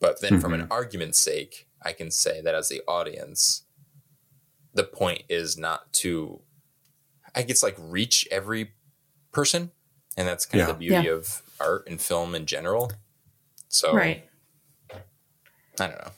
but 0.00 0.20
then 0.20 0.38
from 0.40 0.54
an 0.54 0.68
argument's 0.70 1.18
sake, 1.18 1.66
I 1.82 1.92
can 1.92 2.10
say 2.12 2.40
that 2.42 2.54
as 2.54 2.68
the 2.68 2.82
audience, 2.86 3.64
the 4.74 4.84
point 4.84 5.22
is 5.28 5.56
not 5.58 5.92
to 5.94 6.42
I 7.34 7.42
guess 7.42 7.62
like 7.62 7.76
reach 7.78 8.26
every 8.30 8.72
person. 9.32 9.72
And 10.16 10.26
that's 10.28 10.46
kind 10.46 10.60
Yeah. 10.60 10.68
of 10.70 10.74
the 10.76 10.78
beauty 10.86 11.06
Yeah. 11.08 11.14
of 11.14 11.42
art 11.60 11.88
and 11.88 12.00
film 12.00 12.34
in 12.34 12.46
general. 12.46 12.92
So 13.68 13.92
right. 13.94 14.27
I 15.80 15.86
don't 15.88 15.98
know. 15.98 16.10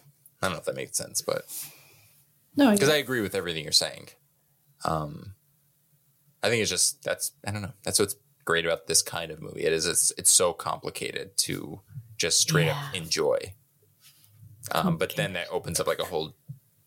I 0.43 0.47
don't 0.47 0.53
know 0.53 0.59
if 0.59 0.65
that 0.65 0.77
makes 0.77 0.97
sense, 0.97 1.21
but 1.23 1.45
No, 2.57 2.71
because 2.73 2.89
get 2.89 2.95
I 2.95 2.99
agree 2.99 3.21
with 3.21 3.35
everything 3.35 3.65
you're 3.65 3.73
saying. 3.73 4.09
Um, 4.85 5.35
I 6.43 6.49
think 6.49 6.63
it's 6.63 6.71
just 6.71 7.03
that's 7.05 7.33
I 7.47 7.51
don't 7.51 7.63
know. 7.63 7.73
That's 7.85 7.99
what's 7.99 8.17
great 8.45 8.65
about 8.65 8.87
this 8.87 9.03
kind 9.03 9.31
of 9.31 9.41
movie. 9.43 9.65
It 9.65 9.73
is 9.73 9.87
it's 9.87 10.13
it's 10.17 10.31
so 10.31 10.53
complicated 10.53 11.37
to 11.39 11.81
just 12.17 12.41
straight 12.41 12.69
up 12.69 12.95
enjoy. 12.95 13.55
Um, 14.73 14.97
but 14.99 15.17
then 15.17 15.33
that 15.35 15.49
opens 15.51 15.81
up 15.81 15.87
like 15.87 15.99
a 15.99 16.05
whole 16.05 16.37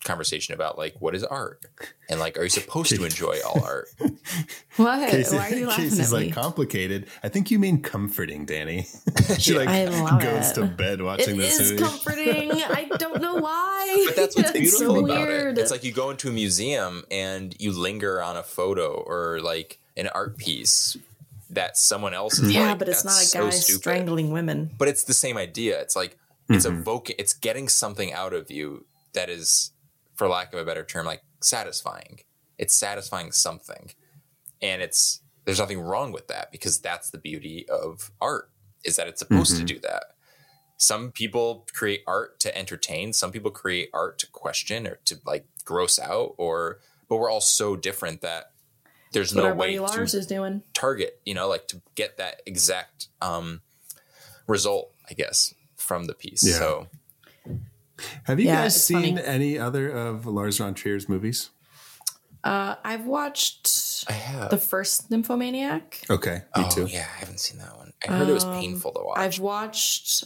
conversation 0.04 0.54
about 0.54 0.78
like 0.78 0.94
what 1.00 1.14
is 1.14 1.24
art 1.24 1.60
and 2.08 2.20
like 2.20 2.38
are 2.38 2.42
you 2.44 2.48
supposed 2.48 2.94
to 2.94 3.04
enjoy 3.04 3.38
all 3.46 3.64
art? 3.64 3.88
what? 4.76 5.10
Casey, 5.10 5.36
Why 5.36 5.50
are 5.50 5.54
you 5.54 5.66
laughing 5.66 5.84
Casey's 5.84 6.12
at 6.12 6.16
like 6.16 6.32
complicated. 6.32 7.06
I 7.22 7.28
think 7.28 7.50
you 7.50 7.58
mean 7.58 7.82
comforting, 7.82 8.44
Danny. 8.44 8.86
she 9.38 9.58
like 9.58 9.68
I 9.68 9.86
love 9.86 10.20
goes 10.20 10.50
it. 10.50 10.54
to 10.54 10.66
bed 10.66 11.00
It 11.00 11.04
watching 11.04 11.36
this 11.36 11.58
is 11.58 11.72
movie. 11.72 11.82
comforting. 11.82 12.52
I 12.52 12.88
don't 12.98 13.20
know 13.20 13.36
why. 13.36 14.04
But 14.06 14.16
that's 14.16 14.36
what's 14.36 14.50
It's 14.50 14.58
beautiful 14.58 14.94
so 14.96 15.04
about 15.04 15.28
weird. 15.28 15.58
it. 15.58 15.60
It's 15.60 15.70
like 15.70 15.84
you 15.84 15.92
go 15.92 16.10
into 16.10 16.28
a 16.28 16.32
museum 16.32 17.04
and 17.10 17.54
you 17.58 17.72
linger 17.72 18.22
on 18.22 18.36
a 18.36 18.42
photo 18.42 18.92
or 18.92 19.40
like 19.40 19.78
an 19.96 20.08
art 20.08 20.36
piece 20.36 20.96
that 21.50 21.76
someone 21.76 22.14
else 22.14 22.38
is 22.38 22.52
yeah, 22.52 22.70
like, 22.70 22.78
but 22.78 22.88
it's 22.88 23.04
not 23.04 23.14
a 23.14 23.38
guy 23.38 23.50
so 23.50 23.76
strangling 23.76 24.32
women. 24.32 24.70
but 24.76 24.88
it's 24.88 25.04
the 25.04 25.14
same 25.14 25.36
idea. 25.36 25.80
It's 25.80 25.94
like 25.94 26.18
it's 26.48 26.66
mm-hmm. 26.66 26.80
evoking, 26.80 27.16
it's 27.18 27.32
getting 27.32 27.68
something 27.68 28.12
out 28.12 28.32
of 28.32 28.50
you 28.50 28.84
that 29.14 29.30
is, 29.30 29.70
for 30.14 30.28
lack 30.28 30.52
of 30.52 30.58
a 30.58 30.64
better 30.64 30.84
term, 30.84 31.06
like 31.06 31.22
satisfying. 31.40 32.20
It's 32.58 32.74
satisfying 32.74 33.32
something, 33.32 33.90
and 34.62 34.80
it's 34.82 35.20
there's 35.44 35.58
nothing 35.58 35.80
wrong 35.80 36.12
with 36.12 36.28
that 36.28 36.52
because 36.52 36.78
that's 36.78 37.10
the 37.10 37.18
beauty 37.18 37.66
of 37.68 38.10
art 38.20 38.50
is 38.84 38.96
that 38.96 39.08
it's 39.08 39.18
supposed 39.18 39.56
to 39.56 39.64
do 39.64 39.78
that. 39.80 40.04
Some 40.76 41.12
people 41.12 41.66
create 41.72 42.02
art 42.06 42.38
to 42.40 42.56
entertain. 42.56 43.12
Some 43.12 43.32
people 43.32 43.50
create 43.50 43.88
art 43.94 44.18
to 44.18 44.26
question 44.30 44.86
or 44.86 44.98
to 45.06 45.18
like 45.24 45.46
gross 45.64 45.98
out. 45.98 46.34
Or 46.36 46.80
but 47.08 47.16
we're 47.16 47.30
all 47.30 47.40
so 47.40 47.76
different 47.76 48.20
that 48.22 48.52
there's 49.12 49.30
That's 49.30 49.36
what 49.36 49.42
no 49.42 49.48
our 49.50 49.54
way 49.54 49.78
buddy 49.78 49.96
to 50.08 50.16
is 50.16 50.26
doing. 50.26 50.62
target, 50.74 51.20
you 51.24 51.34
know, 51.34 51.48
like 51.48 51.68
to 51.68 51.80
get 51.94 52.18
that 52.18 52.42
exact 52.46 53.08
um, 53.22 53.62
result, 54.46 54.92
I 55.08 55.14
guess, 55.14 55.54
from 55.76 56.04
the 56.06 56.14
piece. 56.14 56.46
Yeah. 56.46 56.58
So 56.58 56.86
Have 58.24 58.40
you 58.40 58.46
Yeah, 58.46 58.62
guys 58.64 58.84
seen 58.84 59.16
funny. 59.16 59.26
any 59.26 59.58
other 59.58 59.88
of 59.90 60.26
Lars 60.26 60.58
von 60.58 60.74
Trier's 60.74 61.08
movies? 61.08 61.50
Uh, 62.42 62.74
I've 62.84 63.06
watched 63.06 64.04
I 64.08 64.12
have. 64.12 64.50
the 64.50 64.58
first 64.58 65.10
Nymphomaniac. 65.10 66.02
Okay, 66.10 66.34
me 66.56 66.64
oh, 66.66 66.68
too. 66.70 66.86
yeah, 66.86 67.06
I 67.16 67.18
haven't 67.20 67.40
seen 67.40 67.58
that 67.58 67.74
one. 67.76 67.92
I 68.06 68.12
heard 68.12 68.28
it 68.28 68.32
was 68.34 68.44
Um, 68.44 68.52
painful 68.60 68.92
to 68.92 69.00
watch. 69.02 69.18
I've 69.18 69.38
watched 69.38 70.24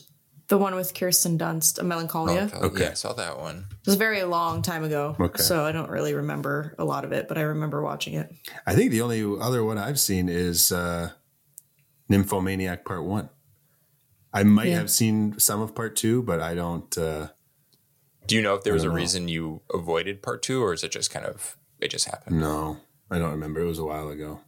the 0.49 0.59
one 0.59 0.75
with 0.75 0.95
Kirsten 0.95 1.39
Dunst, 1.39 1.79
A 1.79 1.85
Melancholia. 1.85 2.51
Oh, 2.55 2.67
Okay. 2.69 2.85
Yeah, 2.85 2.91
I 2.91 2.95
saw 2.95 3.13
that 3.13 3.39
one. 3.39 3.67
It 3.71 3.87
was 3.87 3.95
a 3.95 3.99
very 3.99 4.23
long 4.25 4.63
time 4.63 4.83
ago, 4.83 5.15
Okay. 5.21 5.41
so 5.43 5.65
I 5.65 5.71
don't 5.73 5.91
really 5.91 6.15
remember 6.15 6.75
a 6.79 6.85
lot 6.85 7.05
of 7.05 7.13
it, 7.13 7.29
but 7.29 7.37
I 7.39 7.43
remember 7.43 7.83
watching 7.83 8.15
it. 8.15 8.33
I 8.67 8.75
think 8.75 8.91
the 8.91 9.03
only 9.03 9.23
other 9.41 9.63
one 9.63 9.77
I've 9.79 10.01
seen 10.01 10.29
is 10.29 10.73
uh, 10.73 11.11
Nymphomaniac 12.09 12.85
Part 12.85 13.05
One. 13.05 13.29
I 14.33 14.43
might 14.43 14.69
Yeah. 14.69 14.79
have 14.79 14.91
seen 14.91 15.39
some 15.39 15.61
of 15.61 15.75
Part 15.75 15.95
Two, 15.97 16.23
but 16.23 16.41
I 16.41 16.55
don't. 16.55 16.97
Uh, 16.99 17.29
Do 18.29 18.37
you 18.37 18.43
know 18.43 18.55
if 18.55 18.63
there 18.63 18.73
was 18.75 18.85
a 18.85 18.89
know. 18.89 18.93
reason 18.95 19.27
you 19.29 19.63
avoided 19.73 20.23
part 20.23 20.43
two, 20.43 20.63
or 20.63 20.73
is 20.73 20.85
it 20.85 20.93
just 20.93 21.11
kind 21.11 21.25
of 21.27 21.57
it 21.81 21.89
just 21.91 22.05
happened? 22.07 22.39
no, 22.41 22.77
I 23.11 23.19
don't 23.19 23.31
remember. 23.31 23.61
It 23.61 23.67
was 23.67 23.79
a 23.79 23.85
while 23.85 24.09
ago. 24.11 24.41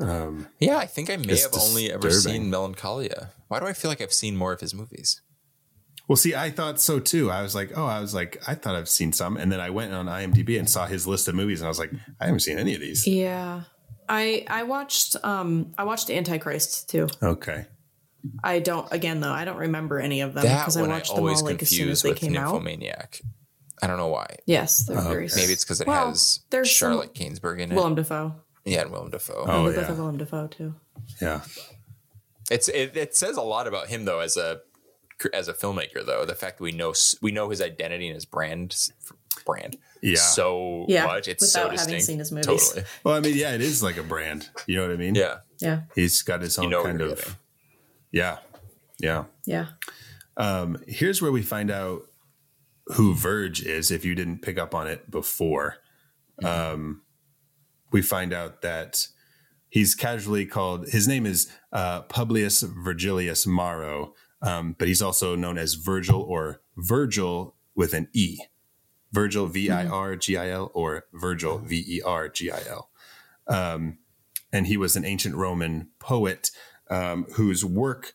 Um, 0.00 0.48
Yeah, 0.58 0.76
I 0.76 0.86
think 0.86 1.08
I 1.08 1.16
may 1.16 1.32
It's 1.32 1.44
have 1.44 1.54
only 1.54 1.90
ever 1.90 2.10
seen 2.10 2.50
Melancholia. 2.50 3.30
Why 3.48 3.60
do 3.60 3.66
I 3.66 3.72
feel 3.72 3.90
like 3.90 4.00
I've 4.00 4.12
seen 4.12 4.36
more 4.36 4.52
of 4.52 4.60
his 4.60 4.74
movies? 4.74 5.22
well, 6.08 6.16
see, 6.16 6.34
I 6.34 6.50
thought 6.50 6.80
so 6.80 7.00
too. 7.00 7.30
I 7.30 7.42
was 7.42 7.54
like, 7.54 7.72
oh, 7.76 7.86
I 7.86 8.00
was 8.00 8.14
like, 8.14 8.40
I 8.46 8.54
thought 8.54 8.76
I've 8.76 8.88
seen 8.88 9.12
some, 9.12 9.36
and 9.36 9.50
then 9.50 9.60
I 9.60 9.70
went 9.70 9.92
on 9.92 10.06
IMDb 10.06 10.58
and 10.58 10.68
saw 10.70 10.86
his 10.86 11.06
list 11.06 11.26
of 11.28 11.34
movies, 11.34 11.60
and 11.60 11.66
I 11.66 11.68
was 11.68 11.78
like, 11.80 11.92
I 12.20 12.26
haven't 12.26 12.40
seen 12.40 12.58
any 12.58 12.74
of 12.74 12.80
these. 12.80 13.06
Yeah, 13.06 13.62
I 14.08 14.44
I 14.48 14.62
watched 14.64 15.16
um 15.24 15.72
I 15.78 15.84
watched 15.84 16.10
Antichrist 16.10 16.90
too. 16.90 17.08
Okay, 17.22 17.66
I 18.44 18.58
don't 18.60 18.90
again 18.92 19.20
though 19.20 19.32
I 19.32 19.44
don't 19.44 19.56
remember 19.58 19.98
any 20.00 20.20
of 20.20 20.34
them 20.34 20.42
because 20.44 20.76
I 20.76 20.80
one 20.82 20.90
I 20.90 20.94
watched 20.94 21.14
them 21.14 21.24
all 21.26 21.44
like 21.44 21.62
as 21.62 21.70
soon 21.70 21.88
as 21.90 22.02
they 22.02 22.10
with 22.10 22.18
came 22.18 22.36
out. 22.36 22.52
Nymphomaniac. 22.52 23.20
I 23.82 23.86
don't 23.86 23.98
know 23.98 24.08
why. 24.08 24.36
Yes, 24.46 24.84
they're 24.86 24.98
Oh, 24.98 25.02
very 25.02 25.26
okay. 25.26 25.34
Maybe 25.36 25.52
it's 25.52 25.64
because 25.64 25.80
it 25.80 25.86
Well, 25.86 26.08
has 26.08 26.40
there's 26.50 26.70
some- 26.74 26.88
Charlotte 26.90 27.14
Gainsbourg 27.14 27.60
in 27.60 27.72
it. 27.72 27.74
Willem 27.74 27.94
Dafoe. 27.94 28.34
yeah, 28.64 28.80
and 28.82 28.90
Willem 28.90 29.10
Dafoe. 29.10 29.44
Oh, 29.46 29.62
they 29.64 29.68
both 29.70 29.76
yeah. 29.82 29.86
have 29.88 29.98
Willem 29.98 30.16
Dafoe 30.16 30.46
too. 30.46 30.74
yeah, 31.20 31.42
It's 32.50 32.68
it, 32.68 32.96
it 32.96 33.14
says 33.16 33.36
a 33.36 33.42
lot 33.42 33.66
about 33.66 33.88
him 33.88 34.04
though 34.04 34.20
as 34.20 34.36
a 34.36 34.60
as 35.32 35.48
a 35.48 35.54
filmmaker 35.54 36.04
though 36.04 36.24
the 36.26 36.34
fact 36.34 36.58
that 36.58 36.64
we 36.64 36.72
know 36.72 36.92
we 37.22 37.32
know 37.32 37.48
his 37.48 37.60
identity 37.62 38.06
and 38.06 38.14
his 38.14 38.26
brand 38.26 38.76
brand 39.46 39.76
yeah. 40.02 40.16
so 40.16 40.84
Yeah, 40.88 41.06
much 41.06 41.26
it's 41.26 41.50
so 41.50 41.64
without 41.68 41.78
having 41.78 41.94
distinct 41.94 42.06
seen 42.06 42.18
his 42.18 42.32
movies. 42.32 42.68
totally 42.68 42.84
well, 43.02 43.14
I 43.14 43.20
mean, 43.20 43.34
yeah, 43.36 43.52
it 43.54 43.60
is 43.62 43.82
like 43.82 43.96
a 43.96 44.02
brand. 44.02 44.48
You 44.66 44.76
know 44.76 44.82
what 44.82 44.90
I 44.92 44.96
mean? 44.96 45.14
yeah 45.14 45.38
Yeah, 45.58 45.80
He's 45.94 46.22
got 46.22 46.40
his 46.42 46.58
own 46.58 46.64
you 46.64 46.70
know 46.70 46.82
kind 46.84 47.00
you're 47.00 47.12
of. 47.12 47.38
Yeah, 48.16 48.38
yeah. 48.98 49.24
yeah. 49.44 49.66
Um, 50.38 50.82
here's 50.86 51.20
where 51.20 51.30
we 51.30 51.42
find 51.42 51.70
out 51.70 52.04
who 52.94 53.14
Verge 53.14 53.62
is. 53.62 53.90
If 53.90 54.06
you 54.06 54.14
didn't 54.14 54.40
pick 54.40 54.56
up 54.56 54.74
on 54.74 54.86
it 54.86 55.10
before, 55.10 55.76
um, 56.42 57.02
we 57.92 58.00
find 58.00 58.32
out 58.32 58.62
that 58.62 59.06
he's 59.68 59.94
casually 59.94 60.46
called. 60.46 60.88
His 60.88 61.06
name 61.06 61.26
is 61.26 61.52
uh, 61.74 62.02
Publius 62.02 62.62
Virgilius 62.62 63.46
Maro, 63.46 64.14
um, 64.40 64.74
but 64.78 64.88
he's 64.88 65.02
also 65.02 65.36
known 65.36 65.58
as 65.58 65.74
Virgil 65.74 66.22
or 66.22 66.62
Virgil 66.78 67.54
with 67.74 67.92
an 67.92 68.08
E. 68.14 68.38
Virgil 69.12 69.46
V 69.46 69.70
I 69.70 69.86
R 69.86 70.16
G 70.16 70.38
I 70.38 70.48
L 70.48 70.70
or 70.72 71.04
Virgil 71.12 71.58
V 71.58 71.84
E 71.86 72.00
R 72.02 72.30
G 72.30 72.50
I 72.50 72.62
L. 72.66 72.88
Um, 73.46 73.98
and 74.54 74.66
he 74.66 74.78
was 74.78 74.96
an 74.96 75.04
ancient 75.04 75.34
Roman 75.34 75.88
poet 75.98 76.50
um, 76.90 77.24
whose 77.34 77.64
work 77.64 78.12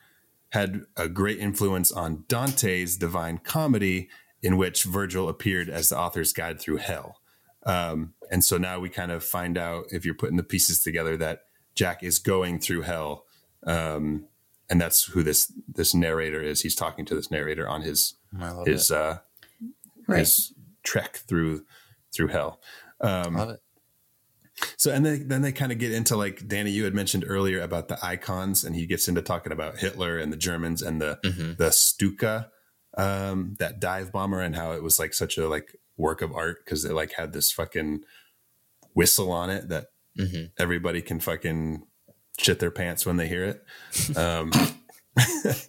had 0.50 0.82
a 0.98 1.08
great 1.08 1.40
influence 1.40 1.92
on 1.92 2.26
Dante's 2.28 2.98
Divine 2.98 3.38
Comedy, 3.38 4.10
in 4.42 4.58
which 4.58 4.84
Virgil 4.84 5.30
appeared 5.30 5.70
as 5.70 5.90
the 5.90 5.98
author's 5.98 6.34
guide 6.34 6.60
through 6.60 6.78
hell. 6.78 7.18
Um, 7.64 8.14
and 8.32 8.44
so 8.44 8.58
now 8.58 8.80
we 8.80 8.90
kind 8.90 9.12
of 9.12 9.24
find 9.24 9.58
out 9.58 9.86
if 9.92 10.04
you're 10.04 10.16
putting 10.16 10.38
the 10.38 10.44
pieces 10.44 10.82
together 10.84 11.16
that 11.18 11.44
Jack 11.76 12.04
is 12.04 12.18
going 12.20 12.60
through 12.60 12.82
hell. 12.82 13.26
Um, 13.66 14.26
and 14.70 14.80
that's 14.82 15.04
who 15.06 15.22
this 15.22 15.52
this 15.68 15.94
narrator 15.94 16.42
is. 16.42 16.62
He's 16.62 16.76
talking 16.76 17.06
to 17.06 17.16
this 17.16 17.30
narrator 17.30 17.68
on 17.68 17.82
his 17.82 18.16
his 18.66 18.90
uh, 18.92 19.20
Right. 20.08 20.20
his 20.20 20.54
trek 20.84 21.18
through 21.18 21.66
through 22.12 22.30
hell. 22.30 22.60
Um, 23.00 23.36
love 23.36 23.50
it. 23.52 23.62
So 24.78 24.92
and 24.92 25.06
then 25.06 25.28
then 25.28 25.42
they 25.42 25.52
kind 25.52 25.72
of 25.72 25.78
get 25.78 25.92
into 25.92 26.16
like 26.16 26.48
Danny, 26.48 26.72
you 26.72 26.84
had 26.84 26.94
mentioned 26.94 27.26
earlier 27.28 27.62
about 27.62 27.88
the 27.88 27.98
icons, 28.06 28.64
and 28.64 28.76
he 28.76 28.86
gets 28.86 29.08
into 29.08 29.22
talking 29.22 29.52
about 29.52 29.78
Hitler 29.80 30.18
and 30.18 30.32
the 30.32 30.38
Germans 30.38 30.82
and 30.82 31.02
the 31.02 31.20
Mhm. 31.24 31.58
the 31.58 31.72
Stuka, 31.72 32.50
um, 32.98 33.56
that 33.60 33.80
dive 33.80 34.12
bomber, 34.12 34.40
and 34.42 34.56
how 34.56 34.72
it 34.74 34.84
was 34.84 35.00
like 35.00 35.14
such 35.14 35.38
a 35.38 35.48
like 35.48 35.76
work 35.98 36.22
of 36.22 36.32
art 36.34 36.64
because 36.66 36.84
it 36.86 36.94
like 36.94 37.14
had 37.14 37.34
this 37.34 37.52
fucking 37.52 38.04
whistle 38.94 39.32
on 39.32 39.50
it 39.50 39.70
that 39.70 39.88
Mhm. 40.18 40.52
everybody 40.58 41.02
can 41.02 41.20
fucking 41.20 41.86
shit 42.38 42.60
their 42.60 42.72
pants 42.72 43.06
when 43.06 43.18
they 43.18 43.28
hear 43.28 43.44
it. 43.46 44.18
Um, 44.18 44.52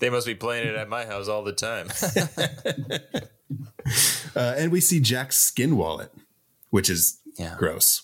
They 0.00 0.10
must 0.10 0.26
be 0.26 0.34
playing 0.34 0.66
it 0.68 0.74
at 0.74 0.88
my 0.88 1.04
house 1.06 1.28
all 1.28 1.44
the 1.44 1.52
time. 1.52 1.88
uh, 4.36 4.54
and 4.56 4.72
we 4.72 4.80
see 4.80 5.00
Jack's 5.00 5.38
skin 5.38 5.76
wallet, 5.76 6.12
which 6.70 6.90
is 6.90 7.18
Yeah. 7.38 7.56
gross. 7.58 8.02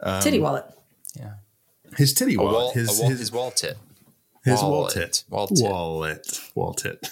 Um, 0.00 0.20
Titty 0.22 0.38
wallet. 0.40 0.64
yeah. 1.18 1.34
His 1.96 2.14
titty 2.14 2.36
wallet, 2.36 2.52
wall, 2.54 2.72
his, 2.72 2.98
a 2.98 3.02
wall, 3.02 3.10
his, 3.10 3.18
his 3.18 3.32
wall 3.32 3.50
tit. 3.50 3.76
his 4.44 4.62
wallet. 4.62 4.94
wallet, 4.96 5.24
Wallet. 5.28 5.60
wallet, 5.60 6.40
wallet. 6.54 7.10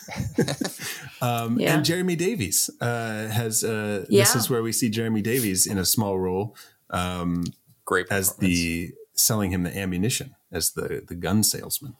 um, 1.21 1.59
Yeah. 1.59 1.75
And 1.75 1.85
Jeremy 1.85 2.17
Davies 2.17 2.71
uh, 2.81 3.29
has. 3.29 3.65
Uh, 3.65 4.07
This 4.09 4.35
is 4.37 4.49
where 4.49 4.63
we 4.63 4.73
see 4.73 4.89
Jeremy 4.89 5.21
Davies 5.23 5.67
in 5.67 5.79
a 5.79 5.85
small 5.85 6.19
role 6.19 6.57
um, 6.91 7.45
Great 7.85 8.07
as 8.11 8.37
the 8.37 8.93
selling 9.15 9.51
him 9.51 9.65
the 9.65 9.77
ammunition 9.77 10.35
as 10.53 10.71
the 10.73 11.03
the 11.07 11.15
gun 11.17 11.43
salesman. 11.43 11.97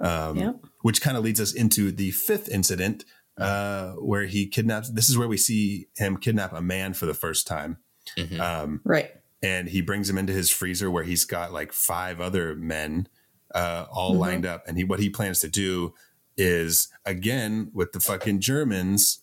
Um, 0.00 0.38
Yep. 0.38 0.56
Which 0.82 1.00
kind 1.02 1.16
of 1.16 1.24
leads 1.24 1.40
us 1.40 1.52
into 1.52 1.92
the 1.92 2.10
fifth 2.12 2.48
incident 2.48 3.04
uh, 3.36 3.92
where 3.94 4.24
he 4.26 4.46
kidnaps. 4.46 4.90
This 4.90 5.08
is 5.10 5.18
where 5.18 5.28
we 5.28 5.36
see 5.36 5.88
him 5.96 6.16
kidnap 6.16 6.52
a 6.52 6.62
man 6.62 6.94
for 6.94 7.06
the 7.06 7.14
first 7.14 7.46
time. 7.46 7.78
Mhm. 8.16 8.40
Um, 8.40 8.80
Right. 8.84 9.10
and 9.42 9.68
he 9.68 9.80
brings 9.80 10.08
him 10.08 10.18
into 10.18 10.32
his 10.32 10.50
freezer 10.50 10.90
where 10.90 11.04
he's 11.04 11.24
got 11.24 11.52
like 11.52 11.72
five 11.72 12.20
other 12.20 12.54
men 12.54 13.08
uh, 13.54 13.86
all 13.90 14.10
Mm-hmm. 14.12 14.20
lined 14.20 14.46
up. 14.46 14.64
And 14.66 14.76
he 14.76 14.84
what 14.84 15.00
he 15.00 15.08
plans 15.10 15.40
to 15.40 15.48
do 15.48 15.94
is 16.36 16.88
again 17.04 17.70
with 17.72 17.92
the 17.92 18.00
fucking 18.00 18.40
Germans. 18.40 19.20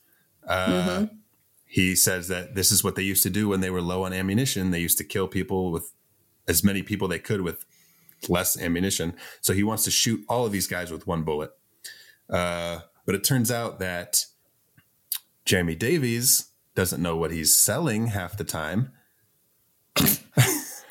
Uh, 0.48 0.68
Mm-hmm. 0.68 1.16
He 1.68 1.94
says 1.96 2.28
that 2.30 2.56
this 2.56 2.72
is 2.72 2.84
what 2.86 2.96
they 2.96 3.04
used 3.04 3.24
to 3.24 3.30
do 3.30 3.50
when 3.50 3.60
they 3.60 3.70
were 3.70 3.82
low 3.82 4.04
on 4.04 4.14
ammunition. 4.14 4.72
They 4.72 4.80
used 4.80 4.98
to 5.00 5.04
kill 5.04 5.28
people 5.28 5.72
with 5.72 5.92
as 6.48 6.64
many 6.64 6.82
people 6.84 7.08
they 7.10 7.20
could 7.20 7.42
with 7.42 7.66
less 8.30 8.58
ammunition. 8.58 9.14
So 9.42 9.54
he 9.54 9.62
wants 9.64 9.84
to 9.84 9.92
shoot 9.92 10.24
all 10.30 10.46
of 10.46 10.54
these 10.54 10.68
guys 10.68 10.90
with 10.92 11.06
one 11.06 11.24
bullet. 11.24 11.52
Uh, 12.30 12.80
but 13.06 13.14
it 13.16 13.24
turns 13.26 13.52
out 13.52 13.80
that 13.80 14.26
Jeremy 15.44 15.76
Davies 15.76 16.46
doesn't 16.76 17.02
know 17.02 17.16
what 17.18 17.32
he's 17.32 17.54
selling 17.56 18.08
half 18.08 18.38
the 18.38 18.44
time. 18.44 18.92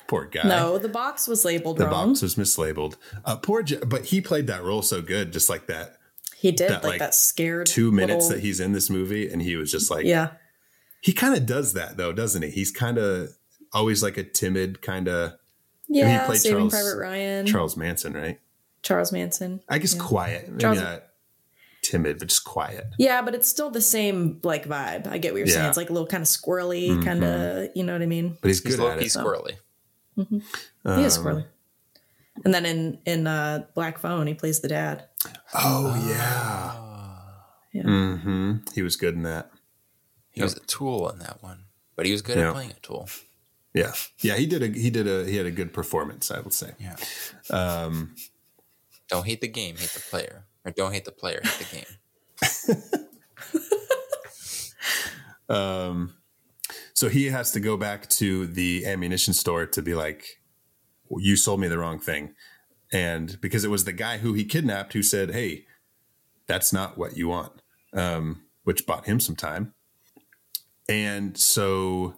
Poor 0.07 0.25
guy. 0.25 0.47
No, 0.47 0.77
the 0.77 0.89
box 0.89 1.27
was 1.27 1.43
labeled 1.45 1.77
the 1.77 1.85
wrong. 1.87 2.09
box 2.09 2.21
was 2.21 2.35
mislabeled. 2.35 2.95
Uh, 3.23 3.37
poor, 3.37 3.63
Je- 3.63 3.77
but 3.85 4.05
he 4.05 4.21
played 4.21 4.45
that 4.47 4.63
role 4.63 4.83
so 4.83 5.01
good, 5.01 5.33
just 5.33 5.49
like 5.49 5.65
that 5.67 5.97
he 6.37 6.51
did 6.51 6.69
that, 6.69 6.83
like, 6.83 6.91
like, 6.91 6.99
that 6.99 7.15
scared 7.15 7.65
two 7.65 7.91
minutes 7.91 8.25
little- 8.25 8.29
that 8.37 8.39
he's 8.41 8.59
in 8.59 8.71
this 8.73 8.89
movie, 8.89 9.27
and 9.31 9.41
he 9.41 9.55
was 9.55 9.71
just 9.71 9.89
like, 9.89 10.05
yeah 10.05 10.31
he 11.01 11.13
kind 11.13 11.35
of 11.35 11.45
does 11.45 11.73
that 11.73 11.97
though, 11.97 12.11
doesn't 12.11 12.41
he? 12.41 12.49
He's 12.49 12.71
kind 12.71 12.97
of 12.97 13.29
always 13.73 14.01
like 14.03 14.17
a 14.17 14.23
timid 14.23 14.81
kind 14.81 15.07
of 15.07 15.33
yeah 15.87 16.19
he 16.21 16.25
played 16.25 16.39
Saving 16.39 16.57
Charles- 16.69 16.73
Private 16.73 16.97
Ryan 16.99 17.45
Charles 17.47 17.77
Manson, 17.77 18.13
right? 18.13 18.39
Charles 18.83 19.11
Manson 19.11 19.61
I 19.69 19.77
guess 19.79 19.95
Yeah. 19.95 20.01
quiet, 20.03 20.49
maybe 20.49 20.61
Charles- 20.61 20.79
not 20.79 21.03
timid, 21.95 22.19
but 22.19 22.27
just 22.27 22.43
quiet. 22.43 22.85
yeah 22.97 23.21
but 23.21 23.33
it's 23.35 23.47
still 23.47 23.69
the 23.71 23.81
same 23.81 24.39
like 24.43 24.65
vibe 24.67 25.07
I 25.07 25.17
get 25.17 25.33
what 25.33 25.39
you're 25.39 25.47
saying 25.47 25.67
it's 25.69 25.77
like 25.77 25.89
a 25.89 25.93
little 25.93 26.07
kind 26.07 26.21
of 26.21 26.27
squirrely 26.27 26.89
Mhm. 26.97 27.03
kind 27.03 27.23
of 27.23 27.69
you 27.75 27.83
know 27.83 27.93
what 27.93 28.01
I 28.01 28.05
mean 28.05 28.37
But 28.41 28.47
he's 28.49 28.61
He's 28.63 28.75
good 28.75 28.83
low 28.83 28.91
at 28.91 28.99
key 28.99 29.05
it. 29.05 29.11
squirrely. 29.11 29.55
he 30.15 31.03
is 31.03 31.17
Um, 31.17 31.23
squirrely 31.25 31.45
and 32.43 32.53
then 32.53 32.65
in 32.65 32.99
in 33.05 33.27
uh 33.27 33.65
Black 33.75 33.97
Phone 33.99 34.27
he 34.27 34.33
plays 34.33 34.59
the 34.59 34.67
dad 34.67 35.05
Oh 35.53 35.87
yeah, 36.11 37.81
yeah 37.83 37.83
hmm 37.83 38.55
he 38.73 38.81
was 38.81 38.95
good 38.95 39.15
in 39.15 39.23
that. 39.23 39.51
He 40.31 40.41
was 40.43 40.53
a 40.55 40.59
tool 40.59 41.09
in 41.09 41.19
that 41.19 41.41
one, 41.41 41.59
but 41.95 42.05
he 42.05 42.11
was 42.11 42.21
good 42.21 42.37
Yeah. 42.37 42.49
at 42.49 42.53
playing 42.53 42.71
a 42.71 42.79
tool. 42.81 43.07
Yeah, 43.73 43.93
yeah, 44.19 44.35
he 44.35 44.45
did 44.45 44.61
a 44.63 44.67
he 44.67 44.89
did 44.89 45.07
a 45.07 45.25
he 45.25 45.35
had 45.37 45.45
a 45.45 45.51
good 45.51 45.71
performance, 45.73 46.29
I 46.29 46.39
would 46.41 46.53
say. 46.53 46.71
Yeah. 46.79 46.95
Um, 47.49 48.15
Don't 49.09 49.25
hate 49.25 49.41
the 49.41 49.47
game, 49.47 49.75
hate 49.77 49.89
the 49.91 49.99
player. 50.11 50.45
Or 50.65 50.71
don't 50.71 50.91
hate 50.91 51.05
the 51.05 51.11
player, 51.11 51.39
hate 51.43 51.85
the 52.67 52.75
game. 52.75 53.01
Um, 55.49 56.15
so 56.93 57.09
he 57.09 57.25
has 57.27 57.51
to 57.51 57.59
go 57.59 57.77
back 57.77 58.09
to 58.11 58.47
the 58.47 58.85
ammunition 58.85 59.33
store 59.33 59.65
to 59.65 59.81
be 59.81 59.93
like, 59.93 60.41
"You 61.09 61.35
sold 61.35 61.59
me 61.59 61.67
the 61.67 61.77
wrong 61.77 61.99
thing," 61.99 62.33
and 62.91 63.39
because 63.41 63.63
it 63.63 63.69
was 63.69 63.85
the 63.85 63.93
guy 63.93 64.17
who 64.17 64.33
he 64.33 64.45
kidnapped 64.45 64.93
who 64.93 65.03
said, 65.03 65.31
"Hey, 65.31 65.65
that's 66.47 66.73
not 66.73 66.97
what 66.97 67.17
you 67.17 67.27
want," 67.27 67.61
um, 67.93 68.43
which 68.63 68.85
bought 68.85 69.05
him 69.05 69.19
some 69.19 69.35
time. 69.35 69.73
And 70.87 71.37
so 71.37 72.17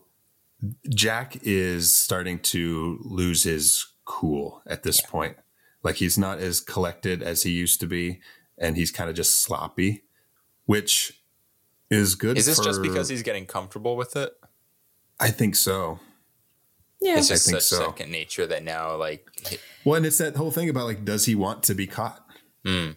Jack 0.90 1.38
is 1.44 1.92
starting 1.92 2.40
to 2.40 3.00
lose 3.04 3.44
his 3.44 3.86
cool 4.06 4.62
at 4.68 4.84
this 4.84 5.02
point. 5.02 5.38
Like 5.84 5.96
he's 5.96 6.18
not 6.18 6.40
as 6.40 6.60
collected 6.60 7.24
as 7.24 7.44
he 7.44 7.52
used 7.52 7.80
to 7.80 7.88
be, 7.88 8.20
and 8.58 8.76
he's 8.78 8.92
kind 8.92 9.10
of 9.10 9.16
just 9.16 9.42
sloppy, 9.42 10.04
which 10.66 11.22
is 11.90 12.16
good. 12.16 12.38
Is 12.38 12.46
this 12.46 12.60
just 12.60 12.82
because 12.82 13.10
he's 13.10 13.24
getting 13.24 13.46
comfortable 13.46 13.96
with 13.96 14.16
it? 14.16 14.34
I 15.20 15.30
think 15.32 15.56
so. 15.56 16.00
yeah 17.02 17.18
It's 17.18 17.28
just 17.28 17.46
think 17.46 17.62
such 17.62 17.64
so. 17.80 17.86
second 17.86 18.12
nature 18.12 18.46
that 18.48 18.64
now, 18.64 18.96
like, 18.98 19.28
he- 19.48 19.58
Well, 19.84 19.96
and 19.96 20.06
it's 20.06 20.18
that 20.20 20.36
whole 20.36 20.52
thing 20.52 20.70
about 20.70 20.86
like, 20.86 21.06
does 21.06 21.26
he 21.26 21.36
want 21.36 21.64
to 21.64 21.76
be 21.76 21.88
caught? 21.88 22.26
Hmm. 22.66 22.92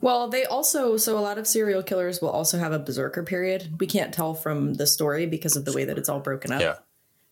Well, 0.00 0.28
they 0.28 0.44
also 0.44 0.96
so 0.96 1.18
a 1.18 1.20
lot 1.20 1.38
of 1.38 1.46
serial 1.46 1.82
killers 1.82 2.20
will 2.20 2.30
also 2.30 2.58
have 2.58 2.72
a 2.72 2.78
berserker 2.78 3.22
period. 3.22 3.74
We 3.80 3.86
can't 3.86 4.12
tell 4.14 4.34
from 4.34 4.74
the 4.74 4.86
story 4.86 5.26
because 5.26 5.56
of 5.56 5.64
the 5.64 5.72
way 5.72 5.84
that 5.84 5.98
it's 5.98 6.08
all 6.08 6.20
broken 6.20 6.52
up. 6.52 6.60
yeah. 6.60 6.76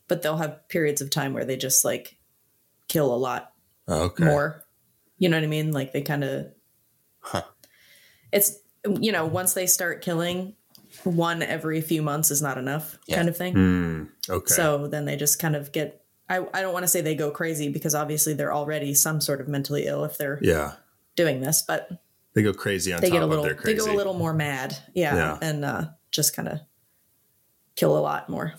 But 0.09 0.23
they'll 0.23 0.39
have 0.39 0.67
periods 0.69 1.01
of 1.01 1.11
time 1.11 1.35
where 1.35 1.45
they 1.45 1.57
just 1.57 1.85
like 1.85 2.17
kill 2.89 3.15
a 3.15 3.17
lot 3.17 3.53
Okay. 3.89 4.25
more. 4.25 4.65
You 5.19 5.29
know 5.29 5.37
what 5.37 5.45
I 5.45 5.49
mean? 5.49 5.71
Like 5.73 5.93
they 5.93 6.03
kind 6.03 6.25
of 6.25 6.47
Huh. 7.21 7.43
It's 8.33 8.59
you 9.01 9.13
know, 9.13 9.27
once 9.27 9.53
they 9.55 9.67
start 9.67 10.01
killing, 10.03 10.55
one 11.05 11.43
every 11.43 11.81
few 11.81 12.03
months 12.03 12.31
is 12.31 12.41
not 12.43 12.57
enough 12.59 12.99
Yeah. 13.07 13.17
kind 13.17 13.29
of 13.29 13.37
thing. 13.37 13.53
Hmm. 13.55 14.05
okay. 14.29 14.53
So 14.55 14.87
then 14.87 15.05
they 15.05 15.17
just 15.17 15.39
kind 15.39 15.55
of 15.57 15.73
get 15.73 16.03
I, 16.29 16.47
I 16.55 16.63
don't 16.63 16.73
want 16.73 16.85
to 16.85 16.89
say 16.89 17.01
they 17.01 17.15
go 17.17 17.31
crazy 17.31 17.69
because 17.71 17.95
obviously 17.95 18.35
they're 18.35 18.53
already 18.55 18.95
some 18.95 19.21
sort 19.21 19.41
of 19.41 19.49
mentally 19.49 19.87
ill 19.87 20.05
if 20.05 20.17
they're 20.17 20.39
yeah, 20.41 20.75
doing 21.17 21.41
this, 21.41 21.63
but 21.67 21.89
they 22.35 22.43
go 22.45 22.53
crazy 22.55 22.93
on 22.93 23.01
they 23.01 23.09
top 23.09 23.15
get 23.15 23.23
a 23.23 23.27
little 23.27 23.45
their 23.45 23.55
they 23.55 23.75
go 23.75 23.93
a 23.93 23.97
little 23.97 24.15
more 24.15 24.33
mad 24.33 24.77
yeah, 24.95 25.15
Yeah. 25.17 25.39
and 25.43 25.65
uh 25.65 25.85
just 26.13 26.35
kind 26.37 26.47
of 26.49 26.61
kill 27.77 27.97
a 27.97 28.01
lot 28.01 28.29
more 28.29 28.55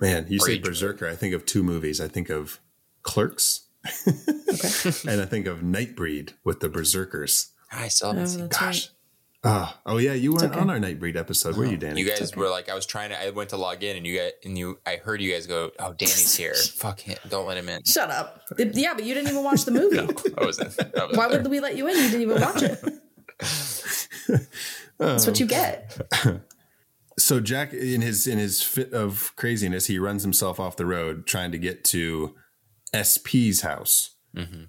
Man, 0.00 0.26
you 0.30 0.38
say 0.40 0.58
berserker. 0.58 1.06
I 1.06 1.14
think 1.14 1.34
of 1.34 1.44
two 1.44 1.62
movies. 1.62 2.00
I 2.00 2.08
think 2.08 2.30
of 2.30 2.58
Clerks, 3.02 3.66
okay 3.86 5.10
and 5.10 5.20
I 5.20 5.26
think 5.26 5.46
of 5.46 5.60
Nightbreed 5.60 6.34
with 6.44 6.60
the 6.60 6.68
berserkers. 6.68 7.52
I 7.72 7.88
still 7.88 8.08
oh, 8.08 8.12
haven't 8.12 8.28
seen 8.28 8.48
Gosh. 8.48 8.60
right 8.62 8.90
Ah, 9.42 9.80
oh 9.86 9.96
yeah, 9.96 10.12
you 10.12 10.32
weren't 10.32 10.52
okay. 10.52 10.60
on 10.60 10.68
our 10.68 10.78
Nightbreed 10.78 11.16
episode, 11.16 11.56
were 11.56 11.64
you, 11.64 11.78
Danny? 11.78 12.02
You 12.02 12.06
guys 12.06 12.36
were 12.36 12.50
like, 12.50 12.68
I 12.68 12.74
was 12.74 12.84
trying 12.84 13.08
to. 13.08 13.18
I 13.18 13.30
went 13.30 13.48
to 13.50 13.56
log 13.56 13.82
in, 13.82 13.96
and 13.96 14.06
you 14.06 14.18
guys, 14.18 14.32
and 14.44 14.58
you, 14.58 14.78
I 14.84 14.96
heard 14.96 15.22
you 15.22 15.32
guys 15.32 15.46
go, 15.46 15.70
"Oh, 15.78 15.94
Danny's 15.94 16.36
here. 16.36 16.52
Fuck 16.74 17.00
him! 17.00 17.16
Don't 17.30 17.46
let 17.46 17.56
him 17.56 17.70
in." 17.70 17.82
shut 17.84 18.10
up 18.10 18.42
yeah 18.58 18.92
but 18.92 19.04
you 19.04 19.14
didn't 19.14 19.30
even 19.30 19.42
watch 19.42 19.64
the 19.64 19.70
movie 19.70 19.98
I 19.98 20.04
wasn't. 20.04 20.28
I 20.36 20.44
wasn't 20.44 21.16
why 21.16 21.28
there. 21.28 21.40
would 21.40 21.50
we 21.50 21.60
let 21.60 21.74
you 21.74 21.88
in 21.88 21.96
you 21.96 22.02
didn't 22.02 22.20
even 22.20 22.40
watch 22.40 22.62
it 22.62 22.84
that's 24.98 25.26
what 25.26 25.40
you 25.40 25.46
get 25.46 25.98
so 27.18 27.40
Jack, 27.40 27.72
in 27.72 28.00
his 28.00 28.26
in 28.26 28.38
his 28.38 28.62
fit 28.62 28.92
of 28.92 29.32
craziness, 29.36 29.86
he 29.86 29.98
runs 29.98 30.22
himself 30.22 30.58
off 30.58 30.76
the 30.76 30.86
road 30.86 31.26
trying 31.26 31.52
to 31.52 31.58
get 31.58 31.84
to 31.84 32.34
SP's 32.94 33.60
house. 33.62 34.10
Mm-hmm. 34.36 34.64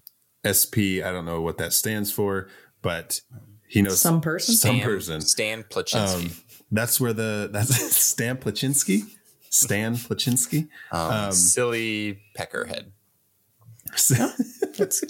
SP, 0.48 1.06
I 1.06 1.12
don't 1.12 1.26
know 1.26 1.42
what 1.42 1.58
that 1.60 1.72
stands 1.74 2.12
for, 2.12 2.48
but 2.82 3.22
he 3.68 3.82
knows 3.82 4.02
some 4.02 4.22
person 4.22 4.56
some 4.56 4.76
Stan- 4.78 4.84
person. 4.84 5.22
Stan 5.22 5.64
Plachinsky. 5.64 6.16
Um, 6.26 6.32
that's 6.72 7.00
where 7.00 7.14
the 7.14 7.50
that's 7.52 7.96
Stan 7.96 8.38
Plachinsky. 8.38 9.04
Stan 9.50 9.96
Plachinsky. 9.98 10.70
Um, 10.92 11.32
silly 11.32 12.22
Peckerhead. 12.38 12.86
that's, 13.86 14.08
that's 14.78 15.02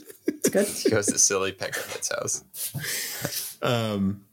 good 0.50 0.68
He 0.68 0.90
goes 0.90 1.06
to 1.08 1.18
silly 1.20 1.52
Peckerhead's 1.52 2.10
house. 2.10 3.56
um, 3.62 4.26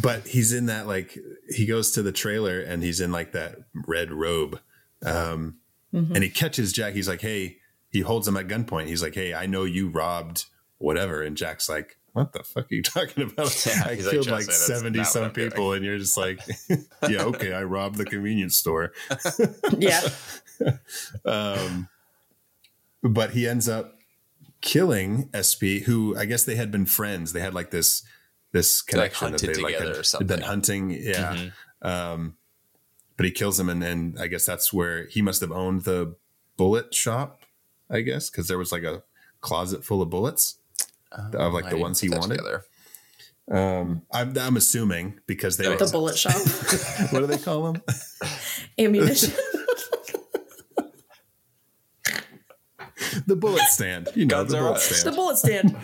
but 0.00 0.26
he's 0.26 0.52
in 0.52 0.66
that 0.66 0.86
like 0.86 1.16
he 1.50 1.66
goes 1.66 1.92
to 1.92 2.02
the 2.02 2.12
trailer 2.12 2.60
and 2.60 2.82
he's 2.82 3.00
in 3.00 3.12
like 3.12 3.32
that 3.32 3.56
red 3.86 4.10
robe, 4.12 4.58
um, 5.04 5.58
Mm-hmm. 5.94 6.14
and 6.14 6.24
he 6.24 6.30
catches 6.30 6.72
Jack. 6.72 6.94
He's 6.94 7.06
like, 7.06 7.20
"Hey," 7.20 7.58
he 7.92 8.00
holds 8.00 8.26
him 8.26 8.36
at 8.36 8.48
gunpoint. 8.48 8.86
He's 8.88 9.02
like, 9.02 9.14
"Hey, 9.14 9.32
I 9.34 9.46
know 9.46 9.62
you 9.64 9.88
robbed 9.88 10.46
whatever," 10.78 11.22
and 11.22 11.36
Jack's 11.36 11.68
like. 11.68 11.98
What 12.14 12.34
the 12.34 12.42
fuck 12.42 12.70
are 12.70 12.74
you 12.74 12.82
talking 12.82 13.22
about? 13.22 13.64
Yeah, 13.66 13.84
I 13.86 13.94
he's 13.94 14.04
like, 14.04 14.12
killed 14.12 14.26
like 14.26 14.42
seventy 14.44 14.98
not 14.98 15.04
what 15.06 15.12
some 15.12 15.24
I'm 15.24 15.32
doing." 15.32 15.48
people, 15.50 15.72
and 15.72 15.82
you're 15.82 15.96
just 15.96 16.18
like, 16.18 16.40
yeah, 17.08 17.22
okay, 17.22 17.54
I 17.54 17.62
robbed 17.62 17.96
the 17.96 18.04
convenience 18.04 18.54
store. 18.54 18.92
Yeah. 19.78 20.02
Um, 21.24 21.88
but 23.02 23.30
he 23.30 23.48
ends 23.48 23.66
up 23.68 23.94
killing 24.60 25.30
SP, 25.32 25.80
who 25.86 26.14
I 26.16 26.24
guess 26.26 26.44
they 26.44 26.54
had 26.56 26.70
been 26.70 26.84
friends. 26.86 27.32
They 27.32 27.40
had 27.40 27.54
like 27.54 27.70
this 27.70 28.02
this 28.52 28.82
They, 28.82 28.98
like, 28.98 29.14
connection 29.14 29.48
that 29.48 29.56
they 29.56 29.62
like 29.62 29.74
had, 29.76 29.88
or 29.88 29.96
had 29.96 30.06
something. 30.06 30.26
been 30.26 30.42
hunting. 30.42 30.90
Yeah. 30.90 31.48
Um, 31.80 32.36
but 33.16 33.24
he 33.24 33.32
kills 33.32 33.58
him, 33.58 33.68
and 33.70 33.82
then 33.82 34.16
I 34.20 34.26
guess 34.26 34.44
that's 34.44 34.70
where 34.72 35.06
he 35.06 35.22
must 35.22 35.40
have 35.40 35.50
owned 35.52 35.84
the 35.84 36.16
bullet 36.58 36.92
shop. 36.94 37.41
I 37.92 38.00
guess 38.00 38.30
because 38.30 38.48
there 38.48 38.58
was 38.58 38.72
like 38.72 38.82
a 38.84 39.02
closet 39.40 39.84
full 39.84 40.00
of 40.02 40.08
bullets 40.10 40.58
of 41.12 41.34
like 41.52 41.64
I 41.64 41.68
the 41.68 41.76
didn't 41.76 41.80
ones 41.82 42.00
he 42.00 42.08
wanted. 42.08 42.38
together. 42.38 42.64
Um, 43.50 44.02
I'm, 44.12 44.36
I'm 44.38 44.56
assuming 44.56 45.18
because 45.26 45.56
they 45.56 45.64
That 45.64 45.78
were, 45.80 45.86
the 45.86 45.92
bullet 45.92 46.16
shop. 46.16 46.32
what 47.12 47.20
do 47.20 47.26
they 47.26 47.38
call 47.38 47.72
them? 47.72 47.82
Ammunition. 48.78 49.32
the 53.26 53.36
bullet 53.36 53.62
stand. 53.68 54.08
You 54.14 54.26
know, 54.26 54.36
Guns 54.36 54.52
the 54.52 54.58
are 54.58 54.62
bullet 54.68 54.80
stand. 54.80 55.12
the 55.12 55.16
bullet 55.16 55.36
stand. 55.36 55.76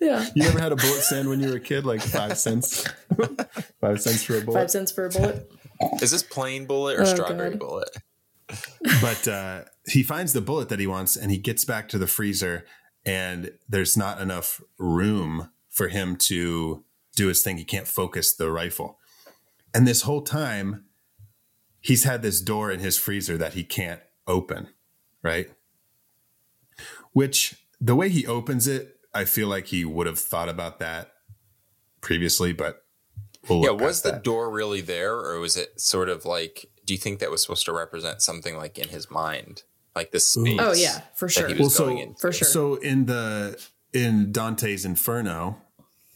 Yeah. 0.00 0.26
You 0.34 0.44
ever 0.48 0.58
had 0.58 0.72
a 0.72 0.76
bullet 0.76 1.00
stand 1.02 1.28
when 1.28 1.40
you 1.40 1.48
were 1.50 1.56
a 1.56 1.60
kid, 1.60 1.84
like 1.86 2.02
five 2.02 2.36
cents? 2.36 2.86
five 3.80 4.00
cents 4.02 4.24
for 4.24 4.36
a 4.38 4.40
bullet. 4.42 4.58
Five 4.58 4.70
cents 4.70 4.92
for 4.92 5.06
a 5.06 5.10
bullet. 5.10 5.50
Is 6.02 6.10
this 6.10 6.22
plain 6.22 6.66
bullet 6.66 6.98
or 6.98 7.02
Oh, 7.02 7.04
strawberry 7.04 7.50
God. 7.50 7.58
bullet? 7.60 7.90
But 9.00 9.26
uh, 9.28 9.64
he 9.86 10.02
finds 10.02 10.32
the 10.32 10.40
bullet 10.40 10.68
that 10.68 10.78
he 10.78 10.86
wants, 10.86 11.16
and 11.16 11.30
he 11.30 11.38
gets 11.38 11.64
back 11.64 11.88
to 11.90 11.98
the 11.98 12.06
freezer, 12.06 12.64
and 13.04 13.52
there's 13.68 13.96
not 13.96 14.20
enough 14.20 14.60
room 14.78 15.50
for 15.70 15.88
him 15.88 16.16
to 16.16 16.84
do 17.16 17.28
his 17.28 17.42
thing. 17.42 17.56
He 17.58 17.64
can't 17.64 17.88
focus 17.88 18.32
the 18.32 18.50
rifle, 18.50 18.98
and 19.72 19.86
this 19.86 20.02
whole 20.02 20.22
time, 20.22 20.84
he's 21.80 22.04
had 22.04 22.22
this 22.22 22.40
door 22.40 22.70
in 22.70 22.80
his 22.80 22.96
freezer 22.98 23.36
that 23.38 23.54
he 23.54 23.64
can't 23.64 24.00
open, 24.26 24.68
right? 25.22 25.50
Which 27.12 27.56
the 27.80 27.94
way 27.94 28.08
he 28.08 28.26
opens 28.26 28.66
it, 28.66 28.98
I 29.12 29.24
feel 29.24 29.48
like 29.48 29.66
he 29.66 29.84
would 29.84 30.06
have 30.06 30.18
thought 30.18 30.48
about 30.48 30.78
that 30.80 31.12
previously, 32.00 32.52
but 32.52 32.84
we'll 33.48 33.62
Yeah, 33.62 33.70
was 33.70 34.02
the 34.02 34.12
that. 34.12 34.24
door 34.24 34.50
really 34.50 34.80
there, 34.80 35.14
or 35.14 35.38
was 35.38 35.56
it 35.56 35.80
sort 35.80 36.08
of 36.08 36.24
like? 36.24 36.66
Do 36.86 36.92
you 36.94 36.98
think 36.98 37.18
that 37.20 37.30
was 37.30 37.42
supposed 37.42 37.64
to 37.66 37.72
represent 37.72 38.20
something 38.22 38.56
like 38.56 38.78
in 38.78 38.88
his 38.88 39.10
mind, 39.10 39.62
like 39.96 40.10
the 40.12 40.20
space? 40.20 40.58
Oh 40.60 40.72
yeah, 40.74 41.00
for 41.14 41.28
sure. 41.28 41.48
well, 41.58 41.70
so 41.70 41.86
going. 41.86 42.14
For 42.14 42.32
sure. 42.32 42.46
So 42.48 42.74
in 42.76 43.06
the 43.06 43.60
in 43.92 44.32
Dante's 44.32 44.84
Inferno, 44.84 45.58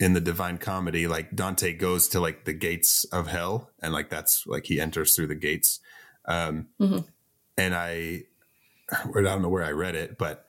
in 0.01 0.12
the 0.12 0.20
Divine 0.20 0.59
Comedy, 0.59 1.07
like 1.07 1.35
Dante 1.35 1.73
goes 1.73 2.09
to 2.09 2.20
like 2.20 2.45
the 2.45 2.53
gates 2.53 3.05
of 3.05 3.28
hell, 3.28 3.70
and 3.81 3.93
like 3.93 4.11
that's 4.11 4.47
like 4.47 4.66
he 4.66 4.81
enters 4.81 5.15
through 5.16 5.28
the 5.28 5.35
gates. 5.35 5.81
Um, 6.27 6.69
Mhm. 6.81 7.07
And 7.57 7.74
I, 7.74 8.23
I 8.93 9.20
don't 9.23 9.43
know 9.43 9.49
where 9.49 9.65
I 9.65 9.73
read 9.73 9.95
it, 9.97 10.19
but 10.19 10.47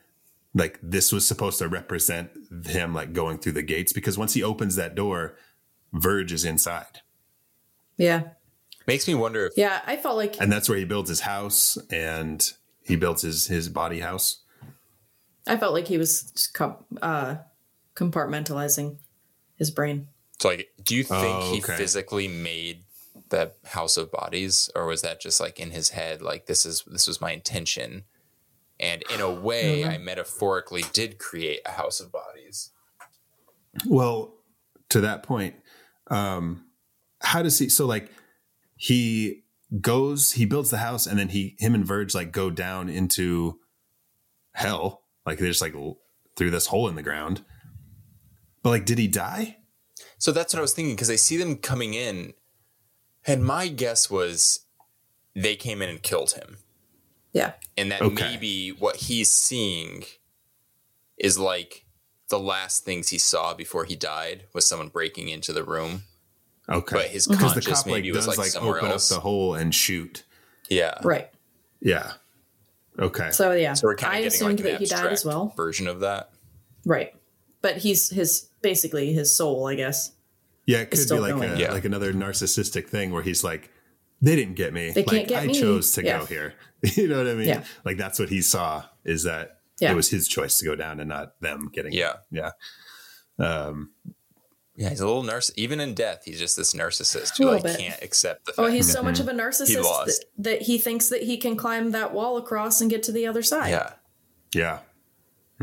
like 0.54 0.78
this 0.84 1.12
was 1.12 1.26
supposed 1.28 1.58
to 1.60 1.68
represent 1.68 2.30
him 2.68 2.94
like 2.94 3.14
going 3.14 3.38
through 3.40 3.54
the 3.54 3.64
gates 3.64 3.94
because 3.94 4.18
once 4.18 4.34
he 4.34 4.44
opens 4.44 4.76
that 4.76 4.94
door, 4.96 5.36
Verge 5.94 6.32
is 6.32 6.46
inside, 6.46 7.02
Yeah. 7.98 8.30
Makes 8.88 9.08
me 9.08 9.14
wonder 9.14 9.46
if 9.48 9.54
Yeah. 9.56 9.82
I 9.86 9.98
felt 9.98 10.18
like 10.18 10.40
and 10.42 10.52
that's 10.52 10.68
where 10.70 10.78
he 10.78 10.86
builds 10.86 11.10
his 11.10 11.22
house 11.22 11.78
and 11.92 12.52
he 12.82 12.96
builds 12.96 13.22
his 13.22 13.48
his 13.48 13.70
body 13.70 14.00
house. 14.00 14.42
I 15.48 15.58
felt 15.58 15.74
like 15.74 15.88
he 15.88 15.98
was 15.98 16.32
just 16.32 16.56
uh, 17.02 17.36
compartmentalizing 17.96 18.98
his 19.56 19.72
brain. 19.72 20.08
So, 20.40 20.50
like, 20.50 20.70
do 20.84 20.96
you 20.96 21.04
think 21.04 21.38
Oh, 21.42 21.52
he 21.54 21.62
physically 21.62 22.28
made 22.28 22.84
the 23.30 23.52
house 23.66 23.98
of 23.98 24.12
bodies, 24.12 24.70
or 24.76 24.86
was 24.86 25.02
that 25.02 25.20
just 25.20 25.40
like 25.40 25.60
in 25.60 25.72
his 25.72 25.90
head? 25.90 26.22
Like, 26.22 26.46
this 26.46 26.66
is 26.66 26.84
this 26.88 27.08
was 27.08 27.20
my 27.20 27.32
intention, 27.32 28.04
and 28.80 29.04
in 29.14 29.22
a 29.22 29.32
way, 29.32 29.86
I 29.86 29.98
metaphorically 29.98 30.84
did 30.94 31.18
create 31.20 31.62
a 31.66 31.72
house 31.72 32.00
of 32.00 32.12
bodies. 32.12 32.72
Well, 33.86 34.34
to 34.90 35.02
that 35.02 35.24
point, 35.24 35.56
um, 36.08 36.66
how 37.22 37.42
does 37.44 37.60
he? 37.60 37.70
So 37.70 37.86
like, 37.86 38.10
he 38.82 39.44
goes, 39.82 40.32
he 40.32 40.46
builds 40.46 40.70
the 40.70 40.78
house, 40.78 41.06
and 41.06 41.20
then 41.20 41.28
he, 41.30 41.58
him 41.60 41.76
and 41.76 41.86
Verge 41.86 42.16
like 42.16 42.32
go 42.32 42.50
down 42.50 42.88
into 42.88 43.60
hell, 44.54 45.04
like 45.26 45.38
they're 45.38 45.50
just 45.50 45.62
like 45.62 45.76
through 46.38 46.50
this 46.50 46.68
hole 46.68 46.88
in 46.88 46.96
the 46.96 47.04
ground. 47.04 47.44
But 48.64 48.70
like, 48.70 48.86
did 48.86 48.98
he 48.98 49.08
die? 49.10 49.58
So 50.18 50.32
that's 50.32 50.54
what 50.54 50.60
I 50.60 50.62
was 50.62 50.74
thinking 50.74 50.96
because 50.96 51.10
I 51.10 51.18
see 51.18 51.36
them 51.36 51.58
coming 51.58 51.94
in, 51.94 52.34
and 53.28 53.44
my 53.44 53.68
guess 53.68 54.10
was 54.10 54.62
they 55.36 55.58
came 55.58 55.82
in 55.82 55.90
and 55.90 56.02
killed 56.02 56.32
him, 56.32 56.60
Yeah. 57.34 57.54
and 57.78 57.92
that 57.92 58.02
Okay. 58.02 58.24
maybe 58.32 58.70
what 58.70 58.96
he's 58.96 59.30
seeing 59.30 60.06
is 61.18 61.38
like 61.38 61.86
the 62.30 62.40
last 62.40 62.86
things 62.86 63.10
he 63.10 63.18
saw 63.18 63.54
before 63.54 63.84
he 63.84 63.96
died 63.98 64.46
was 64.54 64.66
someone 64.66 64.88
breaking 64.88 65.28
into 65.28 65.52
the 65.52 65.64
room. 65.66 66.04
Okay, 66.72 66.96
But 66.96 67.06
his 67.08 67.28
because 67.28 67.56
the 67.56 67.62
cop 67.62 67.88
like 67.88 68.04
does 68.04 68.28
like 68.28 68.38
like 68.38 68.56
open 68.62 68.90
else. 68.92 69.12
up 69.12 69.18
the 69.18 69.22
hole 69.22 69.56
and 69.56 69.74
shoot. 69.74 70.24
Yeah. 70.70 70.96
Right. 71.04 71.30
Yeah. 71.82 72.14
Okay. 73.00 73.32
So 73.32 73.54
yeah, 73.54 73.74
So 73.74 73.88
we're 73.88 73.96
kind 73.96 74.14
of 74.14 74.18
I 74.18 74.22
getting 74.24 74.28
assumed 74.28 74.60
like 74.60 74.66
an 74.68 74.72
that 74.74 74.80
he 74.82 74.86
died 74.86 75.12
as 75.12 75.26
well. 75.26 75.54
version 75.56 75.88
of 75.88 76.02
that. 76.02 76.32
Right. 76.86 77.14
But 77.62 77.78
he's 77.78 78.10
his 78.10 78.50
basically 78.62 79.14
his 79.14 79.34
soul, 79.36 79.68
I 79.68 79.76
guess. 79.76 80.12
Yeah, 80.66 80.80
it 80.80 80.92
could 80.92 81.00
be 81.10 81.20
like 81.20 81.34
a, 81.52 81.58
Yeah. 81.60 81.72
like 81.74 81.86
another 81.86 82.14
narcissistic 82.14 82.88
thing 82.90 83.12
where 83.12 83.24
he's 83.24 83.44
like, 83.44 83.72
they 84.22 84.36
didn't 84.36 84.56
get 84.56 84.74
me. 84.74 84.92
They 84.92 85.02
like 85.04 85.08
can't 85.16 85.28
get 85.28 85.44
I 85.44 85.48
me. 85.48 85.60
chose 85.60 85.92
to 85.94 86.04
Yeah. 86.04 86.20
go 86.20 86.26
here. 86.26 86.54
you 86.84 87.08
know 87.08 87.18
what 87.18 87.28
I 87.28 87.34
mean? 87.34 87.48
Yeah. 87.48 87.64
Like 87.84 87.98
that's 87.98 88.20
what 88.20 88.30
he 88.30 88.42
saw 88.42 88.84
is 89.06 89.24
that 89.24 89.62
Yeah. 89.80 89.92
it 89.94 89.96
was 89.96 90.10
his 90.10 90.28
choice 90.28 90.60
to 90.60 90.66
go 90.66 90.76
down 90.76 91.00
and 91.00 91.10
not 91.10 91.40
them 91.42 91.70
getting. 91.74 91.94
Yeah. 91.94 92.18
Yeah. 92.32 92.52
Um, 93.40 93.92
Yeah, 94.80 94.90
he's 94.90 95.02
a 95.02 95.06
little 95.06 95.24
nurse. 95.24 95.52
Even 95.58 95.80
in 95.82 95.94
death, 95.94 96.22
he's 96.24 96.40
just 96.40 96.56
this 96.56 96.74
narcissist 96.74 97.38
A 97.40 97.44
who 97.44 97.50
like 97.52 97.64
bit. 97.64 97.78
can't 97.78 98.02
accept 98.02 98.46
the 98.46 98.54
fact. 98.54 98.66
Oh, 98.68 98.72
he's 98.72 98.90
so 98.92 99.04
much 99.04 99.20
of 99.20 99.28
a 99.28 99.34
narcissist 99.34 99.84
lost. 99.84 100.26
that, 100.38 100.44
that 100.44 100.62
he 100.64 100.78
thinks 100.78 101.10
that 101.10 101.22
he 101.24 101.36
can 101.38 101.58
climb 101.58 101.92
that 101.92 102.14
wall 102.14 102.38
across 102.38 102.80
and 102.80 102.90
get 102.90 103.04
to 103.04 103.12
the 103.12 103.28
other 103.28 103.44
side. 103.44 103.70
yeah. 103.72 103.94
yeah. 104.54 104.80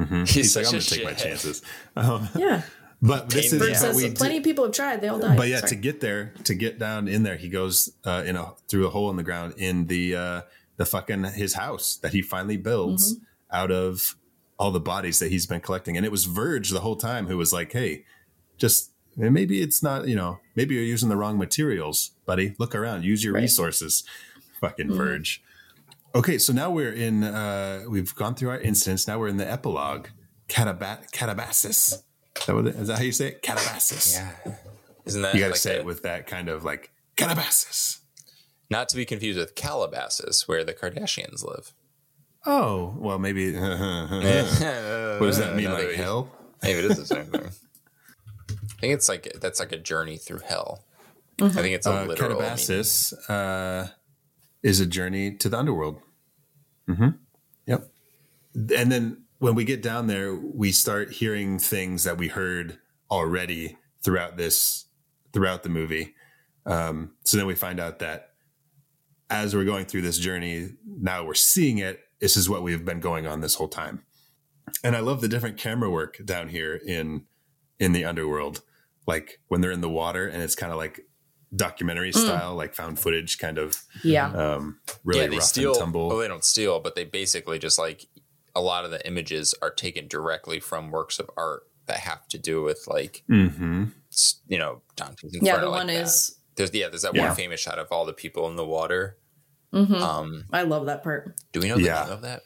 hmm 0.04 0.20
He's, 0.20 0.34
He's, 0.34 0.56
like, 0.56 0.66
I'm 0.66 0.72
gonna 0.72 0.82
take 0.82 1.04
my 1.04 1.14
chances. 1.14 1.62
Um, 1.96 2.28
Yeah. 2.36 2.60
but 3.00 3.30
this 3.30 3.52
is 3.54 3.58
Bert 3.58 3.68
Bert 3.68 3.76
how 3.76 3.80
says 3.82 3.96
we 3.96 4.10
plenty 4.10 4.36
of 4.36 4.44
people 4.44 4.64
have 4.64 4.74
tried; 4.74 5.00
they 5.00 5.08
all 5.08 5.18
died. 5.18 5.38
But 5.38 5.48
yeah, 5.48 5.60
Sorry. 5.60 5.70
to 5.70 5.76
get 5.76 6.00
there, 6.02 6.34
to 6.44 6.54
get 6.54 6.78
down 6.78 7.08
in 7.08 7.22
there, 7.22 7.36
he 7.36 7.48
goes 7.48 7.90
uh, 8.04 8.22
in 8.26 8.36
a 8.36 8.52
through 8.68 8.86
a 8.86 8.90
hole 8.90 9.08
in 9.08 9.16
the 9.16 9.22
ground 9.22 9.54
in 9.56 9.86
the 9.86 10.14
uh, 10.14 10.40
the 10.76 10.84
fucking 10.84 11.24
his 11.24 11.54
house 11.54 11.96
that 12.02 12.12
he 12.12 12.20
finally 12.20 12.58
builds 12.58 13.14
Mm-hmm. 13.14 13.56
out 13.56 13.70
of 13.70 14.16
all 14.58 14.72
the 14.72 14.80
bodies 14.80 15.18
that 15.20 15.30
he's 15.30 15.46
been 15.46 15.60
collecting, 15.62 15.96
and 15.96 16.04
it 16.04 16.12
was 16.12 16.26
Verge 16.26 16.68
the 16.70 16.80
whole 16.80 16.96
time 16.96 17.26
who 17.28 17.38
was 17.38 17.52
like, 17.54 17.72
"Hey, 17.72 18.04
just 18.58 18.90
and 19.18 19.32
maybe 19.34 19.62
it's 19.62 19.82
not, 19.82 20.08
you 20.08 20.16
know, 20.16 20.40
maybe 20.54 20.74
you're 20.74 20.84
using 20.84 21.08
the 21.08 21.16
wrong 21.16 21.38
materials, 21.38 22.12
buddy. 22.26 22.54
Look 22.58 22.74
around, 22.74 23.04
use 23.04 23.22
your 23.24 23.34
Right. 23.34 23.42
resources." 23.42 24.04
Fucking 24.60 24.88
Mm-hmm. 24.88 24.96
Verge. 24.96 25.42
Okay, 26.14 26.38
so 26.38 26.52
now 26.52 26.70
we're 26.70 26.92
in. 26.92 27.22
uh 27.24 27.84
We've 27.88 28.14
gone 28.14 28.34
through 28.34 28.50
our 28.50 28.60
incidents. 28.60 29.06
Now 29.06 29.18
we're 29.18 29.28
in 29.28 29.36
the 29.36 29.50
epilogue. 29.50 30.08
Catabat 30.48 31.10
Catabasis. 31.12 31.92
Is 31.92 32.02
that, 32.46 32.54
what 32.54 32.66
it, 32.66 32.76
is 32.76 32.88
that 32.88 32.98
how 32.98 33.04
you 33.04 33.12
say 33.12 33.28
it? 33.28 33.42
Catabasis. 33.42 34.14
Yeah. 34.14 34.54
Isn't 35.04 35.22
that 35.22 35.34
You 35.34 35.40
got 35.40 35.46
to 35.46 35.52
like 35.52 35.60
say 35.60 35.76
a- 35.76 35.80
it 35.80 35.84
with 35.84 36.02
that 36.02 36.26
kind 36.26 36.48
of 36.48 36.64
like 36.64 36.90
Calabasas. 37.16 38.00
not 38.70 38.88
to 38.90 38.96
be 38.96 39.04
confused 39.04 39.38
with 39.38 39.54
Calabasas, 39.54 40.46
where 40.48 40.64
the 40.64 40.72
Kardashians 40.74 41.44
live? 41.44 41.72
Oh, 42.46 42.94
well, 42.98 43.18
maybe. 43.18 43.52
what 43.52 43.60
what 45.20 45.26
does 45.26 45.38
that 45.38 45.54
mean? 45.56 45.70
Like 45.72 45.92
hell? 45.92 46.30
Maybe 46.62 46.78
it 46.78 46.84
is 46.86 46.96
the 46.96 47.06
same 47.06 47.26
thing. 47.26 47.50
I 48.76 48.80
think 48.80 48.94
it's 48.94 49.08
like 49.08 49.32
that's 49.40 49.60
like 49.60 49.72
a 49.72 49.78
journey 49.78 50.16
through 50.16 50.40
hell. 50.40 50.84
I 51.40 51.48
think 51.48 51.74
it's 51.74 51.86
a 51.86 51.92
Uh, 51.92 52.04
literal. 52.06 52.40
Catabasis 52.40 53.12
uh, 53.28 53.88
is 54.62 54.80
a 54.80 54.86
journey 54.86 55.34
to 55.36 55.48
the 55.48 55.58
underworld. 55.58 56.00
Mm-hmm. 56.88 57.08
Yep. 57.66 57.90
And 58.54 58.92
then 58.92 59.24
when 59.38 59.54
we 59.54 59.64
get 59.64 59.82
down 59.82 60.06
there, 60.06 60.34
we 60.34 60.72
start 60.72 61.12
hearing 61.12 61.58
things 61.58 62.04
that 62.04 62.16
we 62.16 62.28
heard 62.28 62.78
already 63.10 63.76
throughout 64.02 64.36
this, 64.36 64.86
throughout 65.32 65.62
the 65.62 65.68
movie. 65.68 66.14
Um, 66.64 67.12
so 67.24 67.36
then 67.36 67.46
we 67.46 67.54
find 67.54 67.78
out 67.78 67.98
that 67.98 68.30
as 69.28 69.54
we're 69.54 69.64
going 69.64 69.86
through 69.86 70.02
this 70.02 70.18
journey, 70.18 70.70
now 70.86 71.24
we're 71.24 71.34
seeing 71.34 71.78
it. 71.78 72.00
This 72.20 72.36
is 72.36 72.48
what 72.48 72.62
we've 72.62 72.84
been 72.84 73.00
going 73.00 73.26
on 73.26 73.40
this 73.40 73.56
whole 73.56 73.68
time. 73.68 74.04
And 74.82 74.96
I 74.96 75.00
love 75.00 75.20
the 75.20 75.28
different 75.28 75.58
camera 75.58 75.90
work 75.90 76.18
down 76.24 76.48
here 76.48 76.74
in 76.74 77.26
in 77.78 77.92
the 77.92 78.04
underworld. 78.06 78.62
Like 79.06 79.38
when 79.48 79.60
they're 79.60 79.70
in 79.72 79.80
the 79.80 79.88
water 79.90 80.26
and 80.26 80.42
it's 80.42 80.54
kind 80.54 80.72
of 80.72 80.78
like 80.78 81.00
documentary 81.54 82.12
style, 82.12 82.54
like 82.54 82.74
found 82.74 82.98
footage 82.98 83.38
kind 83.38 83.56
of 83.58 83.82
Yeah. 84.02 84.30
um, 84.32 84.80
really 85.04 85.22
yeah, 85.22 85.26
they 85.28 85.36
rough 85.36 85.44
steal. 85.44 85.70
and 85.72 85.78
tumble. 85.80 86.08
Well, 86.08 86.18
they 86.18 86.28
don't 86.28 86.44
steal, 86.44 86.80
but 86.80 86.94
they 86.96 87.04
basically 87.04 87.58
just 87.58 87.78
like 87.78 88.06
a 88.54 88.60
lot 88.60 88.84
of 88.84 88.90
the 88.90 89.06
images 89.06 89.54
are 89.62 89.70
taken 89.70 90.08
directly 90.08 90.60
from 90.60 90.90
works 90.90 91.18
of 91.18 91.30
art 91.36 91.62
that 91.86 91.98
have 91.98 92.26
to 92.28 92.38
do 92.38 92.62
with 92.62 92.84
like 92.88 93.22
hmm 93.28 93.84
you 94.48 94.58
know 94.58 94.82
Dante's 94.96 95.36
yeah, 95.40 95.58
the 95.58 95.66
like 95.68 95.78
one 95.78 95.86
that. 95.88 96.02
is. 96.02 96.36
there's 96.56 96.72
yeah 96.74 96.88
there's 96.88 97.02
that 97.02 97.14
Yeah. 97.14 97.28
one 97.28 97.36
famous 97.36 97.60
shot 97.60 97.78
of 97.78 97.88
all 97.92 98.04
the 98.06 98.12
people 98.12 98.48
in 98.48 98.56
the 98.56 98.66
water. 98.66 99.18
Mhm. 99.74 100.00
Um, 100.00 100.44
I 100.52 100.62
love 100.62 100.86
that 100.86 101.02
part. 101.04 101.36
do 101.52 101.60
we 101.60 101.68
know 101.68 101.76
the 101.76 101.82
Yeah. 101.82 102.04
name 102.04 102.12
of 102.12 102.22
that? 102.22 102.42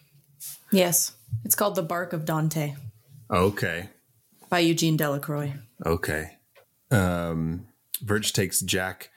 Yes. 0.73 1.13
It's 1.45 1.55
called 1.55 1.75
The 1.75 1.83
Bark 1.83 2.13
of 2.13 2.25
Dante 2.25 2.75
Okay. 3.33 3.89
by 4.49 4.59
Eugene 4.59 4.97
Delacroix. 4.97 5.55
Okay. 5.87 6.37
Um, 6.91 7.67
Verge 8.03 8.33
takes 8.33 8.61
Jack 8.61 9.11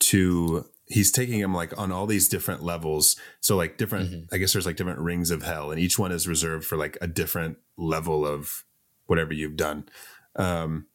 to. 0.00 0.66
He's 0.90 1.12
taking 1.12 1.38
him 1.38 1.54
like 1.54 1.76
on 1.78 1.92
all 1.92 2.06
these 2.06 2.28
different 2.30 2.62
levels. 2.62 3.16
So 3.40 3.56
like 3.56 3.76
different. 3.76 4.28
I 4.32 4.38
guess 4.38 4.54
there's 4.54 4.64
like 4.64 4.76
different 4.76 5.00
rings 5.00 5.30
of 5.30 5.42
hell, 5.42 5.70
and 5.70 5.78
each 5.78 5.98
one 5.98 6.12
is 6.12 6.26
reserved 6.26 6.64
for 6.64 6.76
like 6.76 6.96
a 7.02 7.06
different 7.06 7.58
level 7.76 8.26
of 8.26 8.64
whatever 9.06 9.34
you've 9.34 9.56
done. 9.56 9.86
Um, 10.36 10.86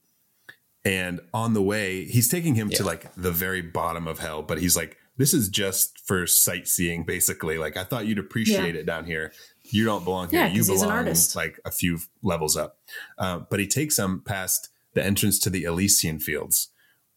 and 0.86 1.20
on 1.34 1.54
the 1.54 1.62
way, 1.62 2.06
he's 2.06 2.28
taking 2.28 2.56
him 2.56 2.70
to 2.72 2.84
like 2.84 3.14
the 3.16 3.32
very 3.32 3.62
bottom 3.62 4.08
of 4.08 4.18
hell, 4.20 4.42
but 4.42 4.58
he's 4.60 4.76
like, 4.76 4.98
"This 5.18 5.32
is 5.34 5.48
just 5.48 6.00
for 6.00 6.26
sightseeing, 6.26 7.04
basically. 7.04 7.58
Like 7.60 7.78
I 7.78 7.84
thought 7.84 8.08
you'd 8.08 8.18
appreciate 8.20 8.74
Yeah. 8.74 8.82
it 8.82 8.86
down 8.88 9.06
here. 9.06 9.32
You 9.66 9.86
don't 9.86 10.04
belong 10.04 10.30
here. 10.30 10.40
Yeah, 10.42 10.48
you 10.48 10.58
'cause 10.62 10.68
he's 10.70 10.82
an 10.82 10.88
belong 10.90 11.16
like 11.36 11.60
a 11.66 11.72
few 11.72 12.00
levels 12.24 12.58
up." 12.58 12.80
Uh, 13.20 13.40
but 13.50 13.60
he 13.60 13.68
takes 13.68 13.98
him 14.00 14.22
past 14.26 14.70
the 14.94 15.04
entrance 15.04 15.40
to 15.40 15.50
the 15.50 15.64
Elysian 15.64 16.20
Fields, 16.20 16.70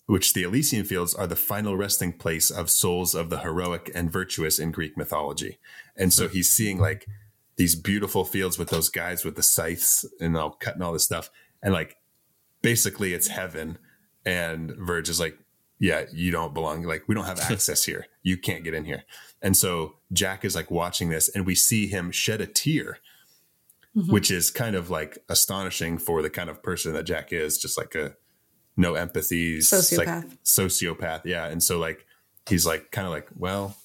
which 0.06 0.32
the 0.32 0.42
Elysian 0.42 0.84
Fields 0.84 1.14
are 1.14 1.26
the 1.26 1.36
final 1.36 1.76
resting 1.76 2.12
place 2.12 2.50
of 2.50 2.70
souls 2.70 3.14
of 3.14 3.30
the 3.30 3.40
heroic 3.40 3.90
and 3.94 4.10
virtuous 4.10 4.58
in 4.58 4.70
Greek 4.70 4.96
mythology. 4.96 5.58
And 5.96 6.12
so 6.12 6.28
he's 6.28 6.48
seeing 6.48 6.78
like 6.78 7.06
these 7.56 7.74
beautiful 7.74 8.24
fields 8.24 8.58
with 8.58 8.68
those 8.68 8.88
guys 8.88 9.24
with 9.24 9.36
the 9.36 9.42
scythes 9.42 10.04
and 10.20 10.36
all 10.36 10.50
cutting 10.50 10.82
all 10.82 10.92
this 10.92 11.04
stuff. 11.04 11.30
And 11.62 11.72
like 11.72 11.96
basically 12.62 13.14
it's 13.14 13.28
heaven. 13.28 13.78
And 14.24 14.72
Verge 14.76 15.08
is 15.08 15.20
like, 15.20 15.38
yeah, 15.78 16.04
you 16.12 16.30
don't 16.30 16.54
belong. 16.54 16.82
Like, 16.82 17.04
we 17.06 17.14
don't 17.14 17.26
have 17.26 17.40
access 17.50 17.84
here. 17.84 18.06
You 18.22 18.36
can't 18.36 18.64
get 18.64 18.74
in 18.74 18.84
here. 18.84 19.04
And 19.42 19.56
so 19.56 19.96
Jack 20.12 20.44
is 20.44 20.54
like 20.54 20.70
watching 20.70 21.10
this, 21.10 21.28
and 21.28 21.46
we 21.46 21.54
see 21.54 21.86
him 21.86 22.10
shed 22.10 22.40
a 22.40 22.46
tear, 22.46 22.98
which 24.08 24.30
is 24.30 24.50
kind 24.50 24.76
of 24.76 24.90
like 24.90 25.18
astonishing 25.28 25.96
for 25.98 26.20
the 26.22 26.30
kind 26.30 26.50
of 26.50 26.62
person 26.62 26.92
that 26.92 27.04
Jack 27.04 27.32
is, 27.32 27.56
just 27.58 27.78
like 27.78 27.94
a 27.94 28.14
no 28.76 28.94
empathy, 28.94 29.60
psych- 29.62 30.06
Sociopath. 30.06 30.36
sociopath. 30.44 31.22
Yeah. 31.24 31.46
And 31.46 31.62
so, 31.62 31.78
like, 31.78 32.04
he's 32.48 32.66
like, 32.66 32.90
kind 32.92 33.06
of 33.06 33.12
like, 33.12 33.28
well, 33.34 33.76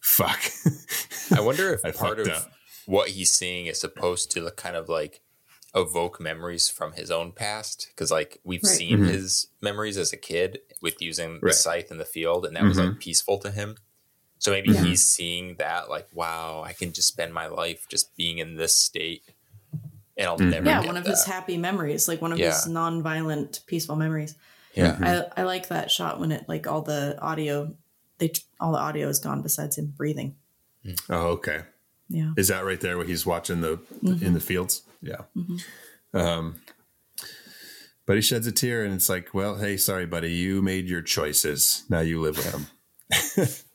fuck. 0.00 0.40
I 1.36 1.40
wonder 1.40 1.72
if 1.72 1.84
I 1.84 1.92
part 1.92 2.18
of 2.18 2.28
up. 2.28 2.50
what 2.86 3.10
he's 3.10 3.30
seeing 3.30 3.66
is 3.66 3.80
supposed 3.80 4.30
to 4.32 4.50
kind 4.56 4.74
of 4.76 4.88
like 4.88 5.20
evoke 5.74 6.18
memories 6.20 6.68
from 6.68 6.92
his 6.92 7.10
own 7.10 7.30
past 7.30 7.88
because 7.94 8.10
like 8.10 8.40
we've 8.42 8.62
Right. 8.64 8.74
seen 8.76 8.98
Mhm. 9.00 9.08
his 9.08 9.48
memories 9.60 9.98
as 9.98 10.12
a 10.12 10.16
kid 10.16 10.60
with 10.80 11.00
using 11.02 11.38
the 11.42 11.52
scythe 11.52 11.90
in 11.90 11.98
the 11.98 12.06
field 12.06 12.46
and 12.46 12.56
that 12.56 12.64
was 12.64 12.78
like 12.78 12.98
peaceful 12.98 13.38
to 13.40 13.50
him 13.50 13.76
so 14.38 14.50
maybe 14.52 14.70
Yeah. 14.72 14.84
he's 14.84 15.02
seeing 15.04 15.56
that 15.56 15.88
like 15.90 16.06
wow 16.12 16.62
i 16.64 16.72
can 16.72 16.92
just 16.92 17.08
spend 17.08 17.32
my 17.34 17.46
life 17.48 17.86
just 17.88 18.16
being 18.16 18.38
in 18.38 18.56
this 18.56 18.74
state 18.74 19.22
and 20.16 20.26
i'll 20.26 20.38
Mhm. 20.38 20.50
never 20.50 20.66
Yeah, 20.66 20.80
get 20.80 20.86
one 20.86 20.96
of 20.96 21.04
that. 21.04 21.10
his 21.10 21.24
happy 21.24 21.56
memories, 21.56 22.08
like 22.08 22.20
one 22.22 22.32
of 22.32 22.38
Yeah. 22.38 22.52
his 22.54 22.66
non-violent, 22.66 23.60
peaceful 23.66 23.96
memories. 23.96 24.34
yeah 24.74 24.96
I, 25.36 25.40
I 25.42 25.44
like 25.44 25.68
that 25.68 25.90
shot 25.90 26.18
when 26.20 26.30
it 26.32 26.48
like 26.48 26.66
all 26.66 26.82
the 26.82 27.16
audio, 27.20 27.74
they 28.18 28.32
all 28.60 28.72
the 28.72 28.78
audio 28.78 29.08
is 29.08 29.18
gone 29.20 29.42
besides 29.42 29.76
him 29.78 29.86
breathing. 29.96 30.34
oh, 31.08 31.28
okay. 31.38 31.62
Yeah, 32.08 32.32
Is 32.36 32.48
that 32.48 32.64
right 32.64 32.80
there 32.80 32.96
where 32.96 33.06
he's 33.06 33.26
watching 33.26 33.60
the 33.60 33.76
Mm-hmm. 34.02 34.24
in 34.24 34.32
the 34.34 34.40
fields? 34.40 34.82
Yeah. 35.02 35.22
Um, 36.14 36.56
but 38.06 38.16
he 38.16 38.22
sheds 38.22 38.46
a 38.46 38.52
tear, 38.52 38.82
and 38.84 38.94
it's 38.94 39.08
like, 39.10 39.34
well, 39.34 39.56
hey, 39.56 39.76
sorry, 39.76 40.06
buddy, 40.06 40.32
you 40.32 40.62
made 40.62 40.88
your 40.88 41.02
choices. 41.02 41.84
Now 41.90 42.00
you 42.00 42.20
live 42.20 42.36
with 42.38 42.50
them. 42.50 42.66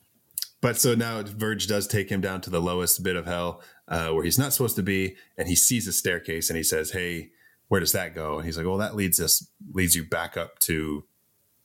but 0.64 0.78
so 0.78 0.94
now 0.94 1.20
Verge 1.22 1.66
does 1.66 1.86
take 1.86 2.08
him 2.08 2.22
down 2.22 2.40
to 2.40 2.48
the 2.50 2.60
lowest 2.60 3.02
bit 3.02 3.16
of 3.16 3.26
hell, 3.26 3.62
uh, 3.86 4.08
where 4.08 4.24
he's 4.24 4.38
not 4.38 4.54
supposed 4.54 4.76
to 4.76 4.82
be, 4.82 5.14
and 5.36 5.46
he 5.46 5.54
sees 5.54 5.86
a 5.86 5.92
staircase, 5.92 6.48
and 6.48 6.56
he 6.56 6.62
says, 6.62 6.92
"Hey, 6.92 7.32
where 7.68 7.80
does 7.80 7.92
that 7.92 8.14
go?" 8.14 8.36
And 8.38 8.46
he's 8.46 8.56
like, 8.56 8.66
"Well, 8.66 8.78
that 8.78 8.96
leads 8.96 9.20
us 9.20 9.46
leads 9.72 9.94
you 9.94 10.04
back 10.04 10.38
up 10.38 10.58
to 10.60 11.04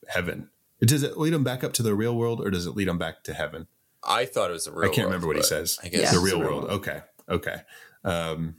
heaven." 0.09 0.49
Does 0.81 1.01
it 1.03 1.17
lead 1.17 1.31
him 1.33 1.45
back 1.45 1.63
up 1.63 1.71
to 1.73 1.83
the 1.83 1.95
real 1.95 2.13
world, 2.15 2.41
or 2.45 2.49
does 2.51 2.65
it 2.67 2.75
lead 2.75 2.87
him 2.89 2.97
back 2.97 3.23
to 3.23 3.33
heaven? 3.33 3.67
i 4.03 4.23
thought 4.25 4.49
it 4.49 4.53
was 4.53 4.67
a 4.67 4.71
real 4.71 4.83
I 4.91 4.93
can't 4.93 4.97
world, 4.97 5.07
remember 5.11 5.27
what 5.27 5.35
he 5.37 5.43
says. 5.43 5.77
i 5.83 5.87
guess 5.89 6.01
Yeah. 6.01 6.11
the 6.13 6.19
real 6.19 6.37
the 6.39 6.43
real 6.45 6.51
world. 6.53 6.63
world. 6.69 6.79
Okay. 6.81 7.01
Okay. 7.29 7.55
Um, 8.03 8.55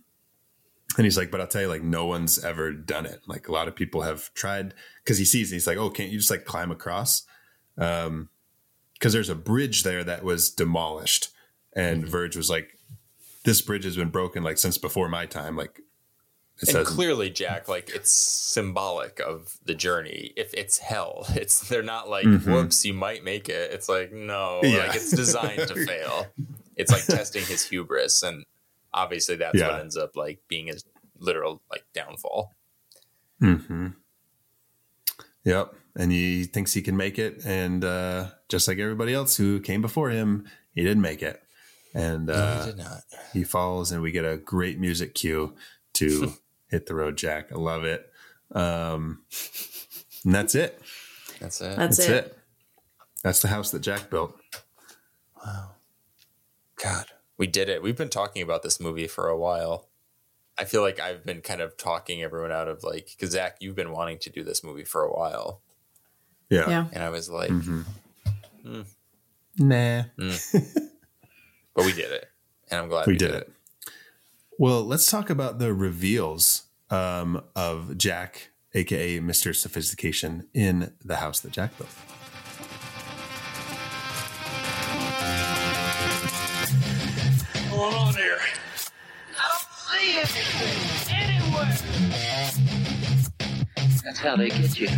and 0.96 1.04
he's 1.06 1.16
like, 1.16 1.30
but 1.30 1.40
I'll 1.40 1.46
tell 1.46 1.62
you, 1.62 1.68
like, 1.68 1.82
no 1.82 2.04
one's 2.06 2.42
ever 2.44 2.72
done 2.72 3.06
it. 3.06 3.20
Like, 3.26 3.48
a 3.48 3.52
lot 3.52 3.68
of 3.68 3.74
people 3.76 4.02
have 4.02 4.32
tried 4.34 4.74
because 5.02 5.18
he 5.18 5.24
sees, 5.24 5.50
and 5.50 5.54
he's 5.56 5.66
like, 5.66 5.78
oh, 5.78 5.88
can't 5.90 6.10
you 6.10 6.18
just 6.18 6.30
like 6.30 6.44
climb 6.44 6.70
across? 6.70 7.22
Um, 7.78 8.28
because 9.00 9.12
there's 9.14 9.28
a 9.30 9.34
bridge 9.34 9.82
there 9.82 10.04
that 10.04 10.22
was 10.22 10.50
demolished, 10.50 11.30
and 11.74 12.02
Mm-hmm. 12.02 12.10
Verge 12.10 12.36
was 12.36 12.48
like, 12.50 12.76
this 13.44 13.60
bridge 13.62 13.84
has 13.84 13.96
been 13.96 14.10
broken 14.10 14.42
like 14.44 14.58
since 14.58 14.76
before 14.78 15.08
my 15.08 15.24
time. 15.26 15.56
Like, 15.56 15.80
it 16.58 16.68
and 16.68 16.70
says, 16.72 16.86
clearly 16.88 17.30
jack 17.30 17.68
like 17.68 17.88
it's 17.88 18.10
symbolic 18.12 19.18
of 19.18 19.56
the 19.64 19.74
journey 19.74 20.34
if 20.36 20.52
it's 20.52 20.76
hell 20.76 21.24
it's 21.30 21.66
they're 21.70 21.82
not 21.82 22.10
like 22.10 22.26
Mhm. 22.26 22.44
whoops 22.52 22.84
you 22.84 22.92
might 22.92 23.24
make 23.24 23.48
it 23.48 23.72
it's 23.72 23.88
like 23.88 24.12
no 24.12 24.60
Yeah. 24.62 24.80
like 24.88 24.94
it's 24.94 25.10
designed 25.10 25.66
to 25.68 25.74
fail 25.86 26.26
it's 26.76 26.92
like 26.92 27.06
testing 27.06 27.46
his 27.46 27.66
hubris 27.66 28.22
and 28.22 28.44
obviously 28.92 29.36
that's 29.36 29.56
Yeah. 29.58 29.68
what 29.70 29.80
ends 29.80 29.96
up 29.96 30.16
like 30.16 30.40
being 30.48 30.66
his 30.66 30.84
literal 31.18 31.62
like 31.70 31.84
downfall 31.94 32.54
hmm 33.38 33.86
Yep. 35.44 35.74
And 36.00 36.10
he 36.12 36.44
thinks 36.44 36.72
he 36.72 36.82
can 36.82 36.96
make 36.96 37.18
it. 37.18 37.44
And 37.44 37.84
uh, 37.84 38.28
just 38.48 38.66
like 38.68 38.78
everybody 38.78 39.12
else 39.12 39.36
who 39.36 39.60
came 39.60 39.82
before 39.82 40.10
him, 40.10 40.48
he 40.74 40.82
didn't 40.82 41.02
make 41.02 41.22
it. 41.22 41.42
And 41.94 42.26
no 42.26 42.34
uh, 42.34 42.64
he 42.64 42.70
did 42.70 42.78
not 42.78 43.00
he 43.32 43.44
falls, 43.44 43.90
and 43.90 44.00
we 44.00 44.12
get 44.12 44.24
a 44.24 44.36
great 44.36 44.78
music 44.78 45.14
cue 45.14 45.54
to 45.94 46.32
hit 46.68 46.86
the 46.86 46.94
road, 46.94 47.16
Jack. 47.16 47.52
I 47.52 47.56
love 47.56 47.84
it. 47.84 48.08
Um, 48.52 49.22
and 50.24 50.34
that's 50.34 50.54
it. 50.54 50.80
that's 51.40 51.60
it 51.60 51.76
that's, 51.76 51.96
That's 51.96 51.98
it. 51.98 52.24
it. 52.26 52.38
That's 53.22 53.42
the 53.42 53.48
house 53.48 53.70
that 53.72 53.80
Jack 53.80 54.08
built. 54.08 54.34
Wow. 55.44 55.72
God 56.82 57.06
we 57.40 57.46
did 57.46 57.70
it 57.70 57.82
we've 57.82 57.96
been 57.96 58.10
talking 58.10 58.42
about 58.42 58.62
this 58.62 58.78
movie 58.78 59.08
for 59.08 59.26
a 59.28 59.36
while 59.36 59.88
i 60.58 60.64
feel 60.64 60.82
like 60.82 61.00
i've 61.00 61.24
been 61.24 61.40
kind 61.40 61.62
of 61.62 61.74
talking 61.78 62.22
everyone 62.22 62.52
out 62.52 62.68
of 62.68 62.84
like 62.84 63.08
because 63.16 63.30
zach 63.30 63.56
you've 63.60 63.74
been 63.74 63.92
wanting 63.92 64.18
to 64.18 64.28
do 64.28 64.44
this 64.44 64.62
movie 64.62 64.84
for 64.84 65.02
a 65.02 65.10
while 65.10 65.62
Yeah. 66.50 66.68
Yeah, 66.68 66.86
and 66.92 67.02
i 67.02 67.08
was 67.10 67.30
like 67.30 67.50
Mhm. 67.50 67.84
Hmm. 68.64 68.82
Nah. 69.58 70.02
but 71.74 71.84
we 71.84 71.92
did 71.92 72.10
it 72.12 72.28
and 72.70 72.80
i'm 72.80 72.88
glad 72.88 73.06
We 73.06 73.16
did 73.16 73.30
it. 73.34 73.50
Well, 74.58 74.84
let's 74.84 75.10
talk 75.10 75.30
about 75.30 75.58
the 75.58 75.72
reveals 75.72 76.64
um, 76.90 77.42
of 77.56 77.96
Jack, 77.96 78.50
aka 78.74 79.18
Mr. 79.18 79.56
Sophistication, 79.56 80.48
in 80.52 80.92
the 81.02 81.16
house 81.16 81.40
that 81.40 81.52
Jack 81.52 81.78
built. 81.78 81.88
going 87.70 87.94
on 87.94 88.14
here? 88.14 88.38
I 89.38 89.48
don't 89.48 89.62
see 89.72 90.18
anything 90.18 91.16
anywhere. 91.16 91.76
That's 94.04 94.18
how 94.18 94.36
they 94.36 94.50
get 94.50 94.78
you. 94.78 94.88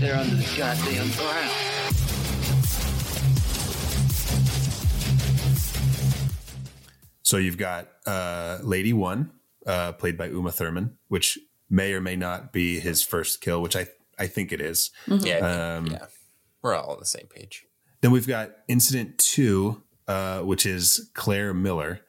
They're 0.00 0.16
under 0.16 0.34
the 0.36 0.54
goddamn 0.56 1.10
ground. 1.12 2.64
So 7.22 7.38
you've 7.38 7.58
got 7.58 7.88
uh, 8.06 8.58
Lady 8.62 8.92
One, 8.92 9.30
uh, 9.66 9.92
played 9.92 10.18
by 10.18 10.26
Uma 10.26 10.52
Thurman, 10.52 10.96
which 11.08 11.38
may 11.70 11.94
or 11.94 12.00
may 12.00 12.16
not 12.16 12.52
be 12.52 12.78
his 12.80 13.02
first 13.02 13.40
kill, 13.40 13.62
which 13.62 13.76
I 13.76 13.86
I 14.18 14.26
think 14.28 14.52
it 14.52 14.60
is. 14.60 14.90
Yeah, 15.08 15.14
I 15.16 15.18
think- 15.18 15.42
Um, 15.42 15.86
yeah. 15.88 16.06
We're 16.62 16.74
all 16.74 16.92
on 16.92 17.00
the 17.00 17.04
same 17.06 17.26
page. 17.26 17.66
Then 18.00 18.10
we've 18.10 18.26
got 18.28 18.52
Incident 18.68 19.18
Two, 19.18 19.82
uh, 20.06 20.40
which 20.40 20.64
is 20.66 21.10
Claire 21.14 21.52
Miller, 21.52 22.00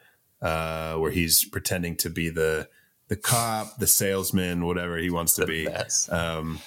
uh, 0.42 0.96
where 0.96 1.12
he's 1.12 1.44
pretending 1.46 1.96
to 1.98 2.10
be 2.10 2.30
the 2.30 2.70
the 3.08 3.16
cop, 3.16 3.78
the 3.80 3.88
salesman, 3.88 4.66
whatever 4.66 4.98
he 4.98 5.10
wants 5.12 5.36
to 5.36 5.42
The 5.42 5.48
be, 5.48 5.66
best. 5.66 6.12
um, 6.12 6.60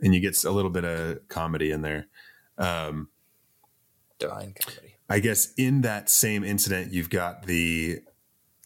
and 0.00 0.14
you 0.14 0.20
get 0.20 0.42
a 0.44 0.50
little 0.50 0.70
bit 0.70 0.84
of 0.84 1.26
comedy 1.28 1.70
in 1.70 1.82
there. 1.82 2.06
Um, 2.58 3.08
Divine 4.18 4.54
comedy. 4.60 4.94
I 5.08 5.18
guess 5.20 5.52
in 5.54 5.82
that 5.82 6.08
same 6.08 6.44
incident, 6.44 6.92
you've 6.92 7.10
got 7.10 7.46
the 7.46 8.00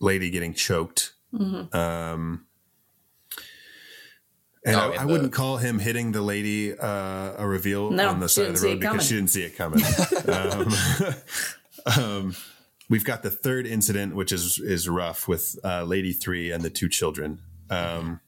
lady 0.00 0.30
getting 0.30 0.54
choked. 0.54 1.12
Um, 1.32 2.46
And 4.64 4.76
Oh, 4.76 4.92
I, 4.92 5.02
I 5.02 5.04
the- 5.06 5.12
wouldn't 5.12 5.32
call 5.32 5.56
him 5.58 5.78
hitting 5.78 6.12
the 6.12 6.20
lady 6.22 6.76
uh, 6.78 7.34
a 7.38 7.46
reveal 7.46 7.90
No, 7.90 8.08
on 8.08 8.20
the 8.20 8.28
side 8.28 8.46
of 8.46 8.60
the 8.60 8.66
road 8.68 8.80
because 8.80 8.90
coming. 8.90 9.06
she 9.06 9.14
didn't 9.14 9.30
see 9.30 9.42
it 9.44 9.56
coming. 9.56 9.82
um, 10.28 10.74
um, 11.98 12.36
we've 12.90 13.04
got 13.04 13.22
the 13.22 13.30
third 13.30 13.66
incident, 13.66 14.14
which 14.14 14.32
is 14.32 14.58
is 14.58 14.88
rough 14.88 15.26
with 15.28 15.58
uh, 15.64 15.84
Lady 15.84 16.12
Three 16.12 16.50
and 16.50 16.62
the 16.62 16.70
two 16.70 16.88
children. 16.88 17.40
Um, 17.70 18.20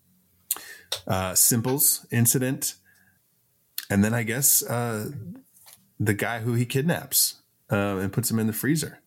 uh, 1.07 1.35
Simple's 1.35 2.07
incident, 2.11 2.75
and 3.91 4.03
then 4.05 4.15
I 4.15 4.23
guess 4.23 4.63
uh, 4.63 5.11
the 5.99 6.15
guy 6.15 6.39
who 6.41 6.55
he 6.55 6.65
kidnaps 6.65 7.37
um, 7.69 7.99
and 7.99 8.13
puts 8.13 8.31
him 8.31 8.39
in 8.39 8.47
the 8.47 8.53
freezer. 8.53 9.01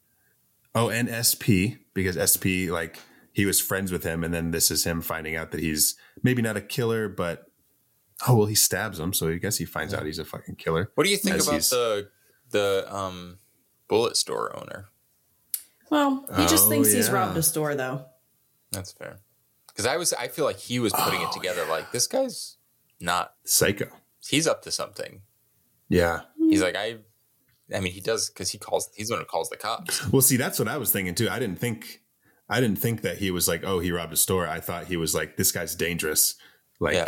Oh, 0.75 0.89
and 0.89 1.07
SP 1.09 1.81
because 1.93 2.17
SP 2.17 2.69
like 2.69 2.99
he 3.31 3.45
was 3.45 3.59
friends 3.59 3.91
with 3.91 4.03
him, 4.03 4.23
and 4.23 4.33
then 4.33 4.51
this 4.51 4.69
is 4.69 4.83
him 4.85 5.01
finding 5.01 5.35
out 5.35 5.51
that 5.51 5.61
he's 5.61 5.95
maybe 6.21 6.41
not 6.41 6.57
a 6.57 6.61
killer, 6.61 7.07
but 7.07 7.45
oh 8.27 8.35
well, 8.35 8.45
he 8.47 8.55
stabs 8.55 8.99
him, 8.99 9.13
so 9.13 9.29
I 9.29 9.37
guess 9.37 9.57
he 9.57 9.65
finds 9.65 9.93
out 9.93 10.05
he's 10.05 10.19
a 10.19 10.25
fucking 10.25 10.55
killer. 10.55 10.91
What 10.95 11.03
do 11.05 11.09
you 11.09 11.17
think 11.17 11.35
about 11.41 11.61
the 11.61 12.09
the 12.51 12.85
um, 12.95 13.39
bullet 13.87 14.17
store 14.17 14.55
owner? 14.55 14.89
Well, 15.89 16.25
he 16.35 16.43
just 16.47 16.65
Oh, 16.65 16.69
thinks 16.69 16.91
he's 16.91 17.11
robbed 17.11 17.37
a 17.37 17.43
store, 17.43 17.75
though. 17.75 18.05
That's 18.71 18.91
fair. 18.91 19.19
Because 19.67 19.85
I 19.85 19.97
was, 19.97 20.11
I 20.13 20.27
feel 20.27 20.45
like 20.45 20.57
he 20.57 20.79
was 20.79 20.91
putting 20.93 21.21
it 21.21 21.27
Oh, 21.29 21.33
together. 21.33 21.65
Like 21.69 21.91
this 21.91 22.07
guy's 22.07 22.57
not. 22.99 23.33
Psycho. 23.43 23.87
He's 24.27 24.47
up 24.47 24.61
to 24.63 24.71
something. 24.71 25.21
Yeah. 25.89 26.21
He's 26.37 26.61
like 26.61 26.75
I. 26.75 26.97
I 27.73 27.79
mean, 27.79 27.93
he 27.93 28.01
does 28.01 28.29
because 28.29 28.49
he 28.51 28.57
calls. 28.57 28.89
He's 28.95 29.07
the 29.07 29.15
one 29.15 29.21
who 29.21 29.25
calls 29.25 29.49
the 29.49 29.57
cops. 29.57 30.07
Well, 30.11 30.21
see, 30.21 30.37
that's 30.37 30.59
what 30.59 30.67
I 30.67 30.77
was 30.77 30.91
thinking 30.91 31.15
too. 31.15 31.29
I 31.29 31.39
didn't 31.39 31.57
think, 31.57 32.01
I 32.49 32.59
didn't 32.59 32.77
think 32.77 33.01
that 33.01 33.17
he 33.17 33.31
was 33.31 33.47
like, 33.47 33.63
oh, 33.63 33.79
he 33.79 33.91
robbed 33.91 34.13
a 34.13 34.17
store. 34.17 34.47
I 34.47 34.59
thought 34.59 34.85
he 34.85 34.97
was 34.97 35.15
like, 35.15 35.37
this 35.37 35.51
guy's 35.51 35.73
dangerous. 35.73 36.35
Like, 36.79 36.95
yeah, 36.95 37.07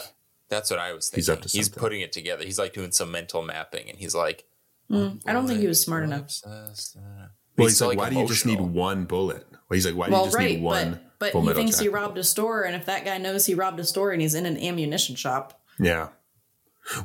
that's 0.49 0.71
what 0.71 0.79
I 0.79 0.93
was 0.93 1.09
thinking. 1.09 1.17
He's 1.19 1.29
up 1.29 1.41
to 1.41 1.49
something. 1.49 1.59
He's 1.59 1.69
putting 1.69 2.01
it 2.01 2.11
together. 2.13 2.45
He's 2.45 2.57
like 2.57 2.73
doing 2.73 2.91
some 2.91 3.11
mental 3.11 3.43
mapping, 3.43 3.89
and 3.89 3.99
he's 3.99 4.15
like, 4.15 4.45
Mm, 4.89 5.19
I 5.25 5.33
don't 5.33 5.47
think 5.47 5.59
he 5.61 5.67
was 5.67 5.81
smart 5.81 6.03
enough. 6.03 6.21
obsessed, 6.21 6.95
uh." 6.97 7.01
well, 7.01 7.29
He's 7.57 7.67
he's 7.71 7.77
so, 7.77 7.87
like, 7.89 7.97
why 7.97 8.09
do 8.11 8.17
you 8.17 8.27
just 8.27 8.45
need 8.45 8.61
one 8.61 9.05
bullet? 9.05 9.45
Well, 9.51 9.59
he's 9.75 9.85
like, 9.85 9.95
why 9.95 10.05
do 10.05 10.11
you 10.11 10.15
Well, 10.15 10.25
just 10.25 10.37
right, 10.37 10.51
need 10.51 10.61
one? 10.63 10.99
but 11.19 11.33
but 11.33 11.41
he 11.41 11.53
thinks 11.53 11.79
he 11.79 11.85
Jacket? 11.85 11.95
robbed 11.95 12.17
a 12.19 12.23
store, 12.23 12.63
and 12.63 12.75
if 12.75 12.85
that 12.85 13.03
guy 13.03 13.17
knows 13.17 13.45
he 13.47 13.55
robbed 13.55 13.79
a 13.79 13.83
store 13.83 14.11
and 14.11 14.21
he's 14.21 14.35
in 14.35 14.45
an 14.45 14.57
ammunition 14.57 15.15
shop, 15.15 15.59
Yeah. 15.79 16.09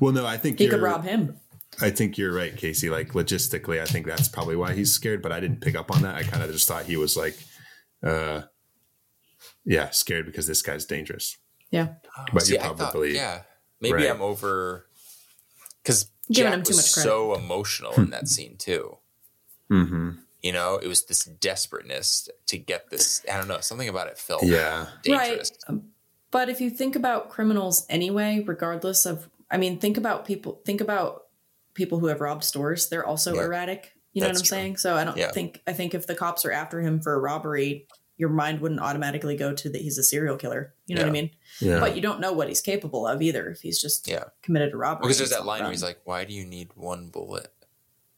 Well, 0.00 0.12
no, 0.12 0.26
I 0.26 0.36
think 0.36 0.58
he 0.58 0.64
you're, 0.64 0.74
could 0.74 0.82
rob 0.82 1.04
him. 1.04 1.36
I 1.80 1.90
think 1.90 2.18
you're 2.18 2.32
right, 2.34 2.54
Casey. 2.56 2.90
Like 2.90 3.12
logistically, 3.12 3.80
I 3.80 3.84
think 3.86 4.06
that's 4.06 4.28
probably 4.28 4.56
why 4.56 4.74
he's 4.74 4.92
scared. 4.92 5.22
But 5.22 5.32
I 5.32 5.40
didn't 5.40 5.60
pick 5.60 5.74
up 5.74 5.90
on 5.90 6.02
that. 6.02 6.14
I 6.16 6.22
kind 6.22 6.42
of 6.42 6.50
just 6.50 6.68
thought 6.68 6.84
he 6.84 6.96
was 6.96 7.16
like, 7.16 7.36
uh, 8.02 8.42
yeah, 9.64 9.90
scared 9.90 10.26
because 10.26 10.46
this 10.46 10.62
guy's 10.62 10.84
dangerous. 10.84 11.36
Yeah, 11.70 11.94
But 12.32 12.42
See, 12.42 12.54
you 12.54 12.60
I 12.60 12.64
thought- 12.64 12.76
probably, 12.78 13.14
yeah. 13.14 13.42
Maybe 13.80 13.94
right. 13.94 14.10
I'm 14.10 14.20
over 14.20 14.86
because 15.82 16.10
Giving 16.30 16.50
Jack 16.50 16.58
him 16.58 16.62
too 16.64 16.70
was 16.70 16.76
much 16.78 16.92
credit. 16.94 17.08
so 17.08 17.34
emotional 17.34 17.92
in 17.94 18.10
that 18.10 18.28
scene 18.28 18.56
too. 18.58 18.98
hmm 19.68 20.10
You 20.42 20.52
know, 20.52 20.76
it 20.76 20.86
was 20.88 21.04
this 21.04 21.24
desperateness 21.24 22.28
to 22.46 22.58
get 22.58 22.90
this. 22.90 23.24
I 23.32 23.38
don't 23.38 23.48
know, 23.48 23.60
something 23.60 23.88
about 23.88 24.08
it 24.08 24.18
felt 24.18 24.42
yeah, 24.44 24.88
dangerous. 25.02 25.52
right. 25.68 25.80
But 26.30 26.48
if 26.50 26.60
you 26.60 26.68
think 26.70 26.94
about 26.96 27.30
criminals 27.30 27.86
anyway, 27.88 28.44
regardless 28.46 29.06
of, 29.06 29.28
I 29.50 29.56
mean, 29.56 29.78
think 29.78 29.96
about 29.96 30.24
people. 30.24 30.60
Think 30.64 30.80
about 30.80 31.24
people 31.74 31.98
who 31.98 32.06
have 32.06 32.20
robbed 32.20 32.44
stores. 32.44 32.88
They're 32.88 33.04
also 33.06 33.34
Yeah. 33.34 33.42
erratic. 33.42 33.92
You 34.12 34.22
know 34.22 34.28
That's 34.28 34.38
what 34.40 34.44
I'm 34.44 34.46
true. 34.46 34.56
saying? 34.56 34.76
So 34.78 34.96
I 34.96 35.04
don't 35.04 35.16
Yeah. 35.16 35.30
think. 35.32 35.62
I 35.66 35.72
think 35.72 35.94
if 35.94 36.06
the 36.06 36.14
cops 36.14 36.44
are 36.44 36.50
after 36.52 36.80
him 36.80 37.00
for 37.00 37.14
a 37.14 37.18
robbery, 37.18 37.86
your 38.16 38.28
mind 38.28 38.60
wouldn't 38.60 38.80
automatically 38.80 39.36
go 39.36 39.54
to 39.54 39.68
that 39.70 39.80
he's 39.80 39.96
a 39.96 40.02
serial 40.02 40.36
killer. 40.36 40.74
You 40.86 40.94
know 40.96 41.02
what 41.02 41.08
I 41.08 41.12
mean? 41.12 41.30
yeah. 41.60 41.80
But 41.80 41.94
you 41.96 42.02
don't 42.02 42.20
know 42.20 42.32
what 42.32 42.48
he's 42.48 42.60
capable 42.60 43.06
of 43.06 43.22
either. 43.22 43.48
If 43.48 43.60
he's 43.62 43.80
just 43.80 44.06
Yeah. 44.08 44.24
committed 44.42 44.72
a 44.74 44.76
robbery, 44.76 45.02
Because 45.04 45.18
there's 45.18 45.30
that 45.30 45.46
line 45.46 45.62
where 45.62 45.70
he's 45.70 45.82
like, 45.82 46.00
"Why 46.04 46.24
do 46.24 46.34
you 46.34 46.44
need 46.44 46.70
one 46.74 47.08
bullet?" 47.08 47.52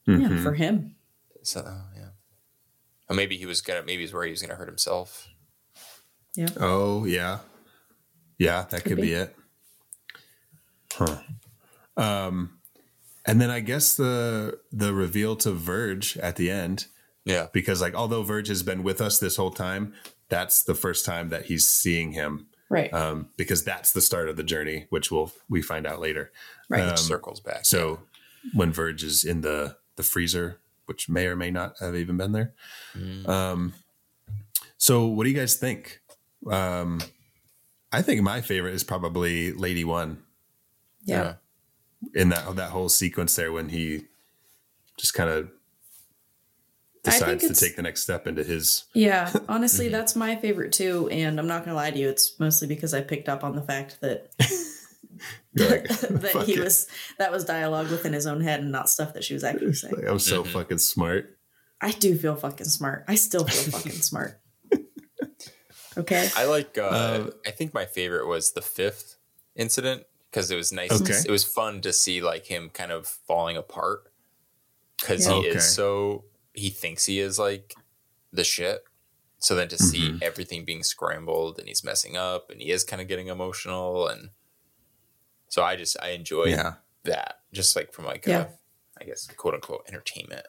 yeah, 0.05 0.15
Mhm. 0.15 0.43
for 0.43 0.53
him. 0.55 0.95
So 1.43 1.63
oh, 1.65 1.85
yeah, 1.95 2.09
or 3.09 3.15
maybe 3.15 3.37
he 3.37 3.45
was 3.45 3.61
gonna. 3.61 3.83
Maybe 3.83 4.01
he's 4.01 4.13
where 4.13 4.23
he 4.25 4.31
was 4.31 4.41
gonna 4.41 4.55
hurt 4.55 4.67
himself. 4.67 5.29
Yeah. 6.35 6.47
Oh 6.57 7.05
yeah, 7.05 7.39
yeah, 8.37 8.63
that 8.71 8.83
could, 8.83 8.89
Could 8.93 8.95
be. 8.97 9.01
be. 9.03 9.13
it. 9.13 9.35
Huh. 10.97 11.17
Um, 11.97 12.59
and 13.25 13.39
then 13.39 13.49
I 13.49 13.59
guess 13.59 13.95
the 13.95 14.59
the 14.71 14.93
reveal 14.93 15.35
to 15.37 15.51
Verge 15.51 16.17
at 16.17 16.35
the 16.35 16.49
end, 16.49 16.87
Yeah, 17.25 17.47
because 17.53 17.81
like 17.81 17.93
although 17.95 18.23
Verge 18.23 18.49
has 18.49 18.63
been 18.63 18.83
with 18.83 19.01
us 19.01 19.19
this 19.19 19.35
whole 19.35 19.51
time, 19.51 19.93
that's 20.29 20.63
the 20.63 20.75
first 20.75 21.05
time 21.05 21.29
that 21.29 21.45
he's 21.45 21.67
seeing 21.67 22.11
him. 22.11 22.47
Right. 22.69 22.91
Um, 22.93 23.29
because 23.37 23.63
that's 23.63 23.91
the 23.91 24.01
start 24.01 24.29
of 24.29 24.35
the 24.35 24.43
journey, 24.43 24.87
which 24.89 25.11
we'll 25.11 25.31
we 25.47 25.61
find 25.61 25.85
out 25.85 25.99
later. 25.99 26.31
right. 26.69 26.81
um, 26.81 26.97
circles 26.97 27.39
back. 27.39 27.65
So 27.65 27.99
when 28.53 28.71
Verge 28.71 29.03
is 29.03 29.23
in 29.23 29.41
the 29.41 29.77
the 29.95 30.03
freezer, 30.03 30.59
which 30.85 31.07
may 31.07 31.27
or 31.27 31.35
may 31.35 31.51
not 31.51 31.75
have 31.79 31.95
even 31.95 32.17
been 32.17 32.31
there. 32.31 32.53
Mm. 32.95 33.27
Um, 33.27 33.73
so 34.77 35.05
what 35.05 35.23
do 35.23 35.29
you 35.29 35.35
guys 35.35 35.55
think? 35.55 36.01
Um, 36.49 36.99
I 37.91 38.01
think 38.01 38.21
my 38.21 38.41
favorite 38.41 38.73
is 38.73 38.83
probably 38.83 39.53
Lady 39.53 39.83
One 39.83 40.23
yeah. 41.03 41.35
in 42.13 42.29
that 42.29 42.55
that 42.55 42.71
whole 42.71 42.89
sequence 42.89 43.35
there 43.35 43.51
when 43.51 43.69
he 43.69 44.05
just 44.97 45.13
kind 45.13 45.29
of 45.29 45.49
decides 47.03 47.47
to 47.47 47.53
take 47.53 47.75
the 47.75 47.81
next 47.81 48.03
step 48.03 48.27
into 48.27 48.43
his. 48.43 48.85
Yeah, 48.93 49.31
honestly, 49.49 49.89
that's 49.89 50.15
my 50.15 50.35
favorite 50.35 50.71
too. 50.71 51.09
And 51.09 51.39
I'm 51.39 51.47
not 51.47 51.65
gonna 51.65 51.75
lie 51.75 51.91
to 51.91 51.97
you, 51.99 52.09
it's 52.09 52.39
mostly 52.39 52.67
because 52.67 52.93
I 52.93 53.01
picked 53.01 53.27
up 53.29 53.43
on 53.43 53.55
the 53.55 53.61
fact 53.61 53.99
that 54.01 54.31
like, 55.55 55.87
that 55.89 56.43
he 56.45 56.53
it." 56.53 56.59
was 56.63 56.87
that 57.19 57.31
was 57.31 57.43
dialogue 57.45 57.89
within 57.91 58.13
his 58.13 58.25
own 58.25 58.41
head 58.41 58.59
and 58.61 58.71
not 58.71 58.89
stuff 58.89 59.13
that 59.15 59.23
she 59.23 59.33
was 59.33 59.43
actually 59.43 59.73
saying. 59.73 59.95
Like, 59.95 60.07
I'm 60.07 60.19
so 60.19 60.43
Mm-hmm. 60.43 60.53
fucking 60.53 60.77
smart. 60.79 61.37
I 61.81 61.91
do 61.91 62.17
feel 62.17 62.35
fucking 62.35 62.67
smart. 62.67 63.03
I 63.09 63.15
still 63.15 63.45
feel 63.45 63.71
fucking 63.77 63.91
smart. 64.01 64.39
Okay. 65.97 66.29
I 66.35 66.45
like. 66.45 66.77
Uh, 66.77 66.81
Uh, 66.81 67.29
I 67.45 67.51
think 67.51 67.73
my 67.73 67.85
favorite 67.85 68.27
was 68.27 68.53
the 68.53 68.61
fifth 68.61 69.17
incident 69.55 70.03
because 70.33 70.49
it 70.49 70.55
was 70.55 70.71
nice. 70.71 70.91
Okay. 70.99 71.19
It 71.27 71.29
was 71.31 71.43
fun 71.43 71.79
to 71.81 71.93
see 71.93 72.19
like 72.19 72.47
him 72.47 72.71
kind 72.73 72.91
of 72.91 73.05
falling 73.05 73.55
apart 73.55 74.11
because 74.99 75.27
Yeah. 75.27 75.33
he 75.33 75.39
Okay. 75.49 75.57
is 75.57 75.71
so 75.75 76.25
he 76.53 76.69
thinks 76.71 77.05
he 77.05 77.19
is 77.19 77.37
like 77.37 77.75
the 78.31 78.43
shit. 78.43 78.83
So 79.37 79.53
then 79.55 79.67
to 79.67 79.77
see 79.77 80.09
Mm-hmm. 80.09 80.17
everything 80.23 80.65
being 80.65 80.81
scrambled 80.83 81.59
and 81.59 81.67
he's 81.67 81.83
messing 81.83 82.17
up 82.17 82.49
and 82.49 82.59
he 82.61 82.71
is 82.71 82.83
kind 82.83 83.01
of 83.01 83.07
getting 83.07 83.27
emotional 83.27 84.07
and 84.07 84.29
so 85.49 85.61
I 85.63 85.75
just 85.75 85.95
I 86.01 86.09
enjoy 86.09 86.45
Yeah. 86.45 86.75
that 87.03 87.41
just 87.53 87.75
like 87.75 87.93
from 87.93 88.05
like 88.05 88.25
Yeah. 88.25 88.45
a, 88.45 89.01
I 89.01 89.05
guess 89.05 89.27
quote 89.37 89.53
unquote 89.53 89.85
entertainment. 89.87 90.47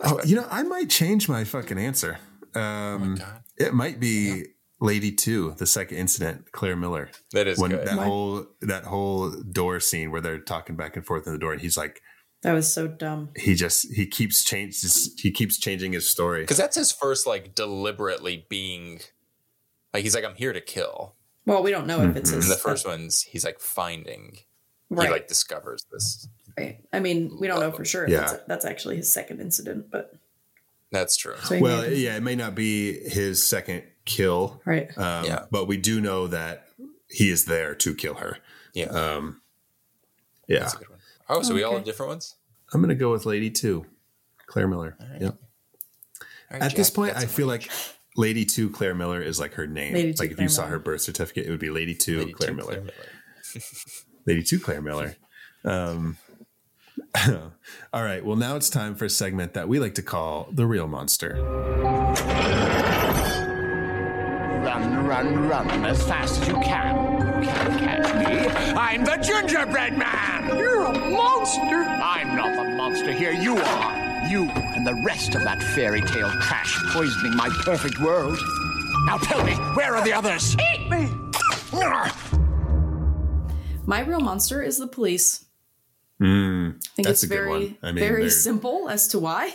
Oh, 0.00 0.20
you 0.24 0.36
know, 0.36 0.46
I 0.50 0.62
might 0.62 0.88
change 0.88 1.28
my 1.28 1.44
fucking 1.44 1.76
answer. 1.78 2.18
Um, 2.54 3.16
God. 3.16 3.42
it 3.58 3.74
might 3.74 3.98
be 4.00 4.44
Lady 4.80 5.10
Two, 5.12 5.54
the 5.58 5.66
second 5.66 5.96
incident, 5.98 6.52
Claire 6.52 6.76
Miller. 6.76 7.10
That 7.32 7.46
is 7.48 7.58
when 7.58 7.72
good. 7.72 7.86
that 7.86 7.96
Why? 7.96 8.04
whole 8.04 8.46
that 8.60 8.84
whole 8.84 9.30
door 9.30 9.80
scene 9.80 10.10
where 10.10 10.20
they're 10.20 10.38
talking 10.38 10.76
back 10.76 10.96
and 10.96 11.04
forth 11.04 11.26
in 11.26 11.32
the 11.32 11.38
door, 11.38 11.52
and 11.52 11.60
he's 11.60 11.76
like, 11.76 12.00
That 12.42 12.52
was 12.52 12.72
so 12.72 12.86
dumb. 12.86 13.30
he 13.36 13.54
just 13.54 13.92
he 13.92 14.06
keeps 14.06 14.44
changes 14.44 15.14
he 15.18 15.30
keeps 15.30 15.58
changing 15.58 15.92
his 15.92 16.08
story. 16.08 16.42
Because 16.42 16.58
that's 16.58 16.76
his 16.76 16.92
first 16.92 17.26
like 17.26 17.54
deliberately 17.54 18.46
being 18.48 19.00
like 19.92 20.02
he's 20.04 20.14
like 20.14 20.24
I'm 20.24 20.36
here 20.36 20.52
to 20.52 20.60
kill. 20.60 21.14
Well, 21.44 21.62
we 21.62 21.70
don't 21.70 21.86
know 21.86 22.02
if 22.02 22.14
it's 22.14 22.30
mm-hmm. 22.30 22.36
his 22.36 22.50
And 22.50 22.54
the 22.54 22.60
first 22.60 22.86
one's 22.86 23.22
he's 23.22 23.44
like 23.44 23.58
finding 23.58 24.38
right. 24.90 25.06
he 25.06 25.12
like 25.12 25.28
discovers 25.28 25.86
this. 25.90 26.28
right. 26.56 26.78
I 26.92 27.00
mean, 27.00 27.36
we 27.40 27.46
don't 27.48 27.58
know 27.60 27.72
for 27.72 27.84
sure 27.84 28.08
Yeah. 28.08 28.20
that's, 28.20 28.42
that's 28.46 28.64
actually 28.64 28.96
his 28.96 29.12
second 29.12 29.40
incident, 29.40 29.90
but 29.90 30.12
That's 30.90 31.16
true. 31.16 31.34
so 31.44 31.58
Well, 31.60 31.82
may 31.82 31.94
yeah, 31.96 32.16
it 32.16 32.22
may 32.22 32.34
not 32.34 32.54
be 32.54 32.92
his 33.08 33.44
second 33.46 33.82
kill, 34.04 34.62
right. 34.64 34.88
um, 34.96 35.24
Yeah. 35.26 35.44
but 35.50 35.66
we 35.66 35.76
do 35.76 36.00
know 36.00 36.26
that 36.28 36.66
he 37.10 37.30
is 37.30 37.44
there 37.44 37.74
to 37.74 37.94
kill 37.94 38.14
her. 38.14 38.38
Yeah. 38.74 38.86
Um, 38.86 39.42
yeah, 40.46 40.60
That's 40.60 40.74
a 40.74 40.78
good 40.78 40.88
one. 40.88 40.98
Oh, 41.28 41.42
so 41.42 41.52
we 41.54 41.62
all 41.62 41.74
have 41.74 41.84
different 41.84 42.08
ones? 42.10 42.36
I'm 42.72 42.80
gonna 42.80 42.94
go 42.94 43.10
with 43.12 43.26
Lady 43.26 43.50
Two, 43.50 43.84
Claire 44.46 44.66
Miller. 44.68 44.96
Yep. 45.20 45.36
All 45.40 46.26
right, 46.52 46.62
At 46.62 46.74
this 46.76 46.88
point, 46.90 47.16
I 47.16 47.20
some 47.20 47.28
feel 47.28 47.46
like 47.46 47.70
Lady 48.16 48.44
Two 48.46 48.70
Claire 48.70 48.94
Miller 48.94 49.20
is 49.20 49.38
like 49.38 49.54
her 49.54 49.66
name. 49.66 49.92
Lady 49.94 50.14
Two 50.14 50.22
like 50.22 50.30
if 50.30 50.36
Claire 50.36 50.44
you 50.46 50.48
saw 50.48 50.62
Miller. 50.62 50.72
her 50.72 50.78
birth 50.78 51.00
certificate, 51.02 51.46
it 51.46 51.50
would 51.50 51.60
be 51.60 51.68
Lady 51.70 51.94
Two 51.94 52.18
Lady 52.20 52.32
Claire 52.32 52.50
Two 52.50 52.56
Miller. 52.56 52.80
Miller. 52.80 52.92
Lady 54.26 54.42
Two 54.42 54.58
Claire 54.58 54.80
Miller. 54.82 55.16
Um, 55.64 56.16
all 57.92 58.02
right. 58.02 58.24
Well, 58.24 58.36
now 58.36 58.56
it's 58.56 58.70
time 58.70 58.94
for 58.94 59.06
a 59.06 59.10
segment 59.10 59.54
that 59.54 59.68
we 59.68 59.78
like 59.78 59.94
to 59.96 60.02
call 60.02 60.48
the 60.52 60.66
real 60.66 60.86
monster. 60.86 61.34
Run, 64.62 65.06
run, 65.06 65.48
run 65.48 65.84
as 65.84 66.02
fast 66.06 66.42
as 66.42 66.48
you 66.48 66.54
can. 66.54 67.42
You 67.42 67.48
can't 67.48 67.78
catch 67.78 68.14
me. 68.14 68.48
I'm 68.74 69.04
the 69.04 69.16
gingerbread 69.16 69.96
man. 69.96 70.56
You're 70.56 70.84
a 70.84 71.10
monster. 71.10 71.82
I'm 71.82 72.36
not 72.36 72.56
the 72.56 72.76
monster 72.76 73.12
here. 73.12 73.32
You 73.32 73.56
are. 73.56 74.28
You 74.28 74.44
and 74.50 74.86
the 74.86 75.00
rest 75.06 75.34
of 75.34 75.42
that 75.44 75.62
fairy 75.62 76.02
tale 76.02 76.30
trash 76.42 76.78
poisoning 76.92 77.36
my 77.36 77.48
perfect 77.64 77.98
world. 78.00 78.38
Now 79.06 79.16
tell 79.16 79.42
me, 79.44 79.54
where 79.74 79.96
are 79.96 80.04
the 80.04 80.12
others? 80.12 80.54
Eat 80.74 80.90
me! 80.90 81.08
My 83.88 84.00
real 84.00 84.20
monster 84.20 84.62
is 84.62 84.76
the 84.76 84.86
police. 84.86 85.46
Mm, 86.20 86.76
I 86.76 86.80
think 86.96 87.06
That's 87.06 87.22
it's 87.22 87.22
a 87.22 87.26
good 87.28 87.34
very, 87.34 87.48
one. 87.50 87.76
I 87.82 87.92
mean, 87.92 87.98
very 88.04 88.22
they're- 88.22 88.30
simple 88.30 88.88
as 88.88 89.08
to 89.08 89.18
why. 89.18 89.54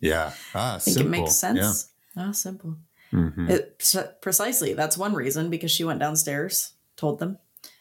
yeah. 0.00 0.32
Ah, 0.54 0.76
I 0.76 0.78
think 0.78 0.96
simple. 0.98 1.14
it 1.14 1.20
makes 1.20 1.34
sense. 1.36 1.88
Yeah. 2.16 2.24
Ah, 2.28 2.32
simple. 2.32 2.76
Mhm. 3.12 3.48
It, 3.48 4.20
precisely. 4.20 4.72
That's 4.74 4.98
one 4.98 5.14
reason 5.14 5.50
because 5.50 5.70
she 5.70 5.84
went 5.84 6.00
downstairs, 6.00 6.72
told 6.96 7.18
them. 7.20 7.38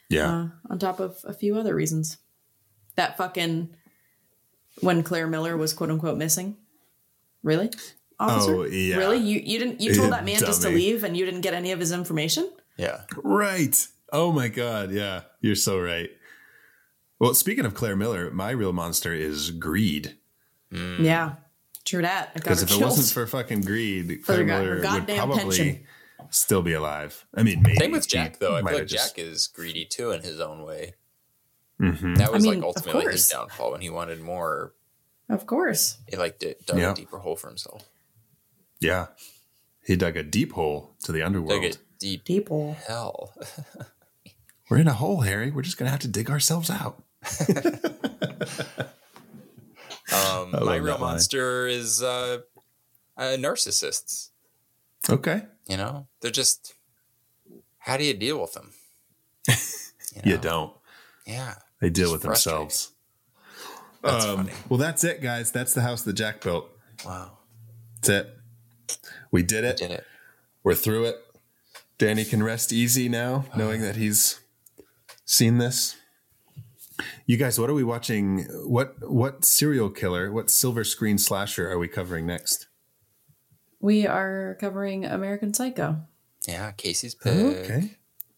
yeah. 0.10 0.30
Uh, 0.32 0.48
on 0.70 0.78
top 0.80 1.00
of 1.00 1.18
a 1.24 1.34
few 1.34 1.58
other 1.58 1.74
reasons. 1.74 2.18
That 2.96 3.18
fucking 3.18 3.70
when 4.82 5.02
Claire 5.04 5.28
Miller 5.28 5.58
was 5.58 5.74
quote 5.74 5.90
unquote 5.90 6.18
missing. 6.18 6.58
Really? 7.42 7.72
Officer? 8.20 8.56
Oh, 8.56 8.64
yeah. 8.66 8.98
Really? 8.98 9.18
You 9.18 9.40
you 9.44 9.58
didn't 9.58 9.82
you 9.82 9.96
told 9.96 10.12
that 10.16 10.24
man 10.26 10.40
just 10.40 10.62
to 10.62 10.70
leave 10.70 11.04
and 11.04 11.18
you 11.18 11.26
didn't 11.26 11.42
get 11.42 11.56
any 11.56 11.72
of 11.72 11.80
his 11.80 11.92
information? 11.92 12.52
Yeah. 12.78 13.02
Right. 13.24 13.76
Oh 14.12 14.32
my 14.32 14.48
God. 14.50 14.92
Yeah. 14.92 15.22
You're 15.42 15.56
so 15.56 15.80
right. 15.80 16.10
Well, 17.24 17.34
speaking 17.34 17.66
of 17.66 17.74
Claire 17.74 17.96
Miller, 17.96 18.32
my 18.32 18.52
real 18.52 18.74
monster 18.74 19.14
is 19.14 19.50
greed. 19.52 20.18
Yeah. 20.72 21.36
True 21.86 22.02
that. 22.02 22.32
I 22.36 22.40
got 22.40 22.44
Because 22.44 22.60
her 22.62 22.66
if 22.66 22.82
it 22.82 22.84
wasn't 22.84 23.08
for 23.14 23.26
fucking 23.28 23.62
greed, 23.62 24.24
Claire 24.26 24.40
her 24.40 24.44
Miller 24.44 24.74
would 24.76 24.84
goddamn 24.84 25.18
probably 25.18 25.38
pension. 25.58 25.84
still 26.32 26.62
be 26.62 26.74
alive. 26.74 27.26
I 27.34 27.44
mean, 27.44 27.62
maybe. 27.62 27.78
Same 27.78 27.92
with 27.92 28.08
Jack, 28.10 28.40
though. 28.40 28.56
I 28.58 28.62
might 28.62 28.72
feel 28.72 28.80
have 28.80 28.86
like 28.86 28.88
just- 28.90 29.16
Jack 29.16 29.26
is 29.26 29.48
greedy 29.48 29.86
too 29.86 30.12
in 30.12 30.22
his 30.22 30.40
own 30.42 30.64
way. 30.64 30.96
Mhm. 31.80 32.18
That 32.18 32.32
was 32.34 32.44
I 32.46 32.50
mean, 32.50 32.60
like 32.62 32.70
of 32.76 32.78
ultimately 32.78 33.12
his 33.14 33.30
downfall 33.30 33.72
when 33.72 33.80
he 33.82 33.90
wanted 33.90 34.20
more. 34.22 34.74
Of 35.30 35.46
course. 35.46 35.98
He 36.10 36.18
like 36.18 36.40
d- 36.40 36.56
dug 36.66 36.78
Yeah. 36.78 36.92
a 36.92 36.96
deeper 36.96 37.20
hole 37.20 37.36
for 37.38 37.48
himself. 37.48 37.88
Yeah. 38.82 39.08
He 39.86 39.96
dug 39.96 40.18
a 40.18 40.24
deep 40.24 40.52
hole 40.54 40.96
to 41.04 41.12
the 41.14 41.22
underworld. 41.24 41.62
Dug 41.62 41.72
a 41.72 41.78
deep 42.00 42.26
Deep 42.26 42.50
hole. 42.50 42.76
hell. 42.86 43.34
We're 44.70 44.78
in 44.80 44.88
a 44.88 44.94
hole, 44.94 45.22
Harry. 45.22 45.52
We're 45.52 45.62
just 45.62 45.78
going 45.78 45.88
to 45.88 45.92
have 45.92 46.00
to 46.02 46.08
dig 46.08 46.30
ourselves 46.30 46.70
out. 46.70 47.02
Um, 50.12 50.52
my 50.66 50.76
real 50.76 51.00
monster 51.00 51.66
is 51.68 52.04
uh, 52.04 52.40
uh, 53.18 53.22
narcissists. 53.40 54.30
Okay. 55.10 55.44
You 55.68 55.78
know, 55.78 56.08
they're 56.22 56.30
just. 56.32 56.74
How 57.80 57.98
do 57.98 58.04
you 58.04 58.14
deal 58.14 58.40
with 58.42 58.54
them? 58.54 58.72
You 60.24 60.34
know? 60.34 60.38
don't. 60.42 60.74
Yeah. 61.26 61.56
They 61.82 61.90
deal 61.90 62.12
with 62.12 62.22
themselves. 62.22 62.92
That's 64.04 64.26
Um, 64.26 64.38
funny. 64.38 64.52
well, 64.70 64.78
that's 64.78 65.04
it, 65.04 65.24
guys. 65.24 65.52
That's 65.52 65.74
the 65.74 65.82
house 65.82 66.04
that 66.04 66.14
Jack 66.14 66.42
built. 66.42 66.70
Wow. 67.04 67.40
That's 67.96 68.10
it. 68.10 68.38
We 69.32 69.42
did 69.42 69.64
it. 69.64 69.78
Did 69.78 69.90
it. 69.90 70.04
We're 70.64 70.76
through 70.76 71.06
it. 71.06 71.16
Danny 71.98 72.26
can 72.26 72.44
rest 72.44 72.72
easy 72.72 73.10
now, 73.10 73.46
knowing 73.56 73.82
that 73.82 73.96
he's 73.96 74.40
seen 75.26 75.58
this. 75.58 75.96
You 77.26 77.38
guys, 77.38 77.60
what 77.60 77.70
are 77.70 77.74
we 77.74 77.84
watching? 77.84 78.46
What 78.68 78.96
what 79.10 79.46
serial 79.46 79.90
killer? 79.90 80.32
What 80.32 80.50
silver 80.50 80.84
screen 80.84 81.18
slasher 81.18 81.70
are 81.72 81.78
we 81.80 81.88
covering 81.88 82.26
next? 82.26 82.68
We 83.80 84.06
are 84.08 84.58
covering 84.60 85.06
American 85.06 85.54
Psycho. 85.54 86.02
Yeah, 86.48 86.72
Casey's 86.72 87.16
oh, 87.26 87.30
pick. 87.30 87.64
Okay, 87.70 87.92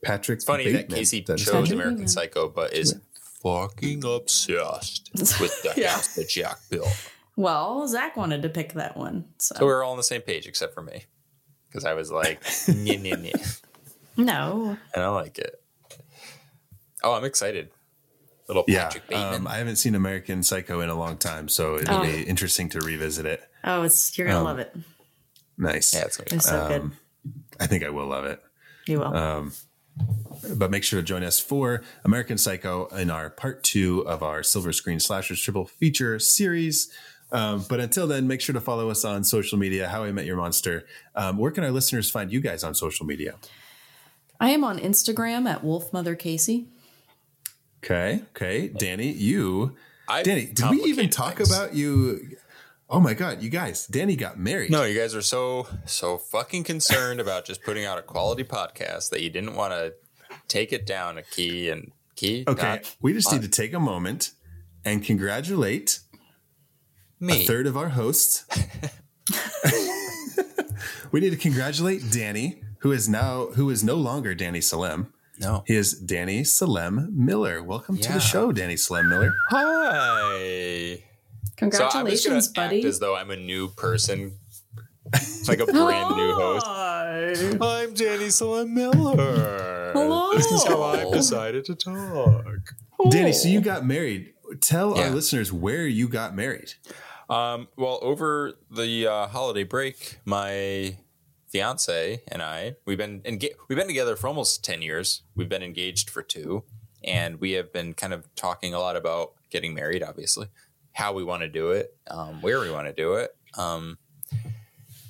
Patrick. 0.04 0.38
It's 0.38 0.46
funny 0.46 0.72
that 0.72 0.90
Casey 0.90 1.22
That 1.22 1.40
is 1.40 1.46
chose 1.46 1.54
Patrick 1.54 1.72
American 1.72 1.94
Bateman. 1.96 2.08
Psycho, 2.10 2.50
but 2.50 2.74
is 2.74 3.00
fucking 3.42 4.04
obsessed 4.06 5.10
with 5.16 5.62
the 5.64 5.74
Yeah. 5.78 5.92
house 5.92 6.16
that 6.16 6.30
Jack 6.30 6.58
built. 6.70 6.88
Well, 7.36 7.88
Zach 7.88 8.16
wanted 8.16 8.44
to 8.44 8.50
pick 8.50 8.74
that 8.74 8.96
one. 8.96 9.26
So, 9.40 9.56
So 9.56 9.66
we 9.66 9.72
were 9.72 9.84
all 9.84 9.92
on 9.92 9.98
the 9.98 10.04
same 10.04 10.22
page 10.22 10.48
except 10.48 10.74
for 10.74 10.82
me. 10.82 11.06
Because 11.68 11.86
I 11.86 11.94
was 11.94 12.12
like, 12.12 12.42
nee, 12.70 12.96
nee, 12.98 13.12
nee. 13.12 13.34
no. 14.16 14.78
And 14.94 15.04
I 15.04 15.10
like 15.10 15.38
it. 15.38 15.62
Oh, 17.04 17.14
I'm 17.14 17.26
excited. 17.26 17.70
Little 18.48 18.64
Yeah, 18.68 18.84
Patrick 18.86 19.08
Bateman. 19.08 19.34
um, 19.42 19.48
I 19.48 19.58
haven't 19.58 19.78
seen 19.78 19.96
American 19.96 20.44
Psycho 20.44 20.80
in 20.82 20.90
a 20.90 20.96
long 20.96 21.18
time, 21.18 21.50
so 21.50 21.78
it'll 21.78 21.98
Oh. 21.98 22.02
be 22.04 22.24
interesting 22.24 22.70
to 22.70 22.80
revisit 22.80 23.26
it. 23.26 23.44
Oh, 23.64 23.82
it's 23.84 24.16
you're 24.18 24.28
gonna 24.28 24.40
Um, 24.40 24.46
love 24.46 24.60
it. 24.60 24.76
Nice. 25.58 25.94
yeah, 25.94 26.02
it's 26.04 26.18
gonna 26.18 26.36
It's 26.36 26.46
so 26.48 26.62
um, 26.76 26.98
I 27.60 27.66
think 27.68 27.84
I 27.84 27.90
will 27.90 28.08
love 28.08 28.26
it. 28.26 28.42
You 28.86 29.00
will. 29.00 29.16
um, 29.16 29.54
But 30.56 30.70
make 30.70 30.84
sure 30.84 31.00
to 31.00 31.06
join 31.06 31.24
us 31.24 31.40
for 31.40 31.82
American 32.04 32.38
Psycho 32.38 32.88
in 32.88 33.10
our 33.10 33.30
part 33.30 33.64
two 33.64 34.02
of 34.02 34.22
our 34.22 34.44
Silver 34.44 34.74
Screen 34.74 35.00
Slashers 35.00 35.42
triple 35.42 35.66
feature 35.66 36.20
series. 36.20 36.92
Um, 37.32 37.66
but 37.68 37.80
until 37.80 38.06
then, 38.06 38.28
make 38.28 38.42
sure 38.42 38.54
to 38.54 38.62
follow 38.62 38.90
us 38.92 39.04
on 39.06 39.24
social 39.24 39.58
media. 39.58 39.88
How 39.88 40.04
I 40.04 40.12
Met 40.12 40.26
Your 40.26 40.36
Monster. 40.36 40.86
Um, 41.16 41.38
where 41.38 41.50
can 41.52 41.64
our 41.64 41.72
listeners 41.72 42.12
find 42.12 42.32
you 42.32 42.42
guys 42.42 42.64
on 42.64 42.76
social 42.76 43.06
media? 43.06 43.36
I 44.40 44.50
am 44.50 44.64
on 44.66 44.78
Instagram 44.78 45.50
at 45.50 45.64
Wolf 45.64 45.92
Mother 45.94 46.14
Casey. 46.16 46.68
Okay, 47.86 48.24
okay, 48.36 48.68
Danny, 48.68 49.12
you, 49.12 49.76
I've 50.08 50.26
Danny, 50.26 50.48
did 50.48 50.72
we 50.72 50.82
even 50.86 51.08
talk 51.08 51.38
things. 51.38 51.56
about 51.56 51.76
you? 51.76 52.36
Oh 52.90 53.00
my 53.00 53.14
God, 53.14 53.44
you 53.44 53.52
guys, 53.52 53.86
Danny 53.86 54.16
got 54.16 54.40
married. 54.40 54.72
No, 54.72 54.86
you 54.86 55.00
guys 55.00 55.14
are 55.14 55.22
so 55.22 55.68
so 55.86 56.18
fucking 56.18 56.64
concerned 56.64 57.20
about 57.20 57.46
just 57.46 57.62
putting 57.62 57.86
out 57.86 58.00
a 58.00 58.02
quality 58.02 58.44
podcast 58.44 59.12
that 59.12 59.22
you 59.22 59.30
didn't 59.30 59.54
want 59.54 59.74
to 59.74 59.94
take 60.48 60.74
it 60.74 60.88
down 60.88 61.20
a 61.20 61.22
key 61.22 61.70
and 61.70 61.92
key. 62.16 62.44
Okay, 62.48 62.82
we 63.02 63.14
just 63.14 63.32
need 63.32 63.44
to 63.44 63.48
take 63.48 63.72
a 63.72 63.80
moment 63.80 64.32
and 64.84 65.04
congratulate 65.04 66.00
me. 67.20 67.44
a 67.44 67.46
third 67.46 67.68
of 67.68 67.78
our 67.78 67.90
hosts. 67.90 68.46
we 71.12 71.20
need 71.20 71.30
to 71.30 71.38
congratulate 71.38 72.10
Danny, 72.12 72.64
who 72.80 72.92
is 72.92 73.08
now 73.08 73.46
who 73.54 73.70
is 73.70 73.84
no 73.84 73.94
longer 73.94 74.34
Danny 74.34 74.62
Salem. 74.62 75.14
No. 75.40 75.64
He 75.68 75.76
is 75.76 75.94
Danny 75.94 76.44
Salem 76.44 77.10
Miller. 77.14 77.62
Welcome 77.62 77.98
to 77.98 78.14
the 78.14 78.20
show, 78.20 78.52
Danny 78.52 78.78
Salem 78.78 79.10
Miller. 79.10 79.34
Hi. 79.50 81.04
Congratulations, 81.58 82.24
so 82.24 82.32
I 82.32 82.36
was 82.36 82.48
gonna 82.50 82.68
buddy. 82.70 82.78
Act 82.80 82.86
as 82.86 83.00
though 83.00 83.16
I'm 83.16 83.32
a 83.32 83.36
new 83.36 83.70
person, 83.70 84.38
like 85.48 85.60
a 85.60 85.66
brand 85.66 86.16
new 86.16 86.34
host. 86.36 86.66
Hi. 86.66 87.34
I'm 87.62 87.94
Danny 87.94 88.30
Salem 88.30 88.74
Miller. 88.74 89.92
Hello. 89.94 90.34
This 90.36 90.52
is 90.52 90.64
how 90.66 90.84
I've 90.84 91.12
decided 91.12 91.66
to 91.66 91.76
talk. 91.76 92.46
Danny, 93.10 93.34
so 93.34 93.48
you 93.50 93.62
got 93.62 93.86
married. 93.86 94.34
Tell 94.62 94.96
Yeah. 94.98 95.06
our 95.06 95.10
listeners 95.10 95.52
where 95.52 95.86
you 95.88 96.08
got 96.08 96.36
married. 96.36 96.74
Um, 97.30 97.68
well, 97.76 98.00
over 98.02 98.54
the 98.70 99.08
uh, 99.08 99.28
holiday 99.28 99.64
break, 99.64 100.20
my 100.26 100.98
fiance 101.56 102.22
and 102.28 102.42
I 102.42 102.76
we've 102.86 102.98
been 102.98 103.22
enga- 103.22 103.54
we've 103.70 103.78
been 103.78 103.88
together 103.88 104.18
for 104.18 104.28
almost 104.28 104.62
ten 104.62 104.82
years. 104.82 105.24
We've 105.36 105.48
been 105.48 105.64
engaged 105.64 106.10
for 106.10 106.22
two, 106.22 106.66
and 107.02 107.40
we 107.40 107.52
have 107.54 107.72
been 107.72 107.94
kind 107.94 108.12
of 108.14 108.28
talking 108.36 108.74
a 108.74 108.80
lot 108.80 108.98
about 108.98 109.36
getting 109.50 109.74
married. 109.74 110.04
Obviously, 110.04 110.48
how 110.92 111.14
we 111.14 111.24
want 111.24 111.44
to 111.44 111.48
do 111.48 111.72
it, 111.72 111.96
um, 112.12 112.42
where 112.42 112.60
we 112.60 112.70
want 112.70 112.88
to 112.88 112.94
do 112.94 113.14
it, 113.14 113.38
um, 113.58 113.98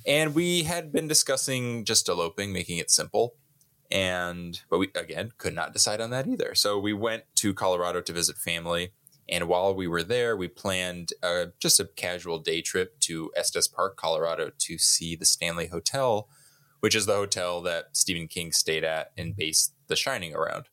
and 0.05 0.35
we 0.35 0.63
had 0.63 0.91
been 0.91 1.07
discussing 1.07 1.83
just 1.83 2.07
eloping, 2.07 2.53
making 2.53 2.77
it 2.77 2.91
simple. 2.91 3.33
And 3.89 4.61
but 4.69 4.77
we 4.77 4.91
again 4.93 5.31
could 5.39 5.55
not 5.55 5.73
decide 5.73 5.99
on 5.99 6.11
that 6.11 6.27
either. 6.27 6.53
So 6.53 6.77
we 6.77 6.93
went 6.93 7.23
to 7.37 7.55
Colorado 7.55 8.01
to 8.01 8.13
visit 8.13 8.37
family. 8.37 8.91
And 9.27 9.47
while 9.47 9.73
we 9.73 9.87
were 9.87 10.03
there, 10.03 10.37
we 10.37 10.47
planned 10.47 11.13
uh, 11.23 11.47
just 11.59 11.79
a 11.79 11.85
casual 11.85 12.39
day 12.39 12.61
trip 12.61 12.99
to 13.01 13.31
Estes 13.35 13.67
Park, 13.67 13.97
Colorado, 13.97 14.51
to 14.59 14.77
see 14.77 15.15
the 15.15 15.25
Stanley 15.25 15.67
Hotel, 15.67 16.27
which 16.79 16.95
is 16.95 17.05
the 17.05 17.15
hotel 17.15 17.61
that 17.61 17.85
Stephen 17.93 18.27
King 18.27 18.51
stayed 18.51 18.83
at 18.83 19.11
and 19.17 19.35
based 19.35 19.73
The 19.87 19.95
Shining 19.95 20.35
around. 20.35 20.65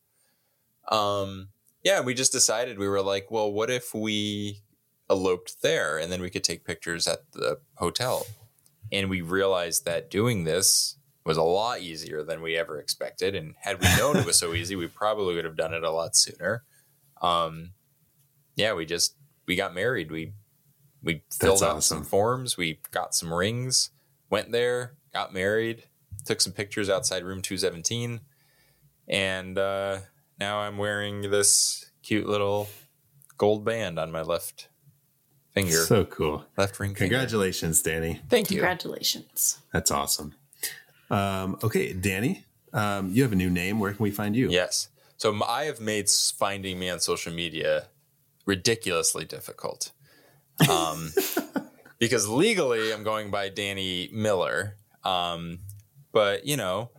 Um, 0.89 1.49
yeah, 1.83 2.01
we 2.01 2.13
just 2.13 2.31
decided 2.31 2.77
we 2.77 2.87
were 2.87 3.01
like, 3.01 3.31
well, 3.31 3.51
what 3.51 3.71
if 3.71 3.93
we 3.93 4.61
eloped 5.09 5.61
there 5.61 5.97
and 5.97 6.11
then 6.11 6.21
we 6.21 6.29
could 6.29 6.43
take 6.43 6.65
pictures 6.65 7.07
at 7.07 7.31
the 7.31 7.59
hotel? 7.75 8.27
And 8.91 9.09
we 9.09 9.21
realized 9.21 9.85
that 9.85 10.11
doing 10.11 10.43
this 10.43 10.97
was 11.25 11.37
a 11.37 11.43
lot 11.43 11.81
easier 11.81 12.23
than 12.23 12.41
we 12.41 12.55
ever 12.55 12.79
expected. 12.79 13.33
And 13.33 13.55
had 13.59 13.81
we 13.81 13.87
known 13.97 14.17
it 14.17 14.25
was 14.25 14.37
so 14.37 14.53
easy, 14.53 14.75
we 14.75 14.87
probably 14.87 15.35
would 15.35 15.45
have 15.45 15.57
done 15.57 15.73
it 15.73 15.83
a 15.83 15.91
lot 15.91 16.15
sooner. 16.15 16.63
Um, 17.21 17.71
yeah, 18.55 18.73
we 18.73 18.85
just 18.85 19.15
we 19.47 19.55
got 19.55 19.73
married. 19.73 20.11
We 20.11 20.33
we 21.01 21.23
filled 21.31 21.59
That's 21.61 21.63
out 21.63 21.83
some 21.83 22.03
forms. 22.03 22.57
We 22.57 22.79
got 22.91 23.13
some 23.13 23.33
rings. 23.33 23.91
Went 24.29 24.51
there, 24.51 24.95
got 25.13 25.33
married, 25.33 25.83
took 26.25 26.41
some 26.41 26.53
pictures 26.53 26.89
outside 26.89 27.23
room 27.23 27.41
two 27.41 27.57
seventeen, 27.57 28.21
and 29.07 29.57
uh, 29.57 29.99
now 30.39 30.59
I'm 30.59 30.77
wearing 30.77 31.29
this 31.29 31.91
cute 32.01 32.27
little 32.27 32.67
gold 33.37 33.63
band 33.63 33.99
on 33.99 34.11
my 34.11 34.21
left 34.21 34.69
finger, 35.51 35.77
So 35.85 36.05
cool. 36.05 36.45
left 36.57 36.79
ring. 36.79 36.95
finger. 36.95 37.13
Congratulations, 37.15 37.81
Danny. 37.81 38.21
Thank 38.29 38.49
you. 38.49 38.57
Congratulations. 38.57 39.59
That's 39.71 39.91
awesome. 39.91 40.33
Um, 41.11 41.59
okay, 41.63 41.93
Danny, 41.93 42.45
um, 42.73 43.11
you 43.11 43.21
have 43.23 43.33
a 43.33 43.35
new 43.35 43.49
name. 43.51 43.79
Where 43.79 43.93
can 43.93 44.01
we 44.03 44.09
find 44.11 44.35
you? 44.35 44.49
Yes. 44.49 44.89
So 45.17 45.39
I 45.47 45.65
have 45.65 45.79
made 45.79 46.09
finding 46.09 46.79
me 46.79 46.89
on 46.89 46.99
social 46.99 47.31
media 47.31 47.85
ridiculously 48.45 49.25
difficult. 49.25 49.91
Um, 50.69 51.11
because 51.99 52.27
legally 52.27 52.93
I'm 52.93 53.03
going 53.03 53.31
by 53.31 53.49
Danny 53.49 54.09
Miller. 54.11 54.77
Um, 55.03 55.59
but, 56.11 56.45
you 56.45 56.57
know, 56.57 56.91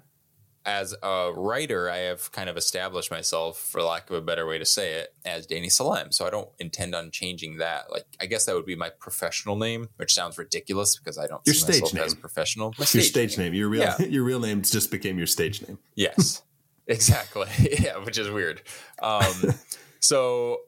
as 0.67 0.95
a 1.03 1.31
writer, 1.35 1.91
I 1.91 1.99
have 1.99 2.33
kind 2.33 2.49
of 2.49 2.57
established 2.57 3.11
myself, 3.11 3.59
for 3.59 3.83
lack 3.83 4.09
of 4.09 4.17
a 4.17 4.23
better 4.23 4.47
way 4.47 4.59
to 4.59 4.65
say 4.65 4.95
it, 4.95 5.15
as 5.25 5.47
Danny 5.47 5.69
Salem. 5.69 6.11
So 6.11 6.27
I 6.27 6.31
don't 6.31 6.49
intend 6.59 6.95
on 6.95 7.11
changing 7.11 7.59
that. 7.59 7.93
Like, 7.93 8.07
I 8.19 8.27
guess 8.27 8.47
that 8.47 8.55
would 8.55 8.65
be 8.65 8.75
my 8.75 8.89
professional 8.89 9.57
name, 9.57 9.89
which 9.97 10.15
sounds 10.15 10.39
ridiculous 10.39 10.99
because 10.99 11.19
I 11.19 11.27
don't 11.27 11.43
Your 11.45 11.55
see 11.55 11.73
stage 11.75 11.93
name. 11.93 12.03
as 12.05 12.15
a 12.15 12.17
professional. 12.17 12.75
My 12.79 12.87
Your 12.93 13.03
stage 13.03 13.37
name. 13.37 13.53
Your 13.53 13.69
real 13.69 13.83
Yeah. 13.83 13.99
your 14.09 14.25
real 14.25 14.41
name 14.41 14.63
just 14.63 14.91
became 14.91 15.19
your 15.19 15.27
stage 15.27 15.61
name. 15.67 15.79
Yes, 15.97 16.43
exactly. 16.87 17.49
yeah, 17.81 17.99
which 17.99 18.17
is 18.17 18.31
weird. 18.31 18.63
Um, 19.03 19.55
so 20.01 20.61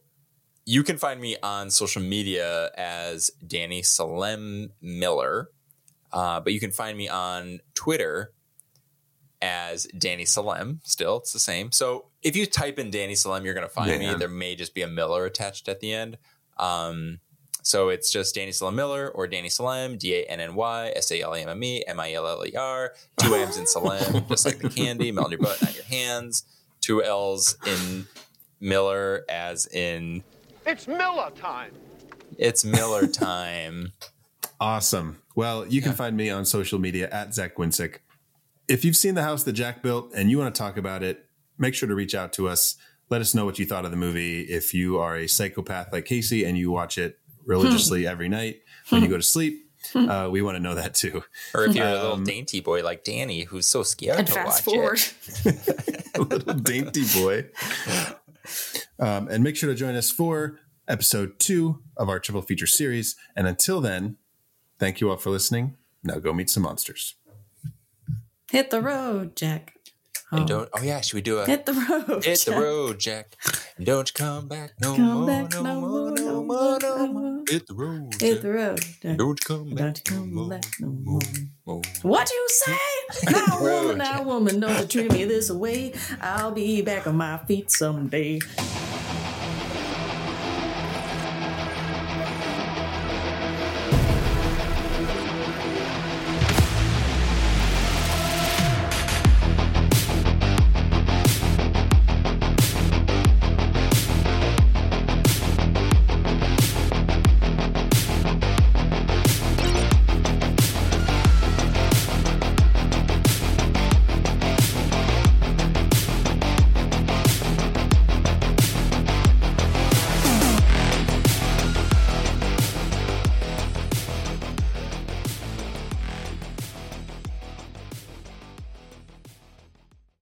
you 0.66 0.82
can 0.82 0.98
find 0.98 1.20
me 1.20 1.36
on 1.43 1.70
social 1.70 2.02
media 2.02 2.70
as 2.76 3.30
Danny 3.47 3.82
Salem 3.82 4.72
Miller, 4.82 5.48
uh, 6.12 6.40
but 6.40 6.52
you 6.52 6.59
can 6.59 6.72
find 6.72 6.98
me 6.98 7.09
on 7.09 7.60
Twitter 7.74 8.32
as 9.40 9.86
Danny 9.97 10.24
Salem. 10.24 10.80
Still, 10.82 11.18
it's 11.18 11.32
the 11.32 11.38
same. 11.38 11.70
So 11.70 12.06
if 12.20 12.34
you 12.34 12.47
type 12.47 12.80
in 12.80 12.90
Danny 12.90 13.14
Salem, 13.14 13.44
you're 13.44 13.55
going 13.55 13.66
to 13.66 13.72
find 13.72 13.97
me. 13.98 14.12
There 14.14 14.28
may 14.28 14.56
just 14.56 14.74
be 14.74 14.82
a 14.82 14.88
Miller 14.88 15.24
attached 15.24 15.68
at 15.68 15.78
the 15.78 15.93
end. 15.93 16.18
Um, 16.59 17.20
so 17.62 17.88
it's 17.88 18.10
just 18.10 18.34
Danny 18.34 18.51
Salem 18.51 18.74
Miller 18.74 19.09
or 19.09 19.28
Danny 19.28 19.48
Salem, 19.48 19.98
D 19.98 20.14
A 20.14 20.24
N 20.24 20.40
N 20.40 20.56
Y 20.56 20.93
S 20.97 21.12
A 21.12 21.20
L 21.20 21.34
A 21.34 21.38
M 21.38 21.48
M 21.48 21.62
E 21.62 21.84
M 21.86 22.01
I 22.01 22.12
L 22.12 22.26
L 22.26 22.44
E 22.44 22.56
R. 22.56 22.93
Two 23.18 23.34
M's 23.34 23.56
in 23.56 23.66
Salem, 23.66 24.24
just 24.28 24.47
like 24.47 24.59
the 24.59 24.68
candy, 24.68 25.12
melt 25.12 25.26
in 25.26 25.32
your 25.32 25.40
butt, 25.40 25.62
not 25.62 25.74
your 25.76 25.84
hands. 25.84 26.44
Two 26.80 27.05
L's 27.05 27.56
in 27.66 28.06
Miller, 28.60 29.24
as 29.28 29.66
in 29.66 30.24
It's 30.66 30.88
Miller 30.88 31.30
time. 31.30 31.72
it's 32.38 32.64
Miller 32.64 33.06
time. 33.06 33.93
Awesome. 34.60 35.22
Well, 35.34 35.66
you 35.66 35.82
can 35.82 35.93
find 35.93 36.16
me 36.16 36.30
on 36.30 36.44
social 36.44 36.78
media 36.78 37.09
at 37.10 37.34
Zach 37.34 37.56
Winsick. 37.56 37.98
If 38.68 38.84
you've 38.84 38.97
seen 38.97 39.14
the 39.14 39.22
house 39.22 39.44
that 39.44 39.52
Jack 39.52 39.82
built 39.82 40.12
and 40.14 40.30
you 40.30 40.38
want 40.38 40.55
to 40.55 40.59
talk 40.59 40.76
about 40.76 41.02
it, 41.02 41.24
make 41.59 41.74
sure 41.74 41.88
to 41.88 41.94
reach 41.94 42.14
out 42.14 42.32
to 42.34 42.48
us. 42.48 42.76
Let 43.10 43.20
us 43.20 43.34
know 43.34 43.44
what 43.44 43.59
you 43.59 43.66
thought 43.66 43.84
of 43.84 43.90
the 43.93 43.97
movie. 43.97 44.40
If 44.43 44.74
you 44.74 44.98
are 44.98 45.16
a 45.16 45.28
psychopath 45.28 45.93
like 45.93 46.05
Casey 46.06 46.44
and 46.44 46.59
you 46.59 46.70
watch 46.72 46.98
it 46.98 47.18
religiously 47.44 48.06
every 48.09 48.28
night 48.28 48.62
when 48.88 49.02
you 49.02 49.09
go 49.09 49.16
to 49.16 49.22
sleep, 49.22 49.62
uh, 49.94 50.28
we 50.32 50.43
want 50.43 50.56
to 50.56 50.60
know 50.62 50.74
that 50.74 50.94
too. 50.94 51.22
Or 51.55 51.64
if 51.66 51.76
you're 51.76 51.86
a 51.86 51.93
little 51.93 52.12
Um, 52.14 52.24
dainty 52.24 52.60
boy 52.60 52.82
like 52.82 53.05
Danny, 53.05 53.43
who's 53.44 53.66
so 53.66 53.84
scared 53.84 54.18
And 54.18 54.26
to 54.26 54.32
fast 54.32 54.66
watch 54.66 54.74
forward. 54.74 55.01
it. 55.44 56.09
a 56.16 56.20
little 56.22 56.55
dainty 56.55 57.05
boy. 57.14 57.44
Um, 58.98 59.28
and 59.28 59.43
make 59.43 59.56
sure 59.56 59.68
to 59.68 59.74
join 59.74 59.94
us 59.94 60.10
for 60.10 60.59
episode 60.89 61.39
two 61.39 61.82
of 61.97 62.09
our 62.09 62.18
triple 62.18 62.43
feature 62.43 62.66
series. 62.66 63.16
And 63.35 63.47
until 63.47 63.81
then, 63.81 64.16
thank 64.78 65.01
you 65.01 65.10
all 65.10 65.16
for 65.16 65.31
listening. 65.31 65.77
Now 66.02 66.18
go 66.18 66.32
meet 66.32 66.51
some 66.51 66.62
monsters. 66.62 67.14
Hit 68.51 68.70
the 68.70 68.81
road, 68.81 69.35
Jack. 69.36 69.76
And 70.32 70.43
Oh. 70.43 70.47
don't. 70.47 70.69
Oh 70.74 70.82
yeah, 70.82 71.01
should 71.03 71.15
we 71.15 71.20
do 71.23 71.39
a 71.39 71.47
Hit 71.47 71.66
the 71.66 71.73
road. 71.73 72.24
hit 72.24 72.40
the 72.44 72.53
road, 72.53 72.98
Jack? 72.98 73.36
And 73.77 73.86
don't 73.86 74.09
you 74.09 74.12
come 74.24 74.48
back 74.48 74.73
no 74.81 74.97
Come 74.97 75.12
more, 75.12 75.27
back 75.27 75.53
no, 75.53 75.62
no 75.62 75.81
more, 75.81 75.90
more, 75.90 76.11
no 76.11 76.24
no 76.24 76.43
more, 76.43 76.78
no 76.81 76.97
no 76.97 77.07
more. 77.12 77.43
Hit 77.48 77.66
the 77.69 77.74
road, 77.74 78.15
Hit 78.20 78.32
Jack. 78.35 78.43
the 78.43 78.51
road, 78.53 78.81
Jack. 79.03 79.16
Don't 79.19 79.39
you 79.40 79.57
come 79.57 79.70
back 79.70 79.78
Don't 79.78 80.03
you 80.11 80.15
no 80.16 80.20
come 80.23 80.35
more, 80.35 80.48
back 80.51 80.65
no 80.81 80.89
no 80.89 80.93
more. 81.05 81.20
more. 81.65 81.82
What 82.03 82.28
you 82.31 82.47
say? 82.48 82.77
Now, 83.31 83.61
woman, 83.61 83.98
now, 83.98 84.23
woman, 84.24 84.59
don't 84.61 84.81
you 84.81 84.86
treat 84.86 85.12
me 85.12 85.24
this 85.27 85.48
way. 85.51 85.93
I'll 86.20 86.51
be 86.51 86.82
back 86.82 87.07
on 87.07 87.16
my 87.16 87.39
feet 87.47 87.70
someday. 87.70 88.40